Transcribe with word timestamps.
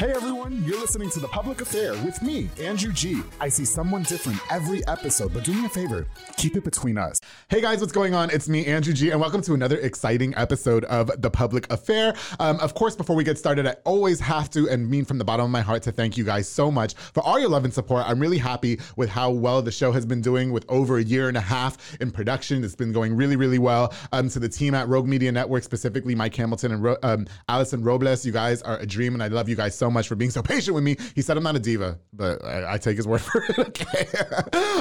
Hey 0.00 0.12
everyone, 0.12 0.64
you're 0.64 0.80
listening 0.80 1.10
to 1.10 1.20
The 1.20 1.28
Public 1.28 1.60
Affair 1.60 1.92
with 1.92 2.22
me, 2.22 2.48
Andrew 2.58 2.90
G. 2.90 3.20
I 3.38 3.50
see 3.50 3.66
someone 3.66 4.02
different 4.02 4.40
every 4.50 4.80
episode, 4.88 5.34
but 5.34 5.44
do 5.44 5.52
me 5.52 5.66
a 5.66 5.68
favor, 5.68 6.06
keep 6.38 6.56
it 6.56 6.64
between 6.64 6.96
us. 6.96 7.20
Hey 7.50 7.60
guys, 7.60 7.80
what's 7.80 7.92
going 7.92 8.14
on? 8.14 8.30
It's 8.30 8.48
me, 8.48 8.64
Andrew 8.64 8.94
G, 8.94 9.10
and 9.10 9.20
welcome 9.20 9.42
to 9.42 9.52
another 9.52 9.76
exciting 9.76 10.34
episode 10.38 10.86
of 10.86 11.10
The 11.20 11.28
Public 11.28 11.70
Affair. 11.70 12.14
Um, 12.38 12.58
of 12.60 12.72
course, 12.72 12.96
before 12.96 13.14
we 13.14 13.24
get 13.24 13.36
started, 13.36 13.66
I 13.66 13.76
always 13.84 14.18
have 14.20 14.48
to 14.52 14.70
and 14.70 14.88
mean 14.88 15.04
from 15.04 15.18
the 15.18 15.24
bottom 15.26 15.44
of 15.44 15.50
my 15.50 15.60
heart 15.60 15.82
to 15.82 15.92
thank 15.92 16.16
you 16.16 16.24
guys 16.24 16.48
so 16.48 16.70
much 16.70 16.94
for 16.94 17.22
all 17.22 17.38
your 17.38 17.50
love 17.50 17.64
and 17.64 17.74
support. 17.74 18.04
I'm 18.06 18.20
really 18.20 18.38
happy 18.38 18.80
with 18.96 19.10
how 19.10 19.28
well 19.30 19.60
the 19.60 19.70
show 19.70 19.92
has 19.92 20.06
been 20.06 20.22
doing 20.22 20.50
with 20.50 20.64
over 20.70 20.96
a 20.96 21.02
year 21.02 21.28
and 21.28 21.36
a 21.36 21.42
half 21.42 22.00
in 22.00 22.10
production. 22.10 22.64
It's 22.64 22.74
been 22.74 22.94
going 22.94 23.14
really, 23.14 23.36
really 23.36 23.58
well. 23.58 23.92
Um, 24.12 24.30
to 24.30 24.38
the 24.38 24.48
team 24.48 24.74
at 24.74 24.88
Rogue 24.88 25.06
Media 25.06 25.30
Network, 25.30 25.62
specifically 25.62 26.14
Mike 26.14 26.34
Hamilton 26.36 26.72
and 26.72 26.82
Ro- 26.82 26.96
um, 27.02 27.26
Allison 27.50 27.84
Robles, 27.84 28.24
you 28.24 28.32
guys 28.32 28.62
are 28.62 28.78
a 28.78 28.86
dream, 28.86 29.12
and 29.12 29.22
I 29.22 29.28
love 29.28 29.46
you 29.46 29.56
guys 29.56 29.76
so 29.76 29.89
much 29.90 30.08
for 30.08 30.14
being 30.14 30.30
so 30.30 30.42
patient 30.42 30.74
with 30.74 30.84
me. 30.84 30.96
He 31.14 31.22
said 31.22 31.36
I'm 31.36 31.42
not 31.42 31.56
a 31.56 31.58
diva, 31.58 31.98
but 32.12 32.44
I, 32.44 32.74
I 32.74 32.78
take 32.78 32.96
his 32.96 33.06
word 33.06 33.20
for 33.20 33.44
it. 33.48 33.58
Okay. 33.58 34.06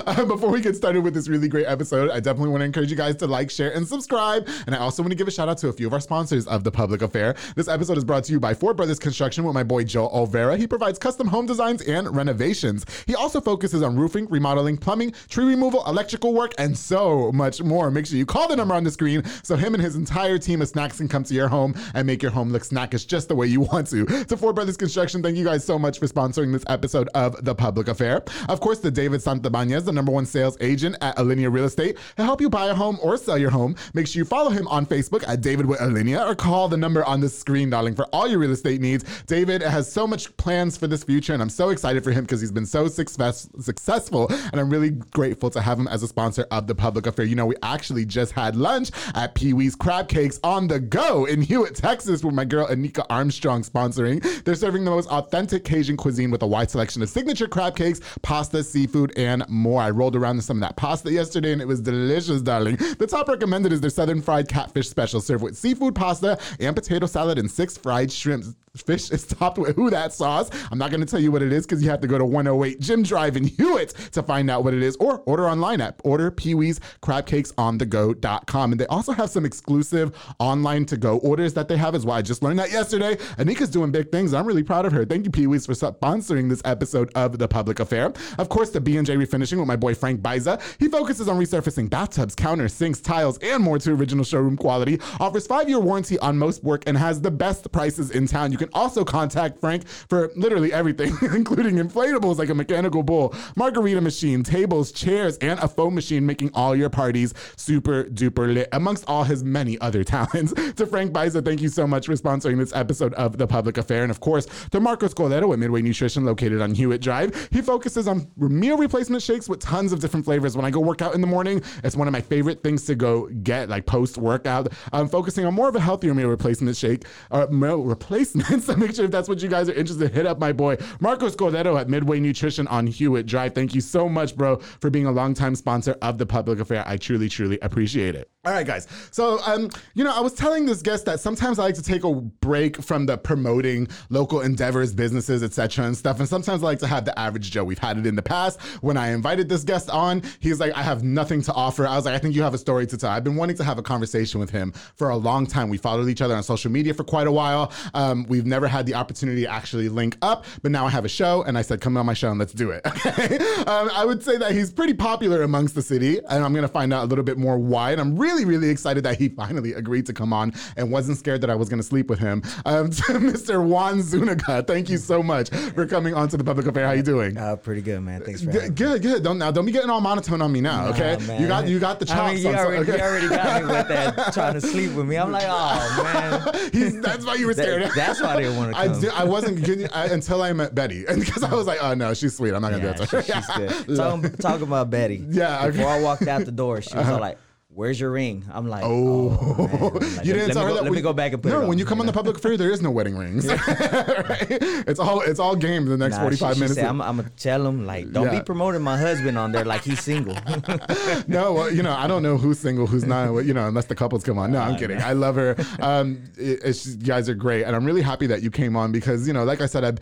um, 0.06 0.28
before 0.28 0.50
we 0.50 0.62
get 0.62 0.76
started 0.76 1.02
with 1.04 1.14
this 1.14 1.28
really 1.28 1.48
great 1.48 1.66
episode, 1.66 2.10
I 2.10 2.20
definitely 2.20 2.50
want 2.50 2.62
to 2.62 2.66
encourage 2.66 2.90
you 2.90 2.98
guys 2.98 3.16
to 3.18 3.28
like, 3.28 3.50
share, 3.50 3.74
and 3.74 3.88
subscribe. 3.88 4.48
And 4.66 4.76
I 4.76 4.80
also 4.80 5.04
want 5.04 5.12
to 5.12 5.18
give 5.18 5.28
a 5.28 5.32
shout 5.32 5.50
out 5.50 5.58
to 5.60 5.70
a 5.70 5.74
few 5.74 5.88
of 5.88 5.94
our 5.94 6.00
sponsors 6.00 6.48
of 6.48 6.64
the 6.64 6.72
Public 6.72 7.02
Affair. 7.02 7.36
This 7.56 7.68
episode 7.68 7.98
is 7.98 8.04
brought 8.06 8.24
to 8.26 8.32
you 8.32 8.40
by 8.40 8.54
Four 8.54 8.74
Brothers 8.74 9.00
Construction 9.00 9.44
with 9.44 9.54
my 9.54 9.64
boy 9.64 9.84
Joe 9.84 10.10
Olvera. 10.10 10.58
He 10.58 10.68
provides 10.68 11.00
custom 11.00 11.28
home 11.28 11.46
designs 11.46 11.82
and 11.82 12.16
renovations. 12.16 12.86
He 13.08 13.16
also 13.16 13.42
focuses 13.42 13.82
on 13.82 13.96
roofing, 13.96 14.28
remodeling, 14.30 14.78
plumbing, 14.78 15.14
tree 15.30 15.46
removal, 15.46 15.84
electrical 15.86 16.34
work, 16.34 16.54
and 16.58 16.78
so 16.78 17.32
much 17.32 17.62
more. 17.62 17.92
Make 17.92 18.06
sure 18.06 18.18
you 18.18 18.26
call 18.26 18.48
the 18.48 18.56
number 18.56 18.76
on 18.76 18.84
the 18.84 18.92
screen 18.92 19.24
so 19.44 19.56
him 19.56 19.74
and 19.74 19.84
his 19.84 19.96
entire 19.96 20.38
team 20.38 20.62
of 20.62 20.68
snacks 20.68 20.98
can 20.98 21.08
come 21.08 21.24
to 21.24 21.34
your 21.34 21.48
home 21.48 21.76
and 21.94 22.06
make 22.06 22.22
your 22.22 22.32
home 22.32 22.52
look 22.52 22.64
snackish 22.64 23.08
just 23.08 23.28
the 23.28 23.36
way 23.36 23.48
you 23.48 23.62
want 23.62 23.88
to. 23.88 24.06
To 24.26 24.38
Four 24.38 24.54
Brothers 24.54 24.78
Construction, 24.78 24.89
thank 24.96 25.38
you 25.38 25.44
guys 25.44 25.64
so 25.64 25.78
much 25.78 26.00
for 26.00 26.08
sponsoring 26.08 26.52
this 26.52 26.64
episode 26.68 27.10
of 27.14 27.44
The 27.44 27.54
Public 27.54 27.88
Affair. 27.88 28.24
Of 28.48 28.60
course, 28.60 28.80
the 28.80 28.92
David 28.92 29.22
Santabanez, 29.22 29.86
the 29.86 29.92
number 29.92 30.12
one 30.12 30.26
sales 30.26 30.58
agent 30.62 30.96
at 31.02 31.16
Alinea 31.18 31.52
Real 31.52 31.66
Estate, 31.66 31.98
to 32.18 32.24
help 32.24 32.42
you 32.42 32.50
buy 32.50 32.68
a 32.68 32.74
home 32.74 32.98
or 33.02 33.18
sell 33.18 33.38
your 33.38 33.50
home. 33.50 33.76
Make 33.94 34.08
sure 34.08 34.20
you 34.20 34.26
follow 34.26 34.50
him 34.50 34.68
on 34.68 34.86
Facebook 34.86 35.28
at 35.28 35.42
David 35.42 35.66
with 35.66 35.80
Alinea 35.80 36.28
or 36.28 36.36
call 36.36 36.68
the 36.68 36.78
number 36.78 37.04
on 37.06 37.20
the 37.20 37.30
screen, 37.30 37.70
darling, 37.70 37.96
for 37.96 38.06
all 38.06 38.28
your 38.28 38.40
real 38.40 38.52
estate 38.52 38.82
needs. 38.82 39.06
David 39.26 39.62
has 39.62 39.92
so 39.92 40.08
much 40.08 40.36
plans 40.38 40.78
for 40.78 40.88
this 40.88 41.04
future, 41.04 41.34
and 41.34 41.42
I'm 41.42 41.50
so 41.50 41.70
excited 41.70 42.04
for 42.04 42.12
him 42.12 42.24
because 42.24 42.42
he's 42.42 42.52
been 42.52 42.66
so 42.66 42.88
success- 42.88 43.50
successful, 43.60 44.28
and 44.52 44.60
I'm 44.60 44.70
really 44.70 44.92
grateful 44.92 45.50
to 45.52 45.62
have 45.62 45.80
him 45.80 45.88
as 45.88 46.04
a 46.04 46.08
sponsor 46.08 46.46
of 46.52 46.68
The 46.68 46.76
Public 46.76 47.08
Affair. 47.08 47.26
You 47.26 47.36
know, 47.36 47.46
we 47.46 47.56
actually 47.64 48.06
just 48.06 48.32
had 48.32 48.56
lunch 48.56 48.92
at 49.16 49.36
Pee 49.36 49.54
Wee's 49.54 49.76
Crab 49.76 50.08
Cakes 50.08 50.40
on 50.44 50.68
the 50.68 50.80
go 50.80 51.26
in 51.26 51.42
Hewitt, 51.42 51.76
Texas, 51.76 52.24
with 52.24 52.34
my 52.34 52.46
girl 52.46 52.68
Anika 52.68 53.06
Armstrong 53.10 53.64
sponsoring. 53.64 54.44
They're 54.44 54.56
serving 54.56 54.79
the 54.86 54.92
most 54.92 55.10
authentic 55.10 55.64
Cajun 55.64 55.98
cuisine 55.98 56.32
with 56.32 56.42
a 56.42 56.48
wide 56.48 56.70
selection 56.70 57.02
of 57.02 57.10
signature 57.10 57.48
crab 57.48 57.76
cakes, 57.76 58.00
pasta, 58.22 58.64
seafood, 58.64 59.12
and 59.18 59.48
more. 59.50 59.82
I 59.82 59.90
rolled 59.90 60.16
around 60.16 60.44
some 60.44 60.58
of 60.58 60.62
that 60.62 60.76
pasta 60.76 61.12
yesterday 61.12 61.54
and 61.54 61.62
it 61.62 61.68
was 61.68 61.82
delicious, 61.82 62.42
darling. 62.42 62.76
The 62.76 63.08
top 63.08 63.28
recommended 63.28 63.74
is 63.74 63.82
their 63.82 63.90
southern 63.90 64.22
fried 64.22 64.48
catfish 64.48 64.90
special, 64.90 65.22
served 65.22 65.44
with 65.44 65.58
seafood 65.58 65.96
pasta 65.96 66.38
and 66.60 66.76
potato 66.76 67.06
salad 67.06 67.38
and 67.38 67.50
six 67.50 67.78
fried 67.78 68.12
shrimps. 68.12 68.56
Fish 68.78 69.12
is 69.12 69.26
topped 69.26 69.58
with 69.58 69.76
who 69.76 69.90
that 69.90 70.14
sauce. 70.14 70.50
I'm 70.72 70.78
not 70.78 70.92
going 70.92 71.02
to 71.02 71.08
tell 71.08 71.20
you 71.20 71.32
what 71.32 71.42
it 71.42 71.52
is 71.52 71.66
because 71.66 71.84
you 71.84 71.90
have 71.90 72.02
to 72.02 72.08
go 72.08 72.18
to 72.18 72.26
108 72.26 72.80
Jim 72.80 73.04
Drive 73.04 73.36
in 73.36 73.44
Hewitt 73.58 73.90
to 74.12 74.24
find 74.24 74.50
out 74.50 74.64
what 74.64 74.74
it 74.74 74.84
is 74.84 74.96
or 74.98 75.20
order 75.22 75.50
online 75.50 75.82
at 75.82 76.00
order 76.04 76.32
Pee-wee's 76.32 76.80
crab 77.02 77.26
cakes 77.26 77.52
on 77.58 77.78
the 77.78 77.86
go.com. 77.86 78.72
And 78.72 78.80
they 78.80 78.86
also 78.88 79.12
have 79.12 79.30
some 79.30 79.46
exclusive 79.46 80.16
online 80.40 80.86
to 80.86 80.98
go 80.98 81.18
orders 81.20 81.54
that 81.56 81.68
they 81.68 81.78
have 81.78 81.96
as 81.96 82.06
well. 82.06 82.16
I 82.16 82.22
just 82.22 82.44
learned 82.44 82.60
that 82.60 82.72
yesterday. 82.72 83.16
Anika's 83.38 83.70
doing 83.70 83.92
big 83.92 84.12
things. 84.12 84.34
I'm 84.34 84.46
really 84.46 84.64
proud 84.64 84.86
of 84.86 84.94
her. 84.94 85.06
Thank 85.06 85.26
you, 85.26 85.32
Pee-wee's, 85.32 85.66
for 85.66 85.74
sponsoring 85.74 86.50
this 86.50 86.62
episode 86.66 87.12
of 87.16 87.38
The 87.38 87.48
Public 87.48 87.80
Affair. 87.80 88.14
Of 88.38 88.50
course, 88.50 88.70
the 88.70 88.80
B&J 88.82 89.16
Refinishing 89.16 89.58
with 89.58 89.68
my 89.68 89.76
boy 89.76 89.96
Frank 89.96 90.22
Biza. 90.22 90.62
He 90.80 90.88
focuses 90.88 91.28
on 91.28 91.40
resurfacing 91.40 91.90
bathtubs, 91.90 92.36
counters, 92.36 92.74
sinks, 92.74 93.02
tiles, 93.02 93.38
and 93.40 93.64
more 93.64 93.80
to 93.80 93.92
original 93.92 94.24
showroom 94.24 94.58
quality. 94.58 95.00
Offers 95.20 95.48
five-year 95.48 95.80
warranty 95.80 96.20
on 96.20 96.38
most 96.38 96.64
work 96.64 96.84
and 96.88 96.98
has 96.98 97.22
the 97.22 97.32
best 97.32 97.72
prices 97.72 98.12
in 98.12 98.28
town. 98.28 98.52
You 98.52 98.59
can 98.60 98.70
also 98.74 99.04
contact 99.04 99.60
Frank 99.60 99.88
for 99.88 100.32
literally 100.36 100.72
everything, 100.72 101.18
including 101.34 101.76
inflatables 101.76 102.38
like 102.38 102.50
a 102.50 102.56
mechanical 102.56 103.04
bull, 103.04 103.34
margarita 103.56 104.02
machine, 104.02 104.44
tables, 104.44 104.92
chairs, 104.92 105.38
and 105.38 105.60
a 105.60 105.68
foam 105.68 105.96
machine, 105.96 106.26
making 106.26 106.52
all 106.54 106.76
your 106.76 106.90
parties 106.90 107.34
super 107.56 108.04
duper 108.06 108.54
lit, 108.54 108.70
amongst 108.72 109.06
all 109.08 109.24
his 109.24 109.44
many 109.44 109.80
other 109.80 110.04
talents. 110.16 110.54
to 110.74 110.86
Frank 110.86 111.12
Biza, 111.12 111.44
thank 111.44 111.62
you 111.62 111.70
so 111.70 111.88
much 111.88 112.06
for 112.06 112.14
sponsoring 112.14 112.58
this 112.58 112.74
episode 112.76 113.14
of 113.16 113.38
The 113.38 113.48
Public 113.48 113.78
Affair. 113.78 114.04
And 114.04 114.12
of 114.12 114.20
course, 114.20 114.48
to 114.72 114.80
Marcos 114.80 115.14
Cordero 115.14 115.52
at 115.54 115.60
Midway 115.60 115.82
Nutrition, 115.82 116.26
located 116.26 116.62
on 116.62 116.74
Hewitt 116.74 117.02
Drive. 117.02 117.50
He 117.52 117.62
focuses 117.62 118.08
on 118.08 118.30
meal 118.38 118.78
replacement 118.78 119.24
shakes 119.24 119.48
with 119.50 119.60
tons 119.60 119.92
of 119.92 120.00
different 120.00 120.26
flavors. 120.26 120.56
When 120.56 120.66
I 120.66 120.72
go 120.72 120.80
work 120.80 121.02
out 121.02 121.16
in 121.16 121.22
the 121.22 121.28
morning, 121.28 121.62
it's 121.84 121.96
one 121.96 122.08
of 122.08 122.12
my 122.12 122.22
favorite 122.22 122.62
things 122.64 122.86
to 122.86 122.96
go 122.96 123.28
get, 123.28 123.70
like 123.70 123.86
post 123.86 124.18
workout. 124.18 124.68
I'm 124.92 125.08
focusing 125.08 125.46
on 125.46 125.54
more 125.54 125.70
of 125.70 125.76
a 125.76 125.80
healthier 125.80 126.14
meal 126.14 126.28
replacement 126.28 126.76
shake, 126.76 127.06
or 127.32 127.48
meal 127.48 127.84
replacement. 127.84 128.49
So 128.60 128.76
make 128.76 128.94
sure 128.94 129.06
if 129.06 129.12
that's 129.12 129.30
what 129.30 129.42
you 129.42 129.48
guys 129.48 129.70
are 129.70 129.74
interested, 129.74 130.12
hit 130.14 130.26
up 130.26 130.38
my 130.40 130.52
boy 130.52 130.78
Marcos 131.00 131.36
Cordero 131.36 131.80
at 131.80 131.90
Midway 131.90 132.20
Nutrition 132.20 132.68
on 132.68 132.88
Hewitt 132.88 133.26
Drive. 133.26 133.56
Thank 133.56 133.74
you 133.74 133.82
so 133.82 134.10
much, 134.10 134.36
bro, 134.36 134.58
for 134.58 134.90
being 134.90 135.06
a 135.06 135.12
longtime 135.12 135.56
sponsor 135.56 135.96
of 136.02 136.18
the 136.18 136.26
Public 136.26 136.60
Affair. 136.60 136.84
I 136.86 136.98
truly, 136.98 137.30
truly 137.30 137.58
appreciate 137.62 138.16
it. 138.16 138.30
All 138.46 138.54
right, 138.54 138.66
guys. 138.66 138.88
So, 139.12 139.40
um, 139.46 139.70
you 139.96 140.04
know, 140.04 140.16
I 140.16 140.22
was 140.22 140.34
telling 140.34 140.66
this 140.66 140.82
guest 140.82 141.06
that 141.06 141.20
sometimes 141.20 141.60
I 141.60 141.64
like 141.64 141.76
to 141.76 141.84
take 141.84 142.06
a 142.06 142.14
break 142.14 142.82
from 142.82 143.06
the 143.06 143.18
promoting 143.18 143.90
local 144.10 144.42
endeavors, 144.42 144.94
businesses, 144.94 145.44
etc., 145.44 145.86
and 145.86 145.98
stuff. 145.98 146.20
And 146.20 146.28
sometimes 146.28 146.64
I 146.64 146.68
like 146.68 146.80
to 146.80 146.88
have 146.88 147.04
the 147.04 147.18
average 147.20 147.52
Joe. 147.52 147.66
We've 147.66 147.78
had 147.78 147.98
it 147.98 148.08
in 148.08 148.16
the 148.16 148.22
past. 148.22 148.62
When 148.82 148.96
I 148.96 149.10
invited 149.10 149.50
this 149.50 149.66
guest 149.66 149.90
on, 149.90 150.24
he's 150.40 150.60
like, 150.60 150.74
"I 150.74 150.82
have 150.82 151.04
nothing 151.04 151.42
to 151.44 151.54
offer." 151.54 151.86
I 151.86 151.96
was 151.98 152.06
like, 152.06 152.16
"I 152.16 152.18
think 152.18 152.34
you 152.34 152.42
have 152.42 152.54
a 152.54 152.58
story 152.58 152.88
to 152.88 152.98
tell." 152.98 153.10
I've 153.10 153.26
been 153.26 153.36
wanting 153.36 153.58
to 153.58 153.64
have 153.64 153.78
a 153.78 153.84
conversation 153.84 154.40
with 154.40 154.52
him 154.52 154.72
for 154.96 155.10
a 155.10 155.18
long 155.18 155.46
time. 155.46 155.68
We 155.68 155.78
followed 155.78 156.08
each 156.08 156.22
other 156.22 156.36
on 156.36 156.42
social 156.44 156.72
media 156.72 156.94
for 156.94 157.04
quite 157.04 157.28
a 157.28 157.32
while. 157.32 157.74
Um, 157.94 158.26
we've 158.40 158.46
never 158.48 158.68
had 158.70 158.86
the 158.86 158.94
opportunity 158.94 159.42
to 159.42 159.52
actually 159.52 159.90
link 159.90 160.18
up, 160.22 160.46
but 160.62 160.72
now 160.72 160.86
I 160.86 160.90
have 160.92 161.04
a 161.04 161.10
show, 161.10 161.44
and 161.44 161.58
I 161.58 161.62
said, 161.62 161.82
"Come 161.82 161.98
on 161.98 162.06
my 162.06 162.14
show 162.14 162.30
and 162.30 162.40
let's 162.40 162.54
do 162.54 162.72
it." 162.72 162.82
Okay. 163.10 163.38
um, 163.66 163.90
I 163.94 164.06
would 164.06 164.24
say 164.24 164.38
that 164.38 164.52
he's 164.54 164.72
pretty 164.72 164.94
popular 164.94 165.42
amongst 165.44 165.74
the 165.76 165.82
city, 165.82 166.20
and 166.30 166.44
I'm 166.44 166.54
gonna 166.54 166.68
find 166.68 166.94
out 166.94 167.04
a 167.04 167.08
little 167.08 167.24
bit 167.24 167.38
more 167.38 167.58
why. 167.58 167.92
And 167.92 168.00
I'm 168.00 168.16
really, 168.18 168.46
really 168.46 168.70
excited 168.70 169.04
that 169.04 169.18
he 169.18 169.30
finally 169.30 169.74
agreed 169.74 170.06
to 170.08 170.14
come 170.14 170.32
on 170.32 170.54
and 170.78 170.92
wasn't 170.92 171.18
scared 171.18 171.42
that 171.42 171.50
I 171.50 171.56
was 171.56 171.68
gonna 171.70 171.84
sleep 171.84 172.08
with 172.10 172.20
him. 172.20 172.42
Um, 172.66 172.90
to 173.00 173.02
Mr. 173.02 173.64
Juan 173.66 174.02
Zuniga, 174.02 174.64
thank 174.64 174.90
you 174.90 174.98
so 174.98 175.22
much 175.24 175.50
for 175.50 175.86
coming 175.86 176.14
on 176.14 176.30
to 176.30 176.38
the 176.38 176.44
public 176.44 176.68
affair. 176.68 176.86
How 176.88 176.94
you 176.94 177.04
doing? 177.04 177.38
Uh, 177.38 177.56
pretty 177.58 177.82
good, 177.82 178.00
man. 178.02 178.22
Thanks 178.22 178.42
for 178.42 178.52
Good, 178.52 178.62
having 178.62 178.70
me. 178.72 178.76
good, 178.76 179.02
good. 179.02 179.24
Don't 179.24 179.38
now 179.38 179.52
don't 179.52 179.66
be 179.66 179.72
getting 179.72 179.90
all 179.90 180.02
monotone 180.02 180.42
on 180.42 180.52
me 180.52 180.62
now, 180.62 180.88
okay? 180.90 181.18
Man. 181.28 181.42
you 181.42 181.48
got 181.48 181.68
you 181.68 181.80
got 181.80 182.00
the 182.00 182.06
chops. 182.06 182.20
I 182.20 182.34
mean, 182.36 182.44
you 182.44 182.50
on- 182.50 182.56
already, 182.56 182.92
okay? 182.92 182.98
you 182.98 183.04
already 183.04 183.30
got 183.30 183.62
me 183.64 183.68
with 183.72 183.88
that 183.90 184.34
trying 184.34 184.54
to 184.54 184.62
sleep 184.62 184.92
with 184.94 185.08
me. 185.08 185.18
I'm 185.18 185.32
like, 185.32 185.46
oh 185.48 186.02
man. 186.54 186.70
He's, 186.72 187.00
that's 187.02 187.26
why 187.26 187.36
you 187.36 187.48
were 187.48 187.54
scared. 187.54 187.84
That- 187.84 187.96
that's 187.96 188.22
why 188.22 188.29
I 188.30 188.42
didn't 188.42 188.58
wanna 188.58 188.78
I, 188.78 188.88
come. 188.88 189.00
did- 189.02 189.10
I 189.12 189.24
wasn't 189.24 189.64
getting 189.64 189.90
I, 189.92 190.06
until 190.08 190.42
I 190.42 190.54
met 190.54 190.74
Betty, 190.76 191.06
and 191.10 191.20
because 191.20 191.44
I 191.44 191.54
was 191.54 191.68
like, 191.68 191.80
oh 191.82 191.94
no, 191.94 192.14
she's 192.14 192.36
sweet. 192.36 192.54
I'm 192.54 192.62
not 192.62 192.72
gonna 192.72 192.84
Yeah, 192.86 192.94
do 192.94 193.06
that. 193.06 193.10
to 193.10 193.22
she- 193.24 193.32
she's 193.32 193.86
good. 193.88 193.98
Talking, 193.98 194.32
talking 194.38 194.68
about 194.68 194.90
Betty. 194.90 195.26
Yeah, 195.30 195.66
okay. 195.66 195.78
Before 195.78 195.90
I 195.92 196.02
walked 196.02 196.28
out 196.28 196.46
the 196.46 196.52
door, 196.52 196.82
she 196.82 196.96
was 196.96 197.08
all 197.08 197.20
like, 197.20 197.38
"Where's 197.80 198.00
your 198.00 198.12
ring?" 198.12 198.44
I'm 198.52 198.68
like, 198.68 198.84
"Oh, 198.84 199.38
Oh. 199.40 199.92
I'm 199.96 200.16
like, 200.18 200.26
you 200.26 200.34
didn't 200.34 200.50
let 200.50 200.54
tell 200.54 200.64
me 200.64 200.68
her 200.68 200.70
go, 200.70 200.76
that. 200.76 200.84
Let 200.84 200.92
we- 200.92 200.98
me 200.98 201.02
go 201.02 201.14
back 201.14 201.34
and 201.34 201.42
put 201.42 201.50
no. 201.50 201.60
it 201.60 201.64
on. 201.64 201.68
when 201.70 201.78
you 201.80 201.86
come 201.86 202.00
on 202.02 202.06
the 202.06 202.14
public 202.14 202.38
affair, 202.38 202.58
there 202.58 202.70
is 202.72 202.82
no 202.82 202.92
wedding 202.92 203.18
rings. 203.18 203.48
right? 203.48 204.48
It's 204.88 205.00
all 205.00 205.22
it's 205.22 205.40
all 205.40 205.56
game 205.56 205.86
the 205.86 205.98
next 205.98 206.18
Nah, 206.18 206.24
45 206.24 206.50
she, 206.50 206.54
she 206.56 206.60
minutes. 206.62 206.76
Said, 206.80 206.86
I'm, 206.88 207.02
I'm 207.02 207.16
gonna 207.18 207.30
tell 207.38 207.66
him 207.66 207.86
like, 207.86 208.12
don't 208.12 208.26
Yeah. 208.26 208.40
be 208.40 208.44
promoting 208.44 208.82
my 208.82 208.98
husband 208.98 209.38
on 209.38 209.52
there 209.54 209.66
like 209.66 209.84
he's 209.84 210.02
single. 210.02 210.36
no, 211.28 211.54
well, 211.54 211.74
you 211.74 211.82
know, 211.84 211.94
I 211.94 212.08
don't 212.08 212.24
know 212.24 212.38
who's 212.38 212.60
single, 212.60 212.86
who's 212.88 213.06
not. 213.06 213.46
You 213.46 213.54
know, 213.54 213.68
unless 213.68 213.86
the 213.86 213.96
couples 213.96 214.24
come 214.24 214.38
on. 214.38 214.52
No, 214.52 214.60
I'm 214.60 214.78
kidding. 214.78 215.02
I 215.02 215.14
love 215.14 215.36
her. 215.36 215.56
Um, 215.80 216.24
it, 216.38 216.60
it's 216.64 216.86
you 216.86 216.98
guys 216.98 217.30
are 217.30 217.36
great, 217.36 217.64
and 217.64 217.76
I'm 217.76 217.86
really 217.86 218.02
happy 218.02 218.28
that 218.28 218.42
you 218.44 218.52
came 218.52 218.76
on 218.76 218.92
because 218.92 219.28
you 219.28 219.34
know, 219.34 219.44
like 219.44 219.62
I 219.62 219.66
said, 219.66 219.84
I, 219.86 219.94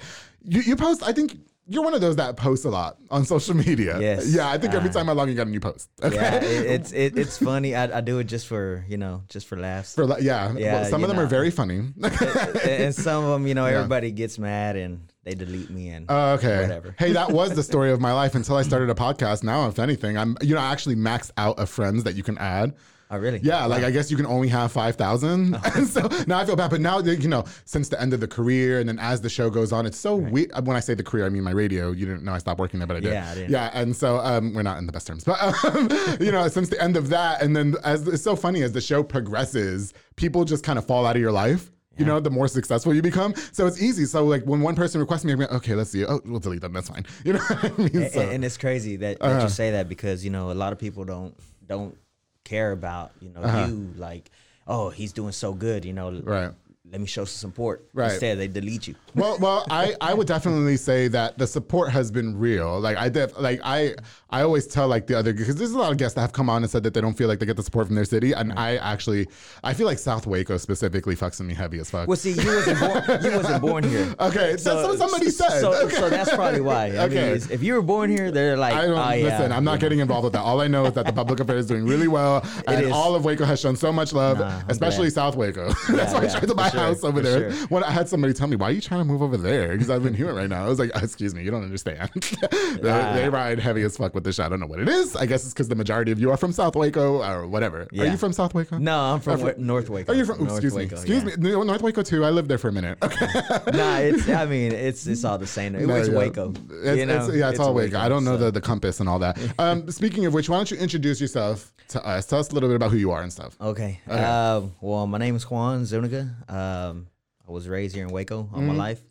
you, 0.44 0.62
you 0.62 0.76
post. 0.76 1.04
I 1.04 1.12
think 1.14 1.38
you're 1.68 1.84
one 1.84 1.94
of 1.94 2.02
those 2.02 2.16
that 2.16 2.38
posts 2.38 2.66
a 2.66 2.70
lot 2.70 2.98
on 3.12 3.26
social 3.26 3.56
media. 3.56 4.00
Yes. 4.00 4.34
Yeah, 4.34 4.50
I 4.50 4.58
think 4.58 4.74
every 4.74 4.90
Uh, 4.90 4.94
time 4.94 5.10
I 5.10 5.14
log 5.14 5.28
in, 5.28 5.34
you 5.34 5.38
got 5.38 5.48
a 5.48 5.50
new 5.50 5.60
post. 5.60 5.90
Okay. 6.02 6.16
Yeah, 6.16 6.36
it, 6.36 6.66
it's 6.66 6.92
it, 6.94 7.18
it's 7.18 7.38
funny. 7.38 7.76
I, 7.76 7.98
I 7.98 8.02
do 8.02 8.20
it 8.20 8.26
just 8.26 8.48
for 8.48 8.86
you 8.88 8.98
know 8.98 9.24
just 9.30 9.48
for 9.48 9.58
laughs. 9.58 9.96
For 9.96 10.04
yeah, 10.20 10.54
Yeah, 10.56 10.74
well, 10.82 10.86
some 10.90 11.04
of 11.04 11.10
them 11.10 11.20
are 11.20 11.26
very 11.26 11.52
funny. 11.52 11.78
and, 11.80 11.96
and 12.66 12.96
some 12.96 13.24
of 13.26 13.30
them, 13.32 13.48
you 13.48 13.54
know, 13.54 13.66
everybody 13.66 14.12
gets 14.12 14.40
mad 14.40 14.76
and 14.78 15.12
they 15.24 15.36
delete 15.36 15.70
me 15.70 15.90
and 15.90 16.06
Oh, 16.10 16.34
okay. 16.36 16.62
Whatever. 16.62 16.96
Hey, 16.98 17.12
that 17.14 17.32
was 17.32 17.54
the 17.54 17.64
story 17.64 17.92
of 17.92 18.00
my 18.00 18.14
life 18.14 18.34
until 18.36 18.56
I 18.56 18.62
started 18.72 18.90
a 18.90 18.96
podcast. 18.96 19.44
Now, 19.44 19.68
if 19.68 19.78
anything, 19.80 20.18
I'm 20.18 20.38
you 20.42 20.56
know 20.56 20.62
I 20.62 20.72
actually 20.72 20.96
maxed 20.96 21.32
out 21.38 21.60
of 21.60 21.70
friends 21.70 22.04
that 22.06 22.16
you 22.16 22.24
can 22.24 22.38
add. 22.38 22.74
Oh 23.12 23.18
really? 23.18 23.40
Yeah, 23.44 23.66
like 23.66 23.84
I 23.84 23.92
guess 23.92 24.10
you 24.12 24.18
can 24.18 24.26
only 24.26 24.48
have 24.50 24.72
five 24.72 24.96
thousand, 24.96 25.56
Oh. 25.56 25.72
and 25.76 25.88
so 25.96 26.08
now 26.28 26.40
I 26.40 26.46
feel 26.46 26.56
bad. 26.56 26.70
But 26.72 26.82
now 26.82 27.00
you 27.00 27.28
know, 27.28 27.44
since 27.66 27.90
the 27.90 28.00
end 28.02 28.14
of 28.14 28.20
the 28.20 28.28
career, 28.28 28.80
and 28.80 28.88
then 28.88 29.00
as 29.00 29.22
the 29.22 29.30
show 29.30 29.50
goes 29.50 29.72
on, 29.72 29.86
it's 29.86 29.98
so 29.98 30.16
weird. 30.16 30.52
When 30.66 30.76
I 30.76 30.80
say 30.80 30.94
the 30.94 31.04
career, 31.04 31.26
I 31.26 31.30
mean 31.30 31.44
my 31.44 31.52
radio. 31.52 31.92
You 31.92 32.06
didn't 32.06 32.24
know 32.24 32.34
I 32.34 32.38
stopped 32.40 32.60
working 32.60 32.80
there, 32.80 32.88
but 32.88 32.98
I 32.98 33.00
did. 33.02 33.14
Yeah, 33.14 33.30
I 33.32 33.36
didn't. 33.36 33.52
Yeah, 33.52 33.72
and 33.74 33.96
so 33.96 34.18
um, 34.18 34.54
we're 34.54 34.64
not 34.64 34.78
in 34.78 34.86
the 34.86 34.92
best 34.92 35.08
terms, 35.08 35.24
but 35.24 35.42
um, 35.66 35.90
you 36.20 36.32
know, 36.32 36.48
since 36.48 36.70
the 36.70 36.82
end 36.82 36.98
of 36.98 37.10
that, 37.10 37.42
and 37.42 37.56
then 37.56 37.76
as 37.84 38.08
it's 38.08 38.24
so 38.24 38.36
funny 38.36 38.62
as 38.64 38.72
the 38.74 38.82
show 38.82 39.04
progresses, 39.04 39.94
people 40.16 40.46
just 40.46 40.64
kind 40.64 40.80
of 40.80 40.86
fall 40.86 41.06
out 41.06 41.16
of 41.16 41.22
your 41.22 41.32
life. 41.32 41.72
You 42.00 42.06
know, 42.06 42.20
the 42.20 42.30
more 42.30 42.48
successful 42.48 42.94
you 42.94 43.02
become. 43.02 43.34
So 43.52 43.66
it's 43.66 43.82
easy. 43.82 44.06
So 44.06 44.24
like 44.24 44.44
when 44.44 44.62
one 44.62 44.76
person 44.76 45.02
requests 45.02 45.26
me, 45.26 45.34
I'm 45.34 45.40
like, 45.40 45.52
okay, 45.52 45.74
let's 45.74 45.90
see. 45.90 46.06
Oh, 46.06 46.22
we'll 46.26 46.40
delete 46.40 46.62
them. 46.62 46.72
That's 46.72 46.90
fine. 46.90 47.08
You 47.26 47.34
know 47.34 47.40
what 47.40 47.64
I 47.64 47.70
mean? 47.76 47.90
And, 48.04 48.12
So- 48.12 48.22
and 48.22 48.46
it's 48.46 48.56
crazy 48.56 48.98
that, 48.98 49.18
that 49.20 49.26
Uh-huh. 49.26 49.42
you 49.46 49.50
say 49.50 49.72
that 49.72 49.90
because 49.90 50.24
you 50.24 50.30
know 50.30 50.52
a 50.52 50.54
lot 50.54 50.74
of 50.74 50.78
people 50.78 51.06
don't 51.06 51.34
don't 51.66 51.98
care 52.48 52.72
about 52.72 53.12
you 53.20 53.30
know 53.30 53.42
you 53.68 53.94
like 53.98 54.32
oh 54.68 54.90
he's 54.90 55.12
doing 55.14 55.34
so 55.44 55.54
good 55.54 55.84
you 55.86 55.94
know 55.94 56.08
Uh-huh. 56.10 56.24
Right. 56.24 56.52
Let 56.92 57.02
me 57.02 57.08
show 57.08 57.26
some 57.26 57.50
support 57.50 57.86
Right. 57.94 58.12
instead 58.12 58.38
they 58.40 58.48
delete 58.48 58.88
you 58.88 58.96
well, 59.16 59.38
well, 59.40 59.66
I, 59.70 59.96
I 60.00 60.14
would 60.14 60.28
definitely 60.28 60.78
say 60.78 61.08
that 61.10 61.38
the 61.38 61.48
support 61.48 61.90
has 61.92 62.12
been 62.12 62.38
real. 62.38 62.80
Like 62.80 62.98
I 62.98 63.10
def, 63.10 63.38
like 63.40 63.60
I 63.64 63.96
I 64.30 64.42
always 64.44 64.68
tell 64.68 64.88
like 64.88 65.08
the 65.08 65.18
other 65.18 65.34
because 65.34 65.56
there's 65.56 65.72
a 65.72 65.78
lot 65.78 65.92
of 65.92 65.98
guests 65.98 66.14
that 66.16 66.22
have 66.22 66.34
come 66.34 66.50
on 66.50 66.62
and 66.64 66.70
said 66.70 66.84
that 66.84 66.94
they 66.94 67.02
don't 67.02 67.16
feel 67.18 67.28
like 67.28 67.40
they 67.40 67.46
get 67.48 67.56
the 67.58 67.64
support 67.64 67.88
from 67.88 67.96
their 67.96 68.06
city, 68.06 68.34
and 68.34 68.54
I 68.54 68.76
actually 68.78 69.28
I 69.64 69.74
feel 69.74 69.88
like 69.88 69.98
South 69.98 70.28
Waco 70.28 70.58
specifically 70.58 71.16
fucks 71.16 71.42
me 71.42 71.54
heavy 71.56 71.80
as 71.80 71.90
fuck. 71.90 72.08
well 72.08 72.16
see 72.18 72.32
you 72.34 72.56
wasn't 72.56 72.80
born 72.80 73.24
you 73.24 73.32
wasn't 73.32 73.62
born 73.62 73.84
here 73.84 74.14
okay, 74.20 74.52
that's 74.52 74.66
what 74.66 74.98
somebody 75.00 75.30
said. 75.32 75.60
so, 75.62 75.74
okay. 75.86 75.96
so 75.96 76.10
that's 76.10 76.34
probably 76.36 76.62
why 76.62 76.88
I 76.88 76.98
Okay. 77.06 77.34
mean, 77.34 77.42
if 77.52 77.64
you 77.64 77.74
were 77.74 77.82
born 77.82 78.10
here 78.12 78.30
they're 78.32 78.56
like 78.58 78.74
I 78.76 78.86
don't 78.86 78.98
oh, 78.98 79.12
yeah, 79.14 79.24
listen. 79.24 79.52
I'm 79.52 79.64
not 79.64 79.80
getting 79.80 80.00
involved 80.00 80.26
with 80.26 80.34
that. 80.34 80.42
All 80.42 80.62
I 80.62 80.68
know 80.68 80.86
is 80.86 80.94
that 80.94 81.06
the 81.08 81.14
public 81.14 81.40
affairs 81.40 81.62
is 81.66 81.68
doing 81.68 81.86
really 81.86 82.08
well, 82.08 82.46
and 82.68 82.86
is. 82.86 82.92
all 82.92 83.16
of 83.16 83.26
Waco 83.26 83.46
has 83.46 83.60
shown 83.60 83.76
so 83.76 83.92
much 83.92 84.14
love, 84.14 84.40
Nah, 84.40 84.62
especially. 84.70 85.10
South 85.10 85.36
Waco. 85.36 85.72
That's 85.90 86.14
why 86.14 86.26
I 86.26 86.28
tried 86.28 86.48
to 86.48 86.56
buy 86.56 86.70
sure, 86.78 86.86
house 86.88 87.04
over 87.04 87.22
there. 87.22 87.52
sure. 87.52 87.68
When 87.68 87.84
I 87.84 87.92
had 87.92 88.08
somebody 88.10 88.34
tell 88.34 88.48
me, 88.48 88.56
"Why 88.56 88.70
are 88.70 88.72
you 88.72 88.82
trying 88.82 89.02
to 89.02 89.06
move 89.06 89.22
over 89.22 89.38
there?" 89.38 89.70
Because 89.70 89.90
I've 89.90 90.04
been 90.04 90.14
here 90.14 90.34
right 90.34 90.50
now. 90.50 90.66
I 90.66 90.70
was 90.70 90.80
like, 90.80 90.92
"Excuse 90.96 91.34
me, 91.36 91.44
you 91.44 91.52
don't 91.52 91.64
understand." 91.64 92.10
they, 92.52 92.78
they 92.82 93.30
ride 93.30 93.60
heavy 93.60 93.82
as 93.84 93.98
fuck 93.98 94.14
with 94.14 94.24
this 94.24 94.36
shit. 94.36 94.46
I 94.46 94.50
don't 94.50 94.60
know 94.60 94.68
what 94.68 94.80
it 94.80 94.90
is. 94.90 95.16
I 95.16 95.26
guess 95.26 95.44
it's 95.44 95.54
because 95.54 95.68
the 95.68 95.76
majority 95.76 96.12
of 96.12 96.20
you 96.20 96.32
are 96.32 96.38
from 96.38 96.52
South 96.52 96.76
Waco 96.76 97.22
or 97.24 97.48
whatever. 97.48 97.88
Are 97.98 98.06
you 98.06 98.18
from 98.18 98.34
South 98.34 98.54
Waco? 98.54 98.78
no 98.78 98.98
I'm 99.00 99.20
from 99.20 99.42
Wa- 99.42 99.54
North 99.58 99.90
Waco 99.90 100.12
Are 100.12 100.16
you 100.16 100.26
from? 100.26 100.42
oops, 100.42 100.52
North 100.52 100.64
excuse 100.64 100.74
me. 100.76 100.84
Waco, 100.86 100.96
Excuse 100.96 101.24
yeah. 101.24 101.36
me. 101.58 101.66
North 101.66 101.82
Waco 101.82 102.02
too. 102.04 102.24
I 102.26 102.30
lived 102.30 102.50
there 102.50 102.58
for 102.58 102.70
a 102.70 102.72
minute. 102.74 102.98
Okay. 103.02 103.26
nah 103.78 103.98
it's 103.98 104.28
I 104.30 104.46
mean 104.46 104.72
it's 104.72 105.08
it's 105.08 105.24
all 105.24 105.38
the 105.38 105.48
same 105.48 105.76
it 105.76 105.86
No, 105.88 105.94
was 105.94 106.08
yeah. 106.10 106.16
Waco 106.16 106.54
It's, 106.70 106.98
you 106.98 107.06
know 107.06 107.16
it's- 107.16 107.36
yeah, 107.36 107.50
it's, 107.50 107.60
all 107.60 107.74
Waco. 107.74 107.98
I 108.00 108.10
don't 108.10 108.24
know 108.24 108.38
so- 108.38 108.46
the, 108.46 108.52
the 108.52 108.62
compass 108.62 109.00
and 109.00 109.10
all 109.10 109.20
that. 109.20 109.38
Um, 109.60 109.90
speaking 109.90 110.26
of 110.26 110.34
which, 110.34 110.50
why 110.50 110.58
don't 110.58 110.70
you 110.70 110.78
introduce 110.78 111.20
yourself 111.20 111.72
to 111.90 112.06
us? 112.06 112.26
Tell 112.28 112.40
us 112.40 112.50
a 112.52 112.54
little 112.54 112.70
bit 112.70 112.76
about 112.76 112.92
who 112.92 112.98
you 112.98 113.12
are 113.12 113.22
and 113.24 113.32
stuff. 113.34 113.56
Okay. 113.60 114.00
Um, 114.08 114.74
well, 114.82 115.08
my 115.08 115.18
name 115.18 115.36
is 115.36 115.50
Juan 115.50 115.86
Zuniga. 115.86 116.30
Um, 116.68 117.08
I 117.48 117.52
was 117.52 117.68
raised 117.68 117.96
here 117.96 118.06
in 118.06 118.12
Waco 118.12 118.50
all 118.54 118.62
my 118.62 118.70
Mm-hmm. 118.70 118.78
life. 118.78 119.02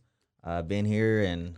I've 0.45 0.69
been 0.69 0.85
here 0.85 1.23
and 1.25 1.57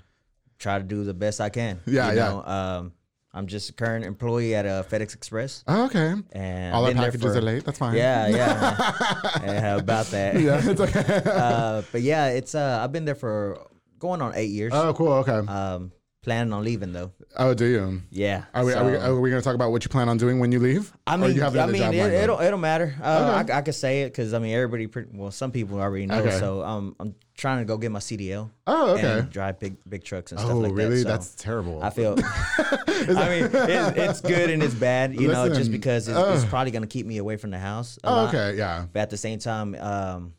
try 0.58 0.78
to 0.78 0.84
do 0.84 1.04
the 1.04 1.14
best 1.14 1.40
I 1.40 1.48
can. 1.50 1.80
Yeah, 1.86 2.10
you 2.12 2.16
yeah. 2.16 2.76
Um, 2.78 2.92
I'm 3.34 3.46
just 3.46 3.68
a 3.70 3.72
current 3.74 4.04
employee 4.04 4.54
at 4.54 4.64
uh, 4.64 4.82
FedEx 4.84 5.14
Express, 5.14 5.62
Oh, 5.68 5.84
okay. 5.86 6.14
and 6.32 6.74
All 6.74 6.86
our 6.86 6.94
packages 6.94 7.20
for- 7.32 7.38
are 7.38 7.42
late. 7.42 7.64
That's 7.64 7.78
fine. 7.78 7.94
Yeah, 7.96 8.26
yeah. 8.28 8.92
yeah 9.44 9.76
about 9.76 10.06
that. 10.06 10.40
yeah, 10.40 10.60
it's 10.64 10.80
okay. 10.80 11.22
Uh, 11.30 11.82
but 11.92 12.00
yeah, 12.02 12.28
it's 12.28 12.54
uh, 12.54 12.80
I've 12.82 12.90
been 12.92 13.04
there 13.04 13.14
for 13.14 13.58
going 13.98 14.22
on 14.22 14.32
eight 14.34 14.50
years. 14.50 14.72
oh, 14.74 14.94
cool. 14.94 15.12
Okay. 15.24 15.46
Um, 15.46 15.92
planning 16.28 16.52
on 16.52 16.62
leaving 16.62 16.92
though. 16.92 17.10
oh, 17.38 17.54
do 17.54 17.64
you? 17.64 18.02
Yeah. 18.10 18.44
Are 18.52 18.62
we, 18.62 18.74
are 18.74 18.84
we, 18.84 18.96
are 18.96 19.18
we 19.18 19.30
going 19.30 19.40
to 19.40 19.44
talk 19.44 19.54
about 19.54 19.70
what 19.70 19.82
you 19.82 19.88
plan 19.88 20.10
on 20.10 20.18
doing 20.18 20.38
when 20.40 20.52
you 20.52 20.58
leave? 20.60 20.92
I 21.06 21.16
mean, 21.16 21.34
you 21.34 21.40
have 21.40 21.56
I 21.56 21.64
mean, 21.64 21.76
it, 21.76 21.80
lined 21.80 22.00
up? 22.00 22.10
it 22.12 22.26
don't, 22.26 22.42
it 22.42 22.50
don't 22.50 22.60
matter. 22.60 22.94
Uh, 23.02 23.40
Okay. 23.40 23.52
I, 23.54 23.58
I 23.58 23.62
could 23.62 23.74
say 23.74 24.02
it 24.02 24.10
because 24.10 24.34
I 24.34 24.38
mean, 24.38 24.54
everybody, 24.54 24.86
pretty, 24.88 25.08
well, 25.14 25.30
some 25.30 25.50
people 25.52 25.80
already 25.80 26.04
know. 26.04 26.18
Okay. 26.18 26.38
So 26.38 26.62
um, 26.62 26.94
I'm 27.00 27.14
trying 27.34 27.60
to 27.60 27.64
go 27.64 27.78
get 27.78 27.90
my 27.90 27.98
CDL. 28.00 28.50
Oh, 28.66 28.90
okay. 28.96 29.20
And 29.20 29.30
drive 29.30 29.58
big, 29.58 29.76
big 29.88 30.04
trucks 30.04 30.32
and 30.32 30.38
stuff 30.38 30.52
Oh, 30.52 30.58
like 30.58 30.72
really? 30.74 30.96
that. 30.96 31.02
So 31.04 31.08
That's 31.08 31.34
terrible. 31.36 31.82
I 31.82 31.88
feel. 31.88 32.14
I 32.58 33.28
mean, 33.30 33.44
it, 33.46 33.96
it's 33.96 34.20
good 34.20 34.50
and 34.50 34.62
it's 34.62 34.74
bad, 34.74 35.18
you 35.18 35.28
know, 35.28 35.48
just 35.48 35.72
because 35.72 36.08
it's, 36.08 36.18
it's 36.18 36.44
probably 36.44 36.72
gonna 36.72 36.86
keep 36.86 37.06
me 37.06 37.16
away 37.16 37.38
from 37.38 37.52
the 37.52 37.58
house. 37.58 37.98
a 38.04 38.06
oh, 38.06 38.12
lot. 38.12 38.34
okay. 38.34 38.58
Yeah. 38.58 38.84
But 38.92 39.00
at 39.00 39.10
the 39.10 39.16
same 39.16 39.38
time, 39.38 39.74
um, 39.76 40.34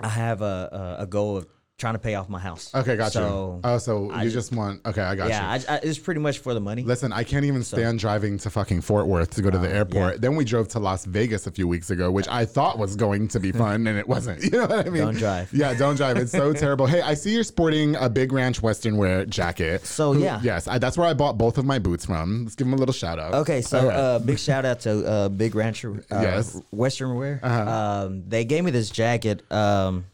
I 0.00 0.08
have 0.08 0.42
a, 0.42 0.96
a 0.98 1.02
a 1.02 1.06
goal 1.06 1.36
of 1.38 1.46
trying 1.76 1.94
to 1.94 1.98
pay 1.98 2.14
off 2.14 2.28
my 2.28 2.38
house. 2.38 2.72
Okay, 2.72 2.96
got 2.96 3.12
so, 3.12 3.54
you. 3.56 3.60
Oh, 3.64 3.78
so 3.78 4.10
I 4.10 4.22
you 4.22 4.30
ju- 4.30 4.34
just 4.36 4.52
want? 4.52 4.80
Okay, 4.86 5.02
I 5.02 5.14
got 5.16 5.28
yeah, 5.28 5.56
you. 5.56 5.64
I, 5.68 5.74
I, 5.74 5.80
it's 5.82 5.98
pretty 5.98 6.20
much 6.20 6.38
for 6.38 6.54
the 6.54 6.60
money. 6.60 6.82
Listen, 6.84 7.12
I 7.12 7.24
can't 7.24 7.44
even 7.44 7.64
stand 7.64 7.98
driving 7.98 8.38
to 8.38 8.50
fucking 8.50 8.80
Fort 8.82 9.06
Worth 9.08 9.30
to 9.30 9.42
go 9.42 9.50
to 9.50 9.58
the 9.58 9.68
airport. 9.68 10.04
Oh, 10.04 10.10
yeah. 10.12 10.16
Then 10.18 10.36
we 10.36 10.44
drove 10.44 10.68
to 10.68 10.78
Las 10.78 11.04
Vegas 11.04 11.46
a 11.48 11.50
few 11.50 11.66
weeks 11.66 11.90
ago, 11.90 12.10
which 12.12 12.28
I 12.28 12.44
thought 12.44 12.78
was 12.78 12.94
going 12.94 13.26
to 13.28 13.40
be 13.40 13.50
fun, 13.64 13.86
and 13.86 13.98
it 13.98 14.06
wasn't. 14.08 14.42
You 14.54 14.60
know 14.60 14.66
what 14.66 14.86
I 14.86 14.90
mean? 14.90 15.02
Don't 15.02 15.16
drive. 15.16 15.52
Yeah, 15.52 15.74
don't 15.74 15.96
drive. 15.96 16.16
It's 16.16 16.30
so 16.30 16.52
terrible. 16.52 16.86
Hey, 16.86 17.00
I 17.00 17.14
see 17.14 17.32
you're 17.32 17.42
sporting 17.42 17.96
a 17.96 18.08
Big 18.08 18.32
Ranch 18.32 18.62
Western 18.62 18.96
wear 18.96 19.24
jacket. 19.26 19.84
So, 19.84 20.12
Who- 20.12 20.22
yeah. 20.22 20.40
yes, 20.44 20.68
I, 20.68 20.78
that's 20.78 20.96
where 20.96 21.08
I 21.08 21.14
bought 21.14 21.36
both 21.38 21.58
of 21.58 21.64
my 21.64 21.80
boots 21.80 22.04
from. 22.06 22.44
Let's 22.44 22.54
give 22.54 22.66
them 22.68 22.74
a 22.74 22.76
little 22.76 22.92
shout 22.92 23.18
out. 23.18 23.34
Okay, 23.34 23.62
so 23.62 23.88
right. 23.88 23.94
uh, 23.96 24.18
big 24.20 24.38
shout 24.38 24.64
out 24.64 24.80
to 24.80 25.04
uh, 25.04 25.28
Big 25.28 25.54
Rancher, 25.56 26.04
uh, 26.10 26.20
Yes. 26.22 26.60
Western 26.70 27.14
Wear. 27.16 27.40
Uh-huh. 27.42 28.04
Um, 28.06 28.22
they 28.28 28.44
gave 28.44 28.62
me 28.64 28.70
this 28.70 28.90
jacket. 28.90 29.50
Um, 29.50 30.04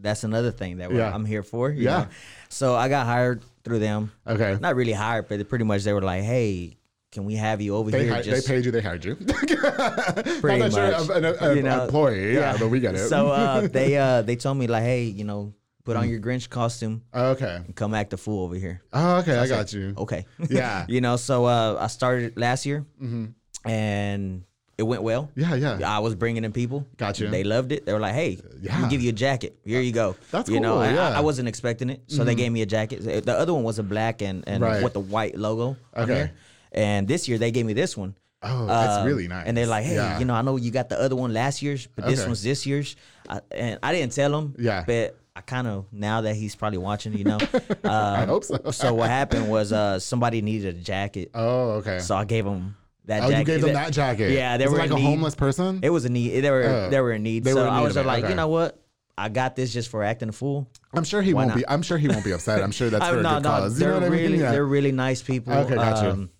that's 0.00 0.24
another 0.24 0.50
thing 0.50 0.78
that 0.78 0.90
Yeah. 0.92 1.14
I'm 1.14 1.24
here 1.24 1.42
for. 1.42 1.70
you 1.70 1.84
Yeah. 1.84 1.98
know. 1.98 2.06
So 2.48 2.74
I 2.74 2.88
got 2.88 3.06
hired 3.06 3.42
through 3.64 3.80
them. 3.80 4.10
okay. 4.26 4.56
Not 4.60 4.76
really 4.76 4.92
hired, 4.92 5.28
but 5.28 5.48
pretty 5.48 5.64
much 5.64 5.84
they 5.84 5.92
were 5.92 6.02
like, 6.02 6.22
"Hey, 6.22 6.76
can 7.12 7.24
we 7.24 7.34
have 7.34 7.60
you 7.60 7.74
over 7.76 7.90
They, 7.90 8.04
here?" 8.04 8.14
hi- 8.14 8.22
just 8.22 8.46
they 8.46 8.54
paid 8.54 8.64
you. 8.64 8.70
They 8.70 8.80
hired 8.80 9.04
you. 9.04 9.14
pretty 9.16 10.58
Not 10.58 10.70
that 10.70 10.72
you're 10.72 10.90
much, 10.98 11.08
an, 11.10 11.24
an- 11.24 11.36
an 11.40 11.56
you 11.56 11.62
know. 11.62 11.84
employee. 11.84 12.34
Yeah, 12.34 12.56
but 12.58 12.68
we 12.68 12.80
got 12.80 12.94
it. 12.94 13.08
So 13.08 13.28
uh, 13.28 13.66
they 13.78 13.96
uh, 13.96 14.22
they 14.22 14.36
told 14.36 14.56
me 14.58 14.66
like, 14.66 14.82
"Hey, 14.82 15.04
you 15.04 15.24
know, 15.24 15.52
put 15.84 15.96
on 15.96 16.08
your 16.08 16.20
Grinch 16.20 16.48
costume 16.48 17.02
okay. 17.14 17.56
and 17.66 17.74
come 17.74 17.94
act 17.94 18.12
a 18.12 18.16
fool 18.16 18.44
over 18.44 18.54
here." 18.56 18.80
Oh, 18.92 19.16
okay. 19.18 19.36
I 19.36 19.40
was 19.42 19.50
got 19.50 19.58
like, 19.58 19.72
you. 19.72 19.94
Okay. 19.98 20.24
Yeah. 20.48 20.86
you 20.88 21.00
know, 21.00 21.16
so 21.16 21.44
uh, 21.46 21.76
I 21.80 21.86
started 21.88 22.38
last 22.38 22.64
year, 22.66 22.84
Mm-hmm. 23.02 23.26
and 23.68 24.44
it 24.78 24.84
went 24.84 25.02
well. 25.02 25.28
Yeah, 25.34 25.54
yeah. 25.56 25.78
I 25.84 25.98
was 25.98 26.14
bringing 26.14 26.44
in 26.44 26.52
people. 26.52 26.86
Gotcha. 26.96 27.26
They 27.28 27.42
loved 27.44 27.72
it. 27.72 27.84
They 27.84 27.92
were 27.92 27.98
like, 28.00 28.14
"Hey, 28.14 28.38
Yeah. 28.62 28.80
we 28.82 28.88
give 28.88 29.02
you 29.02 29.10
a 29.10 29.12
jacket. 29.12 29.58
Here 29.64 29.80
you 29.80 29.92
go." 29.92 30.14
That's 30.30 30.48
you 30.48 30.60
know. 30.60 30.74
cool, 30.74 30.82
I- 30.82 30.86
I, 30.86 30.92
yeah. 30.94 31.08
Mm-hmm. 31.08 31.16
I 31.18 31.20
wasn't 31.20 31.48
expecting 31.48 31.90
it, 31.90 32.02
so 32.06 32.24
they 32.24 32.34
gave 32.36 32.52
me 32.52 32.62
a 32.62 32.66
jacket. 32.66 33.02
The 33.26 33.36
other 33.36 33.52
one 33.52 33.64
was 33.64 33.78
a 33.78 33.82
black 33.82 34.22
and 34.22 34.44
and 34.46 34.62
Right. 34.62 34.82
with 34.82 34.92
the 34.94 35.00
white 35.00 35.36
logo 35.36 35.76
on 35.94 36.04
Okay. 36.04 36.14
there. 36.14 36.32
And 36.72 37.08
this 37.08 37.28
year 37.28 37.38
they 37.38 37.50
gave 37.50 37.66
me 37.66 37.72
this 37.72 37.96
one. 37.96 38.14
Oh, 38.42 38.66
that's 38.66 38.98
Um, 38.98 39.06
really 39.06 39.26
nice. 39.26 39.46
And 39.48 39.56
they're 39.56 39.66
like, 39.66 39.84
"Hey, 39.84 39.96
Yeah. 39.96 40.18
you 40.20 40.24
know, 40.24 40.34
I 40.34 40.42
know 40.42 40.54
you 40.56 40.70
got 40.70 40.88
the 40.88 41.00
other 41.00 41.16
one 41.16 41.32
last 41.32 41.60
year's, 41.60 41.88
but 41.96 42.06
this 42.06 42.20
Okay. 42.20 42.28
one's 42.28 42.42
this 42.44 42.64
year's." 42.66 42.94
I, 43.28 43.40
and 43.50 43.78
I 43.82 43.92
didn't 43.92 44.12
tell 44.12 44.32
him. 44.38 44.54
Yeah. 44.58 44.84
But 44.86 45.16
I 45.34 45.40
kind 45.40 45.66
of 45.66 45.86
now 45.92 46.20
that 46.20 46.34
he's 46.36 46.54
probably 46.54 46.78
watching, 46.78 47.14
you 47.14 47.24
know. 47.24 47.38
I 47.84 48.22
um, 48.22 48.28
hope 48.28 48.44
so. 48.44 48.60
so 48.70 48.94
what 48.94 49.08
happened 49.10 49.48
was 49.50 49.72
uh 49.72 49.98
somebody 49.98 50.40
needed 50.40 50.76
a 50.76 50.80
jacket, 50.80 51.30
Oh, 51.34 51.70
okay. 51.80 51.98
so 51.98 52.14
I 52.16 52.24
gave 52.24 52.44
him 52.46 52.76
that 53.08 53.22
oh, 53.24 53.28
jacket. 53.30 53.38
you 53.38 53.44
gave 53.44 53.60
them 53.62 53.72
that 53.74 53.92
jacket. 53.92 54.30
Yeah, 54.32 54.56
they 54.56 54.64
Was 54.66 54.72
were 54.72 54.78
like 54.78 54.90
a 54.90 54.94
need. 54.94 55.02
homeless 55.02 55.34
person. 55.34 55.80
It 55.82 55.90
was 55.90 56.04
a 56.04 56.08
need. 56.08 56.40
They 56.40 56.50
were 56.50 56.62
Oh. 56.64 56.90
they 56.90 57.00
were 57.00 57.12
in 57.12 57.22
need. 57.22 57.44
They 57.44 57.50
so 57.52 57.56
were 57.62 57.66
in 57.68 57.72
I 57.74 57.80
was 57.80 57.94
just 57.94 58.06
like, 58.06 58.22
okay. 58.24 58.30
you 58.30 58.36
know 58.36 58.48
what? 58.48 58.80
I 59.16 59.28
got 59.28 59.56
this 59.56 59.72
just 59.72 59.90
for 59.90 60.04
acting 60.04 60.28
a 60.28 60.32
fool. 60.32 60.70
I'm 60.94 61.02
sure 61.04 61.20
he 61.22 61.34
Why 61.34 61.40
won't 61.42 61.48
not? 61.50 61.56
be. 61.58 61.68
I'm 61.68 61.82
sure 61.82 61.98
he 61.98 62.06
won't 62.06 62.24
be 62.24 62.30
upset. 62.32 62.62
I'm 62.62 62.70
sure 62.70 62.88
that's 62.90 63.04
for 63.08 63.18
a 63.18 63.22
no, 63.22 63.34
good 63.34 63.42
no, 63.42 63.48
cause. 63.48 63.76
They're 63.78 63.88
know 63.88 63.94
what 63.96 64.04
I 64.04 64.08
mean? 64.10 64.18
really 64.22 64.38
Yeah. 64.38 64.52
they're 64.52 64.64
really 64.64 64.92
nice 64.92 65.22
people. 65.22 65.52
Okay, 65.52 65.74
got 65.74 66.02
you. 66.04 66.10
Um, 66.10 66.30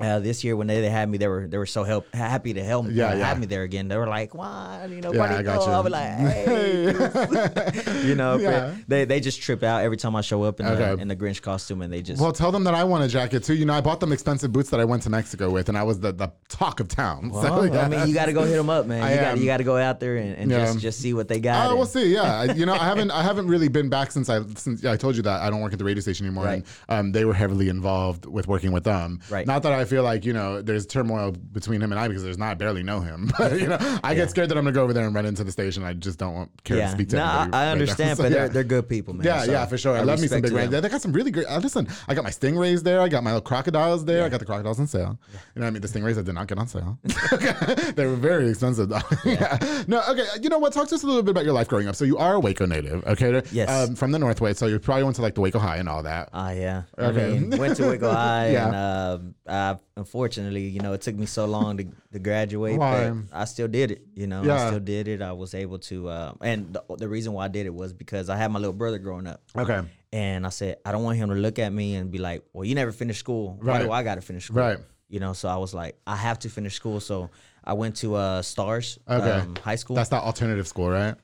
uh, 0.00 0.18
this 0.18 0.42
year 0.42 0.56
when 0.56 0.66
they, 0.66 0.80
they 0.80 0.90
had 0.90 1.08
me, 1.08 1.18
they 1.18 1.28
were 1.28 1.46
they 1.46 1.56
were 1.58 1.66
so 1.66 1.84
help 1.84 2.12
happy 2.14 2.52
to 2.54 2.64
help 2.64 2.86
Yeah, 2.90 3.10
uh, 3.10 3.14
yeah. 3.14 3.26
have 3.26 3.38
me 3.38 3.46
there 3.46 3.62
again. 3.62 3.86
They 3.88 3.96
were 3.96 4.08
like, 4.08 4.34
"Why, 4.34 4.88
you 4.90 5.00
know, 5.00 5.12
Yeah, 5.12 5.18
why 5.20 5.26
I 5.28 5.36
you 5.38 5.42
go?" 5.44 5.54
you. 5.54 5.72
I 5.72 5.80
was 5.80 5.92
like, 5.92 6.08
"Hey," 6.18 8.02
you 8.08 8.14
know, 8.14 8.36
Yeah. 8.38 8.74
they 8.88 9.04
they 9.04 9.20
just 9.20 9.40
trip 9.40 9.62
out 9.62 9.82
every 9.82 9.96
time 9.96 10.16
I 10.16 10.20
show 10.20 10.42
up 10.42 10.58
in 10.60 10.66
Okay. 10.66 10.96
the 10.96 11.00
in 11.02 11.08
the 11.08 11.16
Grinch 11.16 11.40
costume, 11.42 11.82
and 11.82 11.92
they 11.92 12.02
just 12.02 12.20
Well, 12.20 12.32
tell 12.32 12.50
them 12.52 12.64
that 12.64 12.74
I 12.74 12.84
want 12.84 13.04
a 13.04 13.08
jacket 13.08 13.44
too. 13.44 13.54
You 13.54 13.66
know, 13.66 13.74
I 13.74 13.80
bought 13.80 14.00
them 14.00 14.12
expensive 14.12 14.52
boots 14.52 14.70
that 14.70 14.80
I 14.80 14.84
went 14.84 15.02
to 15.04 15.10
Mexico 15.10 15.50
with, 15.50 15.68
and 15.68 15.78
I 15.78 15.82
was 15.84 16.00
the, 16.00 16.12
the 16.12 16.32
talk 16.48 16.80
of 16.80 16.88
town. 16.88 17.30
so, 17.42 17.62
yeah. 17.64 17.82
I 17.82 17.88
mean, 17.88 18.08
you 18.08 18.14
got 18.14 18.26
to 18.26 18.32
go 18.32 18.42
hit 18.44 18.56
them 18.56 18.70
up, 18.70 18.86
man. 18.86 19.02
I 19.02 19.14
you 19.14 19.20
got 19.20 19.38
you 19.38 19.46
got 19.46 19.56
to 19.58 19.64
go 19.64 19.76
out 19.76 20.00
there 20.00 20.16
and, 20.16 20.34
and 20.36 20.50
just 20.50 20.80
just 20.80 20.98
see 21.00 21.14
what 21.14 21.28
they 21.28 21.40
got. 21.40 21.68
And- 21.68 21.76
we'll 21.76 21.86
see. 21.86 22.12
Yeah, 22.12 22.40
I- 22.40 22.52
you 22.54 22.66
know, 22.66 22.74
I 22.74 22.84
haven't, 22.84 23.10
I 23.10 23.22
haven't 23.22 23.46
really 23.48 23.68
been 23.68 23.88
back 23.88 24.10
since 24.10 24.28
I, 24.28 24.42
since 24.56 24.82
yeah, 24.82 24.92
I 24.92 24.96
told 24.96 25.16
you 25.16 25.22
that 25.22 25.40
I 25.40 25.50
don't 25.50 25.60
work 25.60 25.72
at 25.72 25.78
the 25.78 25.84
radio 25.84 26.00
station 26.00 26.26
anymore, 26.26 26.44
Right. 26.44 26.64
and 26.88 26.98
um, 27.06 27.12
they 27.12 27.24
were 27.24 27.34
heavily 27.34 27.68
involved 27.68 28.26
with 28.26 28.46
working 28.48 28.72
with 28.72 28.84
them. 28.84 29.20
Right. 29.30 29.46
Not 29.46 29.62
that 29.62 29.72
I 29.72 29.83
I 29.84 29.86
feel 29.86 30.02
like 30.02 30.24
you 30.24 30.32
know 30.32 30.62
there's 30.62 30.86
turmoil 30.86 31.32
between 31.32 31.82
him 31.82 31.92
and 31.92 32.00
I 32.00 32.08
because 32.08 32.22
there's 32.22 32.38
not 32.38 32.50
I 32.50 32.54
barely 32.54 32.82
know 32.82 33.00
him. 33.00 33.30
But 33.38 33.60
you 33.60 33.66
know, 33.66 33.78
I 34.02 34.14
get 34.14 34.30
scared 34.30 34.48
that 34.48 34.56
I'm 34.56 34.64
gonna 34.64 34.72
go 34.74 34.82
over 34.82 34.92
there 34.94 35.04
and 35.06 35.14
run 35.14 35.26
into 35.26 35.44
the 35.44 35.52
station. 35.52 35.84
I 35.84 35.92
just 35.92 36.18
don't 36.18 36.34
want 36.34 36.64
care 36.64 36.78
to 36.78 36.88
speak 36.90 37.10
to 37.10 37.16
no, 37.16 37.24
I, 37.24 37.26
I 37.26 37.48
right 37.48 37.72
understand, 37.72 38.16
So, 38.16 38.22
but 38.22 38.32
yeah. 38.32 38.38
they're 38.38 38.48
they're 38.48 38.64
good 38.64 38.88
people, 38.88 39.12
man. 39.12 39.26
Yeah, 39.26 39.42
So 39.44 39.52
yeah, 39.52 39.66
for 39.66 39.76
sure. 39.76 39.96
I, 39.96 40.00
love 40.00 40.20
me 40.20 40.28
some 40.28 40.40
big 40.40 40.52
them. 40.52 40.70
They 40.70 40.88
got 40.88 41.02
some 41.02 41.12
really 41.12 41.30
great. 41.30 41.46
Uh, 41.46 41.58
listen, 41.58 41.86
I 42.08 42.14
got 42.14 42.24
my 42.24 42.30
stingrays 42.30 42.82
there. 42.82 43.00
I 43.00 43.08
got 43.08 43.22
my 43.22 43.38
crocodiles 43.40 44.04
there. 44.04 44.24
I 44.24 44.28
got 44.28 44.40
the 44.40 44.46
crocodiles 44.46 44.80
on 44.80 44.86
sale. 44.86 45.18
You 45.54 45.60
know 45.60 45.62
what 45.62 45.66
I 45.66 45.70
mean? 45.70 45.82
The 45.82 45.88
stingrays 45.88 46.14
that 46.14 46.24
did 46.24 46.34
not 46.34 46.46
get 46.46 46.58
on 46.58 46.66
sale. 46.68 46.98
they 47.94 48.06
were 48.06 48.16
very 48.16 48.48
expensive 48.48 48.88
though. 48.88 49.00
yeah. 49.24 49.58
No, 49.86 50.02
okay. 50.08 50.26
You 50.40 50.48
know 50.48 50.58
what? 50.58 50.72
Talk 50.72 50.88
to 50.88 50.94
us 50.94 51.02
a 51.02 51.06
little 51.06 51.22
bit 51.22 51.30
about 51.32 51.44
your 51.44 51.54
life 51.54 51.68
growing 51.68 51.88
up. 51.88 51.96
So 51.96 52.04
you 52.04 52.16
are 52.18 52.34
a 52.34 52.40
Waco 52.40 52.66
native, 52.66 53.04
okay? 53.06 53.42
Yes. 53.52 53.68
Um, 53.68 53.94
from 53.94 54.12
the 54.12 54.18
Northway. 54.18 54.54
So 54.54 54.66
you 54.66 54.78
probably 54.78 55.04
went 55.04 55.16
to 55.16 55.22
like 55.22 55.34
the 55.34 55.40
Waco 55.40 55.58
High 55.58 55.76
and 55.76 55.88
all 55.88 56.02
that. 56.04 56.30
Ah, 56.32 56.50
yeah. 56.50 56.82
Okay. 56.98 57.26
I 57.26 57.38
mean, 57.38 57.58
went 57.58 57.76
to 57.76 57.86
Waco 57.88 58.10
High, 58.10 58.50
Yeah. 58.50 58.66
and 59.14 59.34
uh, 59.46 59.73
I, 59.74 60.00
unfortunately, 60.00 60.68
you 60.68 60.80
know, 60.80 60.92
it 60.92 61.00
took 61.02 61.14
me 61.16 61.26
so 61.26 61.46
long 61.46 61.76
to, 61.78 61.84
to 62.12 62.18
graduate, 62.18 62.78
Why? 62.78 63.10
but 63.10 63.36
I 63.36 63.44
still 63.44 63.68
did 63.68 63.90
it. 63.90 64.02
You 64.14 64.26
know, 64.26 64.42
Yeah. 64.42 64.54
I 64.64 64.66
still 64.68 64.80
did 64.80 65.08
it. 65.08 65.22
I 65.22 65.32
was 65.32 65.54
able 65.54 65.78
to, 65.80 66.08
uh, 66.08 66.32
and 66.40 66.72
the, 66.72 66.82
the 66.96 67.08
reason 67.08 67.32
why 67.32 67.44
I 67.46 67.48
did 67.48 67.66
it 67.66 67.74
was 67.74 67.92
because 67.92 68.28
I 68.30 68.36
had 68.36 68.50
my 68.50 68.58
little 68.58 68.72
brother 68.74 68.98
growing 68.98 69.26
up. 69.26 69.40
Okay. 69.56 69.80
And 70.12 70.46
I 70.46 70.50
said, 70.50 70.76
I 70.84 70.92
don't 70.92 71.02
want 71.02 71.16
him 71.18 71.28
to 71.30 71.34
look 71.34 71.58
at 71.58 71.72
me 71.72 71.96
and 71.96 72.10
be 72.10 72.18
like, 72.18 72.42
well, 72.52 72.64
you 72.64 72.74
never 72.74 72.92
finished 72.92 73.20
school. 73.20 73.58
Why 73.60 73.78
Right. 73.78 73.82
do 73.82 73.90
I 73.92 74.02
got 74.02 74.14
to 74.16 74.20
finish 74.20 74.44
school? 74.44 74.58
Right. 74.62 74.78
You 75.08 75.20
know, 75.20 75.32
so 75.32 75.48
I 75.48 75.56
was 75.56 75.74
like, 75.74 75.96
I 76.06 76.16
have 76.16 76.38
to 76.40 76.48
finish 76.48 76.74
school. 76.74 77.00
So 77.00 77.30
I 77.64 77.72
went 77.72 77.96
to 77.96 78.14
uh, 78.14 78.42
Stars 78.42 78.98
Okay. 79.08 79.30
um, 79.30 79.56
High 79.62 79.76
School. 79.76 79.96
That's 79.96 80.10
that 80.10 80.22
alternative 80.22 80.66
school, 80.68 80.88
right? 80.90 81.14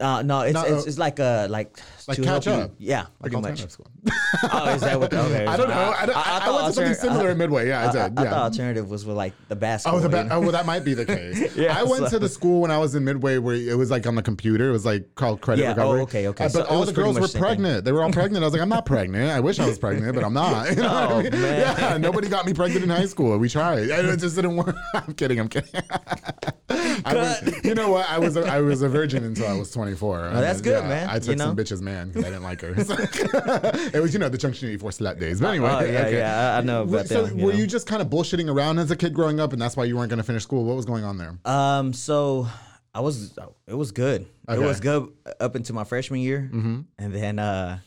Uh, 0.00 0.22
no, 0.22 0.40
it's, 0.42 0.52
No, 0.54 0.64
it's 0.64 0.86
it's 0.86 0.98
like 0.98 1.18
a 1.18 1.46
like 1.50 1.78
Like 2.06 2.18
catch 2.18 2.26
help 2.26 2.44
you- 2.46 2.52
up. 2.52 2.72
Yeah, 2.78 3.00
Like 3.00 3.08
pretty 3.20 3.36
much. 3.36 3.44
alternative 3.44 3.70
school. 3.72 3.86
Oh, 4.54 4.74
is 4.74 4.80
that 4.80 4.98
what? 4.98 5.14
Okay, 5.14 5.46
I 5.46 5.56
don't 5.56 5.68
know. 5.68 5.94
I, 5.96 6.06
don't, 6.06 6.16
I, 6.16 6.38
I, 6.42 6.50
went 6.50 6.66
to 6.68 6.72
something 6.72 6.94
similar 6.94 7.30
in 7.30 7.38
Midway. 7.38 7.68
Yeah, 7.68 7.82
I, 7.84 7.88
I, 7.88 7.92
did. 7.92 7.98
I, 8.18 8.22
I 8.22 8.24
yeah. 8.24 8.30
thought 8.30 8.42
alternative 8.52 8.90
was 8.90 9.06
with 9.06 9.16
like 9.16 9.32
the 9.48 9.54
Oh, 9.54 9.58
basketball. 9.58 10.00
the 10.00 10.04
you 10.18 10.24
ba- 10.24 10.28
oh, 10.32 10.40
well, 10.40 10.50
that 10.52 10.66
might 10.66 10.80
be 10.84 10.94
the 10.94 11.04
case. 11.06 11.54
Yeah, 11.56 11.78
I 11.78 11.84
went 11.84 12.04
so- 12.06 12.10
to 12.10 12.18
the 12.18 12.28
school 12.28 12.62
when 12.62 12.70
I 12.72 12.78
was 12.78 12.94
in 12.96 13.04
Midway 13.04 13.38
where 13.38 13.54
it 13.54 13.76
was 13.78 13.90
like 13.92 14.04
on 14.06 14.16
the 14.16 14.22
computer. 14.22 14.68
It 14.68 14.72
was 14.72 14.84
like 14.84 15.14
called 15.14 15.40
credit 15.40 15.62
Yeah, 15.62 15.74
oh, 15.78 15.98
okay, 16.00 16.26
okay. 16.28 16.46
Uh, 16.46 16.50
but 16.52 16.60
it 16.60 16.66
all 16.70 16.84
the 16.84 16.92
girls 16.92 17.14
were 17.14 17.20
the 17.22 17.28
same 17.28 17.40
thing. 17.40 17.48
pregnant. 17.48 17.84
They 17.84 17.92
were 17.92 18.02
all 18.02 18.10
pregnant. 18.10 18.42
I 18.42 18.46
was 18.46 18.52
like, 18.54 18.62
I'm 18.62 18.68
not 18.68 18.86
pregnant. 18.86 19.30
I 19.30 19.38
wish 19.38 19.60
I 19.60 19.66
was 19.66 19.78
pregnant, 19.78 20.14
but 20.14 20.24
I'm 20.24 20.34
not. 20.34 20.68
You 20.70 20.76
know 20.76 20.82
what 20.82 20.92
I 20.94 21.12
Oh, 21.12 21.22
mean? 21.22 21.30
man. 21.42 21.76
Yeah, 21.78 21.96
nobody 21.98 22.28
got 22.28 22.44
me 22.46 22.54
pregnant 22.54 22.82
in 22.82 22.90
high 22.90 23.06
school. 23.06 23.36
We 23.38 23.48
tried. 23.48 23.88
It 23.90 24.16
just 24.18 24.34
didn't 24.34 24.56
work. 24.56 24.74
I'm 24.94 25.12
kidding. 25.14 25.38
I'm 25.38 25.48
kidding. 25.48 25.80
I 27.04 27.14
was, 27.14 27.64
you 27.64 27.74
know 27.74 27.90
what? 27.90 28.08
I 28.08 28.18
was 28.18 28.36
a, 28.36 28.46
I 28.46 28.60
was 28.60 28.82
a 28.82 28.88
virgin 28.88 29.24
until 29.24 29.46
I 29.46 29.52
was 29.58 29.70
24. 29.70 30.30
Oh, 30.32 30.40
that's 30.40 30.60
good, 30.60 30.82
man. 30.84 31.08
I 31.08 31.18
took 31.18 31.28
You 31.30 31.36
know? 31.36 31.44
some 31.46 31.56
bitches 31.56 31.80
man 31.80 32.08
because 32.08 32.24
I 32.24 32.28
didn't 32.30 32.42
like 32.42 32.60
her. 32.62 32.74
It 33.94 34.00
was 34.00 34.12
you 34.12 34.18
know 34.18 34.28
the 34.28 34.38
Junction 34.38 34.68
84 34.68 34.90
slut 34.90 35.18
days. 35.20 35.40
But 35.40 35.48
anyway, 35.50 35.68
Oh, 35.72 35.80
yeah, 35.80 36.00
okay. 36.00 36.16
yeah, 36.18 36.54
I- 36.54 36.58
I 36.58 36.60
know 36.62 36.82
about 36.82 37.06
so 37.06 37.26
them, 37.26 37.38
you 37.38 37.46
were 37.46 37.52
know. 37.52 37.58
you 37.58 37.66
just 37.66 37.86
kind 37.86 38.00
of 38.02 38.08
bullshitting 38.08 38.52
around 38.52 38.78
as 38.78 38.90
a 38.90 38.96
kid 38.96 39.14
growing 39.14 39.40
up, 39.40 39.52
and 39.52 39.60
that's 39.60 39.76
why 39.76 39.84
you 39.84 39.96
weren't 39.96 40.08
going 40.10 40.18
to 40.18 40.24
finish 40.24 40.42
school? 40.42 40.64
What 40.64 40.76
was 40.76 40.84
going 40.84 41.04
on 41.04 41.18
there? 41.18 41.38
Um, 41.44 41.92
so 41.92 42.48
I 42.94 43.00
was 43.00 43.38
it 43.66 43.74
was 43.74 43.92
good. 43.92 44.22
Okay. 44.22 44.54
Mm-hmm. 44.56 44.62
It 44.62 44.66
was 44.66 44.80
good 44.80 45.08
up 45.40 45.56
into 45.56 45.72
my 45.72 45.84
freshman 45.84 46.20
year, 46.20 46.48
and 46.52 46.86
then 47.14 47.38
uh, 47.38 47.78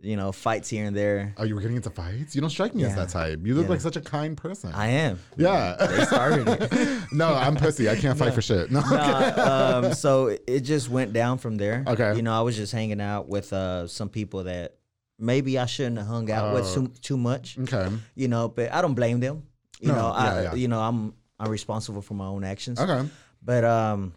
you 0.00 0.16
know, 0.16 0.32
fights 0.32 0.68
here 0.68 0.84
and 0.84 0.94
there. 0.94 1.32
Oh, 1.38 1.44
you 1.44 1.54
were 1.54 1.62
getting 1.62 1.76
into 1.76 1.88
fights? 1.88 2.34
You 2.34 2.42
don't 2.42 2.50
strike 2.50 2.74
me 2.74 2.84
as 2.84 2.94
that 2.94 3.08
type. 3.08 3.40
You 3.42 3.54
look 3.54 3.64
Yeah. 3.64 3.70
like 3.70 3.80
such 3.80 3.96
a 3.96 4.02
kind 4.02 4.36
person. 4.36 4.70
I 4.74 4.88
am. 4.88 5.18
yeah. 5.38 5.76
They 5.80 6.04
started 6.04 6.46
it. 6.46 6.98
no, 7.12 7.32
I'm 7.34 7.56
pussy. 7.56 7.88
I 7.88 7.96
can't 7.96 8.18
fight 8.18 8.34
for 8.34 8.42
shit. 8.42 8.70
No. 8.70 8.80
Nah, 8.80 9.78
um, 9.86 9.94
so 9.94 10.36
it 10.46 10.60
just 10.60 10.90
went 10.90 11.14
down 11.14 11.38
from 11.38 11.56
there. 11.56 11.84
Okay. 11.86 12.16
You 12.16 12.22
know, 12.22 12.34
I 12.38 12.42
was 12.42 12.54
just 12.54 12.70
hanging 12.72 13.00
out 13.00 13.28
with 13.28 13.50
uh, 13.54 13.86
some 13.88 14.10
people 14.10 14.44
that 14.44 14.74
maybe 15.18 15.58
I 15.58 15.66
shouldn't 15.66 15.98
have 15.98 16.06
hung 16.06 16.30
out 16.30 16.54
with 16.54 16.64
Oh. 16.66 16.74
too, 16.74 16.88
too 17.00 17.16
much. 17.16 17.58
Okay. 17.58 17.88
You 18.14 18.28
know, 18.28 18.48
but 18.48 18.72
I 18.72 18.82
don't 18.82 18.94
blame 18.94 19.20
them. 19.20 19.42
You 19.80 19.88
No, 19.88 19.94
know, 19.94 20.06
I 20.08 20.24
yeah, 20.24 20.42
yeah. 20.42 20.54
you 20.54 20.68
know, 20.68 20.80
I'm 20.80 21.14
I'm 21.38 21.50
responsible 21.50 22.00
for 22.02 22.14
my 22.14 22.26
own 22.26 22.44
actions. 22.44 22.78
Okay. 22.80 23.08
But 23.42 23.64
um, 23.64 24.14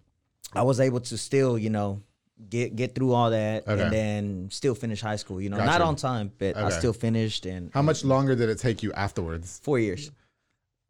I 0.54 0.64
was 0.64 0.80
able 0.80 1.00
to 1.02 1.18
still, 1.18 1.58
you 1.58 1.70
know, 1.70 2.02
get 2.50 2.76
get 2.76 2.96
through 2.96 3.12
all 3.14 3.32
that 3.32 3.68
Okay. 3.68 3.82
and 3.82 3.92
then 3.92 4.48
still 4.52 4.76
finish 4.76 5.02
high 5.02 5.16
school. 5.18 5.42
You 5.42 5.50
know, 5.50 5.58
Gotcha. 5.58 5.72
not 5.72 5.82
on 5.82 5.96
time, 5.96 6.32
but 6.38 6.56
I 6.56 6.70
still 6.70 6.94
finished 6.94 7.46
and 7.46 7.72
How 7.74 7.82
much 7.82 8.06
longer 8.06 8.36
did 8.36 8.50
it 8.50 8.60
take 8.60 8.82
you 8.84 8.94
afterwards? 8.94 9.60
four 9.64 9.80
years. 9.80 10.12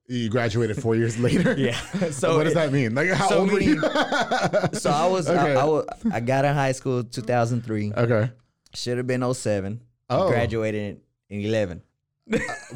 You 0.09 0.29
graduated 0.29 0.81
four 0.81 0.95
years 0.95 1.17
later. 1.19 1.53
Yeah. 1.57 1.77
So 2.11 2.37
what 2.37 2.43
does 2.45 2.53
that 2.53 2.71
mean? 2.71 2.93
Like 2.95 3.09
how 3.09 3.27
so 3.29 3.39
old 3.39 3.51
were 3.51 3.59
you? 3.61 3.81
So 4.73 4.89
I 4.91 5.07
was 5.07 5.29
Okay. 5.29 5.55
I, 5.55 5.65
I, 5.65 6.17
I 6.17 6.19
got 6.19 6.45
in 6.45 6.53
high 6.53 6.71
school 6.73 7.03
2003. 7.03 7.93
okay. 7.97 8.31
Should 8.73 8.97
have 8.97 9.07
been 9.07 9.23
07. 9.33 9.81
Oh. 10.09 10.29
Graduated 10.29 11.01
in 11.29 11.41
11. 11.41 11.81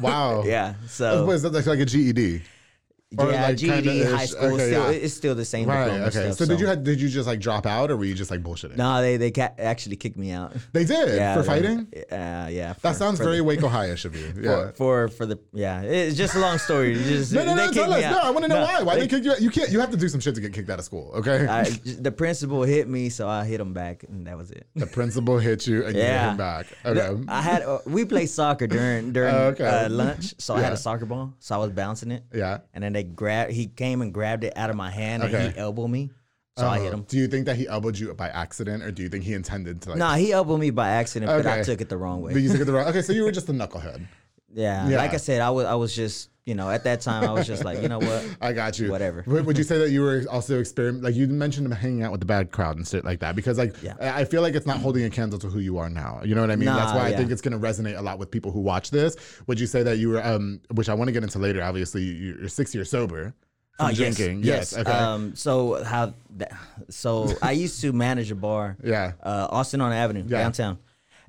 Wow. 0.00 0.42
Yeah. 0.46 0.74
So 0.88 1.24
Was 1.26 1.42
that 1.42 1.52
like 1.52 1.80
a 1.80 1.84
GED? 1.84 2.42
Or 3.18 3.30
yeah, 3.30 3.46
like 3.48 3.56
GED, 3.56 4.04
high 4.04 4.26
school, 4.26 4.54
Okay, 4.54 4.66
still, 4.68 4.92
yeah. 4.92 4.98
it's 5.04 5.14
still 5.14 5.34
the 5.34 5.44
same 5.44 5.68
Right. 5.68 5.90
Okay. 5.90 6.10
stuff. 6.32 6.34
So, 6.38 6.46
did 6.46 6.60
you 6.60 6.66
have, 6.66 6.82
did 6.82 7.00
you 7.00 7.08
just 7.08 7.26
like 7.26 7.40
drop 7.40 7.66
out, 7.66 7.90
or 7.90 7.96
were 7.96 8.04
you 8.04 8.14
just 8.14 8.30
like 8.30 8.42
bullshitting? 8.42 8.76
No, 8.76 9.00
they 9.02 9.16
they 9.16 9.30
ca- 9.30 9.52
actually 9.58 9.96
kicked 9.96 10.16
me 10.16 10.30
out. 10.30 10.52
They 10.72 10.84
did 10.84 11.08
Yeah, 11.14 11.34
for 11.34 11.42
they- 11.42 11.46
fighting. 11.46 11.86
Uh, 12.10 12.48
yeah. 12.50 12.74
That 12.80 12.80
for- 12.80 12.94
sounds 12.94 13.18
for 13.18 13.24
very 13.24 13.38
the- 13.38 13.44
Waco 13.44 13.68
High-ish 13.68 14.04
of 14.04 14.16
you. 14.16 14.32
Yeah. 14.42 14.70
for 14.74 15.08
for 15.08 15.26
the 15.26 15.38
yeah. 15.52 15.82
It's 15.82 16.16
just 16.16 16.34
a 16.34 16.38
long 16.40 16.58
story. 16.58 16.94
Just, 16.94 17.32
No, 17.32 17.44
no, 17.44 17.54
they 17.56 17.66
no. 17.66 17.72
Tell 17.72 17.92
us. 17.92 18.02
out. 18.04 18.10
No, 18.12 18.18
I 18.20 18.30
want 18.30 18.44
to 18.44 18.48
know 18.48 18.60
No, 18.60 18.64
why. 18.64 18.82
Why 18.82 18.98
they, 18.98 19.06
kicked 19.08 19.24
you? 19.24 19.32
out? 19.32 19.40
You 19.42 19.50
can't. 19.50 19.70
You 19.70 19.80
have 19.80 19.90
to 19.90 19.96
do 19.96 20.08
some 20.08 20.20
shit 20.20 20.34
to 20.34 20.40
get 20.40 20.52
kicked 20.52 20.70
out 20.70 20.78
of 20.78 20.84
school. 20.84 21.10
Okay. 21.16 21.46
I, 21.46 21.64
the 22.00 22.12
principal 22.12 22.62
hit 22.62 22.88
me, 22.88 23.08
so 23.08 23.28
I 23.28 23.44
hit 23.44 23.60
him 23.60 23.72
back, 23.72 24.04
and 24.08 24.26
that 24.26 24.36
was 24.36 24.50
it. 24.50 24.66
the 24.74 24.86
principal 24.86 25.38
hit 25.38 25.66
you 25.66 25.84
and 25.86 25.94
you 25.94 26.02
hit 26.02 26.20
him 26.30 26.36
back. 26.36 26.66
Okay. 26.84 27.24
I 27.28 27.40
had 27.42 27.62
uh, 27.62 27.78
we 27.86 28.04
played 28.04 28.30
soccer 28.30 28.66
during 28.66 29.12
during 29.12 29.34
Okay. 29.52 29.66
uh, 29.66 29.88
lunch, 29.90 30.34
so 30.38 30.54
I 30.54 30.60
had 30.62 30.72
a 30.72 30.76
soccer 30.76 31.06
ball, 31.06 31.34
so 31.38 31.54
I 31.54 31.58
was 31.58 31.70
bouncing 31.70 32.10
it. 32.10 32.22
yeah. 32.32 32.58
And 32.74 32.82
then 32.82 32.92
they 32.92 33.01
grab. 33.04 33.50
He 33.50 33.66
came 33.66 34.02
and 34.02 34.12
grabbed 34.12 34.44
it 34.44 34.52
out 34.56 34.70
of 34.70 34.76
my 34.76 34.90
hand, 34.90 35.22
and 35.22 35.52
he 35.52 35.58
elbowed 35.58 35.90
me, 35.90 36.10
so 36.56 36.66
I 36.66 36.78
hit 36.78 36.88
Uh-huh. 36.88 36.96
him. 36.98 37.06
Do 37.08 37.16
you 37.18 37.28
think 37.28 37.46
that 37.46 37.56
he 37.56 37.66
elbowed 37.68 37.98
you 37.98 38.12
by 38.14 38.28
accident, 38.28 38.82
or 38.82 38.90
do 38.90 39.02
you 39.02 39.08
think 39.08 39.24
he 39.24 39.34
intended 39.34 39.82
to 39.82 39.90
like? 39.90 39.98
Nah, 39.98 40.14
he 40.16 40.32
elbowed 40.32 40.60
me 40.60 40.70
by 40.70 40.88
accident, 40.90 41.30
but 41.30 41.46
I 41.46 41.62
took 41.62 41.80
it 41.80 41.88
the 41.88 41.96
wrong 41.96 42.20
way. 42.22 42.32
But 42.32 42.42
you 42.42 42.50
took 42.50 42.60
it 42.60 42.64
the 42.64 42.72
wrong. 42.72 42.86
Okay, 42.88 43.02
so 43.02 43.12
you 43.12 43.24
were 43.24 43.32
just 43.40 43.48
a 43.48 43.52
knucklehead. 43.52 44.06
yeah, 44.52 44.88
Yeah. 44.88 44.96
like 44.98 45.14
I 45.14 45.18
said, 45.18 45.40
I 45.40 45.50
was 45.50 45.64
I 45.66 45.74
was 45.74 45.94
just 45.94 46.28
you 46.44 46.54
know 46.56 46.68
at 46.68 46.82
that 46.84 47.00
time 47.00 47.22
I 47.22 47.32
was 47.32 47.46
just 47.46 47.64
like 47.64 47.80
you 47.82 47.88
know 47.88 47.98
what. 48.00 48.36
I 48.40 48.52
got 48.52 48.78
you. 48.78 48.90
Whatever. 48.90 49.22
Would 49.26 49.56
you 49.56 49.64
say 49.64 49.78
that 49.78 49.90
you 49.90 50.00
were 50.02 50.24
also 50.30 50.58
experiment 50.58 51.04
like 51.04 51.14
you 51.14 51.26
mentioned 51.28 51.72
hanging 51.72 52.02
out 52.02 52.10
with 52.10 52.20
the 52.20 52.26
bad 52.26 52.50
crowd 52.50 52.76
and 52.76 52.86
shit 52.86 53.04
like 53.04 53.20
that? 53.20 53.36
Because 53.36 53.58
like 53.58 53.80
Yeah. 53.82 53.94
I 54.00 54.22
I 54.22 54.24
feel 54.24 54.42
like 54.42 54.54
it's 54.54 54.66
not 54.66 54.78
holding 54.78 55.04
a 55.04 55.10
candle 55.10 55.38
to 55.38 55.48
who 55.48 55.60
you 55.60 55.78
are 55.78 55.88
now. 55.88 56.20
You 56.24 56.34
know 56.34 56.40
what 56.40 56.50
I 56.50 56.56
mean? 56.56 56.66
That's 56.66 56.92
Nah, 56.92 56.98
why 56.98 57.06
I 57.06 57.08
yeah. 57.10 57.16
think 57.18 57.30
it's 57.30 57.42
gonna 57.42 57.58
resonate 57.60 57.96
a 57.98 58.02
lot 58.02 58.18
with 58.18 58.30
people 58.30 58.50
who 58.50 58.60
watch 58.60 58.90
this. 58.90 59.16
Would 59.46 59.60
you 59.60 59.66
say 59.66 59.82
that 59.84 59.98
you 59.98 60.08
were 60.10 60.24
um 60.24 60.60
which 60.72 60.88
I 60.88 60.94
want 60.94 61.08
to 61.08 61.12
get 61.12 61.22
into 61.22 61.38
later, 61.38 61.62
obviously 61.62 62.02
you- 62.02 62.36
you're 62.40 62.48
six 62.48 62.74
years 62.74 62.90
sober 62.90 63.34
from 63.78 63.86
Oh, 63.86 63.88
yes, 63.88 64.16
drinking. 64.16 64.42
Yes. 64.44 64.76
Okay. 64.76 64.90
Um. 64.90 65.34
So 65.36 65.82
how? 65.84 66.12
That, 66.36 66.52
so 66.90 67.32
I 67.40 67.52
used 67.52 67.80
to 67.82 67.92
manage 67.92 68.30
a 68.30 68.34
bar. 68.34 68.76
Yeah. 68.84 69.12
Uh, 69.22 69.46
Austin 69.50 69.80
on 69.80 69.92
Avenue, 69.92 70.24
Yeah. 70.26 70.38
downtown, 70.42 70.78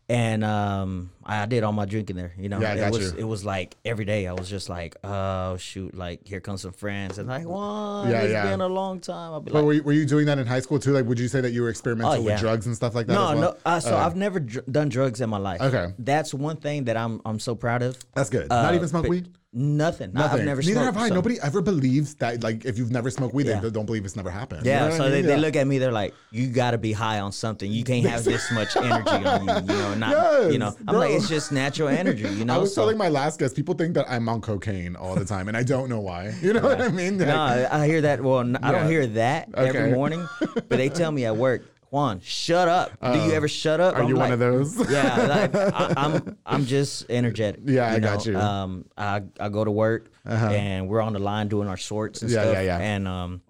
and 0.10 0.44
um, 0.44 1.10
I 1.26 1.46
did 1.46 1.64
all 1.64 1.72
my 1.72 1.86
drinking 1.86 2.16
there. 2.16 2.34
You 2.38 2.50
know, 2.50 2.60
Yeah, 2.60 2.72
I 2.74 2.88
it 2.88 2.92
was 2.92 3.14
you. 3.14 3.20
it 3.20 3.24
was 3.24 3.46
like 3.46 3.76
every 3.86 4.06
day. 4.06 4.28
I 4.28 4.34
was 4.34 4.50
just 4.50 4.70
like, 4.70 4.96
oh 5.04 5.58
shoot, 5.58 5.96
like 5.96 6.28
here 6.28 6.40
comes 6.40 6.62
some 6.62 6.74
friends, 6.74 7.18
and 7.18 7.28
like, 7.30 7.48
well, 7.48 8.06
Yeah, 8.10 8.22
it's 8.22 8.32
yeah. 8.34 8.44
been 8.50 8.62
a 8.62 8.68
long 8.68 9.00
time. 9.00 9.34
I'll 9.34 9.40
be 9.42 9.52
but 9.52 9.60
like, 9.60 9.66
were 9.66 9.74
you, 9.74 9.84
were 9.84 9.94
you 9.94 10.06
doing 10.06 10.26
that 10.26 10.38
in 10.40 10.46
high 10.48 10.60
school 10.60 10.80
too? 10.80 10.92
Like, 10.92 11.06
would 11.06 11.20
you 11.20 11.28
say 11.28 11.42
that 11.42 11.52
you 11.52 11.62
were 11.62 11.70
experimental 11.70 12.14
Oh, 12.14 12.22
with 12.22 12.40
drugs 12.40 12.66
and 12.68 12.76
stuff 12.76 12.94
like 12.96 13.08
that? 13.08 13.14
no, 13.14 13.30
as 13.32 13.40
well? 13.40 13.52
no. 13.54 13.58
Uh, 13.66 13.80
so 13.80 13.96
Uh, 13.98 14.06
I've 14.06 14.16
never 14.16 14.40
dr- 14.40 14.66
done 14.72 14.90
drugs 14.90 15.22
in 15.22 15.30
my 15.30 15.38
life. 15.38 15.62
Okay. 15.62 15.94
that's 16.00 16.34
one 16.34 16.58
thing 16.58 16.86
that 16.86 16.98
I'm 16.98 17.22
I'm 17.26 17.40
so 17.40 17.56
proud 17.56 17.82
of. 17.84 17.98
That's 18.16 18.30
good. 18.30 18.50
Not 18.50 18.74
Uh, 18.74 18.76
even 18.76 18.88
smoke 18.88 19.08
weed. 19.08 19.30
Nothing. 19.56 20.14
Nothing. 20.14 20.40
I've 20.40 20.46
never 20.48 20.62
Neither 20.62 20.74
smoked. 20.82 20.86
have 20.86 20.98
I. 20.98 21.10
so- 21.10 21.14
Nobody 21.14 21.38
ever 21.44 21.62
believes 21.62 22.16
that. 22.16 22.42
Like, 22.42 22.66
if 22.66 22.80
you've 22.80 22.90
never 22.90 23.12
smoked 23.12 23.36
weed, 23.36 23.46
Yeah. 23.46 23.60
they 23.60 23.70
don't 23.70 23.86
believe 23.86 24.04
it's 24.04 24.16
never 24.16 24.32
happened. 24.32 24.66
You 24.66 24.72
Yeah, 24.72 24.88
know 24.88 24.98
so 24.98 25.04
I 25.06 25.10
they, 25.10 25.18
mean? 25.18 25.26
they 25.28 25.36
Yeah. 25.36 25.42
look 25.42 25.56
at 25.56 25.68
me. 25.68 25.78
They're 25.78 25.92
like, 25.92 26.16
"You 26.32 26.48
got 26.48 26.72
to 26.72 26.80
be 26.80 26.92
high 26.92 27.20
on 27.20 27.32
something. 27.32 27.72
You 27.72 27.84
can't 27.84 28.04
have 28.08 28.24
this 28.24 28.52
much 28.52 28.76
energy 28.88 29.12
on 29.12 29.46
you. 29.48 29.54
You 29.54 29.62
know, 29.80 29.94
not. 29.94 30.52
you 30.54 30.58
know, 30.58 30.76
I'm 30.88 30.96
like, 30.96 31.10
bro. 31.12 31.13
It's 31.16 31.28
just 31.30 31.52
natural 31.52 31.90
energy. 32.04 32.28
You 32.30 32.46
know. 32.46 32.56
I 32.56 32.58
was 32.58 32.74
so, 32.74 32.82
telling 32.82 32.98
my 32.98 33.10
last 33.10 33.40
guest, 33.40 33.56
people 33.56 33.74
think 33.76 33.94
that 33.96 34.06
I'm 34.10 34.28
on 34.30 34.42
cocaine 34.42 34.96
all 34.96 35.16
the 35.16 35.26
time, 35.26 35.48
and 35.48 35.56
I 35.58 35.64
don't 35.64 35.90
know 35.90 36.00
why. 36.00 36.34
You 36.42 36.54
know 36.54 36.62
what 36.62 36.82
I 36.82 36.90
mean? 36.90 37.18
no, 37.18 37.26
Like, 37.26 37.72
I 37.72 37.84
I 37.84 37.88
hear 37.88 38.02
that. 38.02 38.22
Well, 38.24 38.40
I 38.40 38.44
Yeah. 38.72 38.72
don't 38.72 38.88
hear 38.90 39.08
that 39.08 39.50
Okay. 39.56 39.68
every 39.70 39.92
morning, 39.92 40.28
but 40.40 40.70
they 40.70 40.90
tell 40.90 41.12
me 41.12 41.26
at 41.26 41.36
work, 41.38 41.62
Juan, 41.92 42.20
shut 42.24 42.68
up. 42.68 42.92
Do 43.02 43.20
you 43.20 43.32
ever 43.34 43.48
shut 43.48 43.80
up? 43.80 43.94
Uh, 43.96 44.00
are 44.00 44.04
I'm 44.04 44.10
you 44.10 44.16
one 44.18 44.32
of 44.32 44.40
those? 44.40 44.76
yeah, 44.90 45.26
like, 45.28 45.56
I, 45.56 45.94
I'm 45.98 46.38
I'm 46.46 46.66
just 46.66 47.06
energetic. 47.10 47.62
Yeah, 47.66 47.88
I 47.92 47.96
you 47.96 48.02
got 48.02 48.26
you. 48.26 48.36
Uh-huh. 48.38 48.48
Um, 48.64 48.86
I 48.98 49.22
I 49.40 49.50
go 49.50 49.64
to 49.64 49.72
work 49.72 50.12
and 50.26 50.88
we're 50.90 51.02
on 51.02 51.14
the 51.14 51.20
line 51.20 51.48
doing 51.50 51.68
our 51.68 51.78
sorts 51.78 52.22
and 52.24 52.32
Yeah, 52.32 52.42
stuff. 52.42 52.54
yeah, 52.56 52.62
yeah. 52.62 52.78
And 52.80 53.08
um, 53.08 53.42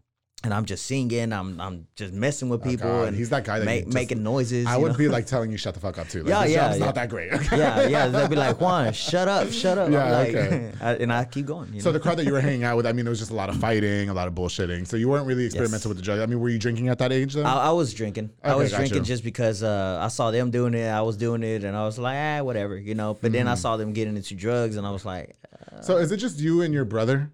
and 0.45 0.53
I'm 0.53 0.65
just 0.65 0.85
singing. 0.85 1.31
I'm 1.31 1.59
I'm 1.61 1.87
just 1.95 2.13
messing 2.13 2.49
with 2.49 2.63
people 2.63 2.89
Oh, 2.89 3.03
and 3.05 3.15
he's 3.15 3.29
that 3.29 3.45
guy 3.45 3.59
that 3.59 3.65
ma- 3.65 3.71
just- 3.81 3.93
making 3.93 4.23
noises. 4.23 4.65
I 4.67 4.75
would 4.77 4.91
know? 4.93 4.97
be 4.97 5.07
like 5.07 5.25
telling 5.25 5.51
you 5.51 5.57
shut 5.57 5.73
the 5.73 5.79
fuck 5.79 5.97
up 5.97 6.09
too. 6.09 6.23
Like, 6.23 6.29
Yeah, 6.29 6.43
yeah, 6.45 6.67
job's 6.67 6.79
yeah. 6.79 6.85
not 6.85 6.95
that 6.95 7.09
great. 7.09 7.31
yeah, 7.51 7.87
yeah. 7.87 8.07
They'll 8.07 8.27
be 8.27 8.35
like, 8.35 8.59
Juan, 8.59 8.91
shut 8.93 9.27
up, 9.27 9.51
shut 9.51 9.77
up. 9.77 9.89
Yeah, 9.89 10.11
like, 10.11 10.35
okay. 10.35 10.71
I- 10.81 10.95
and 10.95 11.13
I 11.13 11.23
keep 11.25 11.45
going. 11.45 11.73
You 11.73 11.79
So 11.81 11.89
know? 11.89 11.93
the 11.93 11.99
crowd 12.01 12.17
that 12.17 12.25
you 12.25 12.33
were 12.33 12.41
hanging 12.49 12.63
out 12.65 12.75
with, 12.77 12.85
I 12.85 12.91
mean, 12.91 13.05
there 13.05 13.09
was 13.11 13.19
just 13.19 13.31
a 13.31 13.35
lot 13.35 13.49
of 13.49 13.55
fighting, 13.57 14.09
a 14.09 14.13
lot 14.13 14.27
of 14.27 14.33
bullshitting. 14.35 14.85
So 14.87 14.97
you 14.97 15.07
weren't 15.09 15.25
really 15.27 15.45
experimental 15.45 15.89
with 15.89 15.97
the 15.97 16.03
drug. 16.03 16.19
I 16.19 16.25
mean, 16.25 16.39
were 16.39 16.49
you 16.49 16.59
drinking 16.59 16.89
at 16.89 16.97
that 16.99 17.11
age 17.13 17.33
though? 17.33 17.43
I, 17.43 17.67
I 17.67 17.71
was 17.71 17.93
drinking. 17.93 18.31
I 18.43 18.55
was 18.55 18.71
drinking 18.71 18.97
you. 18.97 19.03
just 19.03 19.23
because 19.23 19.63
uh, 19.63 19.99
I 20.01 20.09
saw 20.09 20.31
them 20.31 20.51
doing 20.51 20.73
it. 20.73 20.87
I 20.89 21.01
was 21.03 21.15
doing 21.17 21.43
it, 21.43 21.63
and 21.63 21.75
I 21.77 21.85
was 21.85 21.97
like, 21.97 22.17
ah, 22.17 22.43
whatever, 22.43 22.77
you 22.77 22.95
know. 22.95 23.13
But 23.13 23.31
then 23.31 23.43
Mm-hmm. 23.45 23.51
I 23.51 23.55
saw 23.55 23.77
them 23.77 23.93
getting 23.93 24.15
into 24.17 24.35
drugs, 24.35 24.75
and 24.77 24.85
I 24.85 24.91
was 24.91 25.05
like, 25.05 25.35
uh, 25.71 25.81
So 25.81 25.97
is 25.97 26.11
it 26.11 26.17
just 26.17 26.39
you 26.39 26.61
and 26.61 26.73
your 26.73 26.85
brother? 26.85 27.31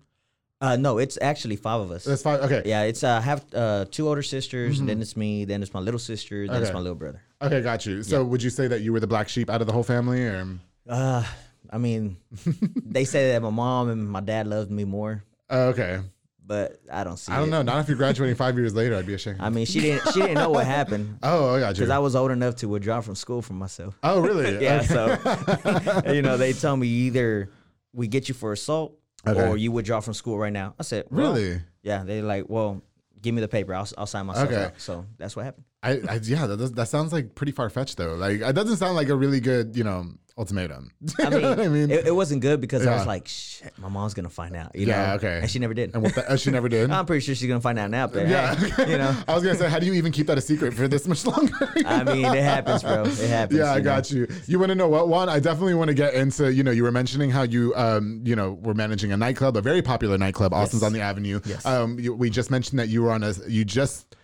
Uh, 0.62 0.76
no, 0.76 0.98
it's 0.98 1.18
actually 1.22 1.56
five 1.56 1.80
of 1.80 1.90
us. 1.92 2.04
That's 2.04 2.22
fine. 2.22 2.40
Okay. 2.42 2.64
yeah, 2.66 2.84
it's 2.84 3.04
uh, 3.04 3.18
I 3.18 3.22
have 3.22 3.46
uh, 3.54 3.86
two 3.90 4.08
older 4.10 4.22
sisters, 4.22 4.82
then 4.82 5.02
it's 5.02 5.16
me, 5.16 5.46
then 5.46 5.62
it's 5.64 5.74
my 5.74 5.80
little 5.80 6.00
sister, 6.00 6.48
then 6.48 6.62
it's 6.62 6.74
my 6.74 6.80
little 6.80 6.96
brother. 6.96 7.22
Okay, 7.42 7.62
got 7.62 7.86
you. 7.86 8.04
So 8.04 8.24
would 8.26 8.44
you 8.44 8.50
say 8.50 8.68
that 8.68 8.82
you 8.82 8.92
were 8.92 9.00
the 9.00 9.08
black 9.08 9.30
sheep 9.30 9.50
out 9.50 9.62
of 9.62 9.68
the 9.68 9.74
whole 9.74 9.84
family, 9.84 10.22
or? 10.26 10.46
Uh, 10.88 11.24
I 11.72 11.78
mean, 11.78 12.18
they 12.86 13.06
say 13.06 13.32
that 13.32 13.42
my 13.42 13.50
mom 13.52 13.90
and 13.90 14.06
my 14.10 14.20
dad 14.20 14.48
loved 14.48 14.70
me 14.70 14.84
more, 14.84 15.24
Oh, 15.50 15.68
okay. 15.70 16.02
but 16.46 16.82
I 16.92 17.06
don't 17.06 17.16
see. 17.16 17.32
I 17.32 17.38
don't 17.38 17.48
it. 17.48 17.52
know. 17.52 17.62
Not 17.62 17.80
if 17.80 17.88
you're 17.88 17.96
graduating 17.96 18.36
five 18.36 18.58
years 18.58 18.76
later. 18.76 18.98
I'd 18.98 19.06
be 19.06 19.14
ashamed. 19.14 19.38
I 19.40 19.50
mean, 19.50 19.66
she 19.66 19.80
didn't. 19.80 20.12
She 20.12 20.20
didn't 20.20 20.34
know 20.36 20.50
what 20.50 20.66
happened 20.66 21.20
oh, 21.24 21.56
I 21.56 21.60
got 21.62 21.68
you. 21.70 21.74
because 21.76 21.90
I 21.90 22.00
was 22.00 22.18
old 22.18 22.32
enough 22.32 22.58
to 22.58 22.68
withdraw 22.68 23.00
from 23.00 23.16
school 23.16 23.42
for 23.42 23.54
myself. 23.54 23.98
oh, 24.04 24.20
really? 24.20 24.62
Yeah, 24.62 24.82
so 24.82 26.12
you 26.12 26.22
know, 26.22 26.36
they 26.36 26.52
tell 26.52 26.76
me 26.76 26.88
either 26.88 27.50
we 27.94 28.08
get 28.10 28.28
you 28.28 28.36
for 28.36 28.52
assault 28.52 28.99
Okay. 29.28 29.48
or 29.48 29.58
you 29.58 29.72
withdraw 29.72 30.00
from 30.00 30.14
school 30.14 30.38
right 30.38 30.54
now. 30.54 30.76
I 30.80 30.84
said, 30.84 31.06
well, 31.12 31.34
Really? 31.34 31.62
Yeah, 31.84 32.04
they 32.04 32.22
like, 32.22 32.46
well, 32.48 32.82
give 33.22 33.34
me 33.36 33.42
the 33.42 33.48
paper. 33.48 33.74
I'll, 33.74 33.88
I'll 33.98 34.06
sign 34.06 34.26
myself 34.26 34.48
Okay. 34.50 34.64
out. 34.66 34.74
So 34.80 35.06
that's 35.18 35.36
what 35.36 35.46
happened. 35.46 35.66
I, 35.82 35.92
I 36.10 36.20
yeah, 36.24 36.46
that, 36.48 36.58
does, 36.58 36.72
that 36.74 36.88
sounds 36.90 37.14
like 37.14 37.36
pretty 37.36 37.52
far 37.54 37.70
fetched 37.70 37.98
though. 37.98 38.16
Like 38.16 38.42
it 38.42 38.54
doesn't 38.54 38.78
sound 38.78 38.96
like 38.96 39.10
a 39.10 39.16
really 39.16 39.40
good, 39.40 39.78
you 39.78 39.84
know, 39.84 40.08
ultimatum. 40.40 40.90
I 41.20 41.30
mean, 41.30 41.46
I 41.60 41.68
mean? 41.68 41.92
it, 41.92 42.08
it 42.08 42.16
wasn't 42.16 42.42
good 42.42 42.62
because 42.62 42.88
I 42.88 42.96
was 42.96 43.06
like, 43.06 43.28
shit, 43.28 43.78
my 43.78 43.90
mom's 43.90 44.14
gonna 44.14 44.30
find 44.30 44.56
out. 44.56 44.74
You 44.74 44.88
Yeah, 44.88 45.08
know? 45.08 45.14
okay. 45.16 45.40
And 45.42 45.52
she 45.52 45.60
never 45.60 45.74
did. 45.74 45.94
and 45.94 46.02
what 46.02 46.16
the, 46.16 46.38
she 46.38 46.50
never 46.50 46.70
did. 46.70 46.90
I'm 47.00 47.06
pretty 47.06 47.24
sure 47.26 47.36
she's 47.36 47.48
gonna 47.48 47.60
find 47.62 47.78
out 47.78 47.92
now. 47.92 48.08
But 48.08 48.28
yeah, 48.28 48.56
hey, 48.56 48.92
you 48.94 48.98
know, 48.98 49.16
I 49.28 49.36
was 49.36 49.44
gonna 49.44 49.56
say, 49.58 49.70
how 49.70 49.78
do 49.80 49.86
you 49.86 49.94
even 49.94 50.12
keep 50.12 50.28
that 50.28 50.38
a 50.38 50.42
secret 50.42 50.74
for 50.74 50.88
this 50.88 51.06
much 51.08 51.26
longer? 51.26 51.54
I 51.86 52.04
mean, 52.06 52.26
it 52.26 52.44
happens, 52.44 52.82
bro. 52.84 53.04
It 53.04 53.30
happens. 53.30 53.60
Yeah, 53.60 53.66
I 53.72 53.78
you 53.78 53.80
know? 53.82 53.84
got 53.84 54.10
you. 54.12 54.28
You 54.48 54.58
want 54.60 54.70
to 54.70 54.76
know 54.76 54.88
what 54.88 55.10
one? 55.10 55.28
I 55.30 55.40
definitely 55.40 55.74
want 55.76 55.90
to 55.90 55.94
get 55.94 56.14
into. 56.14 56.52
You 56.54 56.64
know, 56.64 56.72
you 56.72 56.84
were 56.84 56.92
mentioning 56.92 57.30
how 57.30 57.44
you, 57.44 57.74
um, 57.76 58.22
you 58.24 58.36
know, 58.36 58.54
were 58.54 58.74
managing 58.74 59.12
a 59.12 59.18
nightclub, 59.18 59.58
a 59.58 59.62
very 59.62 59.82
popular 59.82 60.18
nightclub, 60.18 60.54
Austin's 60.54 60.82
Yes. 60.82 60.88
on 60.88 60.94
the 60.94 61.02
Avenue. 61.02 61.42
Yes. 61.46 61.66
Um, 61.66 62.00
you, 62.00 62.14
we 62.14 62.30
just 62.30 62.50
mentioned 62.50 62.80
that 62.80 62.88
you 62.88 63.04
were 63.04 63.12
on 63.12 63.24
a. 63.24 63.34
You 63.48 63.66
just. 63.66 64.16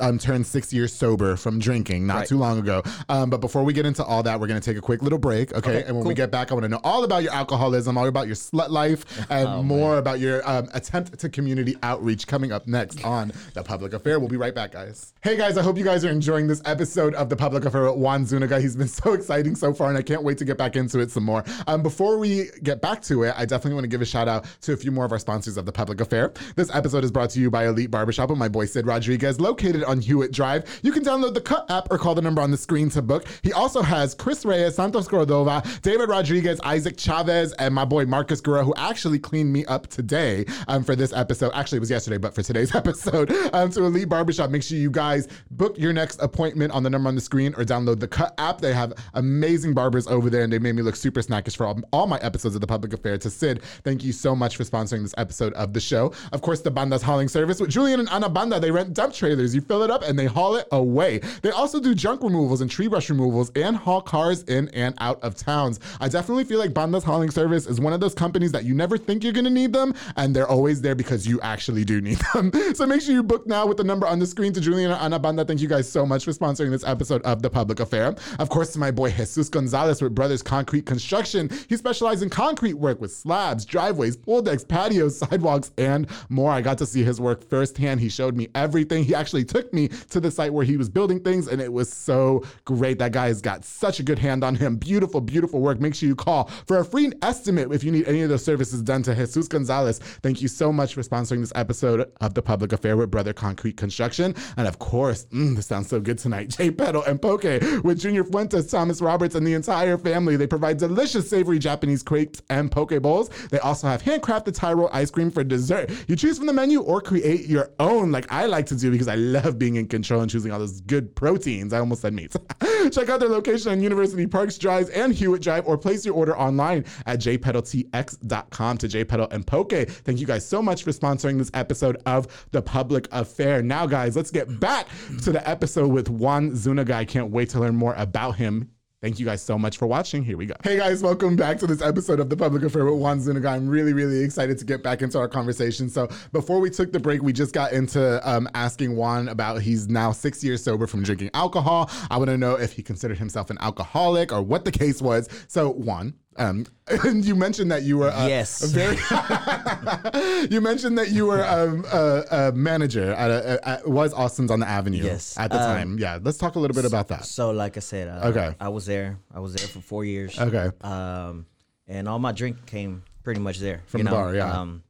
Um, 0.00 0.18
turned 0.18 0.46
six 0.46 0.72
years 0.72 0.92
sober 0.92 1.36
from 1.36 1.58
drinking 1.58 2.06
not 2.06 2.16
Right. 2.16 2.28
too 2.28 2.36
long 2.38 2.58
ago. 2.58 2.82
Um, 3.08 3.30
but 3.30 3.40
before 3.40 3.64
we 3.64 3.72
get 3.72 3.86
into 3.86 4.04
all 4.04 4.22
that, 4.22 4.38
we're 4.40 4.46
going 4.46 4.60
to 4.60 4.64
take 4.64 4.76
a 4.76 4.80
quick 4.82 5.02
little 5.02 5.18
break. 5.18 5.52
Okay. 5.54 5.70
Okay, 5.70 5.84
and 5.88 5.96
when 5.96 6.06
we 6.06 6.14
get 6.14 6.30
back, 6.30 6.50
I 6.50 6.54
want 6.54 6.64
to 6.64 6.68
know 6.68 6.80
all 6.84 7.04
about 7.04 7.22
your 7.22 7.32
alcoholism, 7.32 7.98
all 7.98 8.06
about 8.06 8.26
your 8.26 8.36
slut 8.36 8.68
life, 8.70 9.04
and 9.30 9.48
Oh, 9.48 9.62
more 9.62 9.98
about 9.98 10.20
your 10.20 10.48
um, 10.48 10.68
attempt 10.74 11.18
to 11.18 11.28
community 11.28 11.76
outreach 11.82 12.26
coming 12.26 12.52
up 12.52 12.66
next 12.66 13.04
on 13.04 13.32
The 13.54 13.62
Public 13.62 13.92
Affair. 13.94 14.18
We'll 14.20 14.28
be 14.28 14.36
right 14.36 14.54
back, 14.54 14.72
guys. 14.72 15.12
Hey, 15.22 15.36
guys, 15.36 15.56
I 15.58 15.62
hope 15.62 15.76
you 15.78 15.84
guys 15.84 16.04
are 16.04 16.10
enjoying 16.10 16.46
this 16.46 16.62
episode 16.64 17.14
of 17.14 17.28
The 17.28 17.36
Public 17.36 17.64
Affair 17.64 17.84
with 17.90 17.96
Juan 17.96 18.26
Zuniga. 18.26 18.60
He's 18.60 18.76
been 18.76 18.88
so 19.02 19.12
exciting 19.12 19.54
so 19.54 19.72
far, 19.74 19.88
and 19.88 19.98
I 19.98 20.02
can't 20.02 20.22
wait 20.22 20.38
to 20.38 20.44
get 20.44 20.56
back 20.58 20.76
into 20.76 20.98
it 21.00 21.10
some 21.10 21.24
more. 21.24 21.44
Um, 21.66 21.82
before 21.82 22.18
we 22.18 22.50
get 22.62 22.80
back 22.80 23.02
to 23.02 23.24
it, 23.24 23.34
I 23.36 23.44
definitely 23.44 23.74
want 23.74 23.84
to 23.84 23.88
give 23.88 24.02
a 24.02 24.06
shout 24.06 24.28
out 24.28 24.46
to 24.62 24.72
a 24.72 24.76
few 24.76 24.90
more 24.92 25.04
of 25.04 25.12
our 25.12 25.18
sponsors 25.18 25.56
of 25.56 25.66
The 25.66 25.72
Public 25.72 26.00
Affair. 26.00 26.32
This 26.54 26.74
episode 26.74 27.02
is 27.04 27.10
brought 27.10 27.30
to 27.30 27.40
you 27.40 27.50
by 27.50 27.66
Elite 27.66 27.90
Barbershop 27.90 28.30
and 28.30 28.38
my 28.38 28.48
boy 28.48 28.66
Sid 28.66 28.86
Rodriguez, 28.86 29.40
located 29.40 29.84
on 29.86 30.00
Hewitt 30.00 30.32
Drive. 30.32 30.80
You 30.82 30.92
can 30.92 31.04
download 31.04 31.34
the 31.34 31.40
Cut 31.40 31.70
app 31.70 31.88
or 31.90 31.98
call 31.98 32.14
the 32.14 32.22
number 32.22 32.42
on 32.42 32.50
the 32.50 32.56
screen 32.56 32.90
to 32.90 33.02
book. 33.02 33.26
He 33.42 33.52
also 33.52 33.82
has 33.82 34.14
Chris 34.14 34.44
Reyes, 34.44 34.74
Santos 34.74 35.08
Cordova, 35.08 35.62
David 35.82 36.08
Rodriguez, 36.08 36.60
Isaac 36.64 36.98
Chavez, 36.98 37.52
and 37.54 37.74
my 37.74 37.84
boy 37.84 38.04
Marcus 38.04 38.40
Guerrero, 38.40 38.64
who 38.64 38.74
actually 38.76 39.18
cleaned 39.18 39.52
me 39.52 39.64
up 39.66 39.86
today 39.86 40.44
um, 40.68 40.82
for 40.84 40.96
this 40.96 41.12
episode. 41.12 41.52
Actually, 41.54 41.76
it 41.76 41.80
was 41.80 41.90
yesterday, 41.90 42.18
but 42.18 42.34
for 42.34 42.42
today's 42.42 42.74
episode. 42.74 43.30
Um, 43.52 43.70
to 43.70 43.84
Elite 43.84 44.08
Barbershop, 44.08 44.50
make 44.50 44.62
sure 44.62 44.78
you 44.78 44.90
guys 44.90 45.28
book 45.50 45.78
your 45.78 45.92
next 45.92 46.20
appointment 46.20 46.72
on 46.72 46.82
the 46.82 46.90
number 46.90 47.08
on 47.08 47.14
the 47.14 47.20
screen 47.20 47.54
or 47.56 47.64
download 47.64 48.00
the 48.00 48.08
Cut 48.08 48.34
app. 48.38 48.60
They 48.60 48.72
have 48.72 48.92
amazing 49.14 49.74
barbers 49.74 50.06
over 50.06 50.30
there, 50.30 50.42
and 50.42 50.52
they 50.52 50.58
made 50.58 50.74
me 50.74 50.82
look 50.82 50.96
super 50.96 51.20
snackish 51.20 51.56
for 51.56 51.66
all, 51.66 51.80
all 51.92 52.06
my 52.06 52.18
episodes 52.18 52.54
of 52.54 52.60
The 52.60 52.66
Public 52.66 52.92
Affair. 52.92 53.18
To 53.18 53.30
Sid, 53.30 53.62
thank 53.84 54.04
you 54.04 54.12
so 54.12 54.34
much 54.34 54.56
for 54.56 54.64
sponsoring 54.64 55.02
this 55.02 55.14
episode 55.16 55.52
of 55.54 55.72
the 55.72 55.80
show. 55.80 56.12
Of 56.32 56.42
course, 56.42 56.60
the 56.60 56.70
Banda's 56.70 57.02
hauling 57.02 57.28
service 57.28 57.60
with 57.60 57.70
Julian 57.70 58.00
and 58.00 58.08
Ana 58.08 58.28
Banda. 58.28 58.60
They 58.60 58.70
rent 58.70 58.94
dump 58.94 59.14
trailers. 59.14 59.54
You 59.54 59.60
fill 59.76 59.82
it 59.82 59.90
up 59.90 60.02
and 60.02 60.18
they 60.18 60.24
haul 60.24 60.56
it 60.56 60.66
away. 60.72 61.18
They 61.42 61.50
also 61.50 61.80
do 61.80 61.94
junk 61.94 62.22
removals 62.22 62.62
and 62.62 62.70
tree 62.70 62.86
brush 62.86 63.10
removals 63.10 63.52
and 63.54 63.76
haul 63.76 64.00
cars 64.00 64.42
in 64.44 64.70
and 64.70 64.94
out 65.00 65.22
of 65.22 65.34
towns. 65.34 65.80
I 66.00 66.08
definitely 66.08 66.44
feel 66.44 66.58
like 66.58 66.72
Banda's 66.72 67.04
hauling 67.04 67.30
service 67.30 67.66
is 67.66 67.78
one 67.78 67.92
of 67.92 68.00
those 68.00 68.14
companies 68.14 68.52
that 68.52 68.64
you 68.64 68.74
never 68.74 68.96
think 68.96 69.22
you're 69.22 69.34
gonna 69.34 69.50
need 69.50 69.74
them, 69.74 69.92
and 70.16 70.34
they're 70.34 70.48
always 70.48 70.80
there 70.80 70.94
because 70.94 71.26
you 71.26 71.38
actually 71.42 71.84
do 71.84 72.00
need 72.00 72.18
them. 72.34 72.50
so 72.74 72.86
make 72.86 73.02
sure 73.02 73.12
you 73.12 73.22
book 73.22 73.46
now 73.46 73.66
with 73.66 73.76
the 73.76 73.84
number 73.84 74.06
on 74.06 74.18
the 74.18 74.26
screen 74.26 74.52
to 74.54 74.60
Julian 74.62 74.90
and 74.92 75.00
Ana 75.00 75.18
Banda. 75.18 75.44
Thank 75.44 75.60
you 75.60 75.68
guys 75.68 75.90
so 75.90 76.06
much 76.06 76.24
for 76.24 76.32
sponsoring 76.32 76.70
this 76.70 76.84
episode 76.84 77.20
of 77.22 77.42
The 77.42 77.50
Public 77.50 77.80
Affair. 77.80 78.14
Of 78.38 78.48
course, 78.48 78.72
to 78.72 78.78
my 78.78 78.90
boy 78.90 79.10
Jesus 79.10 79.50
Gonzalez 79.50 80.00
with 80.00 80.14
Brothers 80.14 80.42
Concrete 80.42 80.86
Construction. 80.86 81.50
He 81.68 81.76
specializes 81.76 82.22
in 82.22 82.30
concrete 82.30 82.74
work 82.74 82.98
with 82.98 83.12
slabs, 83.12 83.66
driveways, 83.66 84.16
pool 84.16 84.40
decks, 84.40 84.64
patios, 84.64 85.18
sidewalks, 85.28 85.70
and 85.76 86.06
more. 86.30 86.50
I 86.50 86.62
got 86.62 86.78
to 86.78 86.86
see 86.86 87.02
his 87.02 87.20
work 87.20 87.46
firsthand. 87.50 88.00
He 88.00 88.08
showed 88.08 88.36
me 88.36 88.48
everything. 88.54 89.04
He 89.04 89.14
actually 89.14 89.44
took 89.44 89.65
me 89.72 89.88
to 90.10 90.20
the 90.20 90.30
site 90.30 90.52
where 90.52 90.64
he 90.64 90.76
was 90.76 90.88
building 90.88 91.20
things, 91.20 91.48
and 91.48 91.60
it 91.60 91.72
was 91.72 91.92
so 91.92 92.44
great. 92.64 92.98
That 92.98 93.12
guy 93.12 93.28
has 93.28 93.40
got 93.40 93.64
such 93.64 94.00
a 94.00 94.02
good 94.02 94.18
hand 94.18 94.44
on 94.44 94.54
him. 94.54 94.76
Beautiful, 94.76 95.20
beautiful 95.20 95.60
work. 95.60 95.80
Make 95.80 95.94
sure 95.94 96.08
you 96.08 96.16
call 96.16 96.44
for 96.66 96.78
a 96.78 96.84
free 96.84 97.12
estimate 97.22 97.72
if 97.72 97.84
you 97.84 97.92
need 97.92 98.06
any 98.06 98.22
of 98.22 98.28
those 98.28 98.44
services 98.44 98.82
done 98.82 99.02
to 99.04 99.14
Jesus 99.14 99.48
Gonzalez. 99.48 99.98
Thank 99.98 100.40
you 100.42 100.48
so 100.48 100.72
much 100.72 100.94
for 100.94 101.02
sponsoring 101.02 101.40
this 101.40 101.52
episode 101.54 102.10
of 102.20 102.34
The 102.34 102.42
Public 102.42 102.72
Affair 102.72 102.96
with 102.96 103.10
Brother 103.10 103.32
Concrete 103.32 103.76
Construction. 103.76 104.34
And 104.56 104.66
of 104.66 104.78
course, 104.78 105.26
mm, 105.26 105.56
this 105.56 105.66
sounds 105.66 105.88
so 105.88 106.00
good 106.00 106.18
tonight. 106.18 106.48
Jay 106.56 106.70
Pedal 106.70 107.02
and 107.04 107.20
Poke 107.20 107.44
with 107.44 108.00
Junior 108.00 108.24
Fuentes, 108.24 108.70
Thomas 108.70 109.00
Roberts, 109.00 109.34
and 109.34 109.46
the 109.46 109.54
entire 109.54 109.98
family. 109.98 110.36
They 110.36 110.46
provide 110.46 110.78
delicious, 110.78 111.28
savory 111.28 111.58
Japanese 111.58 112.02
crepes 112.02 112.42
and 112.48 112.70
poke 112.70 113.00
bowls. 113.02 113.28
They 113.50 113.58
also 113.58 113.88
have 113.88 114.02
handcrafted 114.02 114.54
Thai 114.54 114.72
rolled 114.72 114.90
ice 114.92 115.10
cream 115.10 115.30
for 115.30 115.44
dessert. 115.44 115.90
You 116.08 116.16
choose 116.16 116.38
from 116.38 116.46
the 116.46 116.52
menu 116.52 116.80
or 116.80 117.00
create 117.00 117.46
your 117.46 117.70
own, 117.78 118.12
like 118.12 118.30
I 118.32 118.46
like 118.46 118.66
to 118.66 118.76
do 118.76 118.90
because 118.90 119.08
I 119.08 119.16
love 119.16 119.55
being 119.58 119.76
in 119.76 119.86
control 119.86 120.20
and 120.20 120.30
choosing 120.30 120.52
all 120.52 120.58
those 120.58 120.80
good 120.82 121.14
proteins. 121.14 121.72
I 121.72 121.80
almost 121.80 122.02
said 122.02 122.14
meats. 122.14 122.36
Check 122.90 123.08
out 123.08 123.20
their 123.20 123.28
location 123.28 123.72
on 123.72 123.82
University 123.82 124.26
Parks 124.26 124.58
Drive 124.58 124.90
and 124.94 125.12
Hewitt 125.12 125.42
Drive, 125.42 125.66
or 125.66 125.76
place 125.76 126.04
your 126.04 126.14
order 126.14 126.36
online 126.38 126.84
at 127.06 127.20
jpedaltx.com 127.20 128.78
to 128.78 128.88
jpedal 128.88 129.32
and 129.32 129.46
poke. 129.46 129.72
Thank 129.72 130.20
you 130.20 130.26
guys 130.26 130.46
so 130.46 130.62
much 130.62 130.84
for 130.84 130.90
sponsoring 130.92 131.38
this 131.38 131.50
episode 131.54 132.00
of 132.06 132.46
The 132.52 132.62
Public 132.62 133.08
Affair. 133.12 133.62
Now, 133.62 133.86
guys, 133.86 134.16
let's 134.16 134.30
get 134.30 134.60
back 134.60 134.86
to 135.22 135.32
the 135.32 135.46
episode 135.48 135.88
with 135.88 136.08
Juan 136.08 136.54
Zuniga. 136.54 136.94
I 136.94 137.04
can't 137.04 137.30
wait 137.30 137.50
to 137.50 137.60
learn 137.60 137.76
more 137.76 137.94
about 137.94 138.36
him. 138.36 138.70
Thank 139.02 139.18
you 139.18 139.26
guys 139.26 139.42
so 139.42 139.58
much 139.58 139.76
for 139.76 139.86
watching. 139.86 140.24
Here 140.24 140.38
we 140.38 140.46
go. 140.46 140.54
Hey 140.64 140.78
guys, 140.78 141.02
welcome 141.02 141.36
back 141.36 141.58
to 141.58 141.66
this 141.66 141.82
episode 141.82 142.18
of 142.18 142.30
The 142.30 142.36
Public 142.36 142.62
Affair 142.62 142.86
with 142.86 142.94
Juan 142.94 143.20
Zuniga. 143.20 143.48
I'm 143.48 143.68
really, 143.68 143.92
really 143.92 144.24
excited 144.24 144.56
to 144.56 144.64
get 144.64 144.82
back 144.82 145.02
into 145.02 145.18
our 145.18 145.28
conversation. 145.28 145.90
So 145.90 146.08
before 146.32 146.60
we 146.60 146.70
took 146.70 146.92
the 146.92 146.98
break, 146.98 147.22
we 147.22 147.34
just 147.34 147.52
got 147.52 147.72
into 147.72 148.26
um, 148.28 148.48
asking 148.54 148.96
Juan 148.96 149.28
about 149.28 149.60
he's 149.60 149.86
now 149.86 150.12
six 150.12 150.42
years 150.42 150.64
sober 150.64 150.86
from 150.86 151.02
drinking 151.02 151.28
alcohol. 151.34 151.90
I 152.10 152.16
want 152.16 152.30
to 152.30 152.38
know 152.38 152.54
if 152.54 152.72
he 152.72 152.82
considered 152.82 153.18
himself 153.18 153.50
an 153.50 153.58
alcoholic 153.60 154.32
or 154.32 154.40
what 154.40 154.64
the 154.64 154.72
case 154.72 155.02
was. 155.02 155.28
So 155.46 155.72
Juan, 155.72 156.14
um, 156.38 156.66
and 156.88 157.24
you 157.24 157.34
mentioned 157.34 157.70
that 157.72 157.82
you 157.82 157.98
were 157.98 158.10
uh, 158.10 158.26
Yes. 158.28 158.62
a 158.62 158.66
very. 158.68 158.96
you 160.50 160.60
mentioned 160.60 160.98
that 160.98 161.10
you 161.10 161.26
were 161.26 161.44
um, 161.46 161.84
a, 161.92 162.24
a 162.30 162.52
manager 162.52 163.12
at, 163.12 163.30
a, 163.30 163.68
at 163.68 163.88
was 163.88 164.12
Austin's 164.12 164.50
on 164.50 164.60
the 164.60 164.68
Avenue. 164.68 165.02
Yes. 165.02 165.36
At 165.38 165.50
the 165.50 165.56
Um, 165.60 165.66
time, 165.76 165.98
yeah. 165.98 166.18
Let's 166.22 166.38
talk 166.38 166.54
a 166.56 166.58
little 166.58 166.74
bit 166.74 166.84
about 166.84 167.08
that. 167.08 167.24
So, 167.24 167.50
like 167.50 167.76
I 167.76 167.80
said, 167.80 168.08
uh, 168.08 168.28
Okay. 168.28 168.54
I 168.60 168.68
was 168.68 168.86
there. 168.86 169.18
I 169.34 169.40
was 169.40 169.54
there 169.54 169.66
for 169.68 169.80
four 169.80 170.04
years. 170.04 170.38
Okay. 170.38 170.70
Um, 170.80 171.46
and 171.88 172.08
all 172.08 172.18
my 172.18 172.32
drink 172.32 172.66
came 172.66 173.02
pretty 173.22 173.40
much 173.40 173.58
there 173.58 173.82
From 173.86 173.98
you 174.00 174.04
the 174.04 174.10
know? 174.10 174.16
bar, 174.16 174.34
yeah. 174.34 174.60
Um, 174.60 174.82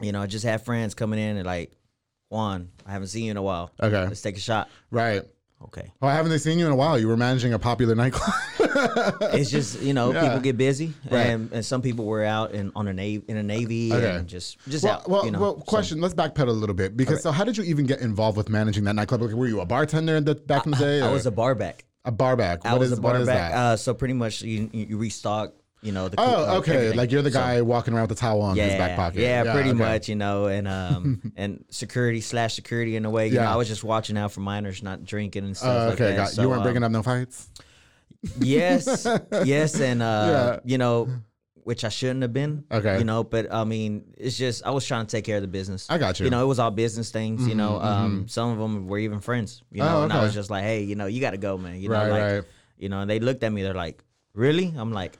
you 0.00 0.12
know, 0.12 0.22
I 0.22 0.26
just 0.26 0.44
had 0.44 0.64
friends 0.64 0.94
coming 0.94 1.18
in 1.18 1.36
and 1.36 1.46
like, 1.46 1.72
Juan, 2.30 2.70
I 2.86 2.92
haven't 2.92 3.08
seen 3.08 3.24
you 3.26 3.30
in 3.32 3.36
a 3.36 3.42
while. 3.42 3.70
Okay. 3.80 4.04
Let's 4.06 4.22
take 4.22 4.36
a 4.36 4.40
shot. 4.40 4.68
Right. 4.90 5.22
Okay. 5.64 5.92
Well, 6.00 6.10
haven't 6.10 6.30
they 6.30 6.38
seen 6.38 6.58
you 6.58 6.66
in 6.66 6.72
a 6.72 6.76
while? 6.76 6.98
You 6.98 7.08
were 7.08 7.16
managing 7.16 7.52
a 7.54 7.58
popular 7.58 7.94
nightclub. 7.94 8.32
It's 9.34 9.50
just 9.50 9.80
you 9.82 9.94
know 9.94 10.12
Yeah. 10.12 10.22
people 10.22 10.40
get 10.40 10.56
busy, 10.56 10.92
Right. 11.10 11.26
and, 11.28 11.52
and 11.52 11.64
some 11.64 11.82
people 11.82 12.04
were 12.04 12.24
out 12.24 12.52
in 12.52 12.72
on 12.74 12.88
a 12.88 12.92
navy 12.92 13.24
in 13.28 13.36
a 13.36 13.42
navy 13.42 13.92
Okay. 13.92 14.16
and 14.16 14.28
just 14.28 14.58
just 14.68 14.84
well, 14.84 14.94
out. 14.94 15.08
well, 15.08 15.24
you 15.24 15.30
know, 15.30 15.40
well 15.40 15.58
so- 15.58 15.64
question. 15.64 16.00
Let's 16.00 16.14
backpedal 16.14 16.48
a 16.48 16.50
little 16.52 16.74
bit 16.74 16.96
because 16.96 17.22
so 17.22 17.30
how 17.32 17.44
did 17.44 17.56
you 17.56 17.64
even 17.64 17.86
get 17.86 18.00
involved 18.00 18.36
with 18.36 18.48
managing 18.48 18.84
that 18.84 18.94
nightclub? 18.94 19.22
Like, 19.22 19.32
were 19.34 19.46
you 19.46 19.60
a 19.60 19.66
bartender 19.66 20.16
in 20.16 20.24
the, 20.24 20.34
back 20.34 20.64
in 20.66 20.72
the 20.72 20.78
day? 20.78 21.00
I 21.00 21.08
or- 21.08 21.12
was 21.12 21.26
a 21.26 21.30
bar 21.30 21.54
back. 21.54 21.84
a 22.04 22.10
barback. 22.12 22.64
I 22.66 22.72
What 22.72 22.80
was 22.80 22.92
is 22.92 22.98
a 22.98 23.02
what 23.02 23.14
bar 23.14 23.24
back. 23.24 23.52
Uh, 23.54 23.76
so 23.76 23.94
pretty 23.94 24.14
much 24.14 24.42
you 24.42 24.68
you 24.72 24.96
restock. 24.98 25.52
You 25.82 25.90
know 25.92 26.08
the. 26.08 26.14
oh, 26.18 26.24
uh, 26.54 26.58
okay. 26.58 26.74
everything. 26.76 26.96
Like 26.98 27.10
you're 27.10 27.22
the 27.22 27.30
So- 27.32 27.40
guy 27.40 27.60
walking 27.60 27.92
around 27.92 28.08
with 28.08 28.16
the 28.16 28.20
towel 28.20 28.40
on 28.42 28.56
yeah, 28.56 28.64
his 28.66 28.74
back 28.76 28.94
pocket. 28.96 29.20
Yeah, 29.20 29.42
yeah 29.42 29.52
pretty 29.52 29.70
okay. 29.70 29.78
much, 29.78 30.08
you 30.08 30.14
know, 30.14 30.46
and 30.46 30.68
um 30.68 31.32
and 31.36 31.64
security 31.70 32.20
slash 32.20 32.54
security 32.54 32.94
in 32.96 33.04
a 33.04 33.10
way. 33.10 33.26
You 33.26 33.34
Yeah. 33.34 33.44
know, 33.44 33.50
I 33.50 33.56
was 33.56 33.66
just 33.68 33.82
watching 33.82 34.16
out 34.16 34.30
for 34.32 34.40
minors 34.40 34.82
not 34.82 35.04
drinking 35.04 35.44
and 35.44 35.56
stuff 35.56 35.68
Oh, 35.86 35.88
like 35.90 35.98
that. 35.98 36.16
got 36.16 36.28
So, 36.30 36.42
you 36.42 36.48
weren't 36.48 36.60
um, 36.60 36.64
bringing 36.64 36.84
up 36.84 36.92
no 36.92 37.02
fights. 37.02 37.50
Yes, 38.38 39.06
yes, 39.44 39.80
and 39.80 40.00
uh, 40.02 40.60
you 40.64 40.78
know, 40.78 41.08
which 41.64 41.84
I 41.84 41.88
shouldn't 41.88 42.22
have 42.22 42.32
been. 42.32 42.64
Okay. 42.70 42.98
you 42.98 43.04
know, 43.04 43.24
but 43.24 43.52
I 43.52 43.64
mean, 43.64 44.04
it's 44.16 44.38
just 44.38 44.64
I 44.64 44.70
was 44.70 44.86
trying 44.86 45.06
to 45.06 45.10
take 45.10 45.24
care 45.24 45.36
of 45.36 45.42
the 45.42 45.48
business. 45.48 45.86
I 45.90 45.98
got 45.98 46.20
you. 46.20 46.24
You 46.26 46.30
know, 46.30 46.42
it 46.44 46.46
was 46.46 46.60
all 46.60 46.70
business 46.70 47.10
things. 47.10 47.46
you 47.48 47.56
know, 47.56 47.80
um, 47.80 48.28
some 48.28 48.50
of 48.52 48.58
them 48.58 48.86
were 48.86 48.98
even 48.98 49.20
friends. 49.20 49.62
You 49.72 49.80
know, 49.80 49.86
Mm-hmm, 49.86 49.94
Oh, 49.96 50.02
and 50.04 50.12
I 50.12 50.22
was 50.22 50.34
just 50.34 50.50
like, 50.50 50.62
hey, 50.62 50.82
you 50.82 50.94
know, 50.94 51.06
you 51.06 51.20
got 51.20 51.32
to 51.32 51.36
go, 51.38 51.58
man. 51.58 51.80
You 51.80 51.88
know, 51.88 51.94
Right, 51.96 52.10
like, 52.10 52.22
right. 52.22 52.44
you 52.78 52.88
know, 52.88 53.00
and 53.00 53.10
they 53.10 53.18
looked 53.18 53.42
at 53.42 53.52
me. 53.52 53.62
They're 53.64 53.74
like, 53.74 54.02
really? 54.34 54.72
I'm 54.76 54.92
like, 54.92 55.18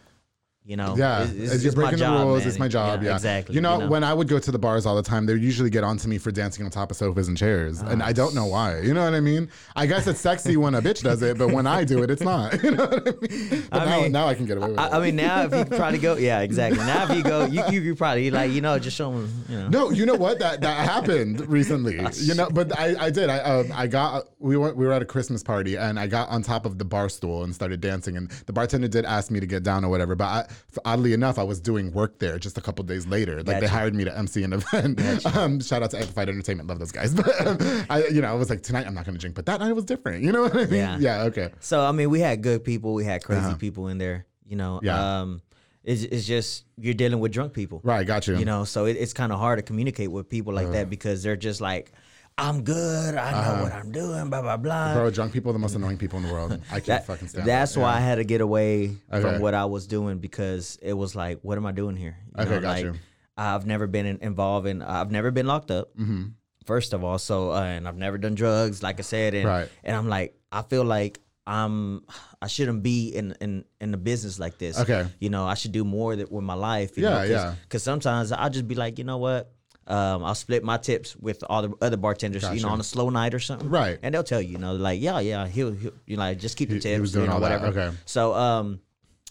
You 0.64 0.77
know, 0.77 0.94
Yeah, 0.96 1.22
It's- 1.22 1.35
it's- 1.37 1.64
you're 1.64 1.72
breaking 1.72 1.98
job, 1.98 2.20
the 2.20 2.25
rules, 2.25 2.38
man. 2.42 2.48
it's 2.48 2.59
my 2.61 2.68
job. 2.68 3.03
Yeah, 3.03 3.16
exactly. 3.16 3.53
You 3.57 3.61
know, 3.61 3.88
when 3.88 4.05
I 4.05 4.14
would 4.14 4.29
go 4.29 4.38
to 4.38 4.51
the 4.53 4.61
bars 4.61 4.87
all 4.87 4.94
the 4.94 5.03
time, 5.03 5.27
they 5.27 5.33
would 5.33 5.42
usually 5.42 5.70
get 5.70 5.83
onto 5.83 6.07
me 6.07 6.18
for 6.18 6.31
dancing 6.31 6.64
on 6.64 6.70
top 6.70 6.92
of 6.92 6.96
sofas 6.96 7.27
and 7.27 7.37
chairs, 7.37 7.81
and 7.81 8.01
I 8.01 8.12
don't 8.12 8.33
know 8.33 8.46
why. 8.46 8.79
You 8.79 8.94
know 8.94 9.03
what 9.03 9.12
I 9.14 9.18
mean? 9.18 9.48
I 9.75 9.87
guess 9.87 10.07
it's 10.07 10.20
sexy 10.20 10.57
when 10.57 10.77
a 10.77 10.81
bitch 10.81 11.03
does 11.03 11.20
it, 11.20 11.37
but 11.37 11.48
when 11.51 11.66
I 11.66 11.83
do 11.83 12.05
it, 12.05 12.11
it's 12.12 12.22
not. 12.22 12.53
You 12.62 12.70
know 12.72 12.87
what 12.87 13.09
I 13.09 13.11
mean? 13.29 13.64
But 13.70 13.83
I 13.83 13.85
now, 13.87 14.01
mean, 14.03 14.12
now 14.12 14.27
I 14.29 14.35
can 14.35 14.46
get 14.46 14.57
away 14.57 14.68
with 14.68 14.79
it. 14.79 14.81
I, 14.81 14.98
I 14.98 15.01
mean, 15.01 15.16
now 15.16 15.42
if 15.42 15.53
you 15.53 15.64
probably 15.77 15.98
go, 15.98 16.14
yeah, 16.16 16.40
exactly. 16.40 16.79
Now 16.79 17.11
if 17.11 17.16
you 17.16 17.25
go, 17.25 17.44
you 17.46 17.64
you, 17.70 17.81
you 17.81 17.94
probably 17.96 18.31
like 18.31 18.53
you 18.53 18.61
know 18.61 18.79
just 18.79 18.96
show 18.96 19.11
them, 19.11 19.44
you 19.48 19.59
know. 19.59 19.68
No, 19.68 19.90
you 19.90 20.07
know 20.07 20.14
what? 20.14 20.38
That 20.38 20.61
that 20.61 20.88
happened 20.88 21.40
recently. 21.48 21.96
You 22.18 22.35
know, 22.35 22.48
but 22.51 22.79
I, 22.79 23.07
I 23.07 23.11
did. 23.11 23.31
I 23.31 23.38
um, 23.40 23.72
I 23.75 23.88
got 23.88 24.27
we 24.38 24.57
went 24.57 24.77
we 24.77 24.87
were 24.87 24.92
at 24.92 25.03
a 25.03 25.07
Christmas 25.07 25.42
party 25.42 25.75
and 25.77 25.98
I 25.98 26.07
got 26.07 26.29
on 26.29 26.42
top 26.42 26.66
of 26.66 26.79
the 26.79 26.85
bar 26.85 27.09
stool 27.09 27.42
and 27.42 27.53
started 27.53 27.81
dancing 27.81 28.16
and 28.16 28.31
the 28.46 28.53
bartender 28.53 28.87
did 28.87 29.05
ask 29.05 29.31
me 29.33 29.40
to 29.40 29.46
get 29.46 29.64
down 29.64 29.85
or 29.85 29.88
whatever. 29.88 30.14
But 30.14 30.25
I, 30.27 30.46
oddly 30.85 31.12
enough, 31.12 31.38
I 31.38 31.43
was 31.43 31.61
doing 31.61 31.93
work 31.93 32.19
there 32.19 32.38
just 32.38 32.57
a 32.59 32.61
couple 32.61 32.85
days 32.85 33.07
later. 33.07 33.43
Like 33.43 33.61
they 33.61 33.67
hired 33.67 33.95
me 33.95 34.05
to 34.05 34.17
MC 34.17 34.43
an 34.45 34.53
event. 34.53 35.01
Um, 35.37 35.61
shout 35.61 35.83
out 35.83 35.91
to 35.93 35.99
Amplified 35.99 36.29
Entertainment, 36.29 36.69
love 36.69 36.79
those 36.79 36.93
guys. 36.93 37.15
But 37.23 37.47
um, 37.47 37.59
I, 37.91 38.07
you 38.07 38.21
know, 38.21 38.29
I 38.29 38.35
was 38.35 38.51
like 38.51 38.62
tonight 38.62 38.87
I'm 38.87 38.95
not 38.95 39.05
going 39.05 39.15
to 39.15 39.21
drink, 39.21 39.35
but 39.37 39.47
that 39.47 39.61
night 39.61 39.73
was 39.73 39.85
different. 39.85 40.23
You 40.25 40.33
know 40.33 40.43
what 40.43 40.55
I 40.57 40.65
mean? 40.67 40.75
Yeah. 40.75 40.99
Yeah. 40.99 41.23
Okay. 41.25 41.51
So 41.61 41.81
I 41.85 41.93
mean, 41.93 42.11
we 42.11 42.21
had 42.21 42.43
good 42.43 42.65
people, 42.65 42.95
we 42.95 43.05
had 43.05 43.23
crazy 43.25 43.55
people 43.55 43.88
in 43.88 43.99
there. 43.99 44.27
You 44.47 44.57
know, 44.57 44.77
Uh-huh. 44.77 44.81
Yeah. 44.85 45.21
um, 45.21 45.43
it's 45.85 46.03
it's 46.05 46.27
just 46.27 46.65
you're 46.79 46.95
dealing 46.95 47.19
with 47.21 47.33
drunk 47.33 47.53
people, 47.55 47.81
Right. 47.83 48.07
Got 48.07 48.29
you. 48.29 48.37
You 48.38 48.45
know, 48.45 48.65
so 48.65 48.85
it, 48.87 48.97
it's 48.99 49.12
kind 49.12 49.33
of 49.33 49.38
hard 49.38 49.59
to 49.59 49.62
communicate 49.62 50.11
with 50.11 50.29
people 50.29 50.53
like 50.55 50.65
Uh-huh. 50.67 50.75
that 50.75 50.91
because 50.91 51.23
they're 51.23 51.37
just 51.37 51.61
like, 51.61 51.93
I'm 52.38 52.62
good, 52.64 53.14
I 53.14 53.31
know 53.57 53.62
what 53.62 53.73
I'm 53.73 53.92
doing, 53.92 54.31
blah 54.31 54.40
blah 54.42 54.57
blah. 54.57 54.95
Bro, 54.95 55.11
drunk 55.11 55.33
people 55.33 55.51
are 55.51 55.53
the 55.53 55.59
most 55.59 55.75
annoying 55.75 55.99
people 55.99 56.18
in 56.18 56.25
the 56.27 56.33
world. 56.33 56.53
I 56.71 56.75
can't 56.75 56.87
That- 56.87 57.07
fucking 57.07 57.29
stand. 57.29 57.47
that's 57.47 57.75
that. 57.75 57.81
why 57.81 57.90
Yeah. 57.92 57.97
I 57.99 58.01
had 58.01 58.14
to 58.16 58.25
get 58.25 58.40
away 58.40 58.97
Okay. 59.12 59.21
from 59.21 59.40
what 59.40 59.55
I 59.55 59.66
was 59.66 59.87
doing 59.87 60.18
because 60.18 60.79
it 60.83 60.95
was 60.95 61.14
like, 61.14 61.40
what 61.42 61.59
am 61.59 61.66
I 61.66 61.73
doing 61.73 61.97
here? 61.97 62.16
You 62.37 62.42
Okay, 62.45 62.51
know, 62.51 62.61
got 62.61 62.68
like 62.68 62.85
you. 62.85 62.95
I've 63.37 63.66
never 63.66 63.87
been 63.87 64.07
in, 64.07 64.18
involved 64.23 64.66
in. 64.66 64.83
I've 64.83 65.11
never 65.11 65.31
been 65.31 65.47
locked 65.47 65.71
up. 65.71 65.97
Mm-hmm. 65.97 66.25
First 66.64 66.92
of 66.95 67.03
all, 67.05 67.18
so 67.18 67.53
uh, 67.53 67.61
and 67.62 67.87
I've 67.88 67.97
never 67.97 68.18
done 68.18 68.35
drugs, 68.35 68.83
like 68.83 68.99
I 68.99 69.03
said, 69.03 69.35
and 69.35 69.47
Right. 69.47 69.68
and 69.85 69.95
I'm 69.97 70.09
like, 70.09 70.35
I 70.51 70.62
feel 70.62 70.85
like 70.85 71.21
I'm, 71.47 72.05
I 72.40 72.47
shouldn't 72.47 72.83
be 72.85 73.09
in 73.09 73.35
in 73.40 73.64
in 73.81 73.90
the 73.90 73.97
business 73.97 74.38
like 74.38 74.59
this. 74.59 74.79
Okay. 74.79 75.07
you 75.18 75.29
know, 75.29 75.45
I 75.45 75.55
should 75.55 75.73
do 75.73 75.85
more 75.85 76.14
that 76.16 76.31
with 76.31 76.45
my 76.45 76.55
life. 76.55 76.97
You 76.97 77.05
Yeah, 77.05 77.11
know, 77.11 77.18
cause, 77.21 77.29
yeah. 77.31 77.55
Because 77.62 77.83
sometimes 77.83 78.31
I'll 78.33 78.49
just 78.51 78.68
be 78.68 78.75
like, 78.77 78.97
you 78.99 79.05
know 79.05 79.18
what. 79.18 79.51
Um, 79.87 80.23
I'll 80.25 80.35
split 80.37 80.62
my 80.62 80.77
tips 80.77 81.16
with 81.16 81.42
all 81.51 81.62
the 81.62 81.73
other 81.81 81.97
bartenders, 81.97 82.45
you 82.53 82.62
know, 82.62 82.68
on 82.68 82.81
a 82.81 82.85
slow 82.85 83.11
night 83.11 83.35
or 83.35 83.40
something. 83.40 83.68
Right. 83.68 83.99
And 84.03 84.14
they'll 84.14 84.23
tell 84.23 84.40
you, 84.40 84.51
you 84.53 84.59
know, 84.59 84.75
like, 84.75 85.01
yeah, 85.01 85.18
yeah, 85.18 85.47
he'll, 85.49 85.73
he'll 85.73 85.92
you 86.07 86.16
know, 86.16 86.23
like, 86.23 86.38
just 86.38 86.57
keep 86.57 86.68
the 86.68 86.77
He- 86.77 86.81
tips, 86.81 86.95
he 86.95 87.01
was 87.01 87.12
doing 87.12 87.25
you 87.25 87.29
know, 87.31 87.35
all 87.35 87.40
that, 87.40 87.61
whatever. 87.61 87.81
okay. 87.88 87.97
So, 88.05 88.33
um, 88.35 88.81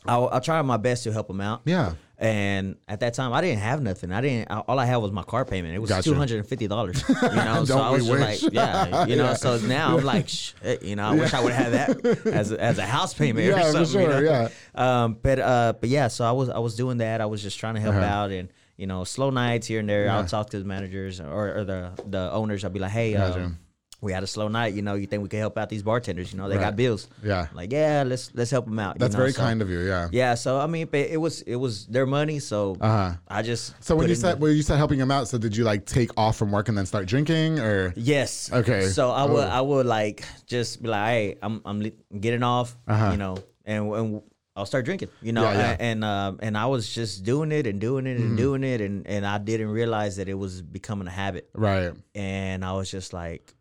I'll, 0.05 0.27
I'll 0.29 0.41
try 0.41 0.61
my 0.63 0.77
best 0.77 1.03
to 1.03 1.13
help 1.13 1.29
him 1.29 1.39
out. 1.41 1.61
Yeah. 1.65 1.93
And 2.17 2.75
at 2.87 2.99
that 2.99 3.13
time, 3.15 3.33
I 3.33 3.41
didn't 3.41 3.59
have 3.61 3.81
nothing. 3.81 4.11
I 4.11 4.21
didn't. 4.21 4.51
All 4.51 4.77
I 4.77 4.85
had 4.85 4.97
was 4.97 5.11
my 5.11 5.23
car 5.23 5.43
payment. 5.45 5.73
It 5.73 5.79
was 5.79 5.89
Gotcha. 5.89 6.09
two 6.09 6.13
hundred 6.15 6.37
and 6.39 6.47
fifty 6.47 6.67
dollars. 6.67 7.03
You 7.09 7.15
know, 7.31 7.65
so 7.65 7.79
I 7.79 7.89
was 7.89 8.07
wish? 8.07 8.43
like, 8.43 8.53
yeah, 8.53 9.05
you 9.05 9.15
know. 9.15 9.23
Yeah. 9.29 9.33
So 9.33 9.57
now 9.59 9.97
I'm 9.97 10.03
like, 10.03 10.27
shit, 10.29 10.83
you 10.83 10.95
know, 10.95 11.03
I 11.05 11.15
wish 11.15 11.33
I 11.33 11.41
would 11.43 11.51
have 11.53 11.73
had 11.73 11.97
that 12.03 12.25
as 12.33 12.51
a, 12.51 12.61
as 12.61 12.77
a 12.77 12.85
house 12.85 13.15
payment 13.15 13.47
Yeah, 13.47 13.53
or 13.53 13.71
for 13.71 13.85
something. 13.85 14.01
you 14.01 14.07
sure, 14.11 14.21
know? 14.21 14.49
yeah. 14.75 15.03
Um, 15.03 15.17
but 15.19 15.39
uh, 15.39 15.73
but 15.79 15.89
yeah, 15.89 16.09
so 16.09 16.23
I 16.25 16.31
was 16.31 16.49
I 16.49 16.59
was 16.59 16.75
doing 16.75 16.97
that. 16.99 17.21
I 17.21 17.25
was 17.25 17.41
just 17.41 17.59
trying 17.59 17.73
to 17.75 17.81
help 17.81 17.95
Uh-huh. 17.95 18.05
out 18.05 18.31
and. 18.31 18.49
You 18.77 18.87
know, 18.87 19.03
slow 19.03 19.29
nights 19.29 19.67
here 19.67 19.79
and 19.79 19.87
there. 19.89 20.05
Yeah. 20.05 20.17
I'll 20.17 20.25
talk 20.25 20.49
to 20.51 20.59
the 20.59 20.65
managers 20.65 21.19
or, 21.19 21.57
or 21.59 21.63
the 21.63 21.91
the 22.09 22.31
owners. 22.31 22.63
I'll 22.63 22.71
be 22.71 22.79
like, 22.79 22.91
"Hey, 22.91 23.13
Gotcha. 23.13 23.43
um, 23.43 23.57
we 24.01 24.11
had 24.11 24.23
a 24.23 24.27
slow 24.27 24.47
night. 24.47 24.73
You 24.73 24.81
know, 24.81 24.95
you 24.95 25.05
think 25.05 25.21
we 25.21 25.29
could 25.29 25.37
help 25.37 25.55
out 25.59 25.69
these 25.69 25.83
bartenders? 25.83 26.33
You 26.33 26.39
know, 26.39 26.49
they 26.49 26.55
Right. 26.57 26.63
got 26.63 26.75
bills. 26.75 27.07
Yeah. 27.23 27.45
Like, 27.53 27.71
yeah, 27.71 28.01
let's 28.03 28.31
let's 28.33 28.49
help 28.49 28.65
them 28.65 28.79
out. 28.79 28.97
That's 28.97 29.13
you 29.13 29.17
know? 29.17 29.21
very 29.23 29.33
So- 29.33 29.41
kind 29.41 29.61
of 29.61 29.69
you. 29.69 29.81
Yeah. 29.81 30.07
Yeah, 30.11 30.33
so 30.33 30.57
I 30.59 30.65
mean, 30.65 30.87
but 30.89 31.01
it 31.01 31.17
was 31.21 31.43
it 31.43 31.57
was 31.57 31.85
their 31.85 32.07
money, 32.07 32.39
so 32.39 32.75
Uh-huh. 32.81 33.11
I 33.27 33.43
just 33.43 33.75
So 33.83 33.95
when 33.95 34.09
you 34.09 34.15
said 34.15 34.37
the- 34.37 34.41
when 34.41 34.55
you 34.55 34.63
said 34.63 34.77
helping 34.77 34.99
him 34.99 35.11
out, 35.11 35.27
so 35.27 35.37
did 35.37 35.55
you 35.55 35.63
like 35.63 35.85
take 35.85 36.09
off 36.17 36.35
from 36.37 36.51
work 36.51 36.67
and 36.67 36.75
then 36.75 36.87
start 36.87 37.05
drinking 37.05 37.59
or? 37.59 37.93
yes, 37.95 38.49
Okay. 38.51 38.87
So 38.87 39.11
I 39.11 39.25
would 39.25 39.45
Oh. 39.45 39.57
I 39.59 39.61
would 39.61 39.85
like 39.85 40.23
just 40.47 40.81
be 40.81 40.89
like, 40.89 41.05
hey, 41.05 41.35
I'm 41.43 41.61
I'm 41.65 41.91
getting 42.19 42.41
off, 42.41 42.75
Uh-huh. 42.87 43.11
you 43.11 43.17
know, 43.17 43.37
and 43.65 43.85
and 43.93 44.21
I'll 44.55 44.65
start 44.65 44.83
drinking, 44.85 45.09
you 45.21 45.31
know, 45.31 45.43
Yeah, 45.43 45.53
yeah. 45.57 45.71
and 45.79 45.81
and, 45.81 46.03
um, 46.03 46.39
and 46.41 46.57
I 46.57 46.65
was 46.65 46.93
just 46.93 47.23
doing 47.23 47.51
it 47.53 47.65
and 47.67 47.79
doing 47.79 48.05
it 48.05 48.17
and 48.17 48.25
Mm-hmm. 48.31 48.35
doing 48.35 48.63
it, 48.63 48.81
and 48.81 49.07
and 49.07 49.25
I 49.25 49.37
didn't 49.37 49.69
realize 49.69 50.17
that 50.17 50.27
it 50.27 50.33
was 50.33 50.61
becoming 50.61 51.07
a 51.07 51.11
habit, 51.11 51.49
Right. 51.53 51.93
and 52.15 52.65
I 52.65 52.73
was 52.73 52.91
just 52.91 53.13
like, 53.13 53.53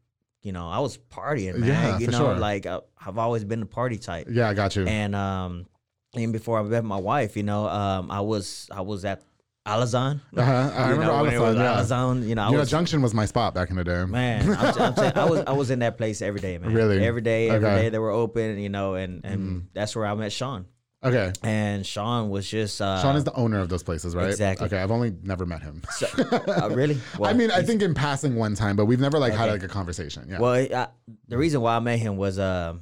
you 0.42 0.50
know, 0.53 0.68
I 0.68 0.81
was 0.81 0.98
partying, 0.98 1.57
man, 1.59 1.68
Yeah, 1.68 1.98
you 1.98 2.07
for 2.07 2.12
know, 2.12 2.18
sure. 2.18 2.37
like 2.38 2.66
I, 2.66 2.81
I've 3.07 3.18
always 3.18 3.44
been 3.44 3.62
a 3.62 3.66
party 3.66 3.98
type, 3.98 4.26
Yeah, 4.31 4.48
I 4.48 4.55
got 4.55 4.74
you. 4.74 4.85
and 4.87 5.14
um, 5.14 5.66
even 6.16 6.33
before 6.33 6.59
I 6.59 6.62
met 6.64 6.85
my 6.85 6.96
wife, 6.98 7.37
you 7.37 7.44
know, 7.44 7.68
um, 7.68 8.11
I 8.11 8.20
was 8.20 8.68
I 8.72 8.81
was 8.81 9.05
at 9.05 9.22
Alazan. 9.66 10.20
Uh-huh. 10.37 10.72
I 10.74 10.87
You 10.88 10.92
remember 10.94 11.05
know, 11.12 11.22
when 11.22 11.35
it 11.35 11.38
was 11.38 11.55
Alazan, 11.57 11.59
yeah. 11.59 11.76
Alazan, 12.24 12.29
you 12.29 12.35
know, 12.35 12.42
I 12.42 12.46
you 12.46 12.53
know, 12.55 12.61
was 12.61 12.70
Junction 12.70 13.00
was 13.03 13.14
my 13.14 13.26
spot 13.26 13.55
back 13.55 13.70
in 13.70 13.76
the 13.76 13.85
day. 13.85 14.05
man. 14.07 14.50
I'm, 14.50 14.57
I'm 14.83 14.96
saying, 15.00 15.12
I 15.14 15.24
was 15.31 15.40
I 15.46 15.53
was 15.53 15.70
in 15.70 15.79
that 15.81 15.98
place 15.98 16.20
every 16.20 16.40
day, 16.40 16.59
man. 16.59 16.72
Really? 16.74 17.05
every 17.05 17.20
day, 17.20 17.48
every 17.50 17.61
day 17.61 17.72
Okay. 17.74 17.83
Mm-hmm. 17.85 17.92
they 17.92 17.98
were 18.00 18.11
open, 18.11 18.59
you 18.59 18.70
know, 18.70 18.94
and 18.94 19.24
and 19.24 19.68
that's 19.72 19.94
where 19.94 20.07
I 20.07 20.14
met 20.14 20.33
Sean. 20.33 20.64
Okay. 21.03 21.33
And 21.43 21.87
Sean 21.87 22.29
was 22.29 22.47
just 22.49 22.81
uh, 22.81 23.01
Sean 23.01 23.17
is 23.17 23.25
the 23.25 23.33
owner 23.35 23.59
of 23.61 23.69
those 23.71 23.83
places, 23.83 24.15
right? 24.15 24.29
Exactly. 24.29 24.67
Okay, 24.67 24.79
I've 24.79 24.91
only 24.91 25.15
never 25.23 25.47
met 25.47 25.63
him. 25.63 25.83
so, 25.97 26.07
uh, 26.47 26.69
really. 26.73 26.99
I 27.23 27.33
mean, 27.33 27.51
I 27.51 27.63
think 27.63 27.81
in 27.81 27.95
passing 27.95 28.37
one 28.37 28.55
time, 28.55 28.77
but 28.77 28.85
we've 28.85 29.01
never 29.01 29.19
like 29.19 29.33
had 29.33 29.49
like 29.51 29.63
a 29.63 29.69
conversation. 29.69 30.27
Yeah. 30.29 30.41
Well, 30.41 30.53
I, 30.55 30.89
the 31.29 31.39
reason 31.39 31.63
why 31.63 31.77
I 31.77 31.81
met 31.81 31.99
him 32.01 32.17
was 32.19 32.39
uh, 32.39 32.75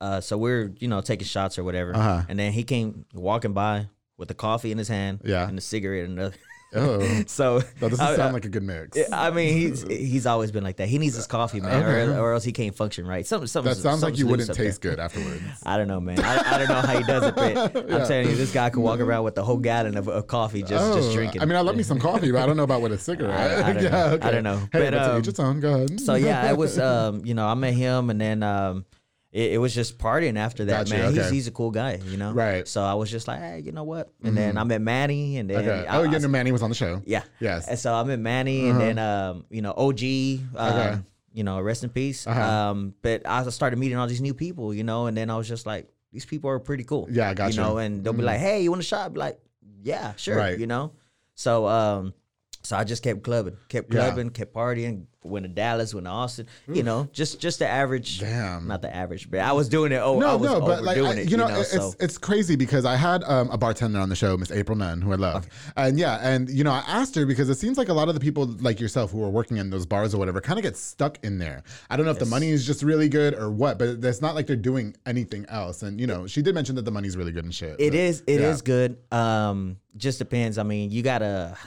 uh, 0.00 0.20
so 0.22 0.38
we're 0.38 0.72
you 0.78 0.88
know 0.88 1.00
taking 1.02 1.26
shots 1.26 1.58
or 1.58 1.64
whatever, 1.64 1.94
Uh-huh. 1.94 2.22
and 2.28 2.38
then 2.38 2.52
he 2.52 2.64
came 2.64 3.04
walking 3.12 3.52
by 3.52 3.88
with 4.16 4.28
the 4.28 4.34
coffee 4.34 4.72
in 4.72 4.78
his 4.78 4.88
hand, 4.88 5.20
Yeah. 5.24 5.46
and 5.46 5.56
the 5.56 5.62
cigarette 5.62 6.04
in 6.06 6.12
another. 6.12 6.34
Oh, 6.74 7.22
so 7.26 7.58
that 7.60 7.80
doesn't 7.90 8.00
I- 8.00 8.16
sound 8.16 8.32
like 8.34 8.44
a 8.44 8.48
good 8.48 8.62
mix. 8.62 8.98
I 9.12 9.30
mean, 9.30 9.54
he's 9.56 9.82
he's 9.82 10.26
always 10.26 10.50
been 10.52 10.64
like 10.64 10.76
that. 10.76 10.88
He 10.88 10.98
needs 10.98 11.16
his 11.16 11.26
coffee, 11.26 11.60
man, 11.60 11.82
Okay. 11.82 12.12
or, 12.12 12.20
or 12.20 12.32
else 12.34 12.44
he 12.44 12.52
can't 12.52 12.74
function 12.74 13.06
right. 13.06 13.26
Something, 13.26 13.46
something. 13.46 13.72
that 13.72 13.76
sounds 13.80 14.02
like 14.02 14.18
you 14.18 14.26
wouldn't 14.26 14.48
up 14.50 14.56
there. 14.56 14.66
taste 14.66 14.80
good 14.80 14.98
afterwards. 15.00 15.42
I 15.66 15.76
don't 15.76 15.88
know, 15.88 16.00
man. 16.00 16.20
I, 16.20 16.54
I 16.54 16.58
don't 16.58 16.68
know 16.68 16.80
how 16.80 16.96
he 16.98 17.04
does 17.04 17.24
it, 17.24 17.34
but 17.34 17.76
I'm 17.92 18.06
telling 18.06 18.28
you, 18.28 18.36
this 18.36 18.52
guy 18.52 18.70
could 18.70 18.82
walk 18.82 19.00
around 19.00 19.24
with 19.24 19.34
the 19.34 19.44
whole 19.44 19.56
gallon 19.58 19.96
of, 19.96 20.08
of 20.08 20.26
coffee 20.26 20.62
just 20.62 20.94
just 20.94 21.10
Oh, 21.10 21.12
drinking. 21.14 21.42
I 21.42 21.44
mean, 21.44 21.56
I 21.56 21.60
love 21.60 21.76
me 21.76 21.82
some 21.82 21.98
coffee, 22.00 22.30
but 22.32 22.42
I 22.42 22.46
don't 22.46 22.56
know 22.56 22.64
about 22.64 22.82
with 22.82 22.92
a 22.92 22.98
cigarette. 23.08 23.34
I- 23.64 23.68
I 23.70 23.72
don't 23.72 23.82
yeah, 23.84 23.90
know. 23.90 24.18
I 24.22 24.30
don't 24.30 24.44
know. 24.44 24.58
Hey, 24.72 24.90
But, 24.90 24.90
but, 24.92 25.10
um, 25.10 25.18
each 25.20 25.28
its 25.28 25.40
own. 25.40 25.60
Go 25.60 25.74
ahead. 25.74 26.00
so 26.00 26.14
yeah, 26.14 26.50
it 26.50 26.56
was 26.56 26.78
um, 26.78 27.24
you 27.24 27.34
know, 27.34 27.46
I 27.46 27.54
met 27.54 27.74
him, 27.74 28.10
and 28.10 28.20
then 28.20 28.42
um, 28.42 28.84
it, 29.38 29.52
it 29.54 29.58
was 29.58 29.72
just 29.74 29.98
partying 29.98 30.36
after 30.36 30.64
that, 30.66 30.86
Gotcha, 30.88 30.94
man. 31.02 31.12
He's 31.14 31.18
okay. 31.26 31.34
he's 31.34 31.46
a 31.46 31.50
cool 31.52 31.70
guy, 31.70 32.00
you 32.06 32.16
know. 32.16 32.32
Right. 32.32 32.66
So 32.66 32.82
I 32.82 32.94
was 32.94 33.10
just 33.10 33.28
like, 33.28 33.38
hey, 33.40 33.60
you 33.64 33.72
know 33.72 33.84
what? 33.84 34.12
And 34.24 34.36
then 34.36 34.58
I 34.58 34.64
met 34.64 34.80
Manny, 34.80 35.38
and 35.38 35.48
then 35.48 35.58
okay. 35.58 35.86
I, 35.86 35.96
oh, 35.98 36.02
I- 36.02 36.10
you 36.12 36.18
know, 36.18 36.28
Manny 36.28 36.50
was 36.52 36.62
on 36.62 36.70
the 36.70 36.74
show. 36.76 37.00
yeah, 37.06 37.22
Yes. 37.40 37.68
And 37.68 37.78
so 37.78 37.94
I 37.94 38.02
met 38.04 38.18
Manny, 38.18 38.68
and 38.68 38.80
then 38.80 38.98
um, 38.98 39.44
you 39.50 39.62
know, 39.62 39.72
OG, 39.76 40.02
um, 40.56 40.74
Okay. 40.74 40.98
you 41.32 41.44
know, 41.44 41.60
rest 41.60 41.84
in 41.84 41.90
peace. 41.90 42.26
Uh-huh. 42.26 42.40
Um, 42.42 42.94
but 43.02 43.22
I 43.26 43.48
started 43.50 43.78
meeting 43.78 43.96
all 43.98 44.06
these 44.08 44.20
new 44.20 44.34
people, 44.34 44.74
you 44.74 44.82
know, 44.84 45.06
and 45.06 45.16
then 45.16 45.30
I 45.30 45.36
was 45.36 45.46
just 45.48 45.66
like, 45.66 45.88
these 46.12 46.24
people 46.26 46.50
are 46.50 46.58
pretty 46.58 46.84
cool. 46.84 47.06
Yeah, 47.10 47.30
I 47.30 47.34
got 47.34 47.52
You 47.54 47.62
you. 47.62 47.68
know, 47.68 47.78
and 47.78 48.02
they'll 48.02 48.12
be 48.14 48.22
like, 48.22 48.40
hey, 48.40 48.62
you 48.62 48.70
want 48.70 48.80
a 48.80 48.84
shot? 48.84 49.02
I'll 49.02 49.10
be 49.10 49.20
like, 49.20 49.38
yeah, 49.82 50.14
sure. 50.16 50.36
Right. 50.36 50.58
You 50.58 50.66
know, 50.66 50.92
so 51.34 51.66
um, 51.68 52.14
so 52.62 52.76
I 52.76 52.84
just 52.84 53.02
kept 53.02 53.22
clubbing, 53.22 53.56
kept 53.68 53.92
Yeah. 53.92 54.06
clubbing, 54.06 54.30
kept 54.30 54.52
partying. 54.54 55.04
Went 55.24 55.44
to 55.44 55.48
Dallas, 55.48 55.92
went 55.92 56.06
to 56.06 56.10
Austin. 56.10 56.46
You 56.72 56.82
know, 56.82 57.08
just 57.12 57.38
just 57.40 57.58
the 57.58 57.66
average. 57.68 58.20
Damn. 58.20 58.66
Not 58.68 58.80
the 58.82 58.94
average, 58.94 59.30
but 59.30 59.40
I 59.40 59.52
was 59.52 59.68
doing 59.68 59.92
it. 59.92 59.96
Oh, 59.96 60.16
I 60.16 60.20
No, 60.20 60.36
was 60.38 60.50
no, 60.50 60.60
but 60.60 60.84
like 60.84 60.96
I, 60.96 61.12
it. 61.14 61.30
you 61.30 61.36
know, 61.36 61.48
know, 61.48 61.60
it's 61.60 61.72
so. 61.72 61.92
it's 62.00 62.16
crazy 62.16 62.56
because 62.56 62.84
I 62.86 62.96
had 62.96 63.24
um, 63.24 63.50
a 63.50 63.58
bartender 63.58 63.98
on 63.98 64.08
the 64.08 64.14
show, 64.16 64.36
Miss 64.38 64.50
April 64.50 64.78
Nunn, 64.78 65.02
who 65.02 65.12
I 65.12 65.16
love, 65.16 65.46
and 65.76 65.98
yeah, 65.98 66.18
and 66.22 66.48
you 66.48 66.64
know, 66.64 66.70
I 66.70 66.82
asked 66.86 67.14
her 67.16 67.26
because 67.26 67.50
it 67.50 67.56
seems 67.56 67.76
like 67.76 67.88
a 67.88 67.92
lot 67.92 68.08
of 68.08 68.14
the 68.14 68.20
people 68.20 68.46
like 68.60 68.80
yourself 68.80 69.10
who 69.10 69.22
are 69.22 69.28
working 69.28 69.58
in 69.58 69.68
those 69.70 69.84
bars 69.86 70.14
or 70.14 70.18
whatever 70.18 70.40
kind 70.40 70.58
of 70.58 70.62
get 70.62 70.76
stuck 70.76 71.18
in 71.22 71.38
there. 71.38 71.62
I 71.90 71.96
don't 71.96 72.06
know 72.06 72.12
if 72.12 72.20
the 72.20 72.26
money 72.26 72.48
is 72.50 72.64
just 72.64 72.82
really 72.82 73.08
good 73.10 73.34
or 73.34 73.50
what, 73.50 73.78
but 73.78 74.02
it's 74.02 74.22
not 74.22 74.34
like 74.34 74.46
they're 74.46 74.56
doing 74.56 74.96
anything 75.04 75.44
else. 75.50 75.82
And 75.82 76.00
you 76.00 76.06
know, 76.06 76.26
she 76.26 76.40
did 76.42 76.54
mention 76.54 76.76
that 76.76 76.84
the 76.86 76.92
money's 76.92 77.16
really 77.16 77.32
good 77.32 77.44
and 77.44 77.54
shit. 77.54 77.76
It 77.80 77.90
but- 77.90 77.94
is. 77.98 78.22
It 78.26 78.40
is 78.40 78.60
yeah. 78.60 78.64
good. 78.64 78.98
Um, 79.12 79.76
just 79.96 80.20
depends. 80.20 80.56
I 80.58 80.62
mean, 80.62 80.90
you 80.90 81.02
gotta. 81.02 81.58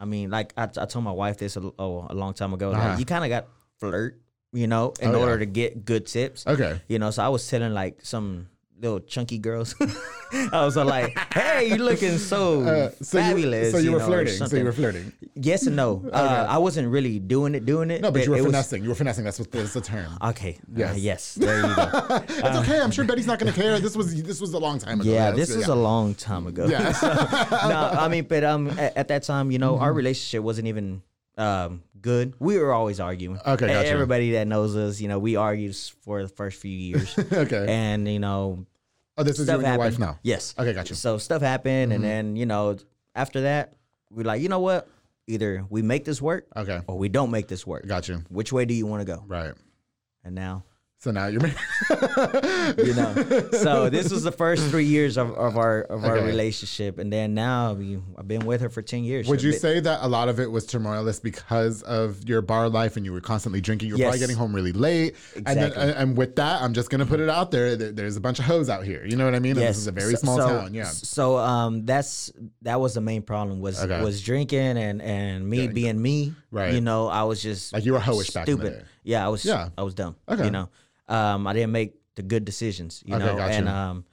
I 0.00 0.06
mean, 0.06 0.30
like 0.30 0.52
I, 0.56 0.64
I 0.64 0.86
told 0.86 1.04
my 1.04 1.12
wife 1.12 1.36
this 1.36 1.56
a, 1.56 1.60
oh, 1.78 2.06
a 2.08 2.14
long 2.14 2.32
time 2.34 2.54
ago. 2.54 2.72
Uh-huh. 2.72 2.88
Like, 2.88 2.98
you 2.98 3.04
kind 3.04 3.22
of 3.22 3.28
got 3.28 3.46
flirt, 3.78 4.18
you 4.52 4.66
know, 4.66 4.94
in 5.00 5.14
Oh, 5.14 5.20
order 5.20 5.34
yeah. 5.34 5.38
to 5.40 5.46
get 5.46 5.84
good 5.84 6.06
tips. 6.06 6.46
Okay. 6.46 6.80
You 6.88 6.98
know, 6.98 7.10
so 7.10 7.22
I 7.22 7.28
was 7.28 7.46
telling 7.46 7.74
like 7.74 8.00
some 8.02 8.48
little 8.80 9.00
chunky 9.00 9.38
girls. 9.38 9.74
I 10.52 10.64
was 10.64 10.76
like, 10.76 11.16
"Hey, 11.34 11.68
you 11.68 11.76
looking 11.76 12.16
so, 12.18 12.60
Uh, 12.70 12.90
so 13.02 13.18
fabulous." 13.18 13.66
You, 13.66 13.70
so 13.72 13.78
you, 13.78 13.92
were 13.92 13.98
know, 13.98 14.04
or 14.04 14.08
flirting. 14.08 14.46
So 14.46 14.56
you 14.56 14.64
were 14.64 14.72
flirting. 14.72 15.12
Yes 15.34 15.66
and 15.66 15.76
no. 15.76 16.02
Uh, 16.12 16.46
I 16.48 16.58
wasn't 16.58 16.88
really 16.88 17.18
doing 17.18 17.54
it, 17.54 17.66
doing 17.66 17.90
it. 17.90 18.00
No, 18.00 18.10
but 18.10 18.24
you 18.24 18.30
were 18.30 18.36
it 18.36 18.40
was- 18.42 18.52
finessing. 18.52 18.82
you 18.82 18.88
were 18.88 18.94
finessing. 18.94 19.24
That's 19.24 19.38
what 19.38 19.50
that's 19.50 19.74
the 19.74 19.80
term. 19.80 20.16
Okay. 20.22 20.58
Yes. 20.74 20.96
Yes. 20.98 21.00
yes. 21.00 21.34
There 21.34 21.56
you 21.66 21.74
go. 21.76 21.90
it's 22.28 22.56
okay. 22.58 22.80
I'm 22.80 22.90
sure 22.90 23.04
Betty's 23.04 23.26
not 23.26 23.38
going 23.38 23.52
to 23.52 23.58
care. 23.60 23.78
This 23.80 23.96
was 23.96 24.22
this 24.22 24.40
was 24.40 24.52
a 24.54 24.58
long 24.58 24.78
time 24.78 25.00
ago. 25.00 25.10
Yeah, 25.10 25.26
That's 25.32 25.36
this 25.48 25.50
is 25.50 25.68
yeah. 25.68 25.74
a 25.74 25.76
long 25.76 26.14
time 26.14 26.46
ago. 26.46 26.66
Yeah. 26.66 26.92
no, 27.02 27.90
I 28.00 28.08
mean, 28.08 28.24
but 28.24 28.44
um, 28.44 28.68
at, 28.78 28.96
at 28.96 29.08
that 29.08 29.22
time, 29.24 29.50
you 29.50 29.58
know, 29.58 29.70
Mm-hmm. 29.74 29.82
our 29.84 29.92
relationship 29.92 30.42
wasn't 30.42 30.66
even 30.68 31.02
um 31.38 31.82
good. 32.00 32.34
We 32.40 32.58
were 32.58 32.72
always 32.72 32.98
arguing. 32.98 33.38
Okay, 33.46 33.68
gotcha. 33.68 33.86
Everybody 33.88 34.32
that 34.32 34.46
knows 34.48 34.74
us, 34.76 35.00
you 35.00 35.08
know, 35.08 35.18
we 35.18 35.36
argued 35.36 35.76
for 36.02 36.22
the 36.22 36.28
first 36.28 36.60
few 36.60 36.70
years, 36.76 37.16
okay. 37.32 37.66
and 37.68 38.08
you 38.08 38.18
know, 38.18 38.66
Oh, 39.20 39.22
this 39.22 39.38
is 39.38 39.48
you 39.48 39.54
and 39.54 39.62
your 39.62 39.78
wife 39.78 39.98
now? 39.98 40.18
Yes. 40.22 40.54
Okay, 40.58 40.72
got 40.72 40.88
you. 40.88 40.96
So 40.96 41.18
stuff 41.18 41.42
happened, 41.42 41.92
and 41.92 42.02
mm-hmm. 42.02 42.02
then 42.02 42.36
you 42.36 42.46
know, 42.46 42.78
after 43.14 43.42
that, 43.42 43.74
we're 44.10 44.24
like, 44.24 44.40
you 44.40 44.48
know 44.48 44.60
what? 44.60 44.88
Either 45.26 45.64
we 45.68 45.82
make 45.82 46.04
this 46.04 46.22
work, 46.22 46.46
Okay. 46.56 46.80
or 46.86 46.98
we 46.98 47.08
don't 47.08 47.30
make 47.30 47.46
this 47.46 47.66
work. 47.66 47.86
Got 47.86 48.08
you. 48.08 48.24
Which 48.30 48.52
way 48.52 48.64
do 48.64 48.74
you 48.74 48.86
want 48.86 49.02
to 49.02 49.04
go? 49.04 49.22
Right. 49.26 49.52
And 50.24 50.34
now, 50.34 50.64
So 51.02 51.10
now 51.12 51.28
you're 51.28 51.40
married. 51.40 51.56
you 52.86 52.92
know. 52.94 53.14
so 53.52 53.88
this 53.88 54.10
was 54.12 54.22
the 54.22 54.32
first 54.32 54.68
three 54.68 54.84
years 54.84 55.16
of, 55.16 55.30
of 55.32 55.56
our 55.56 55.80
of 55.84 56.04
our 56.04 56.16
relationship, 56.20 56.98
and 56.98 57.10
then 57.10 57.32
now 57.32 57.72
we, 57.72 57.98
I've 58.18 58.28
been 58.28 58.44
with 58.44 58.60
her 58.60 58.68
for 58.68 58.82
ten 58.82 59.02
years. 59.02 59.26
Would 59.26 59.42
you 59.42 59.52
But- 59.52 59.60
say 59.62 59.80
that 59.80 60.00
a 60.02 60.06
lot 60.08 60.28
of 60.28 60.38
it 60.38 60.50
was 60.50 60.66
turmoilous 60.66 61.18
because 61.18 61.80
of 61.84 62.28
your 62.28 62.42
bar 62.42 62.68
life 62.68 62.98
and 62.98 63.06
you 63.06 63.14
were 63.14 63.22
constantly 63.22 63.62
drinking? 63.62 63.88
You 63.88 63.94
were 63.94 64.00
probably 64.02 64.18
getting 64.18 64.36
home 64.36 64.54
really 64.54 64.72
late. 64.72 65.16
And, 65.36 65.46
then, 65.46 65.56
Exactly. 65.68 65.82
and, 65.82 65.90
and 65.92 66.16
with 66.18 66.36
that, 66.36 66.60
I'm 66.60 66.74
just 66.74 66.90
going 66.90 66.98
to 66.98 67.06
put 67.06 67.18
it 67.20 67.30
out 67.30 67.50
there. 67.50 67.76
there- 67.76 67.92
There's 67.92 68.18
a 68.18 68.20
bunch 68.20 68.38
of 68.38 68.44
hoes 68.44 68.68
out 68.68 68.84
here. 68.84 69.02
You 69.06 69.16
know 69.16 69.24
what 69.24 69.34
I 69.34 69.38
mean? 69.38 69.52
And 69.52 69.60
This 69.62 69.78
is 69.78 69.86
a 69.86 69.92
very 69.92 70.12
So- 70.16 70.18
small 70.18 70.36
so- 70.38 70.48
town. 70.48 70.74
Yeah. 70.74 70.84
So 70.84 71.38
um, 71.38 71.86
that's 71.86 72.30
that 72.60 72.78
was 72.78 72.92
the 72.92 73.00
main 73.00 73.22
problem 73.22 73.60
was 73.60 73.82
Okay. 73.82 74.02
was 74.02 74.20
drinking 74.22 74.76
and 74.76 75.00
and 75.00 75.48
me 75.48 75.66
being 75.66 76.00
me. 76.00 76.34
Right. 76.50 76.74
You 76.74 76.82
know, 76.82 77.06
I 77.08 77.22
was 77.22 77.42
just 77.42 77.72
Like 77.72 77.86
you 77.86 77.94
were 77.94 78.00
hoish 78.00 78.34
back 78.34 78.48
in 78.48 78.58
the 78.58 78.62
stupid. 78.66 78.78
day. 78.80 78.84
Yeah, 79.02 79.24
I 79.24 79.30
was. 79.30 79.46
Yeah. 79.46 79.70
I 79.78 79.82
was 79.82 79.94
dumb. 79.94 80.14
Okay. 80.28 80.44
You 80.44 80.50
know, 80.50 80.68
um, 81.10 81.46
I 81.46 81.52
didn't 81.52 81.72
make 81.72 81.94
the 82.14 82.22
good 82.22 82.44
decisions. 82.44 83.02
You 83.04 83.16
Okay, 83.16 83.24
know, 83.24 83.36
got 83.36 83.50
and 83.50 83.68
um, 83.68 84.04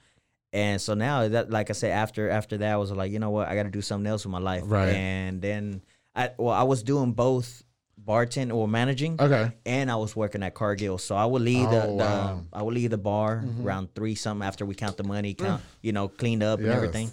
and 0.52 0.80
so 0.80 0.94
now 0.94 1.28
that 1.28 1.50
like 1.50 1.70
I 1.70 1.72
said 1.74 1.92
after 1.92 2.28
after 2.30 2.58
that 2.58 2.72
I 2.72 2.76
was 2.76 2.90
like 2.92 3.12
you 3.12 3.18
know 3.18 3.30
what 3.30 3.48
I 3.48 3.54
got 3.54 3.62
to 3.64 3.70
do 3.70 3.82
something 3.82 4.06
else 4.06 4.24
with 4.26 4.32
my 4.32 4.38
life. 4.40 4.62
Right. 4.66 4.88
And 4.90 5.40
then 5.42 5.82
I 6.14 6.30
well 6.38 6.54
I 6.54 6.64
was 6.64 6.82
doing 6.82 7.12
both 7.12 7.62
bartending 8.02 8.54
or 8.54 8.66
managing 8.68 9.16
Okay. 9.20 9.52
and 9.66 9.90
I 9.90 9.96
was 9.96 10.14
working 10.16 10.42
at 10.42 10.54
Cargill. 10.54 10.98
So 10.98 11.16
I 11.16 11.26
would 11.26 11.42
leave 11.42 11.68
the, 11.68 11.82
Oh, 11.82 11.86
the 11.98 12.04
wow. 12.04 12.28
Mm-hmm. 12.36 12.54
I 12.54 12.62
would 12.62 12.74
leave 12.74 12.90
the 12.90 12.96
bar 12.98 13.44
around 13.62 13.94
three 13.94 14.14
something 14.14 14.46
after 14.46 14.64
we 14.64 14.74
count 14.74 14.96
the 14.96 15.02
money, 15.04 15.34
count 15.34 15.62
you 15.82 15.92
know, 15.92 16.08
cleaned 16.08 16.42
up 16.42 16.60
and 16.60 16.68
Yes. 16.68 16.76
everything, 16.76 17.10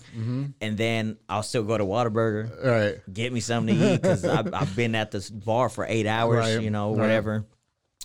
and 0.61 0.77
then 0.77 1.17
I'll 1.27 1.43
still 1.43 1.63
go 1.63 1.77
to 1.77 1.83
Whataburger, 1.83 2.49
All 2.63 2.71
right. 2.71 3.01
get 3.11 3.33
me 3.33 3.39
something 3.41 3.75
to 3.75 3.83
eat 3.83 4.01
because 4.01 4.25
I've, 4.27 4.53
I've 4.53 4.75
been 4.75 4.95
at 4.95 5.11
this 5.11 5.29
bar 5.29 5.67
for 5.69 5.85
eight 5.89 6.05
hours, 6.07 6.45
Right, 6.55 6.61
you 6.63 6.69
know, 6.69 6.91
right. 6.91 7.01
whatever, 7.01 7.45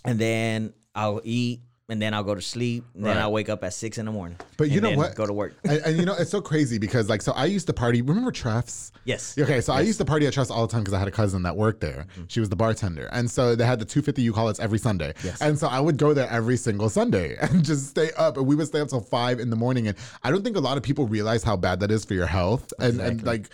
and 0.05 0.19
then 0.19 0.73
I'll 0.95 1.21
eat. 1.23 1.61
And 1.91 2.01
then 2.01 2.15
I'll 2.15 2.23
go 2.23 2.35
to 2.35 2.41
sleep. 2.41 2.85
And 2.95 3.05
then 3.05 3.17
Right. 3.17 3.23
I'll 3.23 3.33
wake 3.33 3.49
up 3.49 3.63
at 3.65 3.75
six 3.75 3.99
in 3.99 4.07
the 4.07 4.13
morning. 4.13 4.39
But 4.57 4.71
you 4.71 4.81
know 4.81 4.91
then 4.91 4.99
what? 4.99 5.15
Go 5.17 5.27
to 5.27 5.33
work. 5.33 5.55
and, 5.65 5.81
and 5.81 5.97
you 5.99 6.05
know, 6.07 6.15
it's 6.19 6.31
so 6.31 6.41
crazy 6.41 6.79
because 6.79 7.09
like, 7.09 7.21
so 7.21 7.33
I 7.33 7.47
used 7.47 7.67
to 7.67 7.73
party. 7.73 8.01
Remember 8.01 8.31
Treff's? 8.31 8.93
Yes. 9.05 9.37
Okay, 9.37 9.61
so 9.61 9.73
I 9.73 9.81
used 9.81 9.99
to 9.99 10.05
party 10.05 10.27
at 10.27 10.33
Treff's 10.33 10.51
all 10.51 10.67
the 10.67 10.73
time 10.73 10.83
because 10.83 10.95
I 10.95 10.99
had 10.99 11.09
a 11.09 11.13
cousin 11.13 11.43
that 11.43 11.57
worked 11.57 11.81
there. 11.81 12.07
Mm-hmm. 12.13 12.25
She 12.29 12.41
was 12.41 12.49
the 12.49 12.57
bartender, 12.57 13.09
and 13.13 13.31
so 13.31 13.57
they 13.57 13.67
had 13.67 13.79
the 13.81 13.85
250 13.85 14.23
you 14.23 14.33
call 14.33 14.49
it 14.49 14.61
every 14.61 14.79
Sunday. 14.79 15.15
Yes. 15.25 15.41
And 15.43 15.59
so 15.59 15.67
I 15.67 15.81
would 15.81 15.97
go 15.97 16.15
there 16.15 16.29
every 16.31 16.57
single 16.57 16.89
Sunday 16.89 17.37
and 17.41 17.65
just 17.65 17.89
stay 17.89 18.11
up, 18.17 18.37
and 18.37 18.47
we 18.47 18.55
would 18.55 18.69
stay 18.69 18.81
up 18.81 18.89
till 18.89 19.01
five 19.01 19.41
in 19.41 19.51
the 19.51 19.57
morning. 19.57 19.89
And 19.89 19.97
I 20.23 20.31
don't 20.31 20.45
think 20.45 20.57
a 20.57 20.61
lot 20.61 20.77
of 20.77 20.83
people 20.83 21.07
realize 21.07 21.43
how 21.43 21.57
bad 21.57 21.81
that 21.81 21.91
is 21.91 22.05
for 22.05 22.15
your 22.15 22.27
health, 22.27 22.73
and 22.79 23.01
and 23.01 23.23
like. 23.25 23.51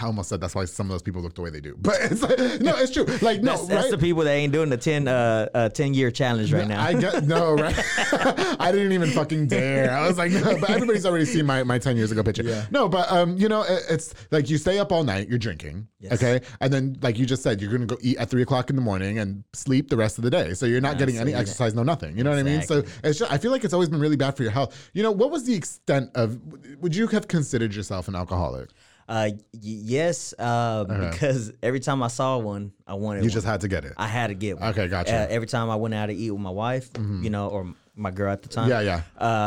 I 0.00 0.06
almost 0.06 0.28
said 0.30 0.40
that's 0.40 0.54
why 0.54 0.64
some 0.64 0.86
of 0.86 0.90
those 0.92 1.02
people 1.02 1.20
look 1.22 1.34
the 1.34 1.42
way 1.42 1.50
they 1.50 1.60
do, 1.60 1.76
but 1.80 1.96
it's 2.00 2.22
like, 2.22 2.38
no, 2.60 2.76
it's 2.76 2.92
true. 2.92 3.04
Like 3.20 3.42
no, 3.42 3.52
That's, 3.52 3.66
that's 3.66 3.90
the 3.90 3.98
people 3.98 4.24
that 4.24 4.30
ain't 4.32 4.52
doing 4.52 4.70
the 4.70 4.76
10, 4.76 5.06
uh, 5.06 5.48
uh, 5.54 5.68
10 5.68 5.94
year 5.94 6.10
challenge 6.10 6.52
right 6.52 6.66
now. 6.66 6.82
I 6.82 6.94
get 6.94 7.24
no 7.26 7.54
right. 7.54 7.74
I 8.58 8.72
didn't 8.72 8.92
even 8.92 9.10
fucking 9.10 9.48
dare. 9.48 9.90
I 9.92 10.06
was 10.06 10.16
like, 10.18 10.32
no, 10.32 10.58
but 10.58 10.70
everybody's 10.70 11.04
already 11.04 11.26
seen 11.26 11.46
my, 11.46 11.62
my 11.62 11.78
ten 11.78 11.96
years 11.96 12.10
ago 12.10 12.22
picture. 12.22 12.66
No, 12.70 12.88
but 12.88 13.10
um, 13.12 13.36
you 13.36 13.48
know, 13.48 13.62
it, 13.62 13.82
it's 13.90 14.14
like 14.30 14.48
you 14.48 14.58
stay 14.58 14.78
up 14.78 14.92
all 14.92 15.04
night, 15.04 15.28
you're 15.28 15.38
drinking, 15.38 15.88
Yes. 16.00 16.12
okay, 16.14 16.44
and 16.60 16.72
then 16.72 16.96
like 17.02 17.18
you 17.18 17.26
just 17.26 17.42
said, 17.42 17.60
you're 17.60 17.70
gonna 17.70 17.86
go 17.86 17.98
eat 18.00 18.16
at 18.16 18.30
three 18.30 18.42
o'clock 18.42 18.70
in 18.70 18.76
the 18.76 18.82
morning 18.82 19.18
and 19.18 19.44
sleep 19.52 19.90
the 19.90 19.96
rest 19.96 20.18
of 20.18 20.24
the 20.24 20.30
day. 20.30 20.54
So 20.54 20.66
you're 20.66 20.80
not 20.80 20.98
getting 20.98 21.18
any 21.18 21.34
exercise, 21.34 21.74
no 21.74 21.82
nothing. 21.82 22.16
You 22.16 22.24
know 22.24 22.30
what 22.30 22.38
I 22.38 22.42
mean? 22.42 22.62
So 22.62 22.82
it's 23.04 23.18
just 23.18 23.30
I 23.30 23.38
feel 23.38 23.50
like 23.50 23.64
it's 23.64 23.74
always 23.74 23.88
been 23.88 24.00
really 24.00 24.16
bad 24.16 24.36
for 24.36 24.42
your 24.42 24.52
health. 24.52 24.90
You 24.94 25.02
know, 25.02 25.12
what 25.12 25.30
was 25.30 25.44
the 25.44 25.54
extent 25.54 26.10
of? 26.14 26.40
Would 26.80 26.94
you 26.94 27.06
have 27.08 27.28
considered 27.28 27.74
yourself 27.74 28.08
an 28.08 28.14
alcoholic? 28.14 28.70
Uh, 29.08 29.30
y- 29.30 29.38
yes, 29.52 30.34
uh, 30.38 30.84
because 30.84 31.52
every 31.62 31.80
time 31.80 32.02
I 32.02 32.08
saw 32.08 32.38
one, 32.38 32.72
I 32.86 32.94
wanted 32.94 33.20
You 33.20 33.28
one. 33.28 33.32
just 33.34 33.46
had 33.46 33.60
to 33.60 33.68
get 33.68 33.84
it. 33.84 33.92
I 33.96 34.06
had 34.08 34.28
to 34.28 34.34
get 34.34 34.58
one. 34.58 34.70
Okay, 34.70 34.88
gotcha. 34.88 35.14
Uh, 35.14 35.26
every 35.30 35.46
time 35.46 35.70
I 35.70 35.76
went 35.76 35.94
out 35.94 36.06
to 36.06 36.14
eat 36.14 36.30
with 36.30 36.40
my 36.40 36.50
wife, 36.50 36.90
you 36.98 37.30
know, 37.30 37.48
or 37.48 37.72
my 37.94 38.10
girl 38.10 38.32
at 38.32 38.42
the 38.42 38.48
time. 38.48 38.68
Yeah, 38.68 38.80
yeah. 38.80 39.02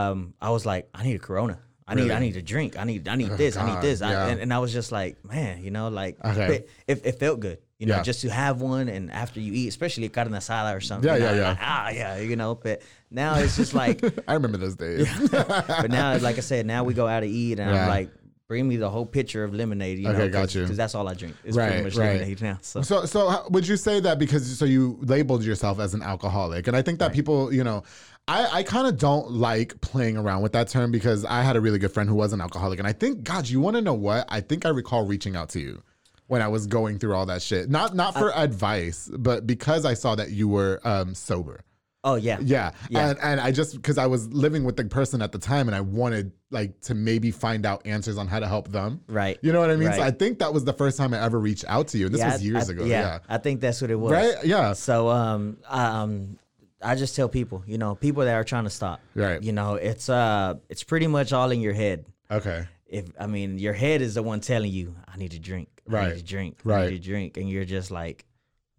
Um, 0.09 0.33
I 0.41 0.49
was 0.51 0.65
like, 0.65 0.87
I 0.95 1.03
need 1.03 1.15
a 1.15 1.19
Corona. 1.19 1.59
I 1.87 1.95
need, 1.95 2.03
Really? 2.03 2.13
I 2.15 2.19
need 2.19 2.37
a 2.37 2.41
drink. 2.43 2.77
I 2.77 2.83
need, 2.83 3.07
I 3.07 3.15
need 3.15 3.31
this. 3.31 3.57
I 3.57 3.73
need 3.73 3.81
this. 3.81 4.01
I, 4.03 4.11
yeah. 4.11 4.27
and, 4.27 4.39
and 4.41 4.53
I 4.53 4.59
was 4.59 4.71
just 4.71 4.91
like, 4.91 5.25
man, 5.25 5.63
you 5.63 5.71
know, 5.71 5.87
like, 5.89 6.23
Okay. 6.23 6.65
it, 6.87 7.01
it 7.03 7.19
felt 7.19 7.39
good, 7.39 7.57
you 7.79 7.87
know, 7.87 7.95
Yeah. 7.95 8.03
just 8.03 8.21
to 8.21 8.29
have 8.29 8.61
one. 8.61 8.89
And 8.89 9.11
after 9.11 9.39
you 9.39 9.53
eat, 9.53 9.69
especially 9.69 10.07
carne 10.07 10.29
asada 10.29 10.75
or 10.77 10.81
something. 10.81 11.09
Yeah, 11.09 11.17
yeah, 11.17 11.33
yeah. 11.35 11.47
like, 11.49 11.57
ah, 11.59 11.89
yeah, 11.89 12.17
you 12.19 12.35
know. 12.35 12.53
But 12.53 12.83
now 13.09 13.39
it's 13.39 13.55
just 13.57 13.73
like, 13.73 14.03
I 14.27 14.33
remember 14.35 14.59
those 14.59 14.75
days. 14.75 15.09
but 15.31 15.89
now, 15.89 16.15
like 16.19 16.37
I 16.37 16.41
said, 16.41 16.67
now 16.67 16.83
we 16.83 16.93
go 16.93 17.07
out 17.07 17.21
to 17.21 17.27
eat, 17.27 17.59
and 17.59 17.71
Yeah. 17.71 17.81
I'm 17.83 17.89
like, 17.89 18.11
bring 18.49 18.67
me 18.67 18.75
the 18.77 18.89
whole 18.89 19.05
pitcher 19.05 19.43
of 19.43 19.53
lemonade. 19.53 19.99
You 19.99 20.09
Okay, 20.09 20.17
know, 20.17 20.29
got 20.29 20.53
you. 20.55 20.63
Because 20.63 20.75
that's 20.75 20.95
all 20.95 21.07
I 21.07 21.13
drink. 21.13 21.35
It's 21.45 21.55
Right, 21.55 21.67
pretty 21.69 21.83
much 21.83 21.95
right. 21.95 22.13
lemonade 22.15 22.41
now. 22.41 22.57
So. 22.61 22.81
So, 22.81 23.05
so 23.05 23.29
how- 23.29 23.47
would 23.51 23.65
you 23.67 23.77
say 23.77 23.99
that 24.01 24.17
because 24.19 24.57
so 24.57 24.65
you 24.65 24.97
labeled 25.03 25.43
yourself 25.43 25.79
as 25.79 25.93
an 25.93 26.01
alcoholic, 26.01 26.67
and 26.67 26.75
I 26.75 26.81
think 26.81 26.97
that 26.99 27.13
people, 27.13 27.53
you 27.53 27.63
know, 27.63 27.83
I, 28.27 28.59
I 28.59 28.63
kind 28.63 28.87
of 28.87 28.97
don't 28.97 29.31
like 29.31 29.79
playing 29.81 30.17
around 30.17 30.41
with 30.41 30.51
that 30.53 30.67
term 30.67 30.91
because 30.91 31.23
I 31.25 31.43
had 31.43 31.55
a 31.57 31.61
really 31.61 31.77
good 31.77 31.91
friend 31.91 32.09
who 32.09 32.15
was 32.15 32.33
an 32.33 32.41
alcoholic, 32.41 32.79
and 32.79 32.87
I 32.87 32.91
think, 32.93 33.23
God, 33.23 33.47
you 33.47 33.61
want 33.61 33.75
to 33.75 33.81
know 33.81 33.93
what? 33.93 34.25
I 34.29 34.41
think 34.41 34.65
I 34.65 34.69
recall 34.69 35.05
reaching 35.05 35.35
out 35.35 35.49
to 35.49 35.59
you 35.59 35.83
when 36.25 36.41
I 36.41 36.47
was 36.47 36.65
going 36.65 36.97
through 36.97 37.13
all 37.13 37.27
that 37.27 37.43
shit, 37.43 37.69
not 37.69 37.95
not 37.95 38.15
for 38.15 38.31
advice, 38.35 39.09
but 39.15 39.45
because 39.45 39.85
I 39.85 39.93
saw 39.93 40.15
that 40.15 40.31
you 40.31 40.47
were 40.47 40.79
um, 40.83 41.13
sober. 41.13 41.61
Oh 42.03 42.15
yeah. 42.15 42.37
Yeah. 42.41 42.71
Yeah. 42.89 43.09
And 43.09 43.19
and 43.21 43.41
I 43.41 43.51
just 43.51 43.75
because 43.75 43.97
I 43.97 44.07
was 44.07 44.31
living 44.31 44.63
with 44.63 44.77
the 44.77 44.85
person 44.85 45.21
at 45.21 45.31
the 45.33 45.37
time 45.37 45.67
and 45.67 45.75
I 45.75 45.81
wanted 45.81 46.31
like 46.49 46.79
to 46.81 46.95
maybe 46.95 47.29
find 47.29 47.65
out 47.65 47.85
answers 47.85 48.17
on 48.17 48.25
how 48.27 48.39
to 48.39 48.47
help 48.47 48.69
them. 48.69 49.01
Right. 49.07 49.37
You 49.41 49.51
know 49.51 49.59
what 49.59 49.69
I 49.69 49.75
mean? 49.75 49.91
So 49.91 50.01
I 50.01 50.11
think 50.11 50.39
that 50.39 50.53
was 50.53 50.63
the 50.63 50.73
first 50.73 50.97
time 50.97 51.13
I 51.13 51.21
ever 51.21 51.39
reached 51.39 51.65
out 51.67 51.89
to 51.89 51.97
you. 51.97 52.05
And 52.05 52.15
this 52.15 52.19
Yeah, 52.19 52.31
was 52.33 52.43
years 52.45 52.69
I- 52.69 52.73
ago. 52.73 52.85
Yeah, 52.85 53.01
Yeah. 53.01 53.19
I 53.27 53.37
think 53.37 53.59
that's 53.59 53.81
what 53.81 53.91
it 53.91 53.95
was. 53.95 54.11
Right? 54.13 54.33
Yeah. 54.45 54.73
So 54.73 55.09
um 55.09 55.57
um 55.67 56.39
I 56.81 56.95
just 56.95 57.13
tell 57.17 57.27
people, 57.27 57.63
you 57.67 57.77
know, 57.77 57.95
people 57.95 58.23
that 58.23 58.33
are 58.35 58.45
trying 58.45 58.63
to 58.63 58.69
stop. 58.69 59.01
Right. 59.13 59.43
You 59.43 59.51
know, 59.51 59.75
it's 59.75 60.07
uh 60.07 60.55
it's 60.69 60.83
pretty 60.83 61.07
much 61.07 61.33
all 61.33 61.51
in 61.51 61.59
your 61.59 61.73
head. 61.73 62.05
Okay. 62.31 62.65
If 62.87 63.05
I 63.19 63.27
mean 63.27 63.59
your 63.59 63.73
head 63.73 64.01
is 64.01 64.13
the 64.13 64.23
one 64.23 64.39
telling 64.39 64.71
you, 64.71 64.95
I 65.05 65.17
need 65.17 65.31
to 65.31 65.39
drink. 65.39 65.67
I 65.89 65.91
Right. 65.91 66.07
need 66.09 66.17
to 66.19 66.23
drink. 66.23 66.57
I 66.65 66.69
Right. 66.69 66.89
need 66.91 67.01
to 67.03 67.09
drink. 67.09 67.35
And 67.37 67.49
you're 67.49 67.65
just 67.65 67.91
like, 67.91 68.23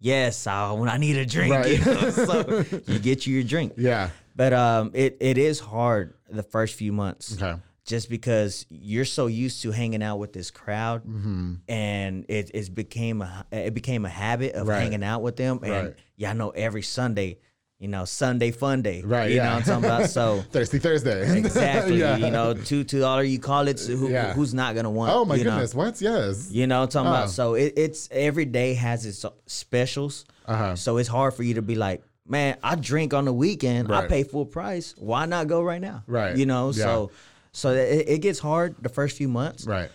Yes, 0.03 0.47
I 0.47 0.73
I 0.75 0.97
need 0.97 1.15
a 1.17 1.25
drink. 1.25 1.53
Right. 1.53 1.79
You 1.79 1.85
know? 1.85 2.09
so 2.09 2.65
you 2.87 2.99
get 2.99 3.25
you 3.27 3.35
your 3.35 3.43
drink. 3.43 3.73
Yeah. 3.77 4.09
But 4.35 4.51
um 4.53 4.91
it, 4.93 5.15
it 5.21 5.37
is 5.37 5.59
hard 5.59 6.15
the 6.29 6.43
first 6.43 6.73
few 6.75 6.91
months. 6.91 7.39
Okay. 7.41 7.59
Just 7.85 8.09
because 8.09 8.65
you're 8.69 9.05
so 9.05 9.27
used 9.27 9.61
to 9.63 9.71
hanging 9.71 10.01
out 10.03 10.17
with 10.17 10.33
this 10.33 10.49
crowd, 10.51 11.01
Mm-hmm. 11.05 11.53
and 11.67 12.25
it 12.29 12.49
it 12.53 12.73
became 12.73 13.21
a 13.21 13.45
it 13.51 13.73
became 13.73 14.05
a 14.05 14.09
habit 14.09 14.53
of 14.55 14.67
Right. 14.67 14.81
hanging 14.81 15.03
out 15.03 15.21
with 15.21 15.35
them, 15.35 15.59
and 15.63 15.71
Right. 15.87 15.95
yeah, 16.15 16.29
I 16.31 16.33
know 16.33 16.49
every 16.51 16.83
Sunday, 16.83 17.39
you 17.81 17.87
know, 17.87 18.05
Sunday 18.05 18.51
fun 18.51 18.83
day, 18.83 19.01
Right, 19.01 19.31
You 19.31 19.37
yeah. 19.37 19.43
know 19.45 19.49
what 19.55 19.57
I'm 19.67 19.81
talking 19.81 19.85
about? 19.85 20.09
So 20.11 20.43
Thirsty 20.51 20.77
Thursday. 20.77 21.37
exactly, 21.37 21.97
Yeah. 21.99 22.15
you 22.15 22.29
know, 22.29 22.53
two 22.53 22.83
two 22.83 22.99
dollar 22.99 23.23
you 23.23 23.39
call 23.39 23.67
it. 23.67 23.79
So 23.79 23.95
who, 23.95 24.09
Yeah. 24.09 24.33
who's 24.33 24.53
not 24.53 24.75
gonna 24.75 24.91
want? 24.91 25.11
Oh 25.11 25.25
my 25.25 25.35
you 25.35 25.43
know? 25.43 25.49
goodness. 25.49 25.73
What? 25.73 25.99
Yes. 25.99 26.51
You 26.51 26.67
know 26.67 26.81
what 26.81 26.95
I'm 26.95 27.05
talking 27.05 27.07
Oh. 27.07 27.15
about? 27.15 27.29
So 27.31 27.55
it, 27.55 27.73
it's 27.75 28.07
every 28.11 28.45
day 28.45 28.75
has 28.75 29.03
its 29.07 29.25
specials. 29.47 30.25
Uh-huh. 30.45 30.75
So 30.75 30.97
it's 30.97 31.09
hard 31.09 31.33
for 31.33 31.41
you 31.41 31.55
to 31.55 31.63
be 31.63 31.73
like, 31.73 32.03
man, 32.27 32.55
I 32.63 32.75
drink 32.75 33.15
on 33.15 33.25
the 33.25 33.33
weekend. 33.33 33.91
I 33.91 34.05
pay 34.07 34.23
full 34.23 34.45
price. 34.45 34.93
Why 34.99 35.25
not 35.25 35.47
go 35.47 35.63
right 35.63 35.81
now? 35.81 36.03
Right. 36.05 36.37
You 36.37 36.45
know, 36.45 36.71
so 36.71 37.09
so 37.51 37.71
it, 37.71 38.05
it 38.07 38.17
gets 38.19 38.37
hard 38.37 38.75
the 38.79 38.89
first 38.89 39.17
few 39.17 39.27
months. 39.27 39.65
Right. 39.65 39.89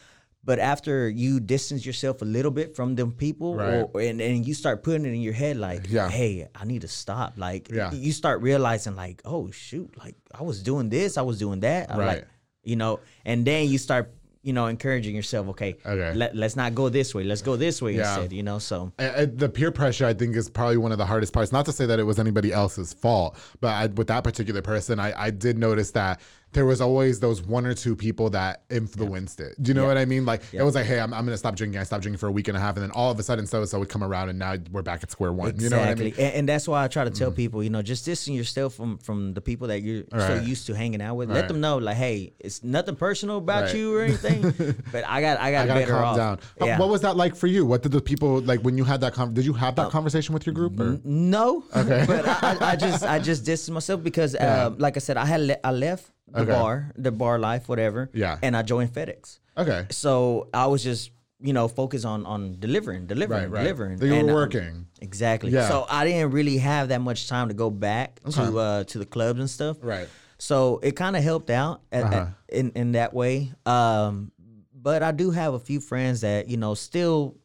But 0.46 0.60
after 0.60 1.08
you 1.10 1.40
distance 1.40 1.84
yourself 1.84 2.22
a 2.22 2.24
little 2.24 2.52
bit 2.52 2.74
from 2.76 2.94
them 2.94 3.10
people, 3.12 3.56
Right. 3.56 3.84
or, 3.92 4.00
and, 4.00 4.20
and 4.20 4.46
you 4.46 4.54
start 4.54 4.82
putting 4.84 5.04
it 5.04 5.10
in 5.10 5.20
your 5.20 5.32
head, 5.34 5.56
like, 5.56 5.86
Yeah. 5.90 6.08
hey, 6.08 6.48
I 6.54 6.64
need 6.64 6.82
to 6.82 6.88
stop. 6.88 7.34
Like, 7.36 7.68
Yeah. 7.70 7.92
you 7.92 8.12
start 8.12 8.40
realizing, 8.42 8.94
like, 8.96 9.20
oh, 9.24 9.50
shoot, 9.50 9.90
like, 9.98 10.14
I 10.32 10.42
was 10.44 10.62
doing 10.62 10.88
this, 10.88 11.18
I 11.18 11.22
was 11.22 11.38
doing 11.38 11.60
that. 11.60 11.90
Right. 11.90 11.98
Like, 12.06 12.28
you 12.62 12.76
know, 12.76 13.00
and 13.24 13.44
then 13.44 13.68
you 13.68 13.76
start, 13.78 14.12
you 14.42 14.52
know, 14.52 14.66
encouraging 14.68 15.16
yourself, 15.16 15.48
okay, 15.48 15.74
Okay. 15.84 16.14
Let, 16.14 16.36
let's 16.36 16.54
not 16.54 16.76
go 16.76 16.88
this 16.88 17.12
way. 17.12 17.24
Let's 17.24 17.42
go 17.42 17.56
this 17.56 17.82
way 17.82 17.96
Yeah. 17.96 18.14
instead, 18.14 18.32
you 18.32 18.44
know? 18.44 18.60
So, 18.60 18.92
I- 19.00 19.22
I- 19.22 19.24
the 19.24 19.48
peer 19.48 19.72
pressure, 19.72 20.06
I 20.06 20.14
think, 20.14 20.36
is 20.36 20.48
probably 20.48 20.76
one 20.76 20.92
of 20.92 20.98
the 20.98 21.06
hardest 21.06 21.32
parts. 21.32 21.50
Not 21.50 21.66
to 21.66 21.72
say 21.72 21.86
that 21.86 21.98
it 21.98 22.04
was 22.04 22.20
anybody 22.20 22.52
else's 22.52 22.92
fault, 22.92 23.36
but 23.60 23.68
I, 23.70 23.86
with 23.88 24.06
that 24.06 24.22
particular 24.22 24.62
person, 24.62 25.00
I, 25.00 25.12
I 25.20 25.30
did 25.30 25.58
notice 25.58 25.90
that 25.92 26.20
there 26.52 26.64
was 26.64 26.80
always 26.80 27.20
those 27.20 27.42
one 27.42 27.66
or 27.66 27.74
two 27.74 27.94
people 27.94 28.30
that 28.30 28.62
influenced 28.70 29.40
it. 29.40 29.54
Do 29.62 29.68
you 29.68 29.74
know 29.74 29.86
what 29.86 29.98
I 29.98 30.06
mean? 30.06 30.24
Like 30.24 30.42
it 30.54 30.62
was 30.62 30.74
like, 30.74 30.86
hey, 30.86 30.98
I'm, 31.00 31.12
I'm 31.12 31.26
gonna 31.26 31.36
stop 31.36 31.54
drinking. 31.54 31.78
I 31.78 31.82
stopped 31.84 32.00
drinking 32.02 32.18
for 32.18 32.28
a 32.28 32.32
week 32.32 32.48
and 32.48 32.56
a 32.56 32.60
half, 32.60 32.76
and 32.76 32.82
then 32.82 32.90
all 32.92 33.10
of 33.10 33.18
a 33.18 33.22
sudden, 33.22 33.46
so 33.46 33.58
and 33.60 33.68
so 33.68 33.78
would 33.78 33.90
come 33.90 34.02
around, 34.02 34.30
and 34.30 34.38
now 34.38 34.56
we're 34.72 34.80
back 34.82 35.02
at 35.02 35.10
square 35.10 35.32
one. 35.32 35.58
You 35.60 35.68
know 35.68 35.78
what 35.78 35.88
I 35.88 35.94
mean? 35.94 36.12
Mm. 36.12 36.18
And, 36.18 36.34
and 36.34 36.48
that's 36.48 36.66
why 36.66 36.82
I 36.84 36.88
try 36.88 37.04
to 37.04 37.10
tell 37.10 37.30
people, 37.30 37.62
you 37.62 37.68
know, 37.68 37.82
just 37.82 38.06
distance 38.06 38.36
yourself 38.36 38.74
from 38.74 38.96
from 38.98 39.34
the 39.34 39.40
people 39.42 39.68
that 39.68 39.82
you're 39.82 40.04
so 40.10 40.16
Right. 40.18 40.42
used 40.44 40.66
to 40.68 40.74
hanging 40.74 41.02
out 41.02 41.16
with. 41.16 41.28
Right. 41.28 41.36
Let 41.36 41.48
them 41.48 41.60
know, 41.60 41.76
like, 41.76 41.96
hey, 41.96 42.32
it's 42.40 42.64
nothing 42.64 42.96
personal 42.96 43.36
about 43.38 43.64
Right. 43.64 43.74
you 43.76 43.94
or 43.94 44.02
anything, 44.02 44.42
but 44.92 45.04
I 45.06 45.20
got 45.20 45.38
I 45.38 45.52
got 45.52 45.64
I 45.64 45.66
gotta 45.66 45.80
better 45.80 45.92
calm 45.92 46.04
off. 46.04 46.16
down. 46.16 46.38
How- 46.58 46.66
Yeah. 46.66 46.78
What 46.78 46.88
was 46.88 47.02
that 47.02 47.16
like 47.18 47.36
for 47.36 47.48
you? 47.48 47.66
What 47.66 47.82
did 47.82 47.92
the 47.92 48.00
people 48.00 48.40
like 48.40 48.60
when 48.60 48.78
you 48.78 48.84
had 48.84 49.02
that? 49.02 49.12
Con- 49.12 49.34
did 49.34 49.44
you 49.44 49.52
have 49.52 49.74
that 49.76 49.90
conversation 49.90 50.32
with 50.32 50.46
your 50.46 50.54
group? 50.54 50.80
Or? 50.80 50.98
No, 51.04 51.64
but 51.74 52.26
I, 52.26 52.38
I, 52.60 52.70
I 52.72 52.76
just 52.76 53.04
I 53.04 53.18
just 53.18 53.44
distanced 53.44 53.72
myself 53.72 54.02
because, 54.02 54.34
um, 54.40 54.78
like 54.78 54.96
I 54.96 55.00
said, 55.00 55.18
I 55.18 55.26
had 55.26 55.40
le- 55.42 55.58
I 55.62 55.70
left 55.72 56.10
the 56.28 56.40
Okay. 56.42 56.50
bar, 56.52 56.92
the 56.96 57.12
bar 57.12 57.38
life, 57.38 57.68
whatever. 57.68 58.10
Yeah. 58.12 58.38
And 58.42 58.56
I 58.56 58.62
joined 58.62 58.92
FedEx. 58.92 59.38
Okay. 59.56 59.86
So 59.90 60.48
I 60.52 60.66
was 60.66 60.82
just, 60.82 61.10
you 61.40 61.52
know, 61.52 61.68
focused 61.68 62.04
on 62.04 62.26
on 62.26 62.56
delivering, 62.58 63.06
delivering, 63.06 63.42
Right, 63.44 63.50
right. 63.50 63.62
delivering. 63.62 64.02
You 64.02 64.10
were 64.10 64.18
And, 64.18 64.30
um, 64.30 64.34
working. 64.34 64.86
exactly. 65.00 65.50
Yeah. 65.52 65.68
So 65.68 65.86
I 65.88 66.04
didn't 66.04 66.32
really 66.32 66.58
have 66.58 66.88
that 66.88 67.00
much 67.00 67.28
time 67.28 67.48
to 67.48 67.54
go 67.54 67.70
back 67.70 68.20
to 68.32 68.58
uh 68.58 68.84
to 68.84 68.98
the 68.98 69.06
clubs 69.06 69.38
and 69.40 69.48
stuff. 69.50 69.76
Right. 69.82 70.08
So 70.38 70.80
it 70.82 70.96
kind 70.96 71.16
of 71.16 71.22
helped 71.22 71.48
out 71.50 71.80
at, 71.92 72.04
at- 72.04 72.12
Uh-huh. 72.12 72.26
in 72.48 72.70
in 72.72 72.92
that 72.92 73.14
way. 73.14 73.52
Um, 73.64 74.32
but 74.74 75.02
I 75.02 75.12
do 75.12 75.30
have 75.30 75.54
a 75.54 75.58
few 75.58 75.80
friends 75.80 76.20
that 76.22 76.48
you 76.48 76.56
know 76.56 76.74
still 76.74 77.36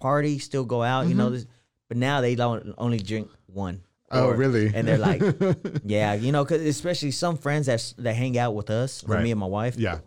party, 0.00 0.38
still 0.38 0.64
go 0.64 0.82
out. 0.82 1.06
You 1.08 1.14
know, 1.14 1.30
this, 1.30 1.46
but 1.88 1.96
now 1.96 2.20
they 2.20 2.34
don't 2.34 2.74
only 2.78 2.98
drink 2.98 3.28
one. 3.46 3.82
Oh, 4.12 4.30
really? 4.30 4.70
And 4.74 4.86
they're 4.86 4.98
like, 4.98 5.22
yeah, 5.84 6.14
you 6.14 6.32
know, 6.32 6.44
cause 6.44 6.60
especially 6.60 7.10
some 7.12 7.36
friends 7.38 7.66
that 7.66 7.94
that 7.98 8.14
hang 8.14 8.36
out 8.38 8.54
with 8.54 8.70
us, 8.70 9.02
Right. 9.04 9.22
me 9.22 9.30
and 9.30 9.40
my 9.40 9.46
wife. 9.46 9.76
Yeah. 9.76 9.98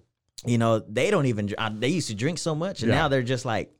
You 0.45 0.57
know, 0.57 0.79
they 0.79 1.09
don't 1.11 1.25
even. 1.25 1.53
I, 1.57 1.69
they 1.69 1.87
used 1.89 2.07
to 2.09 2.15
drink 2.15 2.37
so 2.37 2.53
much, 2.53 2.81
and 2.83 2.89
Yeah. 2.91 2.97
now 2.99 3.07
they're 3.07 3.23
just 3.23 3.45
like. 3.45 3.71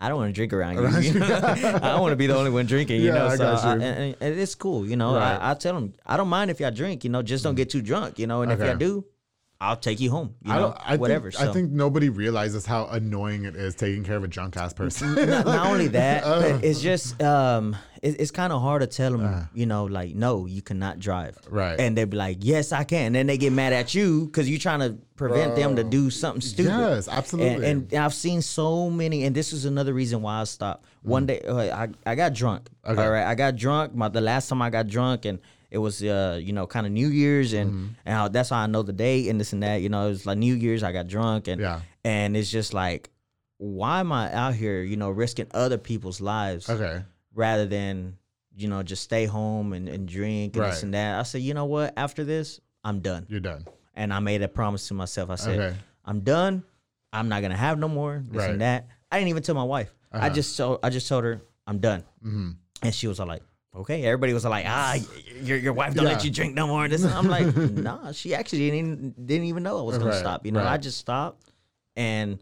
I 0.00 0.08
don't 0.08 0.16
want 0.18 0.28
to 0.28 0.32
drink 0.32 0.52
around 0.52 0.76
you. 1.02 1.10
you 1.12 1.18
know? 1.18 1.26
I 1.44 1.78
don't 1.80 2.00
want 2.00 2.12
to 2.12 2.16
be 2.16 2.28
the 2.28 2.36
only 2.36 2.52
one 2.52 2.66
drinking. 2.66 3.00
You 3.00 3.08
Yeah, 3.08 3.14
know, 3.14 3.26
I 3.26 3.36
so 3.36 3.44
got 3.44 3.64
you. 3.64 3.70
and, 3.70 3.82
and- 3.82 4.16
and 4.20 4.38
it's 4.38 4.54
cool. 4.54 4.86
You 4.86 4.94
know, 4.96 5.16
Right. 5.16 5.36
I, 5.36 5.50
I 5.50 5.54
tell 5.54 5.74
them 5.74 5.92
I 6.06 6.16
don't 6.16 6.28
mind 6.28 6.52
if 6.52 6.60
y'all 6.60 6.70
drink. 6.70 7.02
You 7.02 7.10
know, 7.10 7.20
just 7.20 7.42
don't 7.42 7.54
mm. 7.54 7.56
get 7.56 7.70
too 7.70 7.82
drunk. 7.82 8.16
You 8.20 8.28
know, 8.28 8.42
and 8.42 8.52
if 8.52 8.60
y'all 8.60 8.76
do, 8.76 9.04
I'll 9.60 9.76
take 9.76 9.98
you 9.98 10.10
home. 10.10 10.36
You 10.44 10.52
I 10.52 10.56
know, 10.56 10.62
don't. 10.62 10.76
I 10.84 10.96
whatever. 10.96 11.30
Think, 11.32 11.48
I 11.48 11.52
think 11.52 11.72
nobody 11.72 12.10
realizes 12.10 12.64
how 12.64 12.86
annoying 12.86 13.44
it 13.44 13.56
is 13.56 13.74
taking 13.74 14.04
care 14.04 14.16
of 14.16 14.22
a 14.22 14.28
drunk 14.28 14.56
ass 14.56 14.72
person. 14.72 15.14
not, 15.16 15.46
not 15.46 15.66
only 15.66 15.88
that, 15.88 16.22
but 16.24 16.62
it's 16.64 16.80
just 16.80 17.20
um, 17.20 17.74
it, 18.00 18.20
it's 18.20 18.30
kind 18.30 18.52
of 18.52 18.62
hard 18.62 18.82
to 18.82 18.86
tell 18.86 19.10
them, 19.16 19.48
you 19.52 19.66
know, 19.66 19.84
like 19.86 20.14
no, 20.14 20.46
you 20.46 20.62
cannot 20.62 21.00
drive, 21.00 21.38
Uh. 21.38 21.50
Right. 21.50 21.80
And 21.80 21.96
they'd 21.98 22.08
be 22.08 22.16
like, 22.16 22.38
yes, 22.40 22.70
I 22.70 22.84
can. 22.84 23.06
And 23.06 23.14
then 23.16 23.26
they 23.26 23.36
get 23.36 23.52
mad 23.52 23.72
at 23.72 23.94
you 23.96 24.26
because 24.26 24.48
you're 24.48 24.60
trying 24.60 24.80
to 24.80 24.96
prevent 25.16 25.56
them 25.56 25.74
to 25.74 25.82
do 25.82 26.08
something 26.10 26.40
stupid. 26.40 26.70
Yes, 26.70 27.08
absolutely. 27.08 27.66
And, 27.68 27.92
and 27.92 27.94
I've 28.00 28.14
seen 28.14 28.42
so 28.42 28.88
many, 28.88 29.24
and 29.24 29.34
this 29.34 29.52
is 29.52 29.64
another 29.64 29.92
reason 29.92 30.22
why 30.22 30.40
I 30.40 30.44
stopped. 30.44 30.84
One 31.02 31.26
day, 31.26 31.40
uh, 31.40 31.56
I 31.56 31.88
I 32.06 32.14
got 32.14 32.32
drunk. 32.32 32.68
Mm. 32.86 32.92
Okay. 32.92 33.02
All 33.02 33.10
right, 33.10 33.24
I 33.26 33.34
got 33.34 33.56
drunk. 33.56 33.92
My 33.94 34.08
the 34.08 34.20
last 34.20 34.48
time 34.48 34.62
I 34.62 34.70
got 34.70 34.86
drunk, 34.86 35.24
and 35.24 35.40
it 35.70 35.78
was 35.78 36.02
uh, 36.02 36.38
you 36.42 36.52
know, 36.52 36.66
kind 36.66 36.86
of 36.86 36.92
New 36.92 37.08
Year's, 37.08 37.52
and 37.52 37.70
Mm-hmm. 37.70 37.86
and 38.06 38.14
how, 38.14 38.28
that's 38.28 38.50
how 38.50 38.58
I 38.58 38.66
know 38.66 38.82
the 38.82 38.92
date 38.92 39.28
and 39.28 39.38
this 39.40 39.52
and 39.52 39.62
that. 39.62 39.82
You 39.82 39.88
know, 39.88 40.06
it 40.06 40.10
was 40.10 40.26
like 40.26 40.38
New 40.38 40.54
Year's. 40.54 40.82
I 40.82 40.92
got 40.92 41.06
drunk, 41.08 41.48
and 41.48 41.60
Yeah. 41.60 41.80
and 42.04 42.36
it's 42.36 42.50
just 42.50 42.72
like, 42.74 43.10
why 43.58 44.00
am 44.00 44.12
I 44.12 44.32
out 44.32 44.54
here, 44.54 44.82
you 44.82 44.96
know, 44.96 45.10
risking 45.10 45.46
other 45.52 45.78
people's 45.78 46.20
lives 46.20 46.68
okay. 46.70 47.02
rather 47.34 47.66
than, 47.66 48.16
you 48.56 48.68
know, 48.68 48.82
just 48.82 49.02
stay 49.02 49.26
home 49.26 49.72
and, 49.72 49.88
and 49.88 50.08
drink 50.08 50.56
and 50.56 50.64
this 50.64 50.82
and 50.82 50.94
that. 50.94 51.18
I 51.18 51.22
said, 51.24 51.42
you 51.42 51.54
know 51.54 51.64
what? 51.66 51.92
After 51.96 52.24
this, 52.24 52.60
I'm 52.84 53.00
done. 53.00 53.26
You're 53.28 53.40
done. 53.40 53.66
And 53.94 54.14
I 54.14 54.20
made 54.20 54.42
a 54.42 54.48
promise 54.48 54.86
to 54.88 54.94
myself. 54.94 55.28
I 55.30 55.34
said, 55.34 55.58
Okay. 55.58 55.76
I'm 56.04 56.20
done. 56.20 56.62
I'm 57.12 57.28
not 57.28 57.42
gonna 57.42 57.56
have 57.56 57.78
no 57.78 57.88
more 57.88 58.22
this 58.30 58.42
Right. 58.42 58.50
and 58.50 58.60
that. 58.60 58.86
I 59.10 59.18
didn't 59.18 59.30
even 59.30 59.42
tell 59.42 59.54
my 59.56 59.64
wife. 59.64 59.92
I 60.12 60.18
Uh-huh. 60.18 60.30
just 60.30 60.56
told 60.56 60.78
I 60.82 60.90
just 60.90 61.08
told 61.08 61.24
her 61.24 61.40
I'm 61.66 61.78
done. 61.80 62.04
Mm-hmm. 62.24 62.50
And 62.84 62.94
she 62.94 63.08
was 63.08 63.18
all 63.20 63.26
like, 63.26 63.42
okay. 63.78 64.04
Everybody 64.04 64.32
was 64.32 64.44
like, 64.44 64.64
ah, 64.68 64.96
your, 65.40 65.58
your 65.58 65.72
wife 65.72 65.94
don't 65.94 66.04
Yeah. 66.06 66.12
let 66.14 66.24
you 66.24 66.30
drink 66.30 66.54
no 66.54 66.66
more. 66.66 66.88
This 66.88 67.04
and 67.04 67.12
I'm 67.12 67.28
like, 67.28 67.54
nah. 67.70 68.12
She 68.12 68.34
actually 68.34 68.58
didn't 68.70 68.78
even, 68.78 69.14
didn't 69.24 69.46
even 69.46 69.62
know 69.62 69.78
I 69.78 69.82
was 69.82 69.98
gonna 69.98 70.10
Right, 70.10 70.18
stop. 70.18 70.44
You 70.46 70.52
know, 70.52 70.60
right. 70.60 70.72
I 70.74 70.76
just 70.78 70.98
stopped, 70.98 71.48
and 71.96 72.38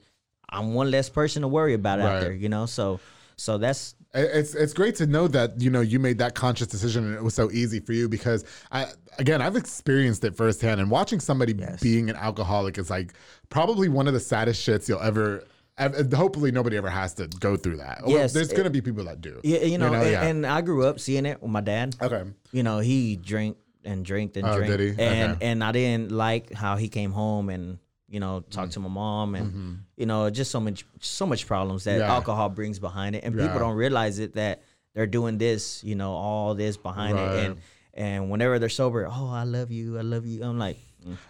I'm 0.48 0.74
one 0.74 0.90
less 0.90 1.08
person 1.08 1.42
to 1.42 1.48
worry 1.48 1.74
about 1.74 1.98
Right. 1.98 2.06
out 2.16 2.20
there. 2.20 2.32
You 2.32 2.48
know, 2.48 2.66
so 2.66 3.00
so 3.36 3.58
that's 3.58 3.94
It's 4.14 4.54
it's 4.54 4.72
great 4.72 4.94
to 4.96 5.06
know 5.06 5.28
that 5.28 5.60
you 5.60 5.68
know 5.70 5.80
you 5.82 5.98
made 5.98 6.18
that 6.18 6.34
conscious 6.34 6.68
decision 6.68 7.04
and 7.04 7.14
it 7.14 7.22
was 7.22 7.34
so 7.34 7.50
easy 7.50 7.80
for 7.80 7.92
you 7.92 8.08
because 8.08 8.44
I 8.72 8.86
again 9.18 9.42
I've 9.42 9.56
experienced 9.56 10.24
it 10.24 10.34
firsthand 10.36 10.80
and 10.80 10.90
watching 10.90 11.20
somebody 11.20 11.52
Yes. 11.52 11.82
being 11.82 12.08
an 12.08 12.16
alcoholic 12.16 12.78
is 12.78 12.88
like 12.88 13.12
probably 13.50 13.88
one 13.88 14.06
of 14.08 14.14
the 14.14 14.20
saddest 14.20 14.66
shits 14.66 14.88
you'll 14.88 15.00
ever. 15.02 15.44
Ev- 15.78 16.12
Hopefully 16.12 16.50
nobody 16.52 16.76
ever 16.76 16.90
has 16.90 17.14
to 17.14 17.26
go 17.40 17.56
through 17.56 17.78
that. 17.78 18.02
Yes, 18.06 18.32
there's 18.32 18.52
gonna 18.52 18.70
be 18.70 18.80
people 18.80 19.04
that 19.04 19.20
do. 19.20 19.40
yeah, 19.44 19.60
you 19.60 19.78
know, 19.78 19.92
and, 19.92 20.10
yeah. 20.10 20.22
and 20.26 20.46
I 20.46 20.60
grew 20.60 20.86
up 20.86 21.00
seeing 21.00 21.26
it 21.26 21.42
with 21.42 21.50
my 21.50 21.60
dad. 21.60 21.96
okay. 22.00 22.24
you 22.52 22.62
know, 22.62 22.78
he 22.78 23.16
drank 23.16 23.56
and 23.84 24.04
drank 24.04 24.36
and 24.36 24.46
Oh, 24.46 24.56
drank, 24.56 24.76
did 24.76 24.80
he? 24.98 25.02
and 25.02 25.32
Okay. 25.36 25.46
and 25.46 25.62
I 25.62 25.72
didn't 25.72 26.10
like 26.12 26.52
how 26.52 26.76
he 26.76 26.88
came 26.88 27.12
home 27.12 27.48
and 27.50 27.78
you 28.08 28.20
know 28.20 28.40
talked 28.50 28.72
to 28.72 28.80
my 28.80 28.88
mom 28.88 29.34
and 29.34 29.80
you 29.96 30.06
know 30.06 30.30
just 30.30 30.50
so 30.50 30.60
much 30.60 30.84
so 31.00 31.26
much 31.26 31.46
problems 31.46 31.84
that 31.84 31.92
Mm-hmm. 31.92 32.00
Yeah. 32.08 32.14
alcohol 32.14 32.48
brings 32.50 32.78
behind 32.78 33.14
it, 33.16 33.24
and 33.24 33.34
Yeah. 33.34 33.46
people 33.46 33.60
don't 33.60 33.76
realize 33.76 34.18
it 34.18 34.34
that 34.34 34.62
they're 34.94 35.06
doing 35.06 35.36
this, 35.38 35.84
you 35.84 35.94
know, 35.94 36.12
all 36.12 36.54
this 36.54 36.76
behind 36.76 37.14
Right. 37.16 37.34
it, 37.36 37.44
and 37.46 37.56
and 37.94 38.30
whenever 38.30 38.58
they're 38.58 38.68
sober, 38.68 39.06
oh, 39.10 39.30
I 39.30 39.44
love 39.44 39.70
you, 39.70 39.98
I 39.98 40.02
love 40.02 40.26
you. 40.26 40.42
I'm 40.42 40.58
like, 40.58 40.76
mm. 40.76 40.82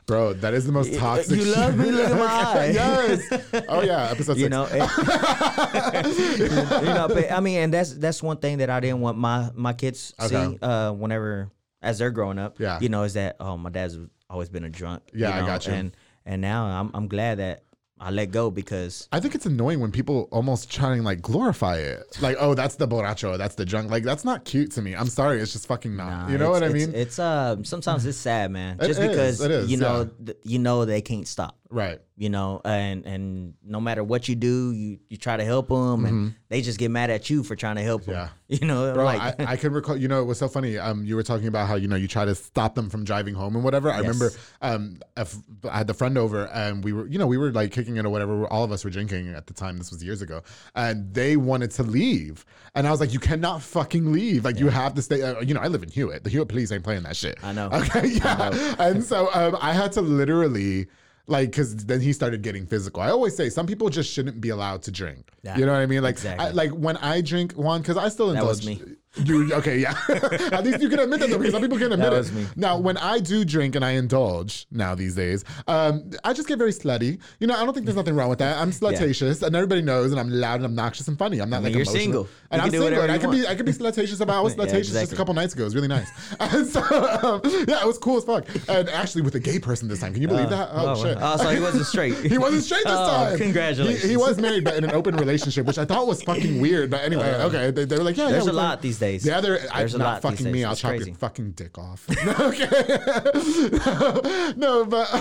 Bro, 0.06 0.34
that 0.34 0.54
is 0.54 0.64
the 0.66 0.72
most 0.72 0.94
toxic. 0.94 1.36
you 1.38 1.44
love 1.54 1.76
me? 1.76 1.90
Look 1.90 2.10
at 2.10 2.16
my 2.18 2.24
eye. 2.60 2.70
yes. 2.72 3.64
Oh 3.68 3.82
yeah, 3.82 4.10
episode 4.10 4.36
you 4.36 4.44
six. 4.44 4.50
know, 4.50 4.64
and- 4.66 6.06
you 6.06 6.94
know, 6.94 7.08
but 7.08 7.30
I 7.32 7.40
mean, 7.40 7.58
and 7.58 7.74
that's 7.74 7.92
that's 7.94 8.22
one 8.22 8.38
thing 8.38 8.58
that 8.58 8.70
I 8.70 8.80
didn't 8.80 9.00
want 9.00 9.18
my 9.18 9.50
my 9.54 9.72
kids 9.72 10.14
see 10.20 10.58
uh, 10.62 10.92
whenever 10.92 11.50
as 11.82 11.98
they're 11.98 12.10
growing 12.10 12.38
up. 12.38 12.58
Yeah. 12.60 12.78
you 12.80 12.88
know, 12.88 13.02
is 13.04 13.14
that 13.14 13.36
oh 13.40 13.56
my 13.56 13.70
dad's 13.70 13.98
always 14.30 14.48
been 14.48 14.64
a 14.64 14.70
drunk. 14.70 15.02
Yeah, 15.14 15.30
I 15.36 15.40
know, 15.40 15.46
got 15.46 15.66
you. 15.66 15.72
And 15.74 15.92
and 16.24 16.40
now 16.42 16.64
I'm 16.66 16.90
I'm 16.94 17.08
glad 17.08 17.38
that 17.38 17.62
I 17.98 18.10
let 18.10 18.30
go 18.30 18.50
because 18.50 19.08
I 19.10 19.20
think 19.20 19.34
it's 19.34 19.46
annoying 19.46 19.80
when 19.80 19.90
people 19.90 20.28
almost 20.30 20.70
try 20.70 20.92
and 20.94 21.04
like 21.04 21.22
glorify 21.22 21.78
it. 21.78 22.18
Like, 22.20 22.36
oh, 22.38 22.54
that's 22.54 22.76
the 22.76 22.86
borracho, 22.86 23.38
that's 23.38 23.54
the 23.54 23.64
drunk. 23.64 23.90
Like, 23.90 24.04
that's 24.04 24.24
not 24.24 24.44
cute 24.44 24.72
to 24.72 24.82
me. 24.82 24.94
I'm 24.94 25.08
sorry, 25.08 25.40
it's 25.40 25.52
just 25.52 25.66
fucking 25.66 25.96
not. 25.96 26.10
nah, 26.10 26.28
you 26.28 26.36
know 26.36 26.50
what 26.50 26.62
I 26.62 26.68
mean? 26.68 26.94
It's 26.94 27.18
uh 27.18 27.56
sometimes 27.62 28.04
it's 28.04 28.18
sad, 28.18 28.50
man. 28.50 28.76
It 28.80 28.88
Just 28.88 29.00
is, 29.00 29.08
because 29.08 29.40
it 29.40 29.50
is, 29.50 29.70
you 29.70 29.78
know 29.78 30.02
yeah. 30.02 30.26
th- 30.26 30.38
you 30.42 30.58
know 30.58 30.84
they 30.84 31.00
can't 31.00 31.26
stop. 31.26 31.56
Right. 31.76 32.00
you 32.16 32.30
know, 32.30 32.60
and 32.64 33.04
and 33.06 33.54
no 33.62 33.80
matter 33.80 34.02
what 34.02 34.28
you 34.28 34.34
do, 34.34 34.72
you 34.72 34.98
you 35.08 35.16
try 35.16 35.36
to 35.36 35.44
help 35.44 35.68
them, 35.68 36.04
and 36.04 36.34
they 36.48 36.62
just 36.62 36.78
get 36.78 36.90
mad 36.90 37.10
at 37.10 37.28
you 37.30 37.42
for 37.42 37.54
trying 37.54 37.76
to 37.76 37.82
help 37.82 38.04
them. 38.04 38.14
Mm-hmm. 38.14 38.22
Yeah. 38.48 38.58
you 38.60 38.66
know, 38.66 38.94
Bro, 38.94 39.04
like 39.04 39.40
I, 39.40 39.52
I 39.52 39.56
can 39.56 39.72
recall. 39.72 39.96
You 39.96 40.08
know, 40.08 40.20
it 40.22 40.24
was 40.24 40.38
so 40.38 40.48
funny. 40.48 40.78
Um, 40.78 41.04
you 41.04 41.16
were 41.16 41.22
talking 41.22 41.48
about 41.48 41.68
how 41.68 41.74
you 41.74 41.88
know 41.88 41.96
you 41.96 42.08
try 42.08 42.24
to 42.24 42.34
stop 42.34 42.74
them 42.74 42.88
from 42.88 43.04
driving 43.04 43.34
home 43.34 43.54
and 43.56 43.64
whatever. 43.64 43.90
I 43.90 44.00
Yes. 44.00 44.06
remember, 44.06 44.30
um, 44.62 44.98
I 45.16 45.78
had 45.78 45.86
the 45.88 45.94
friend 45.94 46.16
over 46.16 46.46
and 46.46 46.84
we 46.84 46.92
were, 46.92 47.06
you 47.08 47.18
know, 47.18 47.26
we 47.26 47.36
were 47.38 47.50
like 47.50 47.72
kicking 47.72 47.96
it 47.96 48.06
or 48.06 48.10
whatever. 48.10 48.46
All 48.46 48.62
of 48.64 48.70
us 48.72 48.84
were 48.84 48.90
drinking 48.90 49.28
at 49.34 49.46
the 49.48 49.52
time. 49.54 49.76
This 49.78 49.90
was 49.90 50.02
years 50.02 50.22
ago, 50.22 50.42
and 50.74 51.12
they 51.12 51.36
wanted 51.36 51.70
to 51.72 51.82
leave, 51.82 52.44
and 52.74 52.86
I 52.86 52.90
was 52.92 53.00
like, 53.00 53.12
you 53.12 53.18
cannot 53.20 53.62
fucking 53.62 54.12
leave. 54.12 54.44
Like 54.44 54.58
you 54.58 54.68
have 54.68 54.94
to 54.94 55.02
stay. 55.02 55.22
Uh, 55.22 55.40
you 55.40 55.54
know, 55.54 55.60
I 55.60 55.68
live 55.68 55.82
in 55.82 55.90
Hewitt. 55.90 56.22
The 56.24 56.30
Hewitt 56.30 56.48
police 56.48 56.70
ain't 56.72 56.84
playing 56.84 57.02
that 57.02 57.16
shit. 57.16 57.36
I 57.42 57.52
know. 57.52 57.68
Okay, 57.72 58.06
yeah. 58.22 58.74
And 58.78 59.02
so 59.04 59.28
um, 59.34 59.56
I 59.60 59.72
had 59.72 59.92
to 59.92 60.00
literally. 60.00 60.86
Like, 61.28 61.52
cause 61.52 61.74
then 61.74 62.00
he 62.00 62.12
started 62.12 62.42
getting 62.42 62.66
physical. 62.66 63.02
I 63.02 63.10
always 63.10 63.36
say 63.36 63.50
some 63.50 63.66
people 63.66 63.88
just 63.88 64.12
shouldn't 64.12 64.40
be 64.40 64.50
allowed 64.50 64.82
to 64.82 64.92
drink. 64.92 65.28
Yeah, 65.42 65.58
you 65.58 65.66
know 65.66 65.72
what 65.72 65.80
I 65.80 65.86
mean? 65.86 66.02
Like, 66.02 66.14
exactly. 66.14 66.46
I, 66.46 66.50
like 66.50 66.70
when 66.70 66.96
I 66.98 67.20
drink 67.20 67.52
one, 67.54 67.82
cause 67.82 67.96
I 67.96 68.08
still 68.08 68.32
That 68.32 68.44
was 68.44 68.64
me. 68.64 68.80
You 69.24 69.52
okay? 69.54 69.78
Yeah. 69.78 69.94
At 70.52 70.64
least 70.64 70.80
you 70.82 70.88
can 70.88 70.98
admit 70.98 71.20
that 71.20 71.30
though, 71.30 71.38
because 71.38 71.52
some 71.52 71.62
people 71.62 71.78
can 71.78 71.92
admit 71.92 72.10
That 72.10 72.26
it. 72.26 72.32
me. 72.34 72.46
Now, 72.56 72.78
when 72.78 72.96
I 72.98 73.18
do 73.18 73.44
drink 73.44 73.74
and 73.74 73.84
I 73.84 73.92
indulge 73.92 74.66
now 74.70 74.94
these 74.94 75.14
days, 75.14 75.44
um, 75.66 76.10
I 76.24 76.32
just 76.32 76.48
get 76.48 76.58
very 76.58 76.72
slutty. 76.72 77.18
You 77.40 77.46
know, 77.46 77.54
I 77.54 77.64
don't 77.64 77.72
think 77.72 77.86
there's 77.86 77.96
nothing 77.96 78.14
wrong 78.14 78.28
with 78.28 78.38
that. 78.40 78.58
I'm 78.58 78.70
slutatious, 78.80 79.42
and 79.42 79.54
everybody 79.56 79.82
knows, 79.82 80.10
and 80.12 80.20
I'm 80.20 80.30
loud 80.30 80.56
and 80.56 80.64
obnoxious 80.66 81.08
and 81.08 81.18
funny. 81.18 81.40
I'm 81.40 81.48
not 81.50 81.62
mean, 81.62 81.64
like 81.64 81.72
you're 81.74 81.82
emotional. 81.82 82.02
single. 82.02 82.28
and 82.50 82.60
You 82.60 82.66
I'm 82.66 82.70
single, 82.70 83.00
and 83.02 83.12
I 83.12 83.18
can 83.18 83.30
be 83.30 83.36
want. 83.38 83.48
I 83.50 83.54
can 83.54 83.66
be 83.66 83.72
slutatious 83.72 84.20
about. 84.20 84.36
I 84.36 84.40
was 84.40 84.54
Yeah, 84.56 84.64
slutatious 84.66 84.92
just 84.92 85.12
a 85.12 85.16
couple 85.16 85.34
nights 85.34 85.54
ago. 85.54 85.62
It 85.62 85.66
was 85.66 85.74
really 85.74 85.88
nice. 85.88 86.10
And 86.40 86.66
so 86.66 86.80
um, 86.82 87.40
yeah, 87.68 87.80
it 87.82 87.86
was 87.86 87.98
cool 87.98 88.16
as 88.18 88.24
fuck. 88.24 88.46
And 88.68 88.88
actually, 88.90 89.22
with 89.22 89.34
a 89.34 89.40
gay 89.40 89.58
person 89.58 89.88
this 89.88 90.00
time, 90.00 90.12
can 90.12 90.22
you 90.22 90.28
believe 90.28 90.50
that? 90.50 90.68
Oh, 90.72 90.90
oh, 90.96 91.02
shit. 91.02 91.16
oh, 91.20 91.36
so 91.36 91.48
he 91.50 91.60
wasn't 91.60 91.86
straight. 91.86 92.14
He 92.18 92.38
wasn't 92.38 92.62
straight 92.64 92.84
this 92.84 92.92
Oh, 92.94 93.06
time. 93.30 93.38
congratulations. 93.38 94.02
He, 94.02 94.10
he 94.10 94.16
was 94.16 94.38
married, 94.38 94.64
but 94.64 94.74
in 94.76 94.84
an 94.84 94.90
open 94.92 95.16
relationship, 95.16 95.66
which 95.66 95.78
I 95.78 95.84
thought 95.84 96.06
was 96.06 96.22
fucking 96.22 96.60
weird. 96.60 96.90
But 96.90 97.02
anyway, 97.04 97.32
okay, 97.44 97.70
they, 97.70 97.84
they 97.84 97.96
were 97.96 98.04
like, 98.04 98.16
yeah, 98.16 98.26
Uh, 98.26 98.30
There's 98.30 98.46
yeah. 98.46 98.52
a 98.52 98.64
lot 98.64 98.82
these 98.82 98.98
days. 98.98 99.05
The 99.22 99.36
other, 99.36 99.58
I'm 99.72 99.88
not 99.98 100.22
fucking 100.22 100.44
days. 100.44 100.52
me. 100.52 100.64
I'll 100.64 100.72
It's 100.72 100.80
chop 100.80 100.90
crazy. 100.90 101.10
your 101.10 101.14
fucking 101.16 101.52
dick 101.52 101.78
off. 101.78 102.06
okay. 102.40 102.66
no, 104.56 104.84
but 104.84 105.08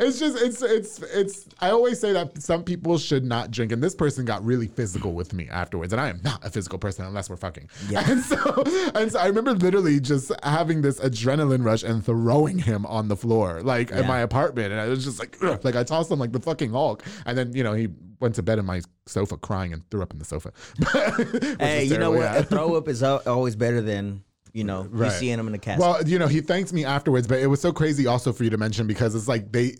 it's 0.00 0.18
just 0.18 0.40
it's 0.42 0.62
it's 0.62 0.98
it's. 1.02 1.48
I 1.60 1.70
always 1.70 2.00
say 2.00 2.12
that 2.12 2.42
some 2.42 2.64
people 2.64 2.98
should 2.98 3.24
not 3.24 3.50
drink, 3.50 3.72
and 3.72 3.82
this 3.82 3.94
person 3.94 4.24
got 4.24 4.44
really 4.44 4.66
physical 4.68 5.12
with 5.12 5.32
me 5.32 5.48
afterwards, 5.48 5.92
and 5.92 6.00
I 6.00 6.08
am 6.08 6.20
not 6.22 6.44
a 6.44 6.50
physical 6.50 6.78
person 6.78 7.04
unless 7.04 7.28
we're 7.30 7.36
fucking. 7.36 7.68
Yeah. 7.88 8.08
And 8.10 8.22
so 8.22 8.64
and 8.94 9.10
so 9.12 9.18
I 9.18 9.26
remember 9.26 9.52
literally 9.54 10.00
just 10.00 10.32
having 10.42 10.82
this 10.82 11.00
adrenaline 11.00 11.64
rush 11.64 11.82
and 11.82 12.04
throwing 12.04 12.58
him 12.58 12.86
on 12.86 13.08
the 13.08 13.16
floor, 13.16 13.62
like 13.62 13.90
in 13.90 14.06
my 14.06 14.20
apartment, 14.20 14.72
and 14.72 14.80
I 14.80 14.88
was 14.88 15.04
just 15.04 15.18
like, 15.18 15.36
ugh, 15.42 15.60
like 15.64 15.76
I 15.76 15.84
tossed 15.84 16.10
him 16.10 16.18
like 16.18 16.32
the 16.32 16.40
fucking 16.40 16.70
Hulk, 16.72 17.02
and 17.26 17.36
then 17.36 17.52
you 17.54 17.62
know 17.62 17.72
he 17.74 17.88
went 18.22 18.36
to 18.36 18.42
bed 18.42 18.58
in 18.58 18.64
my 18.64 18.80
sofa 19.06 19.36
crying 19.36 19.72
and 19.74 19.82
threw 19.90 20.00
up 20.00 20.12
in 20.12 20.18
the 20.18 20.24
sofa. 20.24 20.52
Hey, 21.60 21.84
you 21.84 21.98
know 21.98 22.12
what? 22.12 22.20
yeah. 22.20 22.36
A 22.36 22.42
throw 22.44 22.74
up 22.76 22.88
is 22.88 23.02
always 23.02 23.56
better 23.56 23.82
than 23.82 24.22
You 24.54 24.64
know, 24.64 24.86
Right. 24.90 25.12
you 25.12 25.18
seeing 25.18 25.36
them 25.36 25.46
in 25.46 25.52
the 25.52 25.58
cast. 25.58 25.80
Well, 25.80 26.06
you 26.06 26.18
know, 26.18 26.28
he 26.28 26.40
thanked 26.40 26.72
me 26.72 26.84
afterwards, 26.84 27.26
but 27.26 27.38
it 27.40 27.46
was 27.48 27.60
so 27.60 27.72
crazy 27.72 28.06
also 28.06 28.32
for 28.32 28.44
you 28.44 28.50
to 28.50 28.58
mention 28.58 28.86
because 28.86 29.14
it's 29.14 29.28
like 29.28 29.50
they 29.52 29.76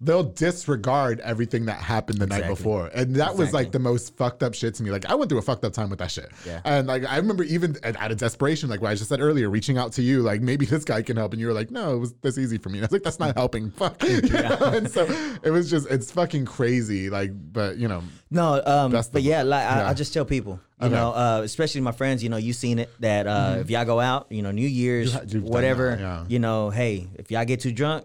they'll 0.00 0.22
disregard 0.24 1.20
everything 1.20 1.64
that 1.66 1.78
happened 1.80 2.18
the 2.18 2.26
night 2.26 2.46
before. 2.46 2.90
And 2.94 3.16
that 3.16 3.34
was 3.36 3.54
like 3.54 3.72
the 3.72 3.78
most 3.78 4.14
fucked 4.16 4.42
up 4.42 4.52
shit 4.52 4.74
to 4.74 4.82
me. 4.82 4.90
Like 4.90 5.06
I 5.06 5.14
went 5.14 5.30
through 5.30 5.38
a 5.38 5.42
fucked 5.42 5.64
up 5.64 5.72
time 5.72 5.88
with 5.88 6.00
that 6.00 6.10
shit. 6.10 6.30
Yeah. 6.44 6.60
And 6.64 6.86
like 6.86 7.04
I 7.06 7.16
remember 7.16 7.44
even 7.44 7.76
at- 7.82 7.96
out 7.96 8.10
of 8.12 8.18
desperation, 8.18 8.68
like 8.68 8.82
what 8.82 8.90
I 8.90 8.94
just 8.94 9.08
said 9.08 9.20
earlier, 9.20 9.48
reaching 9.48 9.78
out 9.78 9.92
to 9.92 10.02
you, 10.02 10.20
like 10.20 10.42
maybe 10.42 10.66
this 10.66 10.84
guy 10.84 11.00
can 11.00 11.16
help. 11.16 11.32
And 11.32 11.40
you 11.40 11.46
were 11.46 11.54
like, 11.54 11.70
no, 11.70 11.94
it 11.94 11.98
was 11.98 12.12
this 12.20 12.36
easy 12.36 12.58
for 12.58 12.68
me. 12.68 12.78
And 12.78 12.84
I 12.84 12.86
was 12.86 12.92
like, 12.92 13.02
that's 13.04 13.18
not 13.18 13.36
helping. 13.36 13.70
Fuck. 13.70 14.02
You 14.06 14.20
know? 14.22 14.58
And 14.60 14.90
so 14.90 15.04
it 15.42 15.50
was 15.50 15.70
just 15.70 15.88
it's 15.90 16.10
fucking 16.10 16.44
crazy. 16.44 17.08
Like, 17.08 17.30
but 17.52 17.78
you 17.78 17.88
know, 17.88 18.02
No, 18.30 18.62
um, 18.66 18.92
That's 18.92 19.08
the- 19.08 19.14
but 19.14 19.22
yeah, 19.22 19.42
like 19.44 19.64
I, 19.64 19.76
yeah. 19.80 19.88
I 19.88 19.94
just 19.94 20.12
tell 20.12 20.24
people, 20.26 20.60
you 20.80 20.86
Okay. 20.88 20.94
know, 20.94 21.12
uh, 21.12 21.40
especially 21.42 21.80
my 21.80 21.92
friends, 21.92 22.22
you 22.22 22.28
know, 22.28 22.36
you've 22.36 22.56
seen 22.56 22.78
it 22.80 22.90
that 23.00 23.26
uh, 23.26 23.56
if 23.60 23.70
y'all 23.70 23.84
go 23.86 23.98
out, 24.00 24.26
you 24.30 24.42
know, 24.42 24.50
New 24.50 24.66
Year's, 24.68 25.16
you've 25.32 25.42
whatever, 25.42 25.90
that, 25.96 26.00
yeah. 26.00 26.24
you 26.28 26.38
know, 26.38 26.68
hey, 26.70 27.08
if 27.14 27.30
y'all 27.30 27.44
get 27.46 27.60
too 27.60 27.72
drunk, 27.72 28.04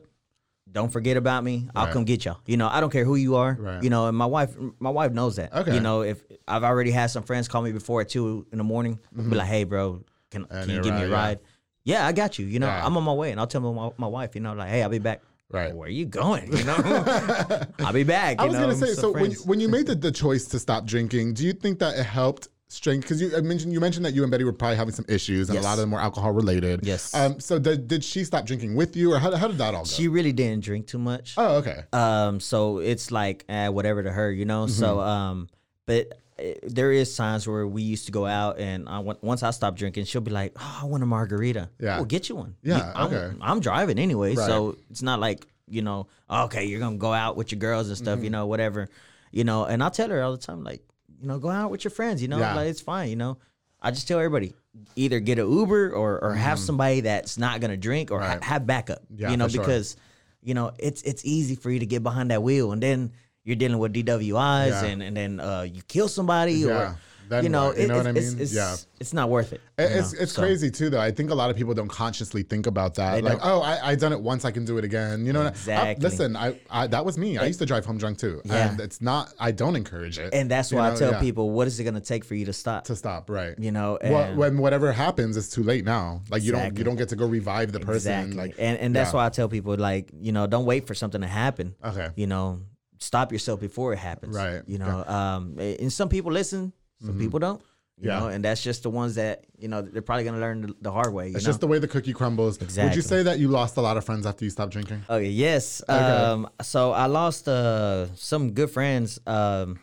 don't 0.72 0.91
forget 0.91 1.17
about 1.17 1.43
me. 1.43 1.67
I'll 1.76 1.86
Right. 1.86 1.93
come 1.93 2.05
get 2.05 2.24
y'all. 2.26 2.39
You 2.45 2.57
know, 2.57 2.67
I 2.67 2.80
don't 2.80 2.89
care 2.91 3.03
who 3.05 3.15
you 3.15 3.36
are. 3.36 3.57
Right. 3.59 3.84
You 3.84 3.89
know, 3.89 4.07
and 4.07 4.17
my 4.17 4.26
wife, 4.26 4.55
my 4.80 4.89
wife 4.89 5.11
knows 5.11 5.36
that. 5.36 5.53
Okay. 5.53 5.74
You 5.74 5.80
know, 5.82 6.01
if 6.01 6.24
I've 6.47 6.63
already 6.63 6.91
had 6.91 7.07
some 7.07 7.24
friends 7.24 7.47
call 7.47 7.61
me 7.61 7.72
before 7.72 8.01
at 8.01 8.09
two 8.09 8.45
in 8.51 8.57
the 8.57 8.63
morning, 8.63 8.99
be 9.15 9.22
like, 9.36 9.47
hey, 9.47 9.63
bro, 9.65 10.03
can, 10.30 10.45
can 10.45 10.69
you 10.69 10.82
give 10.82 10.95
me 10.95 11.03
a 11.03 11.09
ride, 11.09 11.38
Mm-hmm. 11.39 11.45
yeah. 11.84 12.01
Yeah, 12.01 12.07
I 12.07 12.11
got 12.11 12.38
you. 12.39 12.45
You 12.45 12.59
know. 12.59 12.69
I'm 12.69 12.95
on 12.95 13.03
my 13.03 13.13
way, 13.13 13.32
and 13.32 13.39
I'll 13.39 13.47
tell 13.47 13.61
my, 13.61 13.89
my 13.97 14.07
wife, 14.07 14.36
you 14.36 14.41
know, 14.41 14.53
like, 14.53 14.69
hey, 14.69 14.84
I'll 14.84 14.89
be 14.89 14.99
back. 14.99 15.22
Right. 15.49 15.76
Where 15.76 15.88
are 15.88 15.91
you 15.91 16.05
going? 16.05 16.55
You 16.55 16.63
know, 16.63 16.78
I'll 17.80 17.91
be 17.91 18.03
back. 18.03 18.39
I 18.39 18.45
was 18.45 18.53
know, 18.53 18.61
gonna 18.61 18.76
say, 18.76 18.93
some 18.93 18.95
so 18.95 19.11
when, 19.11 19.26
friends. 19.26 19.45
when 19.45 19.59
you 19.59 19.67
made 19.67 19.88
the, 19.88 19.95
the 19.95 20.11
choice 20.11 20.45
to 20.49 20.59
stop 20.59 20.86
drinking, 20.86 21.34
do 21.34 21.43
you 21.43 21.51
think 21.53 21.80
that 21.80 21.97
it 21.97 22.05
helped 22.05 22.47
strength? 22.72 23.03
Because 23.03 23.22
you 23.22 23.36
I 23.36 23.41
mentioned 23.41 23.74
you 23.74 23.80
mentioned 23.80 24.05
that 24.05 24.13
you 24.13 24.24
and 24.24 24.32
Betty 24.32 24.43
were 24.43 24.53
probably 24.53 24.78
having 24.78 24.93
some 24.93 25.05
issues, 25.07 25.49
and 25.49 25.55
Yes. 25.55 25.63
a 25.63 25.67
lot 25.67 25.74
of 25.74 25.80
them 25.80 25.91
were 25.91 25.99
alcohol 25.99 26.32
related. 26.32 26.80
Yes. 26.84 27.13
Um. 27.13 27.39
So 27.39 27.59
did, 27.59 27.88
did 27.88 28.03
she 28.03 28.24
stop 28.24 28.45
drinking 28.45 28.76
with 28.76 28.95
you, 28.95 29.13
or 29.13 29.19
how, 29.19 29.36
how 29.36 29.47
did 29.47 29.57
that 29.59 29.74
all 29.76 29.84
go? 29.84 29.89
she 29.89 30.07
really 30.07 30.32
didn't 30.34 30.63
drink 30.63 30.88
too 30.88 30.97
much. 30.99 31.36
oh, 31.38 31.57
okay. 31.57 31.84
Um, 31.93 32.39
so 32.39 32.80
it's 32.80 33.11
like 33.11 33.45
eh, 33.49 33.67
whatever 33.69 34.01
to 34.03 34.11
her, 34.11 34.32
you 34.32 34.45
know. 34.45 34.67
So 34.67 34.97
Mm-hmm. 34.97 35.09
um, 35.09 35.49
but 35.86 36.19
eh, 36.39 36.53
there 36.63 36.91
is 36.91 37.15
times 37.15 37.47
where 37.47 37.67
we 37.67 37.82
used 37.82 38.05
to 38.05 38.11
go 38.11 38.26
out, 38.26 38.59
and 38.59 38.88
I, 38.88 38.99
once 38.99 39.43
I 39.43 39.51
stopped 39.51 39.78
drinking, 39.78 40.05
she'll 40.05 40.22
be 40.22 40.32
like, 40.32 40.53
"Oh, 40.59 40.80
I 40.84 40.86
want 40.86 41.03
a 41.03 41.05
margarita." 41.05 41.69
Yeah. 41.80 41.97
we'll 41.97 42.05
get 42.05 42.30
you 42.30 42.36
one. 42.36 42.55
Yeah, 42.63 42.91
I'm, 42.95 43.07
okay. 43.13 43.36
I'm 43.41 43.59
driving 43.59 43.99
anyway, 43.99 44.36
Right. 44.36 44.45
so 44.47 44.78
it's 44.89 45.01
not 45.01 45.19
like 45.19 45.45
you 45.67 45.82
know, 45.82 46.07
okay, 46.30 46.65
you're 46.65 46.80
gonna 46.82 46.97
go 46.97 47.13
out 47.13 47.38
with 47.38 47.51
your 47.53 47.59
girls 47.59 47.88
and 47.88 47.97
stuff, 47.97 48.19
you 48.19 48.26
Mm-hmm. 48.26 48.32
know, 48.34 48.45
whatever, 48.47 48.89
you 49.32 49.45
know. 49.45 49.63
And 49.63 49.82
I 49.82 49.88
tell 49.88 50.09
her 50.09 50.22
all 50.22 50.34
the 50.34 50.38
time, 50.38 50.65
like, 50.65 50.82
you 51.22 51.28
know, 51.28 51.39
go 51.39 51.49
out 51.49 51.72
with 51.72 51.84
your 51.84 51.91
friends, 51.91 52.22
you 52.22 52.28
know, 52.28 52.39
Yeah. 52.39 52.55
like 52.55 52.67
it's 52.67 52.82
fine, 52.82 53.09
you 53.09 53.15
know. 53.15 53.38
I 53.82 53.91
just 53.91 54.07
tell 54.07 54.19
everybody, 54.19 54.53
either 54.95 55.19
get 55.19 55.39
an 55.39 55.51
Uber 55.51 55.91
or 55.91 56.19
or 56.24 56.34
have 56.36 56.59
somebody 56.59 57.01
that's 57.01 57.38
not 57.38 57.61
gonna 57.61 57.78
drink 57.78 58.11
or 58.11 58.19
ha- 58.22 58.34
Mm-hmm. 58.36 58.43
Have 58.43 58.67
backup, 58.67 59.01
Yeah, 59.15 59.32
you 59.32 59.38
know, 59.38 59.45
for 59.47 59.51
sure. 59.53 59.63
because 59.63 59.95
you 60.43 60.53
know 60.53 60.72
it's 60.80 61.01
it's 61.03 61.24
easy 61.26 61.55
for 61.55 61.69
you 61.72 61.80
to 61.80 61.86
get 61.86 62.03
behind 62.03 62.32
that 62.32 62.41
wheel 62.43 62.72
and 62.72 62.82
then 62.82 63.11
you're 63.43 63.55
dealing 63.55 63.80
with 63.80 63.93
DWIs 63.93 64.69
Yeah. 64.69 64.84
and 64.86 65.01
and 65.03 65.15
then 65.17 65.39
uh, 65.39 65.61
you 65.61 65.82
kill 65.88 66.07
somebody 66.07 66.53
Yeah. 66.53 66.67
or 66.91 66.97
Then 67.32 67.46
you 67.46 67.50
know 67.50 67.68
what? 67.68 67.80
You 67.80 67.88
know 67.88 67.94
it- 67.96 67.98
what 67.98 68.08
I 68.08 68.12
mean? 68.12 68.40
It's, 68.40 68.54
Yeah. 68.54 68.76
it's 69.00 69.14
not 69.14 69.30
worth 69.30 69.54
it. 69.54 69.62
It- 69.78 69.84
It's 69.92 70.12
know, 70.14 70.20
it's 70.22 70.34
so. 70.34 70.42
crazy 70.42 70.70
too, 70.70 70.90
though. 70.90 71.00
I 71.00 71.12
think 71.12 71.32
a 71.32 71.34
lot 71.36 71.50
of 71.50 71.56
people 71.56 71.74
don't 71.74 71.88
consciously 71.88 72.44
think 72.44 72.68
about 72.68 72.96
that. 72.96 73.24
Like, 73.24 73.40
oh, 73.42 73.62
I, 73.62 73.92
I 73.92 73.96
done 73.96 74.12
it 74.12 74.20
once, 74.20 74.44
I 74.44 74.52
can 74.52 74.66
do 74.66 74.78
it 74.78 74.84
again. 74.84 75.26
You 75.26 75.32
know, 75.32 75.44
what 75.44 75.48
I- 75.48 75.52
Exactly. 75.52 76.04
listen, 76.04 76.36
I, 76.36 76.60
I 76.70 76.88
that 76.88 77.06
was 77.06 77.18
me. 77.18 77.38
I 77.38 77.46
used 77.46 77.60
to 77.60 77.66
drive 77.66 77.86
home 77.86 77.98
drunk 77.98 78.18
too, 78.18 78.42
Yeah. 78.44 78.70
and 78.72 78.80
it's 78.82 79.00
not. 79.02 79.34
I 79.40 79.52
don't 79.52 79.78
encourage 79.78 80.20
it. 80.20 80.34
And 80.34 80.52
that's 80.52 80.72
you 80.72 80.78
why 80.78 80.90
know? 80.90 80.96
I 80.96 81.00
tell 81.00 81.12
Yeah. 81.14 81.20
people, 81.22 81.52
what 81.52 81.68
is 81.68 81.80
it 81.80 81.86
gonna 81.86 82.02
take 82.02 82.26
for 82.26 82.36
you 82.36 82.46
to 82.46 82.54
stop? 82.54 82.84
to 82.86 82.96
stop. 82.98 83.30
Right. 83.30 83.56
you 83.58 83.72
know, 83.72 83.98
Well, 84.04 84.36
when 84.36 84.58
whatever 84.58 84.92
happens, 84.92 85.38
it's 85.38 85.48
too 85.50 85.64
late 85.64 85.86
now. 85.86 86.22
Like 86.30 86.44
you 86.44 86.52
don't 86.52 86.78
you 86.78 86.84
don't 86.84 86.98
get 86.98 87.08
to 87.10 87.16
go 87.16 87.26
revive 87.28 87.72
the 87.72 87.80
person. 87.80 88.12
exactly. 88.12 88.36
Like 88.36 88.56
and 88.60 88.78
and 88.78 88.94
that's 88.96 89.12
yeah. 89.14 89.18
why 89.18 89.26
I 89.28 89.30
tell 89.30 89.48
people, 89.48 89.76
like, 89.78 90.10
you 90.20 90.34
know, 90.34 90.48
don't 90.48 90.66
wait 90.66 90.86
for 90.86 90.94
something 90.96 91.22
to 91.22 91.28
happen. 91.28 91.76
Okay. 91.84 92.10
You 92.16 92.28
know, 92.28 92.60
stop 93.00 93.32
yourself 93.32 93.60
before 93.60 93.94
it 93.94 94.00
happens. 94.00 94.36
Right. 94.36 94.62
You 94.68 94.78
know, 94.80 95.04
um, 95.06 95.58
and 95.60 95.92
some 95.92 96.10
people 96.10 96.32
listen, 96.32 96.74
some 97.06 97.18
people 97.18 97.39
don't. 97.39 97.62
You 97.99 98.08
Yeah. 98.10 98.20
know, 98.20 98.28
and 98.30 98.43
that's 98.43 98.64
just 98.64 98.82
the 98.84 98.89
ones 98.89 99.16
that 99.16 99.43
you 99.60 99.68
know 99.68 99.82
they're 99.84 100.02
probably 100.02 100.24
gonna 100.24 100.39
learn 100.39 100.74
the, 100.82 100.91
hard 100.91 101.14
way. 101.14 101.30
You 101.30 101.36
It's 101.36 101.45
know? 101.45 101.49
just 101.49 101.60
the 101.62 101.68
way 101.68 101.78
the 101.78 101.88
cookie 101.88 102.14
crumbles. 102.14 102.60
Would 102.60 102.95
you 102.95 103.02
say 103.04 103.22
that 103.24 103.38
you 103.38 103.47
lost 103.47 103.78
a 103.78 103.82
lot 103.82 103.95
of 103.97 104.04
friends 104.06 104.26
after 104.26 104.43
you 104.43 104.49
stopped 104.49 104.72
drinking? 104.74 105.04
Okay, 105.08 105.30
yes. 105.30 105.84
Um, 105.88 106.49
so 106.64 106.91
I 106.93 107.06
lost 107.06 107.47
uh, 107.47 108.08
some 108.16 108.52
good 108.54 108.72
friends, 108.72 109.20
um, 109.28 109.80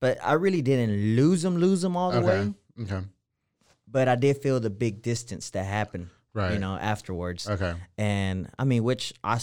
but 0.00 0.16
I 0.24 0.32
really 0.34 0.62
didn't 0.62 1.16
lose 1.16 1.42
them, 1.42 1.58
lose 1.58 1.82
them 1.82 1.94
all 1.96 2.10
the 2.12 2.18
Okay. 2.18 2.26
way. 2.26 2.54
Okay. 2.84 3.00
But 3.86 4.08
I 4.08 4.14
did 4.16 4.38
feel 4.38 4.58
the 4.58 4.70
big 4.70 5.02
distance 5.02 5.50
that 5.50 5.64
happened, 5.64 6.08
Right. 6.32 6.54
you 6.54 6.58
know, 6.58 6.76
afterwards. 6.76 7.46
Okay. 7.48 7.74
And 7.98 8.48
I 8.58 8.64
mean, 8.64 8.82
which 8.84 9.12
I, 9.22 9.38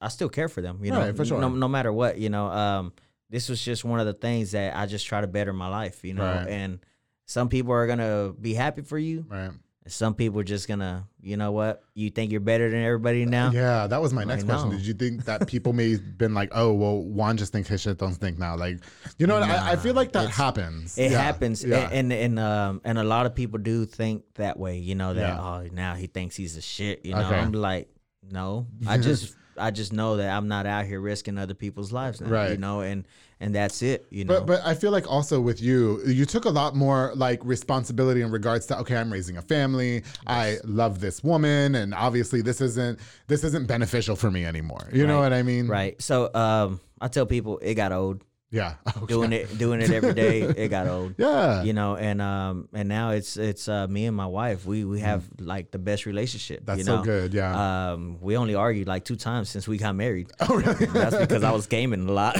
I 0.00 0.08
still 0.08 0.28
care 0.28 0.48
for 0.48 0.60
them, 0.62 0.78
you 0.84 0.92
know, 0.92 1.12
for 1.12 1.24
sure. 1.24 1.40
no, 1.40 1.48
no 1.48 1.66
matter 1.66 1.92
what, 1.92 2.18
you 2.18 2.28
know. 2.28 2.46
Um, 2.46 2.92
this 3.32 3.48
was 3.48 3.60
just 3.60 3.82
one 3.84 3.98
of 3.98 4.06
the 4.06 4.12
things 4.12 4.52
that 4.52 4.76
I 4.76 4.84
just 4.86 5.06
try 5.06 5.20
to 5.22 5.26
better 5.26 5.52
my 5.52 5.68
life, 5.68 6.04
you 6.04 6.12
know. 6.14 6.22
Right. 6.22 6.46
And 6.48 6.78
some 7.24 7.48
people 7.48 7.72
are 7.72 7.86
gonna 7.86 8.32
be 8.38 8.52
happy 8.54 8.82
for 8.82 8.98
you. 8.98 9.24
Right. 9.28 9.50
Some 9.88 10.14
people 10.14 10.38
are 10.38 10.44
just 10.44 10.68
gonna, 10.68 11.08
you 11.20 11.36
know 11.36 11.50
what? 11.50 11.82
You 11.94 12.10
think 12.10 12.30
you're 12.30 12.40
better 12.40 12.70
than 12.70 12.84
everybody 12.84 13.24
now? 13.24 13.50
Yeah, 13.50 13.88
that 13.88 14.00
was 14.00 14.12
my 14.12 14.22
next 14.22 14.44
question. 14.44 14.70
know. 14.70 14.76
Did 14.76 14.86
you 14.86 14.94
think 14.94 15.24
that 15.24 15.48
people 15.48 15.72
may 15.72 15.92
have 15.92 16.16
been 16.16 16.34
like, 16.34 16.50
oh, 16.52 16.72
well, 16.72 17.00
Juan 17.02 17.36
just 17.36 17.52
thinks 17.52 17.68
his 17.68 17.80
shit 17.80 17.98
don't 17.98 18.14
think 18.14 18.38
now? 18.38 18.54
Like, 18.56 18.78
you 19.18 19.26
know 19.26 19.40
what? 19.40 19.48
I, 19.50 19.72
I 19.72 19.76
feel 19.76 19.94
like 19.94 20.12
that 20.12 20.28
happens. 20.30 20.96
It 20.98 21.10
Yeah, 21.10 21.20
happens, 21.20 21.64
Yeah. 21.64 21.88
and 21.90 22.12
and 22.12 22.12
and, 22.12 22.38
um, 22.38 22.80
and 22.84 22.96
a 22.96 23.02
lot 23.02 23.26
of 23.26 23.34
people 23.34 23.58
do 23.58 23.84
think 23.84 24.22
that 24.34 24.56
way. 24.56 24.76
You 24.78 24.94
know 24.94 25.14
that 25.14 25.20
Yeah. 25.20 25.40
oh 25.42 25.68
now 25.72 25.94
he 25.96 26.06
thinks 26.06 26.36
he's 26.36 26.56
a 26.56 26.62
shit. 26.62 27.04
You 27.04 27.14
know, 27.14 27.26
Okay. 27.26 27.38
I'm 27.40 27.50
like, 27.50 27.88
no, 28.30 28.68
I 28.86 28.98
just 28.98 29.34
I 29.62 29.70
just 29.70 29.92
know 29.92 30.16
that 30.16 30.28
I'm 30.28 30.48
not 30.48 30.66
out 30.66 30.86
here 30.86 31.00
risking 31.00 31.38
other 31.38 31.54
people's 31.54 31.92
lives. 31.92 32.20
Now, 32.20 32.28
Right. 32.28 32.50
You 32.50 32.56
know, 32.58 32.80
and 32.80 33.06
and 33.40 33.54
that's 33.54 33.82
it. 33.82 34.06
You 34.10 34.24
know. 34.24 34.40
But 34.40 34.46
but 34.46 34.60
I 34.64 34.74
feel 34.74 34.90
like 34.90 35.10
also 35.10 35.40
with 35.40 35.62
you, 35.62 36.02
you 36.04 36.26
took 36.26 36.44
a 36.44 36.50
lot 36.50 36.74
more 36.74 37.12
like 37.14 37.40
responsibility 37.44 38.22
in 38.22 38.30
regards 38.30 38.66
to 38.66 38.78
okay, 38.80 38.96
I'm 38.96 39.12
raising 39.12 39.36
a 39.36 39.42
family. 39.42 40.02
I 40.26 40.58
love 40.64 41.00
this 41.00 41.22
woman, 41.22 41.74
and 41.76 41.94
obviously 41.94 42.42
this 42.42 42.60
isn't 42.60 42.98
this 43.28 43.44
isn't 43.44 43.66
beneficial 43.66 44.16
for 44.16 44.30
me 44.30 44.44
anymore. 44.44 44.88
You 44.92 45.06
know 45.06 45.20
what 45.20 45.32
I 45.32 45.42
mean? 45.42 45.68
right. 45.68 46.00
So 46.02 46.32
um, 46.34 46.80
I 47.00 47.08
tell 47.08 47.26
people 47.26 47.58
it 47.58 47.74
got 47.74 47.92
old 47.92 48.22
Yeah. 48.52 48.74
Okay. 49.02 49.06
doing 49.14 49.32
it 49.32 49.58
doing 49.58 49.80
it 49.80 49.90
every 49.90 50.12
day. 50.14 50.42
It 50.42 50.68
got 50.68 50.86
old. 50.86 51.14
Yeah. 51.18 51.62
You 51.64 51.72
know, 51.72 51.96
and 51.96 52.20
um, 52.20 52.68
and 52.72 52.88
now 52.88 53.10
it's 53.10 53.36
it's 53.36 53.66
uh, 53.68 53.88
me 53.88 54.04
and 54.06 54.16
my 54.16 54.26
wife. 54.26 54.66
We 54.66 54.84
we 54.84 55.00
have 55.00 55.24
like 55.40 55.70
the 55.72 55.78
best 55.78 56.04
relationship. 56.06 56.60
Mm. 56.62 56.66
That's 56.66 56.78
you 56.78 56.84
so 56.84 57.02
good, 57.02 57.32
yeah. 57.34 57.92
Um, 57.92 58.18
we 58.20 58.36
only 58.36 58.54
argued 58.54 58.86
like 58.86 59.04
two 59.04 59.16
times 59.16 59.48
since 59.48 59.66
we 59.66 59.78
got 59.78 59.96
married. 59.96 60.30
Oh, 60.48 60.54
really? 60.56 60.86
That's 60.86 61.16
because 61.16 61.42
I 61.42 61.52
was 61.52 61.66
gaming 61.66 62.08
a 62.08 62.12
lot. 62.12 62.36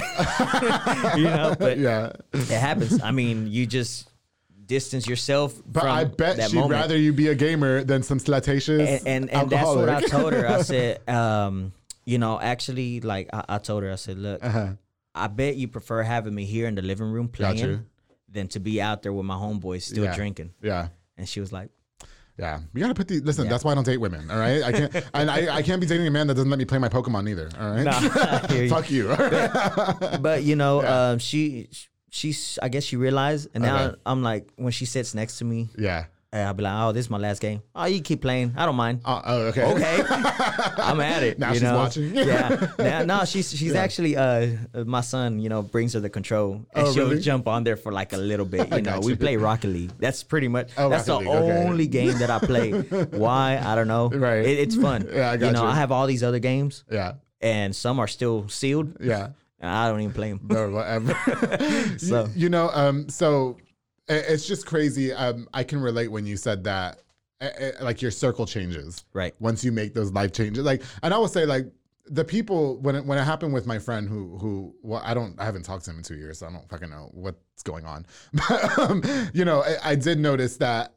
you 1.17 1.23
know, 1.23 1.55
but 1.57 1.77
yeah. 1.79 2.11
it 2.33 2.47
happens. 2.47 3.01
I 3.01 3.11
mean, 3.11 3.47
you 3.47 3.65
just 3.65 4.07
distance 4.65 5.07
yourself. 5.07 5.59
But 5.65 5.85
I 5.85 6.03
bet 6.05 6.41
she'd 6.49 6.55
moment. 6.55 6.71
rather 6.71 6.97
you 6.97 7.13
be 7.13 7.27
a 7.29 7.35
gamer 7.35 7.83
than 7.83 8.03
some 8.03 8.19
slutatious 8.19 8.79
And 8.79 9.07
and, 9.07 9.29
and 9.31 9.49
that's 9.49 9.65
what 9.67 9.89
I 9.89 10.01
told 10.01 10.33
her. 10.33 10.47
I 10.47 10.61
said, 10.61 11.07
um, 11.09 11.73
you 12.05 12.17
know, 12.17 12.39
actually, 12.39 13.01
like 13.01 13.29
I, 13.33 13.43
I 13.49 13.57
told 13.57 13.83
her, 13.83 13.91
I 13.91 13.95
said, 13.95 14.17
look, 14.17 14.43
Uh-huh. 14.43 14.73
I 15.15 15.27
bet 15.27 15.55
you 15.55 15.67
prefer 15.67 16.01
having 16.03 16.33
me 16.33 16.45
here 16.45 16.67
in 16.67 16.75
the 16.75 16.81
living 16.81 17.11
room 17.11 17.27
Got 17.27 17.55
you. 17.55 17.61
playing 17.63 17.85
than 18.29 18.47
to 18.49 18.59
be 18.59 18.81
out 18.81 19.03
there 19.03 19.13
with 19.13 19.25
my 19.25 19.35
homeboys 19.35 19.83
still 19.83 20.05
Yeah. 20.05 20.15
drinking. 20.15 20.53
Yeah. 20.61 20.87
And 21.17 21.29
she 21.29 21.39
was 21.39 21.51
like, 21.53 21.69
Yeah, 22.39 22.61
you 22.73 22.81
gotta 22.81 22.95
put 22.95 23.07
the 23.07 23.19
listen. 23.19 23.45
Yeah. 23.45 23.51
That's 23.51 23.63
why 23.63 23.73
I 23.73 23.75
don't 23.75 23.83
date 23.85 23.97
women. 23.97 24.31
All 24.31 24.39
right, 24.39 24.63
I 24.63 24.71
can't, 24.71 24.95
and 25.13 25.29
I, 25.29 25.57
I 25.57 25.61
can't 25.61 25.79
be 25.79 25.85
dating 25.85 26.07
a 26.07 26.11
man 26.11 26.25
that 26.27 26.33
doesn't 26.33 26.49
let 26.49 26.57
me 26.57 26.65
play 26.65 26.79
my 26.79 26.89
Pokemon 26.89 27.29
either. 27.29 27.47
All 27.59 27.69
right, 27.69 27.87
I 27.87 28.47
hear 28.47 28.63
you. 28.63 28.69
fuck 28.69 28.89
you. 28.89 29.07
but 30.19 30.41
you 30.43 30.55
know, 30.55 30.83
um, 30.83 31.19
she 31.19 31.69
she's 32.09 32.57
I 32.61 32.69
guess 32.69 32.83
she 32.83 32.95
realized, 32.95 33.49
and 33.53 33.61
now 33.63 33.83
Okay. 33.83 33.95
I'm 34.07 34.23
like, 34.23 34.51
when 34.55 34.71
she 34.71 34.85
sits 34.85 35.13
next 35.13 35.37
to 35.39 35.45
me, 35.45 35.69
yeah. 35.77 36.05
I'll 36.33 36.53
be 36.55 36.63
like, 36.63 36.73
oh, 36.75 36.91
this 36.91 37.05
is 37.05 37.09
my 37.11 37.19
last 37.19 37.39
game. 37.41 37.61
Oh, 37.75 37.85
you 37.85 38.01
keep 38.01 38.21
playing. 38.21 38.53
I 38.57 38.65
don't 38.65 38.75
mind. 38.75 39.01
Uh, 39.05 39.21
oh, 39.23 39.41
okay. 39.53 39.63
okay, 39.63 40.03
I'm 40.77 40.99
at 40.99 41.21
it. 41.21 41.37
Now 41.37 41.49
you 41.49 41.53
she's 41.55 41.61
know? 41.63 41.75
watching. 41.77 42.15
yeah. 42.15 42.67
Now, 42.79 43.03
no, 43.03 43.25
she's 43.25 43.55
she's 43.55 43.75
actually 43.75 44.17
uh 44.17 44.47
my 44.85 45.01
son. 45.01 45.39
You 45.39 45.49
know, 45.49 45.61
brings 45.61 45.93
her 45.93 45.99
the 45.99 46.09
control, 46.09 46.65
and 46.73 46.87
Oh, 46.87 46.91
she'll 46.93 47.09
really? 47.09 47.21
jump 47.21 47.47
on 47.47 47.63
there 47.63 47.77
for 47.77 47.91
like 47.91 48.13
a 48.13 48.17
little 48.17 48.45
bit. 48.45 48.67
You 48.73 48.81
know, 48.81 48.95
got 48.95 49.03
we 49.03 49.15
play 49.15 49.37
Rocket 49.37 49.67
League. 49.67 49.91
That's 49.99 50.23
pretty 50.23 50.47
much. 50.47 50.71
Oh, 50.77 50.89
that's 50.89 51.07
Rocket 51.07 51.25
the 51.25 51.29
League, 51.29 51.39
okay. 51.51 51.67
only 51.67 51.87
game 51.87 52.17
that 52.17 52.29
I 52.31 52.39
play. 52.39 52.71
Why? 52.71 53.61
I 53.63 53.75
don't 53.75 53.87
know. 53.87 54.09
Right. 54.09 54.45
It, 54.45 54.57
it's 54.59 54.75
fun. 54.75 55.07
Yeah, 55.13 55.29
I 55.31 55.37
got 55.37 55.45
you 55.47 55.51
know, 55.53 55.63
you. 55.63 55.69
I 55.69 55.75
have 55.75 55.91
all 55.91 56.07
these 56.07 56.23
other 56.23 56.39
games, 56.39 56.83
Yeah, 56.91 57.13
and 57.41 57.75
some 57.75 57.99
are 57.99 58.07
still 58.07 58.47
sealed, 58.49 58.97
yeah. 58.99 59.29
and 59.59 59.69
I 59.69 59.87
don't 59.89 60.01
even 60.01 60.13
play 60.13 60.31
them. 60.33 60.41
Or 60.49 60.71
whatever. 60.71 61.13
So- 61.99 62.25
you, 62.33 62.43
you 62.43 62.49
know, 62.49 62.69
um, 62.73 63.09
so 63.09 63.57
it's 64.07 64.47
just 64.47 64.65
crazy. 64.65 65.11
Um, 65.13 65.47
I 65.53 65.63
can 65.63 65.79
relate 65.79 66.09
when 66.09 66.25
you 66.25 66.37
said 66.37 66.63
that. 66.65 66.99
eh, 67.41 67.49
eh, 67.57 67.71
Like 67.81 68.01
your 68.01 68.11
circle 68.11 68.45
changes, 68.45 69.03
Right. 69.13 69.33
Once 69.39 69.63
you 69.63 69.71
make 69.71 69.93
those 69.93 70.11
life 70.11 70.31
changes, 70.31 70.63
like, 70.63 70.81
and 71.01 71.13
I 71.13 71.17
will 71.17 71.27
say, 71.27 71.45
like, 71.45 71.67
the 72.07 72.25
people 72.25 72.79
when 72.81 72.95
it 72.97 73.05
when 73.05 73.17
it 73.17 73.23
happened 73.23 73.53
with 73.53 73.65
my 73.65 73.79
friend 73.79 74.09
who 74.09 74.37
who 74.37 74.75
well 74.81 75.01
I 75.05 75.13
don't 75.13 75.39
I 75.39 75.45
haven't 75.45 75.63
talked 75.63 75.85
to 75.85 75.91
him 75.91 75.97
in 75.99 76.03
two 76.03 76.17
years 76.17 76.39
so 76.39 76.47
I 76.47 76.51
don't 76.51 76.67
fucking 76.67 76.89
know 76.89 77.09
what's 77.13 77.63
going 77.63 77.85
on 77.85 78.05
but 78.33 78.77
um, 78.77 79.01
you 79.33 79.45
know 79.45 79.61
I, 79.63 79.91
I 79.91 79.95
did 79.95 80.19
notice 80.19 80.57
that 80.57 80.95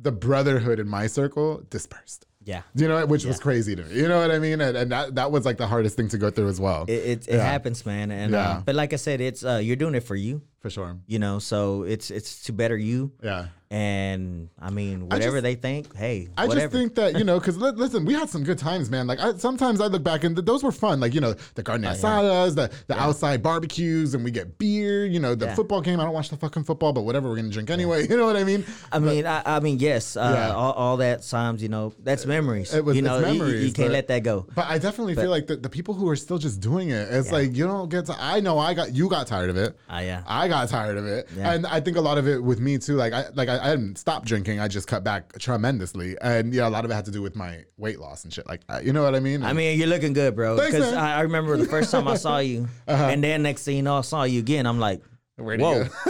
the 0.00 0.12
brotherhood 0.12 0.78
in 0.78 0.86
my 0.88 1.08
circle 1.08 1.64
dispersed. 1.70 2.26
Yeah. 2.44 2.62
You 2.76 2.86
know, 2.86 3.04
which 3.04 3.24
was 3.24 3.40
crazy 3.40 3.74
to 3.74 3.82
me. 3.82 3.96
You 3.96 4.06
know 4.06 4.20
what 4.20 4.30
I 4.30 4.38
mean? 4.38 4.60
And, 4.60 4.76
and 4.76 4.92
that 4.92 5.16
that 5.16 5.32
was 5.32 5.44
like 5.44 5.56
the 5.58 5.66
hardest 5.66 5.96
thing 5.96 6.06
to 6.10 6.18
go 6.18 6.30
through 6.30 6.48
as 6.48 6.60
well. 6.60 6.84
It 6.86 6.92
it, 6.92 7.28
it 7.28 7.34
Yeah. 7.34 7.42
happens, 7.42 7.84
man. 7.84 8.12
And 8.12 8.32
Yeah. 8.32 8.38
uh, 8.50 8.60
but 8.60 8.76
like 8.76 8.92
I 8.92 8.96
said, 8.96 9.20
it's 9.20 9.44
uh, 9.44 9.56
you're 9.60 9.74
doing 9.76 9.96
it 9.96 10.04
for 10.04 10.14
you, 10.14 10.40
for 10.60 10.70
sure. 10.70 10.96
you 11.06 11.18
know. 11.18 11.38
So 11.38 11.82
it's 11.84 12.10
it's 12.10 12.42
to 12.44 12.52
better 12.52 12.76
you. 12.76 13.12
Yeah. 13.22 13.46
And 13.70 14.48
I 14.58 14.70
mean, 14.70 15.10
whatever 15.10 15.36
just- 15.36 15.42
they 15.42 15.54
think, 15.54 15.94
hey, 15.94 16.28
I 16.38 16.46
whatever. 16.46 16.68
just 16.68 16.72
think 16.72 16.94
that 16.94 17.18
you 17.18 17.24
know, 17.24 17.38
because 17.40 17.58
li- 17.58 17.72
listen, 17.74 18.06
we 18.06 18.14
had 18.14 18.30
some 18.30 18.42
good 18.42 18.56
times, 18.58 18.88
man. 18.90 19.06
Like 19.06 19.20
I, 19.20 19.34
sometimes 19.36 19.82
I 19.82 19.88
look 19.88 20.02
back 20.02 20.24
and 20.24 20.34
th- 20.34 20.46
those 20.46 20.62
were 20.64 20.72
fun. 20.72 21.00
Like 21.00 21.12
you 21.12 21.20
know, 21.20 21.34
the 21.54 21.62
carne 21.62 21.84
Oh, 21.84 21.88
asadas, 21.90 22.54
the 22.54 22.70
the 22.86 22.98
outside 22.98 23.42
barbecues, 23.42 24.14
and 24.14 24.24
we 24.24 24.30
get 24.30 24.56
beer. 24.58 25.04
You 25.04 25.20
know, 25.20 25.34
the 25.34 25.46
Yeah. 25.46 25.54
football 25.54 25.82
game. 25.82 26.00
I 26.00 26.04
don't 26.04 26.14
watch 26.14 26.30
the 26.30 26.38
fucking 26.38 26.64
football, 26.64 26.94
but 26.94 27.02
whatever, 27.02 27.28
we're 27.28 27.36
gonna 27.36 27.50
drink 27.50 27.68
anyway. 27.70 28.06
You 28.08 28.16
know 28.16 28.24
what 28.24 28.36
I 28.36 28.44
mean? 28.44 28.64
I 28.90 28.98
mean, 29.00 29.26
I, 29.26 29.42
I 29.44 29.60
mean, 29.60 29.78
yes, 29.80 30.16
uh, 30.16 30.32
Yeah. 30.34 30.54
all, 30.54 30.72
all 30.72 30.96
that 30.98 31.22
times, 31.24 31.62
you 31.62 31.68
know, 31.68 31.92
that's 32.02 32.24
memories. 32.24 32.72
It 32.72 32.82
was- 32.84 32.96
you 32.96 33.02
know, 33.02 33.18
it's 33.18 33.36
you- 33.36 33.46
you, 33.48 33.72
can't 33.72 33.88
but- 33.88 33.92
let 33.92 34.08
that 34.08 34.22
go. 34.22 34.46
But 34.54 34.66
I 34.70 34.78
definitely 34.78 35.14
feel 35.14 35.28
like 35.30 35.46
the, 35.46 35.56
the 35.56 35.68
people 35.68 35.92
who 35.92 36.08
are 36.08 36.16
still 36.16 36.38
just 36.38 36.60
doing 36.60 36.88
it, 36.88 37.08
it's 37.12 37.30
like 37.30 37.54
you 37.54 37.66
don't 37.66 37.90
get 37.90 38.06
to. 38.06 38.16
I 38.18 38.40
know 38.40 38.58
I 38.58 38.72
got 38.72 38.94
you 38.94 39.10
got 39.10 39.26
tired 39.26 39.50
of 39.50 39.58
it. 39.58 39.76
Ah, 39.90 40.00
yeah. 40.00 40.22
I 40.26 40.47
got 40.48 40.68
tired 40.68 40.96
of 40.96 41.06
it, 41.06 41.28
Yeah. 41.36 41.52
and 41.52 41.66
I 41.66 41.80
think 41.80 41.96
a 41.96 42.00
lot 42.00 42.18
of 42.18 42.26
it 42.26 42.42
with 42.42 42.60
me 42.60 42.78
too. 42.78 42.96
Like 42.96 43.12
I 43.12 43.26
like 43.34 43.48
I, 43.48 43.58
I 43.58 43.70
didn't 43.76 43.96
stop 43.96 44.24
drinking. 44.24 44.60
I 44.60 44.68
just 44.68 44.86
cut 44.88 45.04
back 45.04 45.38
tremendously, 45.38 46.16
and 46.20 46.52
yeah, 46.52 46.66
a 46.66 46.70
lot 46.70 46.84
of 46.84 46.90
it 46.90 46.94
had 46.94 47.04
to 47.06 47.10
do 47.10 47.22
with 47.22 47.36
my 47.36 47.64
weight 47.76 47.98
loss 48.00 48.24
and 48.24 48.32
shit 48.32 48.46
like 48.46 48.66
that. 48.66 48.84
You 48.84 48.92
know 48.92 49.02
what 49.02 49.14
I 49.14 49.20
mean? 49.20 49.42
I 49.42 49.52
mean, 49.52 49.78
you're 49.78 49.88
looking 49.88 50.12
good, 50.12 50.34
bro. 50.34 50.56
Because. 50.56 50.92
Uh-huh. 50.92 50.98
I, 51.00 51.14
I 51.14 51.20
remember 51.22 51.56
the 51.56 51.66
first 51.66 51.90
time 51.90 52.08
I 52.08 52.16
saw 52.16 52.38
you, 52.38 52.68
and 52.86 53.22
then 53.22 53.42
next 53.42 53.64
thing 53.64 53.76
you 53.76 53.82
know, 53.82 53.98
I 53.98 54.00
saw 54.02 54.24
you 54.24 54.38
again. 54.40 54.66
I'm 54.66 54.78
like, 54.80 55.02
Where'd 55.38 55.60
whoa, 55.60 55.84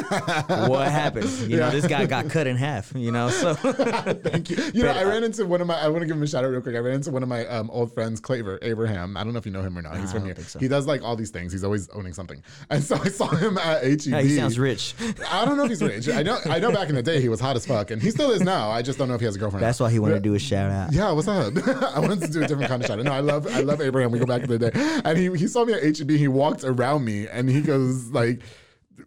what 0.68 0.90
happened? 0.90 1.28
You 1.40 1.58
know, 1.58 1.70
this 1.70 1.86
guy 1.86 2.06
got 2.06 2.30
cut 2.30 2.46
in 2.46 2.56
half. 2.56 2.94
You 2.96 3.12
know, 3.12 3.28
so 3.28 3.54
Thank 3.54 4.48
you. 4.48 4.56
You 4.72 4.84
know, 4.84 4.90
I 4.92 5.04
ran 5.04 5.22
into 5.22 5.44
one 5.44 5.60
of 5.60 5.66
my. 5.66 5.74
I 5.74 5.88
want 5.88 6.00
to 6.00 6.06
give 6.06 6.16
him 6.16 6.22
a 6.22 6.26
shout 6.26 6.44
out 6.44 6.50
real 6.50 6.62
quick. 6.62 6.74
I 6.74 6.78
ran 6.78 6.94
into 6.94 7.10
one 7.10 7.22
of 7.22 7.28
my 7.28 7.46
um, 7.46 7.68
old 7.70 7.92
friends, 7.92 8.20
Claver 8.20 8.58
Abraham. 8.62 9.18
I 9.18 9.24
don't 9.24 9.34
know 9.34 9.38
if 9.38 9.44
you 9.44 9.52
know 9.52 9.60
him 9.60 9.76
or 9.76 9.82
not. 9.82 9.98
He's 9.98 10.10
I 10.10 10.14
from 10.14 10.24
here. 10.24 10.34
so. 10.40 10.58
He 10.58 10.66
does 10.66 10.86
like 10.86 11.02
all 11.02 11.14
these 11.14 11.28
things. 11.28 11.52
He's 11.52 11.62
always 11.62 11.90
owning 11.90 12.14
something. 12.14 12.42
And 12.70 12.84
so 12.84 12.96
I 12.96 13.08
saw 13.08 13.28
him 13.28 13.56
at 13.56 13.82
HEB. 13.82 14.00
yeah, 14.06 14.20
he 14.20 14.36
sounds 14.36 14.58
rich. 14.58 14.94
I 15.30 15.44
don't 15.44 15.56
know 15.56 15.64
if 15.64 15.70
he's 15.70 15.82
rich. 15.82 16.08
I 16.08 16.22
know. 16.22 16.38
I 16.46 16.58
know. 16.58 16.70
Back 16.70 16.90
in 16.90 16.94
the 16.94 17.02
day, 17.02 17.20
he 17.20 17.28
was 17.28 17.40
hot 17.40 17.56
as 17.56 17.64
fuck, 17.64 17.90
and 17.90 18.00
he 18.00 18.10
still 18.10 18.30
is 18.30 18.42
now. 18.42 18.70
I 18.70 18.82
just 18.82 18.98
don't 18.98 19.08
know 19.08 19.14
if 19.14 19.20
he 19.20 19.24
has 19.24 19.36
a 19.36 19.38
girlfriend. 19.38 19.64
That's 19.64 19.80
why 19.80 19.90
he 19.90 19.98
wanted 19.98 20.14
to 20.14 20.20
do 20.20 20.34
a 20.34 20.38
shout 20.38 20.70
out. 20.70 20.92
Yeah, 20.92 21.10
what's 21.12 21.28
up? 21.28 21.54
I 21.94 21.98
wanted 21.98 22.20
to 22.22 22.28
do 22.28 22.42
a 22.42 22.46
different 22.46 22.68
kind 22.68 22.82
of 22.82 22.86
shout. 22.88 22.98
out. 22.98 23.04
No, 23.04 23.12
I 23.12 23.20
love 23.20 23.46
I 23.46 23.60
love 23.60 23.80
Abraham. 23.80 24.10
We 24.10 24.18
go 24.18 24.26
back 24.26 24.42
in 24.42 24.48
the 24.50 24.58
day. 24.58 24.70
And 25.04 25.16
he 25.18 25.30
he 25.36 25.46
saw 25.46 25.64
me 25.64 25.72
at 25.72 25.82
HEB, 25.98 26.10
he 26.10 26.28
walked 26.28 26.64
around 26.64 27.04
me 27.04 27.26
and 27.28 27.48
he 27.48 27.60
goes 27.60 28.10
like 28.10 28.40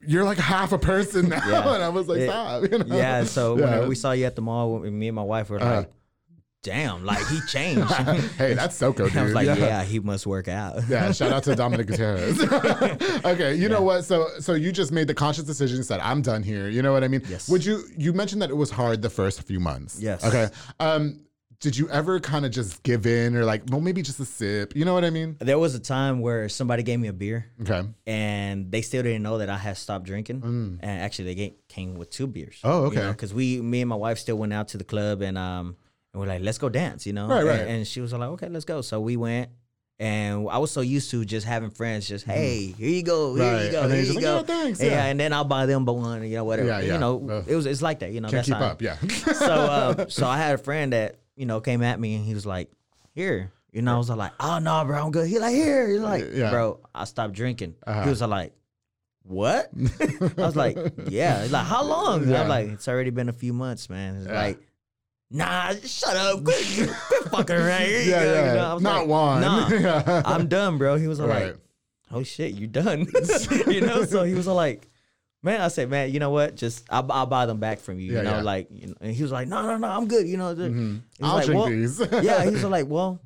you're 0.06 0.24
like 0.24 0.38
half 0.38 0.72
a 0.72 0.78
person 0.78 1.30
now. 1.30 1.42
Yeah. 1.48 1.74
And 1.76 1.84
I 1.84 1.90
was 1.90 2.08
like, 2.08 2.20
It- 2.20 2.30
stop. 2.30 2.64
You 2.72 2.80
know? 2.80 2.96
Yeah, 2.96 3.24
so 3.24 3.58
Yeah. 3.58 3.66
whenever 3.66 3.88
we 3.88 3.96
saw 3.96 4.12
you 4.12 4.26
at 4.26 4.36
the 4.36 4.42
mall, 4.42 4.80
me 4.80 5.08
and 5.08 5.16
my 5.16 5.24
wife 5.24 5.50
were 5.50 5.60
like, 5.60 5.92
damn, 6.64 7.04
like 7.06 7.26
he 7.28 7.40
changed. 7.48 7.92
hey, 8.38 8.54
that's 8.54 8.76
Soko, 8.76 9.08
dude. 9.08 9.18
I 9.18 9.24
was 9.24 9.34
like, 9.34 9.48
yeah. 9.48 9.84
he 9.84 10.00
must 10.00 10.28
work 10.28 10.48
out. 10.48 10.82
Yeah, 10.88 11.12
shout 11.12 11.32
out 11.32 11.44
to 11.44 11.56
Dominic 11.56 11.88
Gutierrez. 11.88 12.40
okay, 13.26 13.56
you 13.56 13.68
know 13.70 13.82
what? 13.82 14.04
So 14.06 14.28
so 14.40 14.54
you 14.54 14.72
just 14.72 14.92
made 14.92 15.08
the 15.08 15.14
conscious 15.16 15.44
decision 15.46 15.84
said, 15.84 16.00
I'm 16.02 16.22
done 16.22 16.44
here. 16.44 16.70
You 16.70 16.82
know 16.82 16.92
what 16.94 17.04
I 17.04 17.08
mean? 17.08 17.24
Yes. 17.28 17.50
Would 17.50 17.66
you 17.66 17.84
you 17.98 18.14
mentioned 18.14 18.42
that 18.42 18.50
it 18.50 18.58
was 18.58 18.70
hard 18.72 19.02
the 19.02 19.10
first 19.10 19.42
few 19.44 19.60
months. 19.60 20.00
Yes. 20.00 20.24
Okay. 20.24 20.50
Um, 20.80 21.22
did 21.62 21.78
you 21.78 21.88
ever 21.90 22.20
kind 22.20 22.44
of 22.46 22.52
just 22.52 22.82
give 22.84 23.06
in 23.06 23.36
or 23.38 23.46
like, 23.46 23.62
well, 23.70 23.80
maybe 23.82 24.02
just 24.02 24.20
a 24.20 24.26
sip? 24.26 24.76
You 24.76 24.84
know 24.84 24.94
what 24.94 25.06
I 25.06 25.10
mean? 25.12 25.38
There 25.40 25.58
was 25.60 25.76
a 25.76 25.80
time 25.80 26.20
where 26.20 26.50
somebody 26.50 26.84
gave 26.84 27.00
me 27.00 27.08
a 27.08 27.14
beer 27.14 27.46
Okay. 27.62 27.88
and 28.08 28.72
they 28.72 28.82
still 28.82 29.04
didn't 29.04 29.24
know 29.24 29.38
that 29.38 29.50
I 29.50 29.58
had 29.58 29.78
stopped 29.78 30.06
drinking. 30.06 30.42
And 30.44 30.84
actually, 30.84 31.34
they 31.34 31.56
came 31.70 31.96
with 31.96 32.10
two 32.10 32.28
beers. 32.28 32.56
Mm. 32.64 32.70
Oh, 32.70 32.84
okay. 32.86 33.08
Because 33.10 33.34
we, 33.34 33.62
me 33.62 33.82
and 33.82 33.90
my 33.90 33.96
wife, 33.96 34.18
still 34.18 34.38
went 34.38 34.52
out 34.54 34.70
to 34.70 34.78
the 34.78 34.84
club 34.84 35.22
and 35.22 35.38
um, 35.38 35.76
and 36.14 36.20
we're 36.20 36.28
like, 36.28 36.42
let's 36.42 36.58
go 36.58 36.68
dance, 36.68 37.06
you 37.06 37.14
know. 37.14 37.28
Right, 37.28 37.40
And- 37.40 37.48
right. 37.48 37.60
And, 37.68 37.88
she 37.88 38.02
was 38.02 38.12
like, 38.12 38.22
okay, 38.32 38.50
let's 38.50 38.66
go. 38.66 38.82
So 38.82 39.00
we 39.00 39.16
went. 39.16 39.50
And 40.00 40.50
I 40.50 40.58
was 40.58 40.72
so 40.72 40.82
used 40.82 41.12
to 41.12 41.24
just 41.24 41.46
having 41.46 41.70
friends, 41.70 42.08
just 42.08 42.26
hey, 42.26 42.74
here 42.76 42.90
you 42.90 43.04
go, 43.04 43.36
here 43.36 43.44
Mm-hmm. 43.46 43.56
Right. 43.56 43.66
you 43.66 43.72
go, 43.72 43.82
And 43.84 43.92
here 43.94 44.02
you 44.02 44.08
just 44.08 44.20
go. 44.20 44.36
"Yeah, 44.38 44.42
thanks, 44.44 44.82
yeah. 44.82 44.90
yeah." 44.90 45.06
and 45.06 45.20
then 45.20 45.32
I'll 45.32 45.44
buy 45.46 45.68
them 45.68 45.86
but 45.86 45.94
one, 45.94 46.24
you 46.28 46.38
know, 46.38 46.44
whatever. 46.44 46.70
Yeah, 46.70 46.80
yeah. 46.80 46.94
You 46.94 47.00
know, 47.00 47.30
Ugh. 47.30 47.46
it 47.48 47.56
was 47.56 47.68
it's 47.68 47.84
like 47.84 48.00
that, 48.00 48.12
you 48.12 48.20
know. 48.20 48.30
Can't 48.30 48.44
that's 48.44 48.48
keep 48.48 48.58
how- 48.58 48.66
up. 48.66 48.82
Yeah. 48.82 48.98
so 48.98 49.46
uh, 49.46 50.06
so 50.10 50.26
I 50.26 50.38
had 50.38 50.56
a 50.56 50.58
friend 50.58 50.92
that 50.94 51.20
you 51.42 51.48
know 51.48 51.60
came 51.60 51.82
at 51.82 52.00
me 52.00 52.14
and 52.14 52.24
he 52.24 52.36
was 52.36 52.46
like, 52.46 52.70
"Here," 53.16 53.52
you 53.72 53.82
know. 53.82 53.96
I 53.96 53.98
was 53.98 54.10
like, 54.12 54.32
"Oh 54.40 54.60
no, 54.60 54.86
bro, 54.86 55.04
I'm 55.04 55.10
good." 55.12 55.28
He 55.28 55.40
like, 55.40 55.56
"Here," 55.56 55.90
he's 55.90 56.00
like, 56.02 56.26
Yeah. 56.32 56.52
"Bro, 56.52 56.80
I 56.94 57.06
stopped 57.06 57.34
drinking." 57.34 57.74
Uh-huh. 57.88 58.04
He 58.04 58.10
was 58.12 58.22
like, 58.22 58.54
"What?" 59.24 59.72
I 60.38 60.46
was 60.46 60.56
like, 60.56 60.78
"Yeah." 61.10 61.42
He's 61.42 61.52
like, 61.52 61.66
"How 61.66 61.84
long?" 61.84 62.30
Yeah. 62.30 62.44
I'm 62.44 62.48
like, 62.48 62.70
"It's 62.70 62.88
already 62.88 63.10
been 63.10 63.28
a 63.28 63.34
few 63.34 63.54
months, 63.54 63.90
man." 63.90 64.18
He's 64.18 64.28
Yeah. 64.28 64.42
like. 64.44 64.60
Nah, 65.34 65.72
shut 65.86 66.14
up. 66.18 66.44
Quit, 66.44 66.66
quit 67.08 67.24
fucking 67.32 67.56
around 67.64 67.82
here. 67.86 68.02
Yeah, 68.02 68.24
yeah. 68.24 68.50
you 68.52 68.58
know? 68.58 68.66
I 68.70 68.74
was 68.74 68.84
Not 68.84 69.00
like, 69.00 69.08
one. 69.08 69.42
Nah, 69.42 70.22
I'm 70.26 70.48
done, 70.50 70.78
bro. 70.78 70.98
He 70.98 71.08
was 71.08 71.22
Right. 71.22 71.46
like, 71.46 71.58
oh 72.12 72.22
shit, 72.24 72.52
you 72.54 72.68
done. 72.68 73.08
you 73.68 73.80
know, 73.80 74.04
so 74.04 74.24
he 74.24 74.34
was 74.34 74.46
like, 74.46 74.90
man, 75.44 75.62
I 75.62 75.68
said, 75.70 75.90
man, 75.90 76.12
you 76.12 76.20
know 76.20 76.30
what? 76.30 76.56
Just 76.56 76.86
I'll, 76.90 77.10
I'll 77.12 77.26
buy 77.26 77.46
them 77.46 77.60
back 77.60 77.80
from 77.80 78.00
you. 78.00 78.14
Yeah, 78.14 78.18
you 78.20 78.24
know, 78.26 78.36
yeah. 78.38 78.42
like, 78.42 78.68
you 78.72 78.88
know, 78.88 78.94
and 79.02 79.14
he 79.14 79.22
was 79.24 79.32
like, 79.32 79.48
no, 79.48 79.62
no, 79.64 79.78
no, 79.78 79.88
I'm 79.88 80.08
good. 80.08 80.28
You 80.28 80.38
know, 80.38 80.54
Mhm. 80.56 81.02
was 81.20 81.30
I'll 81.30 81.36
like, 81.36 81.46
drink 81.46 81.60
well, 81.62 81.70
these. 81.70 82.00
yeah, 82.24 82.44
he 82.44 82.52
was 82.52 82.64
like, 82.78 82.88
well, 82.88 83.20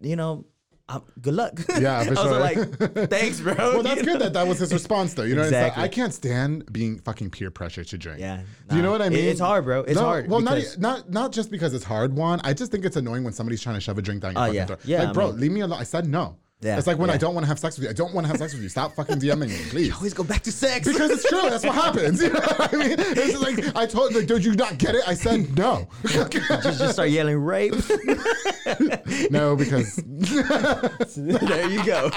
you 0.00 0.16
know, 0.16 0.46
um, 0.88 1.04
good 1.20 1.34
luck. 1.34 1.52
Yeah, 1.80 2.02
for 2.02 2.08
I 2.08 2.10
was 2.10 2.18
sure. 2.18 2.40
like, 2.40 3.10
thanks, 3.10 3.40
bro. 3.40 3.54
well, 3.54 3.82
that's 3.84 3.98
You 4.00 4.04
good 4.06 4.12
know? 4.14 4.24
that 4.24 4.32
that 4.32 4.46
was 4.48 4.58
his 4.58 4.72
response, 4.72 5.14
though. 5.14 5.22
You 5.22 5.36
know, 5.36 5.42
it's 5.42 5.52
like. 5.52 5.78
I 5.78 5.86
can't 5.86 6.12
stand 6.12 6.70
being 6.72 6.98
fucking 6.98 7.30
peer 7.30 7.50
pressure 7.52 7.84
to 7.84 7.96
drink. 7.96 8.18
Yeah, 8.18 8.40
Do 8.68 8.74
you 8.76 8.82
know 8.82 8.90
what 8.90 9.00
I 9.00 9.06
It- 9.06 9.10
mean? 9.12 9.24
it's 9.26 9.38
hard, 9.38 9.64
bro. 9.66 9.82
It's 9.82 9.94
No, 9.94 10.04
hard 10.06 10.28
Well, 10.28 10.40
not, 10.40 10.58
not 10.78 11.08
not 11.10 11.30
just 11.32 11.48
because 11.50 11.74
it's 11.74 11.84
hard. 11.84 12.12
One, 12.14 12.40
I 12.42 12.54
just 12.54 12.72
think 12.72 12.84
it's 12.84 12.96
annoying 12.96 13.22
when 13.22 13.32
somebody's 13.32 13.62
trying 13.62 13.76
to 13.76 13.80
shove 13.80 13.98
a 13.98 14.02
drink 14.02 14.22
down 14.22 14.32
your 14.32 14.40
Oh, 14.42 14.46
fucking 14.46 14.54
yeah. 14.56 14.66
throat. 14.66 14.80
Yeah, 14.84 14.98
like, 15.00 15.08
I 15.08 15.12
bro, 15.12 15.30
mean- 15.30 15.40
leave 15.40 15.52
me 15.52 15.60
alone. 15.60 15.78
I 15.80 15.84
said 15.84 16.08
no. 16.08 16.38
Yeah, 16.62 16.76
It's 16.76 16.86
like 16.86 16.98
when 16.98 17.08
I 17.08 17.16
don't 17.16 17.32
want 17.34 17.44
to 17.44 17.48
have 17.48 17.58
sex 17.58 17.78
with 17.78 17.84
you. 17.84 17.90
I 17.90 17.94
don't 17.94 18.12
want 18.12 18.24
to 18.26 18.28
have 18.28 18.36
sex 18.36 18.52
with 18.52 18.62
you. 18.62 18.68
Stop 18.68 18.94
fucking 18.94 19.16
DMing 19.16 19.48
me, 19.48 19.56
please. 19.70 19.94
Always 19.94 20.12
go 20.12 20.22
back 20.22 20.42
to 20.42 20.52
sex. 20.52 20.86
Because 20.86 21.10
it's 21.10 21.26
true. 21.26 21.48
That's 21.48 21.64
what 21.64 21.74
happens. 21.86 22.20
You 22.22 22.28
know 22.34 22.40
what 22.40 22.74
I 22.74 22.76
mean? 22.76 22.96
It's 22.98 23.38
like 23.40 23.74
I 23.74 23.86
told. 23.86 24.14
Like, 24.14 24.26
did 24.26 24.44
you 24.44 24.54
not 24.54 24.76
get 24.76 24.94
it? 24.94 25.02
I 25.06 25.14
said 25.14 25.56
no. 25.56 25.88
just, 26.04 26.32
just 26.32 26.92
start 26.92 27.08
yelling 27.08 27.38
rape. 27.38 27.72
no, 29.30 29.56
because 29.56 29.96
there 29.96 31.70
you 31.70 31.82
go. 31.84 32.10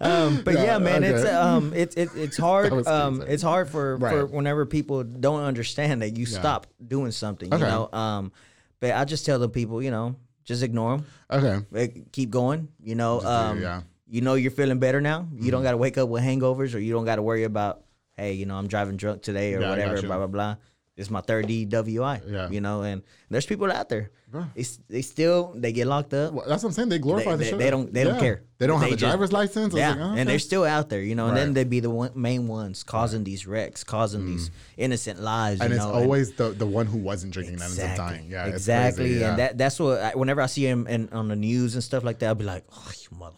um, 0.00 0.42
but 0.44 0.54
Yeah, 0.54 0.64
yeah, 0.64 0.78
man, 0.78 1.02
it's 1.02 1.24
um, 1.24 1.72
it's 1.74 1.96
it, 1.96 2.10
it's 2.14 2.36
hard. 2.36 2.86
Um, 2.86 3.22
it's 3.22 3.42
hard 3.42 3.70
for, 3.70 3.98
for 3.98 4.26
whenever 4.26 4.66
people 4.66 5.02
don't 5.02 5.42
understand 5.42 6.02
that 6.02 6.16
you 6.18 6.26
stop 6.26 6.66
doing 6.86 7.10
something. 7.10 7.50
You 7.50 7.58
know, 7.58 7.88
um, 7.90 8.32
but 8.80 8.92
I 8.92 9.06
just 9.06 9.24
tell 9.24 9.38
the 9.38 9.48
people, 9.48 9.82
you 9.82 9.90
know, 9.90 10.16
just 10.46 10.62
ignore 10.62 10.96
them. 10.96 11.06
okay. 11.30 12.04
keep 12.12 12.30
going. 12.30 12.68
You 12.82 12.94
know, 12.94 13.20
um, 13.20 13.60
yeah. 13.60 13.82
you 14.08 14.22
know 14.22 14.34
you're 14.34 14.50
feeling 14.50 14.78
better 14.78 15.02
now. 15.02 15.28
You 15.30 15.36
Mm-hmm. 15.36 15.50
don't 15.50 15.62
got 15.62 15.72
to 15.72 15.76
wake 15.76 15.98
up 15.98 16.08
with 16.08 16.22
hangovers, 16.22 16.74
or 16.74 16.78
you 16.78 16.94
don't 16.94 17.04
got 17.04 17.16
to 17.16 17.22
worry 17.22 17.44
about, 17.44 17.82
hey, 18.16 18.32
you 18.32 18.46
know, 18.46 18.56
I'm 18.56 18.68
driving 18.68 18.96
drunk 18.96 19.20
today 19.20 19.52
or 19.54 19.60
Yeah, 19.60 19.70
whatever. 19.70 20.00
Blah 20.00 20.16
blah 20.16 20.26
blah. 20.26 20.56
Is 20.96 21.10
my 21.10 21.20
third 21.20 21.46
DWI. 21.46 22.22
Yeah. 22.26 22.48
You 22.48 22.60
know, 22.62 22.80
and 22.82 23.02
there's 23.30 23.44
people 23.46 23.70
out 23.70 23.88
there. 23.90 24.10
They, 24.54 24.60
s- 24.62 24.78
they 24.88 25.00
still 25.02 25.52
they 25.56 25.72
get 25.72 25.86
locked 25.86 26.12
up. 26.12 26.32
Well, 26.34 26.44
that's 26.46 26.62
what 26.62 26.70
I'm 26.70 26.72
saying. 26.74 26.88
They 26.90 26.98
glorify 26.98 27.32
They- 27.36 27.44
the 27.44 27.50
shit. 27.50 27.58
they 27.58 27.70
don't- 27.70 27.90
they 27.92 28.04
don't 28.04 28.18
care. 28.18 28.42
They 28.58 28.66
don't 28.66 28.80
have 28.80 28.88
They 28.90 28.94
a 28.94 28.98
just- 28.98 29.10
driver's 29.10 29.32
license. 29.32 29.72
Yeah, 29.74 29.90
like, 29.90 29.98
oh, 29.98 30.14
and 30.16 30.28
they're 30.28 30.38
still 30.38 30.64
out 30.64 30.88
there, 30.90 31.00
you 31.00 31.14
know, 31.14 31.26
and 31.26 31.34
Right. 31.36 31.44
then 31.44 31.54
they'd 31.54 31.70
be 31.70 31.80
the 31.80 31.88
one, 31.90 32.10
main 32.14 32.46
ones 32.48 32.82
causing 32.82 33.24
these 33.24 33.46
wrecks, 33.46 33.82
causing 33.84 34.26
these 34.26 34.50
innocent 34.76 35.22
lives. 35.22 35.60
Mm. 35.60 35.64
and 35.66 35.74
it's 35.74 35.84
know, 35.84 35.92
always 35.92 36.32
the, 36.32 36.50
the 36.50 36.66
one 36.66 36.86
who 36.86 36.98
wasn't 36.98 37.32
drinking 37.32 37.56
that 37.58 37.64
ends 37.66 37.78
up 37.78 37.96
dying. 37.96 38.26
Yeah, 38.30 38.46
exactly. 38.46 39.18
yeah. 39.20 39.30
And 39.30 39.38
that 39.38 39.58
that's 39.58 39.78
what 39.80 40.00
I, 40.00 40.10
whenever 40.14 40.40
I 40.42 40.46
see 40.46 40.66
him 40.66 40.86
in, 40.86 41.08
on 41.12 41.28
the 41.28 41.36
news 41.36 41.74
and 41.74 41.82
stuff 41.84 42.02
like 42.04 42.18
that, 42.18 42.26
I'll 42.28 42.34
be 42.34 42.44
like, 42.44 42.64
oh, 42.72 42.90
you 43.10 43.16
mother, 43.18 43.36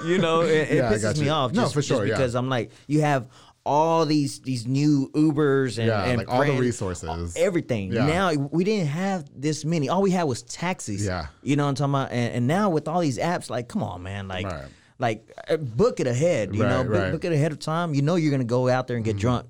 you 0.06 0.18
know, 0.18 0.40
it, 0.42 0.68
it 0.70 0.76
Yeah, 0.76 0.92
pisses 0.92 1.20
me 1.20 1.28
off. 1.28 1.52
No, 1.52 1.62
Just, 1.62 1.74
for 1.74 1.82
sure, 1.82 1.98
just 1.98 2.08
yeah. 2.10 2.16
because 2.16 2.34
I'm 2.34 2.48
like, 2.48 2.70
you 2.88 3.02
have 3.02 3.26
all 3.68 4.06
these 4.06 4.40
these 4.40 4.66
new 4.66 5.10
Ubers 5.14 5.78
and, 5.78 5.86
Yeah, 5.88 6.04
and 6.04 6.18
like 6.18 6.28
all 6.28 6.44
the 6.44 6.52
resources. 6.58 7.34
everything. 7.36 7.92
Yeah. 7.92 8.06
Now 8.06 8.32
we 8.32 8.64
didn't 8.64 8.88
have 8.88 9.24
this 9.34 9.64
many. 9.64 9.88
All 9.88 10.02
we 10.02 10.10
had 10.10 10.24
was 10.24 10.42
taxis. 10.42 11.04
Yeah. 11.04 11.26
you 11.42 11.56
know 11.56 11.64
what 11.64 11.68
I'm 11.70 11.74
talking 11.76 11.94
about. 11.94 12.10
And, 12.12 12.34
and 12.36 12.46
now 12.46 12.70
with 12.70 12.88
all 12.88 13.00
these 13.00 13.18
apps, 13.18 13.50
like, 13.50 13.68
come 13.68 13.82
on, 13.82 14.02
man, 14.02 14.26
like. 14.28 14.46
Right. 14.46 14.64
Like 15.00 15.30
uh, 15.48 15.58
book 15.58 16.00
it 16.00 16.08
ahead, 16.08 16.56
you 16.56 16.64
know. 16.64 16.78
Right, 16.78 16.82
Book, 16.82 16.92
right. 16.92 17.02
Mm-hmm. 17.02 17.12
book 17.12 17.24
it 17.24 17.32
ahead 17.32 17.52
of 17.52 17.60
time. 17.60 17.94
You 17.94 18.02
know 18.02 18.16
you're 18.16 18.32
gonna 18.32 18.42
go 18.42 18.68
out 18.68 18.88
there 18.88 18.96
and 18.96 19.04
get 19.04 19.16
drunk. 19.16 19.46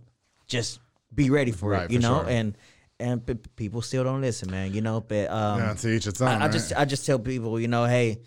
Just 0.46 0.78
be 1.14 1.30
ready 1.30 1.52
for 1.52 1.72
it, 1.72 1.90
you 1.90 2.00
for 2.00 2.02
know. 2.02 2.20
sure. 2.20 2.28
And 2.28 2.58
and 3.00 3.24
p- 3.24 3.32
people 3.56 3.80
still 3.80 4.04
don't 4.04 4.20
listen, 4.20 4.50
man. 4.50 4.74
You 4.74 4.82
know, 4.82 5.00
but 5.00 5.30
um, 5.30 5.60
yeah, 5.60 5.72
to 5.72 5.88
each 5.88 6.06
its 6.06 6.20
own. 6.20 6.28
I, 6.28 6.44
I 6.44 6.48
just 6.48 6.74
I 6.76 6.84
just 6.84 7.06
tell 7.06 7.18
people, 7.18 7.58
you 7.58 7.66
know, 7.66 7.86
hey, 7.86 8.18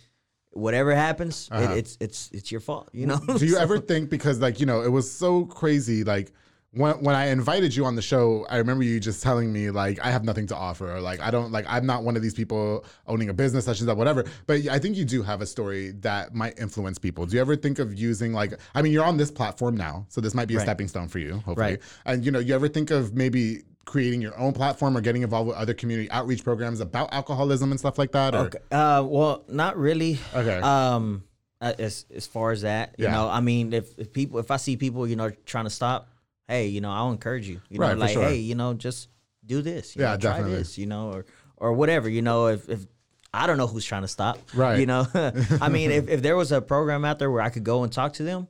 whatever 0.52 0.94
happens, 0.96 1.48
Uh-huh. 1.52 1.74
it's 1.74 1.98
it's 2.00 2.30
it's 2.34 2.52
your 2.52 2.62
fault, 2.62 2.90
you 2.94 3.06
know. 3.08 3.20
Do 3.38 3.46
you 3.46 3.58
ever 3.66 3.80
think 3.80 4.10
because 4.10 4.40
like 4.40 4.60
you 4.60 4.66
know 4.66 4.82
it 4.82 4.90
was 4.92 5.10
so 5.12 5.46
crazy 5.46 6.04
like 6.04 6.32
when 6.74 6.94
when 7.04 7.16
I 7.18 7.26
invited 7.28 7.76
you 7.76 7.84
on 7.84 7.96
the 7.96 8.02
show, 8.02 8.46
I 8.50 8.56
remember 8.58 8.84
you 8.84 8.98
just 9.02 9.22
telling 9.22 9.52
me 9.52 9.72
like 9.72 10.00
I 10.00 10.10
have 10.10 10.24
nothing 10.24 10.48
to 10.48 10.56
offer 10.56 10.90
or 10.96 11.02
like 11.02 11.20
I 11.20 11.30
don't 11.30 11.52
like 11.52 11.66
I'm 11.68 11.86
not 11.86 12.04
one 12.04 12.16
of 12.16 12.22
these 12.22 12.34
people 12.34 12.86
owning 13.08 13.28
a 13.28 13.34
business 13.34 13.66
such 13.66 13.82
as 13.82 13.88
that 13.88 13.98
whatever. 13.98 14.24
But 14.48 14.66
I 14.70 14.80
think 14.80 14.96
you 14.96 15.04
do 15.04 15.22
have 15.22 15.42
a 15.42 15.46
story 15.46 15.92
that 16.00 16.34
might 16.34 16.58
influence 16.60 16.98
people. 16.98 17.26
Do 17.26 17.36
you 17.36 17.42
ever 17.42 17.58
think 17.58 17.80
of 17.80 17.94
using 18.00 18.32
like 18.32 18.54
I 18.74 18.82
mean 18.82 18.94
you're 18.94 19.04
on 19.04 19.18
this 19.18 19.32
platform 19.32 19.76
now, 19.76 20.06
so 20.08 20.22
this 20.22 20.34
might 20.34 20.48
be 20.48 20.54
a 20.54 20.58
Right. 20.58 20.64
stepping 20.66 20.88
stone 20.88 21.10
for 21.10 21.20
you, 21.20 21.34
hopefully. 21.46 21.56
Right. 21.58 21.80
And 22.06 22.24
you 22.26 22.32
know, 22.32 22.40
you 22.40 22.56
ever 22.56 22.70
think 22.70 22.90
of 22.90 23.14
maybe 23.16 23.64
creating 23.86 24.22
your 24.22 24.38
own 24.40 24.54
platform 24.54 24.96
or 24.96 25.02
getting 25.02 25.22
involved 25.24 25.48
with 25.50 25.58
other 25.58 25.74
community 25.74 26.10
outreach 26.12 26.44
programs 26.44 26.80
about 26.80 27.14
alcoholism 27.14 27.72
and 27.72 27.80
stuff 27.80 27.98
like 27.98 28.12
that? 28.14 28.36
Or? 28.36 28.40
Okay. 28.46 28.60
Uh, 28.72 29.04
well, 29.06 29.44
not 29.48 29.78
really. 29.78 30.18
Okay. 30.34 30.60
Um, 30.60 31.24
uh, 31.60 31.74
as 31.78 32.06
as 32.16 32.26
far 32.26 32.52
as 32.52 32.62
that, 32.62 32.96
you 32.98 33.06
Yeah. 33.06 33.12
know, 33.12 33.28
I 33.30 33.40
mean, 33.40 33.74
if, 33.74 33.98
if 34.00 34.12
people, 34.14 34.40
if 34.40 34.50
I 34.52 34.58
see 34.58 34.78
people, 34.78 35.08
you 35.08 35.16
know, 35.16 35.30
trying 35.46 35.66
to 35.66 35.70
stop, 35.70 36.10
hey, 36.48 36.68
you 36.68 36.82
know, 36.82 36.92
I'll 36.92 37.12
encourage 37.12 37.48
you. 37.48 37.62
You 37.70 37.80
know, 37.80 37.94
like, 37.94 38.12
sure. 38.12 38.24
hey, 38.24 38.38
you 38.38 38.56
know, 38.56 38.74
just 38.74 39.10
do 39.46 39.62
this. 39.62 39.96
You 39.96 40.02
Yeah, 40.04 40.12
know, 40.14 40.18
try 40.18 40.32
definitely. 40.38 40.58
this. 40.58 40.78
You 40.78 40.88
know, 40.88 41.12
or 41.12 41.26
or 41.58 41.74
whatever. 41.74 42.10
You 42.10 42.22
know, 42.24 42.48
if 42.48 42.68
if 42.70 42.86
I 43.34 43.48
don't 43.48 43.58
know 43.58 43.68
who's 43.68 43.86
trying 43.86 44.02
to 44.02 44.08
stop. 44.10 44.40
Right. 44.54 44.80
You 44.80 44.86
know, 44.88 45.08
I 45.62 45.70
mean, 45.70 45.92
if, 45.92 46.10
if 46.16 46.22
there 46.22 46.36
was 46.36 46.52
a 46.52 46.62
program 46.62 47.06
out 47.06 47.18
there 47.20 47.30
where 47.32 47.42
I 47.42 47.50
could 47.50 47.64
go 47.64 47.84
and 47.84 47.92
talk 47.94 48.14
to 48.14 48.24
them, 48.24 48.48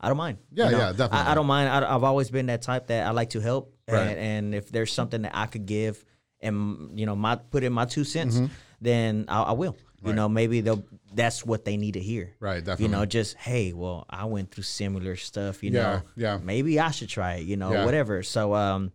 I 0.00 0.08
don't 0.08 0.16
mind. 0.18 0.38
Mm-hmm. 0.38 0.58
Yeah, 0.58 0.64
You 0.66 0.72
know? 0.72 0.78
yeah, 0.78 0.90
definitely. 0.90 1.18
I, 1.18 1.32
I 1.32 1.34
don't 1.34 1.46
mind. 1.46 1.68
I, 1.70 1.94
I've 1.94 2.04
always 2.04 2.30
been 2.30 2.46
that 2.46 2.60
type 2.62 2.88
that 2.88 3.06
I 3.06 3.10
like 3.12 3.30
to 3.30 3.40
help. 3.40 3.72
Right. 3.88 4.08
And, 4.08 4.18
and 4.18 4.54
if 4.54 4.70
there's 4.70 4.92
something 4.92 5.22
that 5.22 5.32
I 5.34 5.46
could 5.46 5.66
give 5.66 6.04
and, 6.40 6.98
you 6.98 7.06
know, 7.06 7.16
my 7.16 7.36
put 7.36 7.64
in 7.64 7.72
my 7.72 7.84
two 7.84 8.04
cents, 8.04 8.40
then 8.80 9.24
I, 9.28 9.42
I 9.42 9.52
will. 9.52 9.76
You 9.76 9.82
Mm-hmm. 9.98 10.06
Right. 10.10 10.14
know, 10.14 10.28
maybe 10.28 10.60
they'll, 10.60 10.84
that's 11.12 11.44
what 11.44 11.64
they 11.64 11.76
need 11.76 11.94
to 11.94 12.00
hear. 12.00 12.32
Right, 12.38 12.58
Definitely. 12.64 12.84
You 12.84 12.90
know, 12.92 13.04
just, 13.04 13.36
hey, 13.36 13.72
well, 13.72 14.06
I 14.08 14.26
went 14.26 14.52
through 14.52 14.62
similar 14.62 15.16
stuff, 15.16 15.64
you 15.64 15.72
Yeah, 15.72 15.82
know. 15.82 16.02
yeah. 16.14 16.38
Maybe 16.40 16.78
I 16.78 16.92
should 16.92 17.08
try 17.08 17.34
it, 17.34 17.46
you 17.46 17.56
know, 17.56 17.72
Yeah. 17.72 17.84
whatever. 17.84 18.22
So, 18.22 18.54
um, 18.54 18.92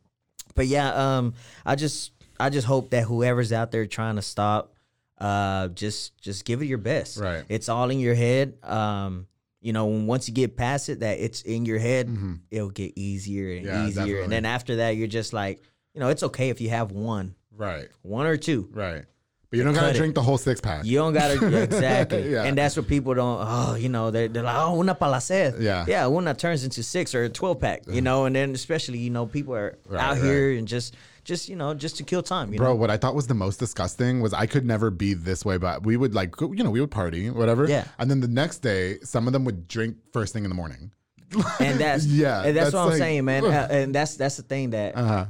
but 0.56 0.68
yeah, 0.68 1.18
um, 1.18 1.34
I 1.66 1.76
just, 1.76 2.12
I 2.40 2.50
just 2.50 2.66
hope 2.66 2.92
that 2.92 3.04
whoever's 3.04 3.52
out 3.52 3.72
there 3.72 3.86
trying 3.86 4.16
to 4.16 4.22
stop, 4.22 4.76
uh, 5.18 5.68
just, 5.70 6.18
just 6.22 6.46
give 6.46 6.62
it 6.62 6.68
your 6.68 6.78
best. 6.78 7.18
Right. 7.18 7.44
It's 7.50 7.68
all 7.68 7.90
in 7.90 8.00
your 8.00 8.16
head. 8.16 8.54
Um, 8.64 9.28
you 9.64 9.74
know, 9.74 9.86
once 9.86 10.28
you 10.28 10.34
get 10.34 10.56
past 10.58 10.90
it, 10.90 11.00
that 11.00 11.20
it's 11.20 11.42
in 11.42 11.66
your 11.66 11.80
head, 11.80 12.16
it'll 12.52 12.70
get 12.70 12.94
easier 12.98 13.56
and 13.58 13.66
Mm-hmm. 13.66 13.76
Yeah, 13.76 13.88
easier. 13.88 14.02
definitely. 14.04 14.24
And 14.24 14.32
then 14.32 14.46
after 14.46 14.76
that, 14.78 14.92
you're 14.98 15.08
just 15.08 15.34
like, 15.34 15.64
you 15.94 16.00
know, 16.02 16.10
it's 16.10 16.22
okay 16.24 16.50
if 16.50 16.60
you 16.62 16.70
have 16.70 16.92
one, 16.92 17.36
Right, 17.56 17.88
one 18.02 18.26
or 18.28 18.36
two. 18.38 18.68
right. 18.72 19.06
But 19.50 19.58
you 19.58 19.64
don't 19.66 19.76
gotta 19.76 19.90
it. 19.92 19.96
drink 19.98 20.16
the 20.16 20.22
whole 20.24 20.40
six 20.40 20.60
pack. 20.60 20.84
You 20.84 20.98
don't 20.98 21.14
gotta 21.14 21.62
exactly, 21.64 22.32
Yeah. 22.32 22.44
and 22.46 22.58
that's 22.58 22.76
what 22.76 22.88
people 22.88 23.14
don't. 23.14 23.40
Oh, 23.48 23.76
you 23.76 23.88
know, 23.88 24.10
they're, 24.10 24.28
they're 24.28 24.42
like, 24.42 24.56
oh, 24.58 24.80
una 24.80 24.96
para 24.96 25.12
la 25.12 25.20
sed. 25.20 25.62
Yeah. 25.62 25.86
yeah, 25.88 26.08
una 26.08 26.34
turns 26.34 26.64
into 26.64 26.82
six 26.82 27.14
or 27.14 27.24
a 27.26 27.30
twelve 27.30 27.60
pack. 27.62 27.84
You 27.88 28.02
know, 28.02 28.26
and 28.26 28.36
then 28.36 28.56
especially 28.56 28.98
you 28.98 29.12
know 29.12 29.28
people 29.28 29.54
are 29.54 29.78
Right, 29.88 30.02
out 30.02 30.14
right. 30.18 30.24
here 30.24 30.54
and 30.54 30.68
just 30.68 30.96
just 31.24 31.48
you 31.50 31.56
know 31.56 31.74
just 31.74 31.98
to 31.98 32.04
kill 32.04 32.22
time. 32.24 32.52
You 32.52 32.58
Bro, 32.60 32.70
know, 32.70 32.76
what 32.76 32.90
I 32.90 32.98
thought 32.98 33.16
was 33.16 33.28
the 33.28 33.34
most 33.34 33.58
disgusting 33.58 34.22
was 34.22 34.34
I 34.34 34.46
could 34.46 34.66
never 34.66 34.90
be 34.90 35.14
this 35.14 35.44
way, 35.46 35.58
but 35.58 35.84
we 35.86 35.98
would 35.98 36.14
like, 36.14 36.36
you 36.42 36.64
know, 36.64 36.72
we 36.72 36.82
would 36.82 36.92
party, 36.92 37.30
whatever. 37.30 37.68
Yeah. 37.68 37.86
And 38.00 38.10
then 38.12 38.20
the 38.20 38.28
next 38.28 38.60
day, 38.60 39.00
some 39.04 39.28
of 39.28 39.34
them 39.34 39.46
would 39.46 39.68
drink 39.68 39.98
first 40.12 40.34
thing 40.34 40.44
in 40.44 40.50
the 40.50 40.56
morning. 40.56 40.92
and 41.60 41.80
that's 41.80 42.06
Yeah, 42.06 42.44
and 42.44 42.56
that's, 42.56 42.72
that's 42.72 42.76
what 42.76 42.94
I'm 42.94 42.98
saying, 43.00 43.26
man. 43.26 43.44
And 43.46 43.96
that's 43.96 44.16
that's 44.18 44.38
the 44.38 44.44
thing 44.44 44.70
that 44.72 44.96
Uh-huh. 44.96 45.26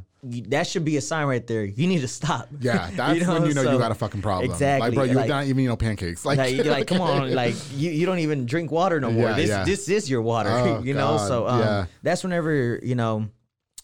that 0.50 0.68
should 0.68 0.84
be 0.84 0.98
a 0.98 1.02
sign 1.02 1.28
right 1.28 1.46
there. 1.48 1.64
You 1.64 1.88
need 1.88 2.02
to 2.02 2.08
stop. 2.10 2.50
Yeah, 2.60 2.90
that's 2.96 3.26
when 3.28 3.46
you 3.46 3.54
know 3.54 3.62
you 3.72 3.78
got 3.78 3.92
a 3.92 3.96
fucking 3.96 4.22
problem. 4.22 4.52
Exactly. 4.52 4.90
Like, 4.90 4.96
bro, 4.96 5.04
you're 5.06 5.16
Like- 5.16 5.30
not 5.30 5.46
even, 5.46 5.64
you 5.64 5.70
know, 5.70 5.78
pancakes. 5.78 6.26
Like, 6.26 6.40
Like, 6.40 6.66
like, 6.66 6.88
come 6.88 7.00
on, 7.02 7.34
like 7.44 7.56
you, 7.76 7.92
you 7.92 8.06
don't 8.06 8.20
even 8.20 8.46
drink 8.46 8.70
water 8.72 9.00
no 9.00 9.12
more. 9.12 9.30
Yeah, 9.30 9.36
this 9.36 9.50
yeah. 9.50 9.64
this 9.64 9.88
is 9.88 10.10
your 10.10 10.22
water, 10.22 10.50
Oh, 10.50 10.82
you 10.84 10.94
know. 10.94 11.18
God, 11.18 11.28
So 11.28 11.48
um, 11.48 11.60
yeah. 11.60 11.86
that's 12.02 12.24
whenever 12.24 12.80
you 12.84 12.96
know, 12.96 13.30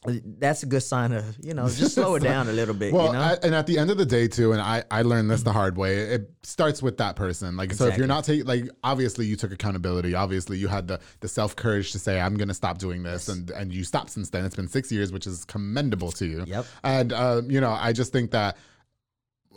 that's 0.05 0.63
a 0.63 0.65
good 0.65 0.81
sign 0.81 1.11
of 1.11 1.37
you 1.43 1.53
know 1.53 1.67
just 1.67 1.95
slow 1.95 2.15
it 2.15 2.19
down 2.23 2.47
a 2.47 2.53
little 2.53 2.73
bit. 2.73 2.93
Well, 2.93 3.07
you 3.07 3.13
know, 3.13 3.19
I, 3.19 3.37
and 3.43 3.53
at 3.53 3.67
the 3.67 3.77
end 3.77 3.91
of 3.91 3.97
the 3.97 4.05
day, 4.05 4.29
too, 4.29 4.53
and 4.53 4.61
I, 4.61 4.83
I 4.89 5.01
learned 5.01 5.29
this 5.29 5.43
the 5.43 5.51
hard 5.51 5.77
way. 5.77 5.97
It 5.97 6.31
starts 6.43 6.81
with 6.81 6.97
that 6.97 7.17
person. 7.17 7.57
Like, 7.57 7.73
so 7.73 7.87
if 7.87 7.97
you're 7.97 8.07
not 8.07 8.23
taking, 8.23 8.45
like, 8.45 8.69
obviously 8.81 9.25
you 9.25 9.35
took 9.35 9.51
accountability. 9.51 10.15
Obviously 10.15 10.57
you 10.57 10.69
had 10.69 10.87
the 10.87 11.01
the 11.19 11.27
self 11.27 11.55
courage 11.55 11.91
to 11.91 11.99
say, 11.99 12.19
I'm 12.19 12.37
gonna 12.37 12.53
stop 12.53 12.77
doing 12.77 13.03
this, 13.03 13.27
and 13.27 13.49
and 13.51 13.73
you 13.73 13.83
stopped 13.83 14.11
since 14.11 14.29
then. 14.29 14.45
It's 14.45 14.55
been 14.55 14.69
six 14.69 14.89
years, 14.89 15.11
which 15.11 15.27
is 15.27 15.43
commendable 15.43 16.11
to 16.13 16.25
you. 16.25 16.45
Yep. 16.47 16.65
And 16.83 17.13
um, 17.13 17.51
you 17.51 17.59
know, 17.59 17.71
I 17.71 17.91
just 17.91 18.11
think 18.13 18.31
that. 18.31 18.57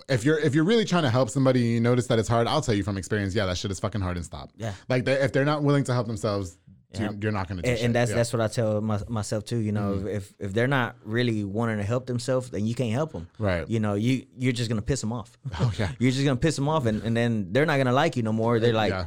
If 0.08 0.24
you're 0.24 0.38
if 0.38 0.52
you're 0.52 0.64
really 0.64 0.84
trying 0.84 1.04
to 1.04 1.10
help 1.10 1.30
somebody 1.30 1.60
and 1.60 1.70
you 1.74 1.80
notice 1.80 2.08
that 2.08 2.18
it's 2.18 2.28
hard, 2.28 2.48
I'll 2.48 2.60
tell 2.60 2.74
you 2.74 2.82
from 2.82 2.98
experience, 2.98 3.36
yeah, 3.36 3.46
that 3.46 3.56
shit 3.56 3.70
is 3.70 3.78
fucking 3.78 4.00
hard 4.00 4.16
and 4.16 4.26
stop. 4.26 4.50
Yeah. 4.56 4.72
Like 4.88 5.04
they, 5.04 5.12
if 5.12 5.32
they're 5.32 5.44
not 5.44 5.62
willing 5.62 5.84
to 5.84 5.92
help 5.92 6.08
themselves, 6.08 6.58
Yeah. 6.94 7.02
you're, 7.10 7.14
you're 7.22 7.32
not 7.32 7.48
gonna 7.48 7.62
and, 7.64 7.78
and 7.78 7.94
that's 7.94 8.10
Yeah. 8.10 8.12
Mm-hmm. 8.12 8.16
that's 8.18 8.32
what 8.32 8.40
I 8.42 8.48
tell 8.48 8.80
my, 8.80 9.00
myself 9.08 9.44
too. 9.44 9.58
You 9.58 9.72
know, 9.72 10.04
if 10.06 10.32
if 10.38 10.52
they're 10.52 10.66
not 10.68 10.96
really 11.04 11.44
wanting 11.44 11.78
to 11.78 11.84
help 11.84 12.06
themselves, 12.06 12.50
then 12.50 12.66
you 12.66 12.74
can't 12.74 12.92
help 12.92 13.12
them. 13.12 13.28
Right. 13.38 13.68
You 13.68 13.80
know, 13.80 13.94
you 13.94 14.26
you're 14.38 14.52
just 14.52 14.68
gonna 14.68 14.82
piss 14.82 15.00
them 15.00 15.12
off. 15.12 15.36
Oh, 15.60 15.72
yeah. 15.78 15.90
you're 15.98 16.10
just 16.12 16.24
gonna 16.24 16.36
piss 16.36 16.56
them 16.56 16.68
off, 16.68 16.86
and, 16.86 17.02
and 17.02 17.16
then 17.16 17.52
they're 17.52 17.66
not 17.66 17.76
gonna 17.78 17.92
like 17.92 18.16
you 18.16 18.22
no 18.22 18.32
more. 18.32 18.58
They're 18.60 18.72
like, 18.72 18.90
yeah. 18.90 19.06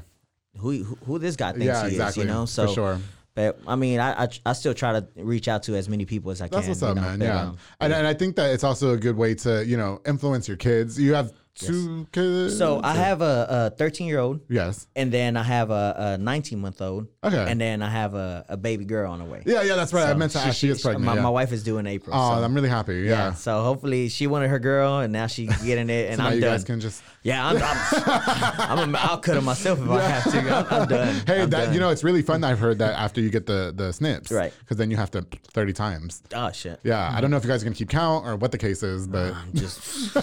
who, 0.58 0.84
who 0.84 0.98
who 1.06 1.20
this 1.20 1.36
guy 1.36 1.52
thinks 1.52 1.66
Yeah, 1.68 1.82
he 1.84 1.96
exactly. 1.96 2.24
is. 2.24 2.28
You 2.28 2.34
know, 2.34 2.46
For 2.46 2.52
so 2.52 2.74
sure. 2.74 3.00
But 3.36 3.60
I 3.68 3.76
mean, 3.76 4.00
I, 4.00 4.24
I 4.24 4.28
I 4.46 4.54
still 4.54 4.74
try 4.74 4.94
to 4.98 5.06
reach 5.18 5.50
out 5.50 5.64
to 5.64 5.76
as 5.76 5.90
many 5.90 6.06
people 6.06 6.32
as 6.32 6.42
I 6.42 6.48
That's 6.48 6.62
can. 6.62 6.70
what's 6.70 6.82
up, 6.84 6.96
know, 6.96 7.02
man. 7.02 7.20
Yeah, 7.20 7.42
um, 7.42 7.58
and, 7.82 7.92
and 7.92 8.08
I 8.08 8.14
think 8.14 8.38
that 8.38 8.54
it's 8.54 8.64
also 8.64 8.94
a 8.94 8.98
good 8.98 9.18
way 9.18 9.36
to 9.36 9.66
you 9.66 9.76
know 9.76 10.00
influence 10.06 10.48
your 10.48 10.56
kids. 10.56 10.98
You 10.98 11.14
have 11.16 11.34
two 11.56 12.08
kids. 12.12 12.58
So 12.58 12.82
I 12.84 12.94
have 12.94 13.22
a 13.22 13.74
13 13.78 14.08
year 14.08 14.20
old, 14.20 14.42
yes. 14.50 14.88
and 14.96 15.12
then 15.12 15.38
I 15.38 15.44
have 15.44 15.72
a 15.72 16.18
19 16.20 16.60
month 16.60 16.82
old. 16.82 17.08
Okay. 17.24 17.46
And 17.50 17.60
then 17.60 17.82
I 17.82 17.90
have 17.90 18.14
a, 18.14 18.46
a 18.50 18.58
baby 18.58 18.86
girl 18.86 19.12
on 19.12 19.20
the 19.20 19.26
way. 19.26 19.42
Yeah, 19.46 19.64
yeah, 19.64 19.76
that's 19.76 19.94
right. 19.94 20.08
I 20.08 20.14
meant 20.14 20.32
to 20.34 20.40
ask. 20.40 20.58
She 20.58 20.70
is 20.70 20.82
pregnant. 20.82 21.06
My, 21.06 21.16
yeah. 21.16 21.22
my 21.22 21.30
wife 21.30 21.52
is 21.52 21.64
due 21.64 21.78
in 21.78 21.88
April. 21.88 22.16
Oh, 22.16 22.36
so, 22.36 22.44
I'm 22.44 22.54
really 22.54 22.70
happy. 22.70 23.02
Yeah. 23.02 23.10
yeah. 23.10 23.34
So 23.34 23.62
hopefully 23.64 24.10
she 24.10 24.28
wanted 24.28 24.50
her 24.50 24.60
girl, 24.60 25.00
and 25.00 25.12
now 25.12 25.28
she 25.28 25.48
getting 25.48 25.90
it, 25.90 26.10
and 26.12 26.18
So 26.18 26.24
I'm 26.24 26.36
you 26.36 26.42
done. 26.42 26.54
guys 26.54 26.64
can 26.64 26.80
just. 26.80 27.04
Yeah, 27.24 27.48
I'm. 27.48 27.58
I'm, 27.58 28.80
I'm 28.80 28.96
a, 28.96 28.98
I'll 29.00 29.18
cut 29.18 29.38
it 29.38 29.42
myself 29.42 29.82
if 29.82 29.90
I 29.90 30.02
have 30.02 30.32
to. 30.32 30.40
I'm, 30.40 30.82
I'm 30.82 30.88
done. 30.88 31.16
Hey, 31.26 31.42
I'm 31.42 31.50
that 31.50 31.66
done. 31.66 31.74
you 31.74 31.80
know, 31.80 31.90
it's 31.90 32.04
really 32.04 32.22
fun. 32.22 32.44
I've 32.44 32.60
heard 32.60 32.80
that 32.80 32.94
after 33.00 33.22
you 33.22 33.30
get 33.30 33.46
the 33.46 33.74
the 33.76 33.92
snips, 33.92 34.32
Right. 34.32 34.54
Because 34.60 34.78
then 34.78 34.92
you 34.92 34.98
have 34.98 35.12
to 35.12 35.26
thirty 35.54 35.74
times. 35.74 36.22
Oh 36.34 36.52
shit. 36.52 36.80
Yeah, 36.84 37.12
I 37.12 37.22
don't 37.22 37.32
know 37.32 37.38
if 37.38 37.44
you 37.44 37.50
guys 37.50 37.62
are 37.64 37.66
gonna 37.66 37.76
keep 37.76 37.90
count 37.90 38.26
or 38.26 38.36
what 38.36 38.52
the 38.52 38.58
case 38.58 38.84
is, 38.84 39.08
but 39.08 39.34
Just 39.54 40.16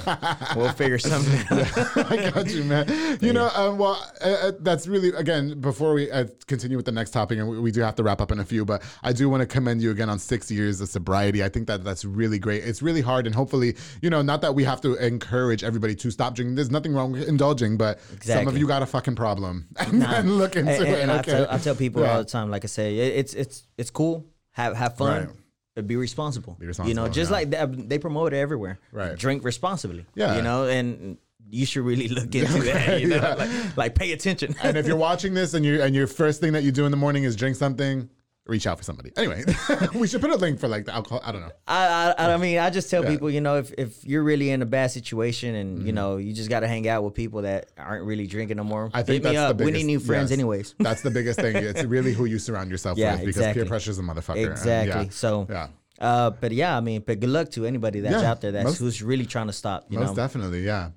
we'll 0.54 0.70
figure 0.72 0.98
something. 1.00 1.21
Out. 1.28 2.10
I 2.10 2.30
got 2.30 2.50
you, 2.50 2.64
man. 2.64 3.18
You 3.20 3.32
know, 3.32 3.48
um, 3.54 3.78
well, 3.78 4.02
uh, 4.20 4.24
uh, 4.24 4.52
that's 4.60 4.86
really 4.86 5.10
again 5.10 5.60
before 5.60 5.94
we 5.94 6.10
uh, 6.10 6.26
continue 6.46 6.76
with 6.76 6.86
the 6.86 6.92
next 6.92 7.10
topic, 7.10 7.38
and 7.38 7.48
we, 7.48 7.58
we 7.60 7.70
do 7.70 7.80
have 7.80 7.94
to 7.96 8.02
wrap 8.02 8.20
up 8.20 8.32
in 8.32 8.38
a 8.40 8.44
few. 8.44 8.64
But 8.64 8.82
I 9.02 9.12
do 9.12 9.28
want 9.28 9.40
to 9.42 9.46
commend 9.46 9.82
you 9.82 9.90
again 9.90 10.08
on 10.08 10.18
six 10.18 10.50
years 10.50 10.80
of 10.80 10.88
sobriety. 10.88 11.42
I 11.42 11.48
think 11.48 11.66
that 11.68 11.84
that's 11.84 12.04
really 12.04 12.38
great. 12.38 12.64
It's 12.64 12.82
really 12.82 13.00
hard, 13.00 13.26
and 13.26 13.34
hopefully, 13.34 13.76
you 14.00 14.10
know, 14.10 14.22
not 14.22 14.40
that 14.42 14.54
we 14.54 14.64
have 14.64 14.80
to 14.82 14.94
encourage 14.96 15.64
everybody 15.64 15.94
to 15.96 16.10
stop 16.10 16.34
drinking. 16.34 16.54
There's 16.56 16.70
nothing 16.70 16.94
wrong 16.94 17.12
with 17.12 17.28
indulging, 17.28 17.76
but 17.76 18.00
some 18.22 18.48
of 18.48 18.56
you 18.58 18.66
got 18.66 18.82
a 18.82 18.86
fucking 18.86 19.16
problem, 19.16 19.66
and, 19.78 20.02
and 20.02 20.38
look 20.38 20.56
into 20.56 20.72
and, 20.72 20.82
it. 20.82 20.98
and 21.00 21.10
I, 21.10 21.22
tell, 21.22 21.46
I 21.50 21.58
tell 21.58 21.74
people 21.74 22.02
Yeah. 22.02 22.12
all 22.12 22.18
the 22.18 22.24
time, 22.24 22.50
like 22.50 22.64
I 22.64 22.68
say, 22.68 22.96
it, 22.98 23.16
it's 23.18 23.34
it's 23.34 23.66
it's 23.78 23.90
cool. 23.90 24.26
Have 24.52 24.76
have 24.76 24.96
fun. 24.96 25.26
Right. 25.26 25.36
Be 25.80 25.96
responsible. 25.96 26.56
Be 26.60 26.66
You 26.86 26.94
know, 26.94 27.08
just 27.08 27.30
yeah. 27.30 27.36
like 27.36 27.50
they, 27.50 27.56
uh, 27.56 27.66
they 27.70 27.98
promote 27.98 28.34
it 28.34 28.36
everywhere. 28.36 28.78
Right. 28.92 29.16
Drink 29.16 29.42
responsibly. 29.44 30.04
Yeah. 30.14 30.36
You 30.36 30.42
know, 30.42 30.66
and 30.66 31.16
you 31.50 31.64
should 31.64 31.84
really 31.84 32.08
look 32.08 32.34
into 32.34 32.60
that. 32.64 33.00
You 33.00 33.08
know, 33.08 33.16
Yeah. 33.16 33.34
like, 33.34 33.76
like 33.76 33.94
pay 33.94 34.12
attention. 34.12 34.54
and 34.62 34.76
if 34.76 34.86
you're 34.86 34.96
watching 34.96 35.32
this 35.32 35.54
and 35.54 35.64
you 35.64 35.80
and 35.82 35.94
your 35.94 36.06
first 36.06 36.40
thing 36.40 36.52
that 36.52 36.62
you 36.62 36.72
do 36.72 36.84
in 36.84 36.90
the 36.90 36.96
morning 36.98 37.24
is 37.24 37.36
drink 37.36 37.56
something, 37.56 38.10
reach 38.46 38.66
out 38.66 38.76
for 38.76 38.84
somebody. 38.84 39.12
Anyway, 39.16 39.44
we 39.94 40.08
should 40.08 40.20
put 40.20 40.30
a 40.30 40.36
link 40.36 40.58
for 40.58 40.66
like 40.68 40.84
the 40.84 40.92
alcohol. 40.94 41.20
I 41.24 41.30
don't 41.32 41.42
know. 41.42 41.52
I, 41.68 42.14
I 42.18 42.32
I 42.34 42.36
mean, 42.38 42.58
I 42.58 42.70
just 42.70 42.90
tell 42.90 43.04
Yeah. 43.04 43.10
people, 43.10 43.30
you 43.30 43.40
know, 43.40 43.56
if, 43.58 43.72
if 43.78 44.04
you're 44.04 44.24
really 44.24 44.50
in 44.50 44.62
a 44.62 44.66
bad 44.66 44.90
situation 44.90 45.54
and 45.54 45.78
Mm-hmm. 45.78 45.86
you 45.86 45.92
know 45.92 46.16
you 46.16 46.32
just 46.32 46.50
got 46.50 46.60
to 46.60 46.68
hang 46.68 46.88
out 46.88 47.04
with 47.04 47.14
people 47.14 47.42
that 47.42 47.70
aren't 47.78 48.04
really 48.04 48.26
drinking 48.26 48.56
no 48.56 48.64
more, 48.64 48.90
I 48.92 49.02
think 49.04 49.22
that's 49.22 49.56
the 49.56 49.64
we 49.64 49.70
need 49.70 49.84
new 49.86 50.00
friends, 50.00 50.30
yes. 50.30 50.38
anyways. 50.38 50.74
That's 50.78 51.02
the 51.02 51.10
biggest 51.10 51.38
thing. 51.40 51.54
It's 51.70 51.84
really 51.84 52.12
who 52.12 52.24
you 52.24 52.38
surround 52.38 52.70
yourself 52.70 52.98
Yeah, 52.98 53.12
with 53.12 53.20
because 53.20 53.36
exactly. 53.36 53.62
peer 53.62 53.68
pressure 53.68 53.90
is 53.92 53.98
a 53.98 54.02
motherfucker. 54.02 54.42
and 54.42 54.50
Exactly. 54.52 55.04
yeah. 55.04 55.10
So, 55.10 55.46
yeah. 55.48 55.68
uh, 56.00 56.30
but 56.30 56.50
yeah, 56.52 56.76
I 56.76 56.80
mean, 56.80 57.02
but 57.06 57.20
good 57.20 57.30
luck 57.30 57.50
to 57.52 57.64
anybody 57.64 58.00
that's 58.00 58.24
out 58.24 58.40
there 58.40 58.50
that's 58.52 58.64
most- 58.64 58.78
who's 58.78 59.02
really 59.02 59.24
trying 59.26 59.46
to 59.46 59.52
stop. 59.52 59.86
You 59.88 60.00
Most 60.00 60.08
know, 60.10 60.14
definitely, 60.16 60.64
yeah. 60.64 60.90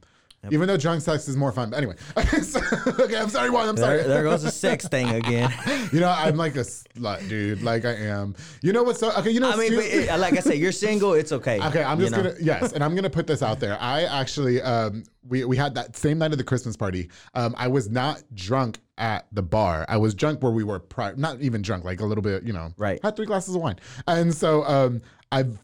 Even 0.52 0.68
though 0.68 0.78
drunk 0.78 1.02
sex 1.02 1.28
is 1.28 1.36
more 1.38 1.52
fun. 1.52 1.70
But 1.70 1.78
anyway, 1.78 1.96
So- 2.42 2.60
okay, 3.00 3.18
I'm 3.18 3.30
sorry, 3.30 3.50
Juan. 3.50 3.70
I'm 3.70 3.78
sorry. 3.78 4.04
there, 4.04 4.24
goes 4.24 4.44
the 4.44 4.52
sex 4.66 4.88
thing 4.88 5.10
again. 5.10 5.54
you 5.92 6.00
know, 6.00 6.10
I'm 6.10 6.36
like 6.36 6.56
a 6.56 6.60
slut, 6.60 7.28
dude. 7.30 7.62
Like 7.62 7.86
I 7.86 7.94
am. 7.96 8.36
You 8.62 8.74
know 8.74 8.84
what's 8.84 9.00
so 9.00 9.12
okay? 9.18 9.30
You 9.32 9.40
know, 9.40 9.52
I 9.52 9.56
mean, 9.56 9.76
but 9.76 9.86
it, 9.86 10.20
like 10.20 10.34
I 10.38 10.40
said, 10.42 10.58
you're 10.58 10.72
single. 10.72 11.14
It's 11.14 11.32
okay. 11.32 11.60
Okay, 11.68 11.84
I'm 11.84 12.00
you 12.00 12.08
just 12.08 12.18
know? 12.18 12.24
gonna 12.32 12.36
yes, 12.42 12.74
and 12.74 12.84
I'm 12.84 12.96
gonna 12.96 13.10
put 13.10 13.28
this 13.28 13.42
out 13.44 13.60
there. 13.60 13.78
I 13.80 14.04
actually 14.04 14.62
um 14.62 15.04
we 15.28 15.46
we 15.46 15.58
had 15.58 15.76
that 15.76 15.96
same 15.96 16.18
night 16.18 16.32
of 16.32 16.38
the 16.38 16.44
Christmas 16.44 16.76
party. 16.78 17.10
Um 17.34 17.56
I 17.58 17.68
was 17.68 17.90
not 17.90 18.24
drunk 18.34 18.80
at 18.98 19.28
the 19.32 19.42
bar. 19.42 19.86
I 19.90 19.98
was 19.98 20.16
drunk 20.16 20.42
where 20.42 20.52
we 20.52 20.64
were 20.64 20.80
prior 20.80 21.16
not 21.16 21.42
even 21.42 21.62
drunk, 21.62 21.84
like 21.84 22.00
a 22.00 22.06
little 22.06 22.22
bit, 22.22 22.44
you 22.44 22.54
know. 22.54 22.72
Right. 22.78 23.00
Had 23.04 23.16
three 23.16 23.26
glasses 23.26 23.56
of 23.56 23.62
wine. 23.62 23.76
And 24.08 24.34
so 24.34 24.64
um 24.66 25.02
I've 25.32 25.62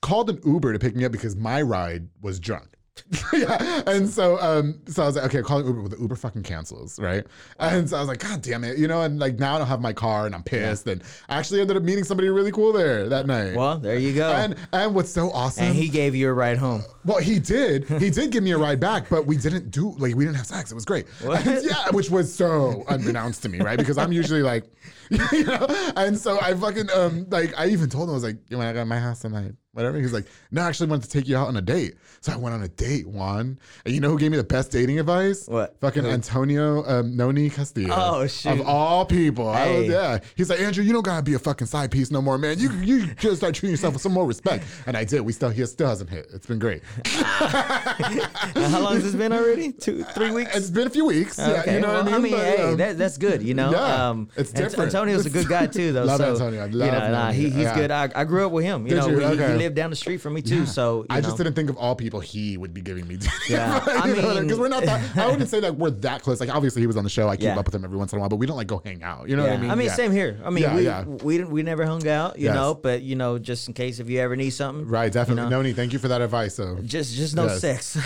called 0.00 0.28
an 0.30 0.40
Uber 0.44 0.72
to 0.72 0.78
pick 0.78 0.96
me 0.96 1.04
up 1.04 1.12
because 1.12 1.36
my 1.36 1.62
ride 1.62 2.08
was 2.20 2.40
drunk. 2.40 2.71
yeah. 3.32 3.82
And 3.86 4.08
so 4.08 4.38
um 4.40 4.78
so 4.86 5.02
I 5.02 5.06
was 5.06 5.16
like, 5.16 5.24
okay, 5.26 5.42
call 5.42 5.64
Uber, 5.64 5.82
but 5.82 5.90
the 5.92 5.98
Uber 5.98 6.14
fucking 6.16 6.42
cancels, 6.42 6.98
right? 7.00 7.24
And 7.58 7.88
so 7.88 7.96
I 7.96 8.00
was 8.00 8.08
like, 8.08 8.18
God 8.18 8.42
damn 8.42 8.64
it, 8.64 8.78
you 8.78 8.86
know, 8.86 9.02
and 9.02 9.18
like 9.18 9.38
now 9.38 9.54
I 9.54 9.58
don't 9.58 9.66
have 9.66 9.80
my 9.80 9.92
car 9.92 10.26
and 10.26 10.34
I'm 10.34 10.42
pissed. 10.42 10.86
And 10.86 11.02
I 11.28 11.38
actually 11.38 11.60
ended 11.62 11.76
up 11.76 11.82
meeting 11.82 12.04
somebody 12.04 12.28
really 12.28 12.52
cool 12.52 12.72
there 12.72 13.08
that 13.08 13.26
night. 13.26 13.56
Well, 13.56 13.78
there 13.78 13.98
you 13.98 14.14
go. 14.14 14.30
and 14.32 14.56
and 14.72 14.94
what's 14.94 15.10
so 15.10 15.30
awesome 15.30 15.64
and 15.64 15.74
he 15.74 15.88
gave 15.88 16.14
you 16.14 16.28
a 16.28 16.32
ride 16.32 16.58
home. 16.58 16.82
well, 17.04 17.18
he 17.18 17.38
did. 17.38 17.88
He 18.02 18.10
did 18.10 18.30
give 18.32 18.42
me 18.42 18.50
a 18.50 18.58
ride 18.58 18.80
back, 18.80 19.08
but 19.08 19.26
we 19.26 19.36
didn't 19.36 19.70
do 19.70 19.92
like 19.92 20.14
we 20.14 20.24
didn't 20.24 20.36
have 20.36 20.46
sex. 20.46 20.70
It 20.70 20.74
was 20.74 20.84
great. 20.84 21.06
And 21.24 21.64
yeah, 21.64 21.88
which 21.92 22.10
was 22.10 22.32
so 22.34 22.84
unbeknownst 22.88 23.42
to 23.44 23.48
me, 23.48 23.60
right? 23.60 23.78
Because 23.78 23.96
I'm 23.96 24.12
usually 24.12 24.42
like, 24.42 24.64
you 25.32 25.44
know, 25.44 25.66
and 25.96 26.18
so 26.18 26.38
I 26.40 26.54
fucking 26.54 26.90
um 26.90 27.26
like 27.30 27.58
I 27.58 27.68
even 27.68 27.88
told 27.88 28.08
him 28.08 28.10
I 28.10 28.14
was 28.14 28.24
like, 28.24 28.38
you 28.48 28.56
want 28.56 28.68
to 28.68 28.74
go 28.74 28.80
to 28.80 28.84
my 28.84 28.98
house 28.98 29.20
tonight? 29.20 29.52
whatever. 29.72 29.98
He's 29.98 30.12
like, 30.12 30.26
no, 30.50 30.62
I 30.62 30.68
actually 30.68 30.90
wanted 30.90 31.04
to 31.04 31.10
take 31.10 31.26
you 31.26 31.36
out 31.36 31.48
on 31.48 31.56
a 31.56 31.62
date. 31.62 31.94
So 32.20 32.32
I 32.32 32.36
went 32.36 32.54
on 32.54 32.62
a 32.62 32.68
date, 32.68 33.06
Juan. 33.06 33.58
And 33.84 33.94
you 33.94 34.00
know 34.00 34.10
who 34.10 34.18
gave 34.18 34.30
me 34.30 34.36
the 34.36 34.44
best 34.44 34.70
dating 34.70 34.98
advice? 34.98 35.48
What? 35.48 35.78
Fucking 35.80 36.06
Antonio 36.06 36.84
um, 36.84 37.16
Noni 37.16 37.50
Castillo. 37.50 37.94
Oh, 37.96 38.26
shit. 38.26 38.52
Of 38.52 38.66
all 38.66 39.04
people. 39.04 39.48
I 39.48 39.78
was, 39.78 39.88
yeah. 39.88 40.18
He's 40.36 40.50
like, 40.50 40.60
Andrew, 40.60 40.84
you 40.84 40.92
don't 40.92 41.04
gotta 41.04 41.22
be 41.22 41.34
a 41.34 41.38
fucking 41.38 41.66
side 41.66 41.90
piece 41.90 42.10
no 42.10 42.22
more, 42.22 42.38
man. 42.38 42.58
You 42.58 42.70
you 42.72 43.06
just 43.14 43.38
start 43.38 43.54
treating 43.54 43.72
yourself 43.72 43.94
with 43.94 44.02
some 44.02 44.12
more 44.12 44.26
respect. 44.26 44.64
And 44.86 44.96
I 44.96 45.04
did. 45.04 45.22
We 45.22 45.32
still 45.32 45.50
he 45.50 45.64
still 45.66 45.88
hasn't 45.88 46.10
hit. 46.10 46.26
It's 46.32 46.46
been 46.46 46.58
great. 46.58 46.82
How 47.06 48.80
long 48.80 48.94
has 48.94 49.04
this 49.04 49.14
been 49.14 49.32
already? 49.32 49.72
Two, 49.72 50.04
three 50.04 50.30
weeks. 50.30 50.54
It's 50.54 50.70
been 50.70 50.86
a 50.86 50.90
few 50.90 51.06
weeks. 51.06 51.38
Yeah, 51.38 51.74
you 51.74 51.80
know 51.80 51.88
well, 51.88 52.04
what 52.04 52.14
I 52.14 52.18
mean? 52.18 52.34
I 52.34 52.36
But, 52.36 52.56
hey, 52.56 52.62
um, 52.62 52.76
that, 52.76 52.98
that's 52.98 53.18
good. 53.18 53.42
You 53.42 53.54
know, 53.54 53.72
yeah, 53.72 54.10
um, 54.10 54.28
it's 54.36 54.52
different. 54.52 54.92
Antonio's 55.02 55.26
a 55.26 55.30
good 55.30 55.48
guy 55.48 55.66
too, 55.66 55.92
though. 55.92 56.04
Love 56.12 56.18
so, 56.18 56.32
Antonio. 56.32 56.62
I 56.62 56.66
you 56.66 56.76
love 56.76 56.92
know, 56.92 57.10
nah, 57.12 57.30
he, 57.32 57.44
he's 57.50 57.54
Yeah. 57.64 57.74
good. 57.74 57.90
I, 57.90 58.08
I 58.14 58.24
grew 58.24 58.46
up 58.46 58.52
with 58.52 58.64
him. 58.64 58.84
You 58.86 58.90
Did 58.94 59.00
know, 59.00 59.08
you? 59.08 59.16
we- 59.16 59.24
Okay. 59.24 59.52
he 59.52 59.58
lived 59.58 59.74
down 59.76 59.90
the 59.90 59.96
street 59.96 60.18
from 60.18 60.34
me 60.34 60.42
too. 60.42 60.66
So 60.66 61.00
you 61.00 61.06
I 61.10 61.20
just 61.20 61.38
know. 61.38 61.44
didn't 61.44 61.56
think 61.56 61.70
of 61.70 61.76
all 61.76 61.94
people 61.96 62.20
he 62.20 62.56
would 62.56 62.72
be 62.74 62.80
giving 62.80 63.06
me. 63.06 63.18
Yeah, 63.48 63.80
I 63.86 64.12
because 64.12 64.40
mean- 64.46 64.58
we're 64.58 64.68
not 64.68 64.84
that. 64.84 65.16
I 65.16 65.26
wouldn't 65.28 65.48
say 65.50 65.60
that 65.60 65.76
we're 65.76 65.90
that 65.90 66.22
close. 66.22 66.40
Like 66.40 66.54
obviously 66.54 66.80
he 66.82 66.86
was 66.86 66.96
on 66.96 67.04
the 67.04 67.10
show. 67.10 67.28
I 67.28 67.36
keep 67.36 67.44
Yeah. 67.44 67.58
up 67.58 67.66
with 67.66 67.74
him 67.74 67.84
every 67.84 67.96
once 67.98 68.12
in 68.12 68.18
a 68.18 68.20
while, 68.20 68.28
but 68.28 68.36
we 68.36 68.46
don't 68.46 68.56
like 68.56 68.66
go 68.68 68.80
hang 68.84 69.02
out. 69.02 69.28
You 69.28 69.36
know 69.36 69.44
Yeah. 69.44 69.50
what 69.50 69.58
I 69.58 69.62
mean? 69.62 69.70
I 69.70 69.74
mean, 69.74 69.90
same 69.90 70.12
here. 70.12 70.38
I 70.44 70.50
mean, 70.50 70.62
Yeah, 70.64 70.76
we, 70.76 70.84
yeah. 70.84 71.04
we 71.04 71.36
didn't 71.38 71.50
we 71.50 71.62
never 71.62 71.84
hung 71.84 72.06
out, 72.08 72.38
you 72.38 72.46
Yes. 72.46 72.54
know. 72.54 72.74
But 72.74 73.02
you 73.02 73.16
know, 73.16 73.38
just 73.38 73.68
in 73.68 73.74
case 73.74 73.98
if 73.98 74.08
you 74.08 74.20
ever 74.20 74.36
need 74.36 74.50
something, 74.50 74.86
Right, 74.86 75.12
definitely. 75.12 75.44
You 75.44 75.50
know? 75.50 75.56
Noni, 75.56 75.72
thank 75.72 75.92
you 75.92 75.98
for 75.98 76.08
that 76.08 76.20
advice. 76.20 76.54
So 76.54 76.78
Just 76.84 77.14
just 77.14 77.34
no 77.34 77.48
sex. 77.48 77.96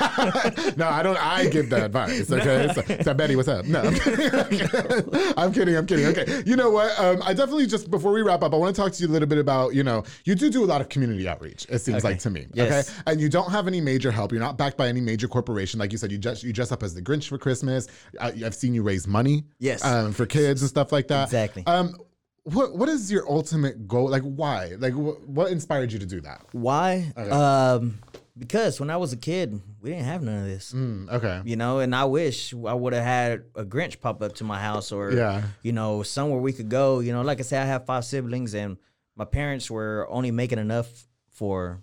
no, 0.76 0.88
I 0.88 1.02
don't. 1.02 1.16
I 1.18 1.46
give 1.48 1.68
that 1.70 1.82
advice. 1.84 2.30
Okay, 2.30 2.72
so, 2.74 3.02
so 3.02 3.14
Betty, 3.14 3.36
what's 3.36 3.48
up? 3.48 3.66
No, 3.66 3.80
I'm 3.82 3.94
kidding. 3.94 4.30
I'm 5.36 5.52
kidding. 5.52 5.76
I'm 5.76 5.86
kidding. 5.86 6.06
Okay, 6.06 6.42
you 6.46 6.56
know 6.56 6.70
what? 6.70 6.98
Um, 6.98 7.22
I 7.24 7.34
definitely 7.34 7.66
just 7.66 7.90
before 7.90 8.12
we 8.12 8.22
wrap 8.22 8.42
up, 8.42 8.54
I 8.54 8.56
want 8.56 8.74
to 8.74 8.80
talk 8.80 8.92
to 8.92 9.02
you 9.02 9.08
a 9.08 9.12
little 9.12 9.28
bit 9.28 9.38
about 9.38 9.74
you 9.74 9.82
know 9.84 10.04
you 10.24 10.34
do 10.34 10.50
do 10.50 10.64
a 10.64 10.66
lot 10.66 10.80
of 10.80 10.88
community 10.88 11.26
outreach. 11.28 11.66
It 11.68 11.80
seems 11.80 11.98
Okay. 11.98 12.08
like 12.14 12.18
to 12.20 12.30
me. 12.30 12.46
Yes. 12.54 12.88
Okay, 12.90 13.00
and 13.10 13.20
you 13.20 13.28
don't 13.28 13.50
have 13.50 13.66
any 13.66 13.80
major 13.80 14.10
help. 14.10 14.32
You're 14.32 14.40
not 14.40 14.56
backed 14.56 14.76
by 14.76 14.88
any 14.88 15.00
major 15.00 15.28
corporation. 15.28 15.78
Like 15.78 15.92
you 15.92 15.98
said, 15.98 16.10
you 16.10 16.18
just 16.18 16.42
you 16.42 16.52
dress 16.52 16.72
up 16.72 16.82
as 16.82 16.94
the 16.94 17.02
Grinch 17.02 17.28
for 17.28 17.38
Christmas. 17.38 17.88
I, 18.20 18.28
I've 18.44 18.54
seen 18.54 18.74
you 18.74 18.82
raise 18.82 19.06
money. 19.06 19.44
Yes. 19.58 19.84
um, 19.84 20.12
for 20.12 20.26
kids 20.26 20.62
and 20.62 20.68
stuff 20.68 20.92
like 20.92 21.08
that. 21.08 21.24
Exactly. 21.24 21.62
Um, 21.66 21.96
what 22.44 22.74
what 22.74 22.88
is 22.88 23.12
your 23.12 23.30
ultimate 23.30 23.86
goal? 23.86 24.08
Like, 24.08 24.22
why? 24.22 24.74
Like, 24.78 24.94
wh- 24.94 25.28
what 25.28 25.52
inspired 25.52 25.92
you 25.92 25.98
to 25.98 26.06
do 26.06 26.20
that? 26.22 26.40
Why? 26.52 27.12
Um, 27.16 27.98
because 28.38 28.80
when 28.80 28.88
I 28.88 28.96
was 28.96 29.12
a 29.12 29.16
kid, 29.18 29.60
we 29.82 29.90
didn't 29.90 30.04
have 30.04 30.22
none 30.22 30.38
of 30.40 30.44
this. 30.46 30.72
Mm, 30.72 31.10
okay. 31.10 31.40
You 31.44 31.56
know, 31.56 31.78
and 31.78 31.94
I 31.94 32.04
wish 32.04 32.52
I 32.54 32.74
would 32.74 32.92
have 32.92 33.04
had 33.04 33.44
a 33.54 33.64
Grinch 33.64 34.00
pop 34.00 34.20
up 34.22 34.34
to 34.36 34.44
my 34.44 34.58
house 34.60 34.92
or, 34.92 35.12
Yeah. 35.12 35.42
you 35.62 35.72
know, 35.72 36.02
somewhere 36.02 36.40
we 36.40 36.52
could 36.52 36.68
go. 36.68 37.00
You 37.00 37.12
know, 37.12 37.22
like 37.22 37.38
I 37.38 37.42
said, 37.42 37.62
I 37.62 37.66
have 37.66 37.86
five 37.86 38.04
siblings 38.04 38.54
and 38.54 38.76
my 39.16 39.24
parents 39.24 39.70
were 39.70 40.06
only 40.10 40.30
making 40.30 40.58
enough 40.58 40.88
for 41.30 41.82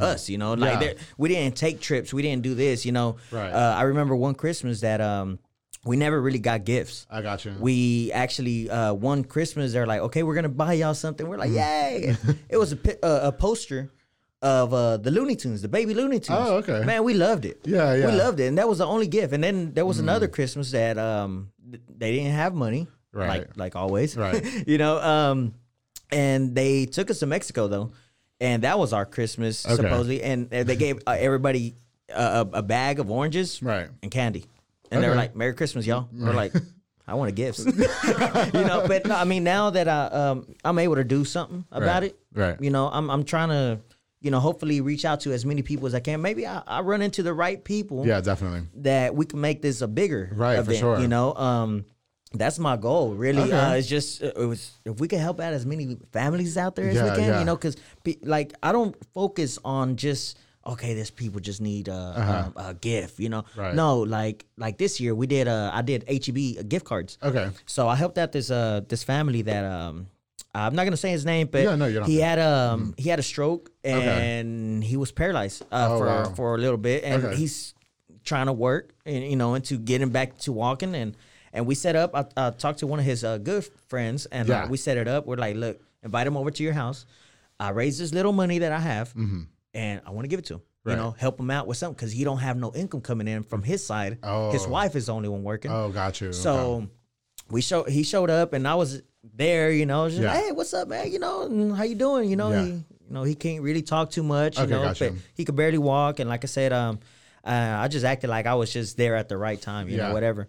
us, 0.00 0.28
you 0.28 0.36
know, 0.38 0.54
like 0.54 0.74
Mm-hmm. 0.80 0.82
Yeah. 0.82 0.92
we 1.16 1.28
didn't 1.28 1.56
take 1.56 1.80
trips. 1.80 2.12
We 2.12 2.22
didn't 2.22 2.42
do 2.42 2.54
this, 2.54 2.84
you 2.84 2.90
know. 2.92 3.16
Right. 3.30 3.50
Uh, 3.52 3.74
I 3.78 3.82
remember 3.82 4.16
one 4.16 4.34
Christmas 4.34 4.80
that 4.80 5.00
um, 5.00 5.38
we 5.84 5.96
never 5.96 6.20
really 6.20 6.40
got 6.40 6.64
gifts. 6.64 7.06
I 7.08 7.22
got 7.22 7.44
you. 7.44 7.54
We 7.60 8.10
actually 8.10 8.68
uh, 8.68 8.92
one 8.94 9.22
Christmas 9.22 9.72
they're 9.72 9.86
like, 9.86 10.00
okay, 10.00 10.24
we're 10.24 10.34
gonna 10.34 10.48
buy 10.48 10.72
y'all 10.72 10.94
something. 10.94 11.28
We're 11.28 11.38
like, 11.38 11.50
Mm-hmm. 11.50 12.28
yay! 12.28 12.34
it 12.48 12.56
was 12.56 12.72
a 12.72 13.04
uh, 13.06 13.28
a 13.28 13.32
poster 13.32 13.92
of 14.54 14.72
uh, 14.72 14.96
the 14.98 15.10
Looney 15.10 15.36
Tunes, 15.36 15.60
the 15.62 15.68
baby 15.68 15.92
Looney 15.94 16.20
Tunes. 16.20 16.38
Oh, 16.48 16.56
okay. 16.62 16.84
Man, 16.84 17.02
we 17.04 17.14
loved 17.14 17.44
it. 17.44 17.58
Yeah, 17.64 17.94
yeah. 17.94 18.04
Mm. 18.06 18.10
We 18.12 18.16
loved 18.24 18.38
it, 18.40 18.46
and 18.50 18.56
that 18.58 18.68
was 18.68 18.78
the 18.78 18.86
only 18.86 19.08
gift. 19.08 19.32
And 19.34 19.42
then 19.42 19.72
there 19.74 19.86
was 19.86 19.98
another 19.98 20.28
Christmas 20.28 20.70
that 20.70 20.96
um 20.98 21.50
th- 21.70 21.82
they 22.00 22.10
didn't 22.14 22.32
have 22.42 22.52
money, 22.54 22.86
Right. 23.12 23.28
Like 23.28 23.56
like 23.56 23.74
always, 23.76 24.16
Right. 24.16 24.42
you 24.72 24.78
know, 24.78 24.94
um, 25.14 25.54
and 26.10 26.54
they 26.54 26.86
took 26.86 27.10
us 27.10 27.18
to 27.20 27.26
Mexico 27.26 27.66
though, 27.68 27.90
and 28.40 28.62
that 28.62 28.78
was 28.78 28.92
our 28.92 29.06
Christmas 29.06 29.64
Okay. 29.66 29.76
supposedly, 29.76 30.22
and 30.22 30.48
they 30.50 30.76
gave 30.76 30.96
uh, 31.06 31.16
everybody 31.18 31.74
a, 32.08 32.46
a 32.52 32.62
bag 32.62 32.98
of 33.00 33.10
oranges, 33.10 33.60
Right. 33.62 33.88
and 34.02 34.10
candy, 34.10 34.44
and 34.90 35.02
they 35.02 35.08
were 35.08 35.16
like, 35.16 35.34
"Merry 35.34 35.54
Christmas, 35.54 35.86
y'all." 35.86 36.08
We're 36.12 36.32
like. 36.44 36.52
I 37.08 37.14
want 37.14 37.28
a 37.28 37.32
gifts, 37.32 37.62
you 38.56 38.66
know. 38.66 38.82
But 38.90 39.06
no, 39.06 39.14
I 39.14 39.22
mean, 39.22 39.44
now 39.44 39.70
that 39.70 39.86
I 39.86 40.06
um, 40.06 40.36
I'm 40.64 40.76
able 40.80 40.96
to 40.96 41.04
do 41.04 41.24
something 41.24 41.64
about 41.70 42.02
Right. 42.02 42.10
it, 42.10 42.18
Right. 42.34 42.60
You 42.60 42.70
know, 42.74 42.88
I'm 42.90 43.06
I'm 43.14 43.22
trying 43.22 43.50
to, 43.50 43.78
you 44.20 44.30
know, 44.30 44.40
hopefully 44.40 44.80
reach 44.80 45.04
out 45.04 45.20
to 45.20 45.32
as 45.32 45.44
many 45.44 45.62
people 45.62 45.86
as 45.86 45.94
I 45.94 46.00
can. 46.00 46.22
Maybe 46.22 46.46
I, 46.46 46.62
I 46.66 46.80
run 46.80 47.02
into 47.02 47.22
the 47.22 47.34
right 47.34 47.62
people 47.62 48.06
Yeah, 48.06 48.20
definitely. 48.20 48.62
that 48.76 49.14
we 49.14 49.26
can 49.26 49.40
make 49.40 49.62
this 49.62 49.80
a 49.82 49.88
bigger 49.88 50.30
Right, 50.32 50.64
for 50.64 50.74
sure. 50.74 50.98
You 51.00 51.08
know, 51.08 51.34
um, 51.34 51.84
that's 52.32 52.58
my 52.58 52.76
goal. 52.76 53.14
Really, 53.14 53.42
Okay. 53.42 53.52
uh, 53.52 53.74
it's 53.74 53.86
just 53.88 54.22
uh, 54.22 54.32
it 54.36 54.46
was 54.46 54.72
if 54.84 54.98
we 55.00 55.06
can 55.08 55.20
help 55.20 55.38
out 55.40 55.52
as 55.52 55.64
many 55.64 55.96
families 56.12 56.56
out 56.58 56.74
there 56.76 56.88
as 56.88 56.94
Yeah, 56.96 57.04
we 57.04 57.10
can. 57.10 57.28
yeah. 57.28 57.38
You 57.38 57.44
know, 57.44 57.56
because 57.56 57.76
like 58.22 58.52
I 58.62 58.72
don't 58.72 58.94
focus 59.14 59.58
on 59.64 59.96
just 59.96 60.38
okay, 60.66 60.94
this 60.94 61.10
people 61.12 61.38
just 61.40 61.60
need 61.60 61.86
a, 61.86 62.52
a, 62.56 62.70
a 62.70 62.74
gift. 62.74 63.20
You 63.20 63.28
know, 63.28 63.38
Uh-huh. 63.40 63.62
Right. 63.62 63.74
no, 63.74 64.00
like 64.00 64.46
like 64.56 64.78
this 64.78 64.98
year 65.00 65.14
we 65.14 65.26
did 65.28 65.46
uh 65.46 65.70
I 65.72 65.82
did 65.82 66.04
HEB 66.08 66.68
gift 66.68 66.84
cards. 66.86 67.16
Okay. 67.22 67.50
So 67.66 67.86
I 67.86 67.94
helped 67.96 68.18
out 68.18 68.32
this 68.32 68.50
uh 68.50 68.80
this 68.88 69.04
family 69.04 69.42
that 69.42 69.64
um 69.64 70.08
I'm 70.64 70.74
not 70.74 70.84
gonna 70.84 70.96
say 70.96 71.10
his 71.10 71.24
name, 71.24 71.48
but 71.50 71.62
Yeah, 71.62 71.74
no, 71.76 71.86
you 71.86 71.98
don't 72.00 72.08
he 72.08 72.18
had 72.18 72.38
um 72.38 72.94
he 72.96 73.08
had 73.10 73.18
a 73.18 73.22
stroke 73.22 73.70
and 73.84 74.82
he 74.82 74.96
was 74.96 75.12
paralyzed 75.12 75.62
uh, 75.72 75.88
Oh, 75.90 75.98
for 75.98 76.06
wow. 76.06 76.24
for 76.34 76.54
a 76.54 76.58
little 76.58 76.78
bit, 76.78 77.04
and 77.04 77.24
Okay. 77.24 77.36
he's 77.36 77.74
trying 78.24 78.46
to 78.46 78.52
work 78.52 78.94
and 79.04 79.24
you 79.24 79.36
know 79.36 79.54
into 79.54 79.76
getting 79.78 80.10
back 80.10 80.38
to 80.38 80.52
walking 80.52 80.94
and 80.94 81.16
and 81.52 81.66
we 81.66 81.74
set 81.74 81.96
up. 81.96 82.10
I, 82.14 82.24
I 82.36 82.50
talked 82.50 82.80
to 82.80 82.86
one 82.86 82.98
of 82.98 83.04
his 83.04 83.24
uh, 83.24 83.38
good 83.38 83.64
friends 83.88 84.26
and 84.26 84.48
Yeah. 84.48 84.64
uh, 84.64 84.68
we 84.68 84.76
set 84.76 84.96
it 84.98 85.08
up. 85.08 85.26
We're 85.26 85.36
like, 85.36 85.56
look, 85.56 85.80
invite 86.02 86.26
him 86.26 86.36
over 86.36 86.50
to 86.50 86.62
your 86.62 86.74
house. 86.74 87.06
I 87.58 87.70
raised 87.70 87.98
this 88.00 88.12
little 88.12 88.32
money 88.32 88.58
that 88.58 88.72
I 88.72 88.78
have, 88.80 89.14
and 89.74 90.00
I 90.06 90.10
want 90.10 90.24
to 90.24 90.28
give 90.28 90.38
it 90.38 90.44
to 90.46 90.54
him. 90.54 90.60
Mm-hmm. 90.60 90.88
Right. 90.90 90.96
You 90.96 91.02
know, 91.02 91.10
help 91.18 91.40
him 91.40 91.50
out 91.50 91.66
with 91.66 91.78
something 91.78 91.94
because 91.96 92.12
he 92.12 92.22
don't 92.24 92.38
have 92.38 92.56
no 92.58 92.72
income 92.74 93.00
coming 93.00 93.26
in 93.26 93.42
from 93.42 93.62
his 93.62 93.84
side. 93.84 94.12
His 94.52 94.66
Oh. 94.66 94.68
wife 94.68 94.94
is 94.94 95.06
the 95.06 95.14
only 95.14 95.28
one 95.28 95.42
working. 95.42 95.70
Oh, 95.72 95.88
got 95.90 96.20
you. 96.20 96.32
So 96.32 96.52
Okay. 96.56 96.86
we 97.50 97.60
show 97.62 97.84
he 97.84 98.02
showed 98.02 98.28
up 98.30 98.52
and 98.52 98.68
I 98.68 98.74
was 98.74 99.02
there, 99.34 99.70
you 99.70 99.86
know, 99.86 100.08
just, 100.08 100.22
Yeah. 100.22 100.34
hey, 100.34 100.52
what's 100.52 100.72
up, 100.74 100.88
man? 100.88 101.10
You 101.10 101.18
know, 101.18 101.72
how 101.74 101.84
you 101.84 101.94
doing? 101.94 102.28
You 102.30 102.36
know, 102.36 102.50
Yeah. 102.52 102.64
he 102.64 102.70
you 103.08 103.12
know, 103.14 103.22
he 103.22 103.36
can't 103.36 103.62
really 103.62 103.82
talk 103.82 104.10
too 104.10 104.24
much, 104.24 104.56
you 104.58 104.64
Okay, 104.64 104.72
know, 104.72 104.82
gotcha. 104.82 105.10
but 105.12 105.18
he 105.34 105.44
could 105.44 105.54
barely 105.54 105.78
walk. 105.78 106.18
And 106.18 106.28
like 106.28 106.42
I 106.44 106.48
said, 106.48 106.72
um 106.72 106.98
uh, 107.44 107.76
I 107.78 107.86
just 107.86 108.04
acted 108.04 108.28
like 108.28 108.44
I 108.46 108.54
was 108.56 108.72
just 108.72 108.96
there 108.96 109.14
at 109.14 109.28
the 109.28 109.36
right 109.36 109.60
time, 109.60 109.88
you 109.88 109.96
Yeah. 109.96 110.08
know, 110.08 110.12
whatever. 110.14 110.48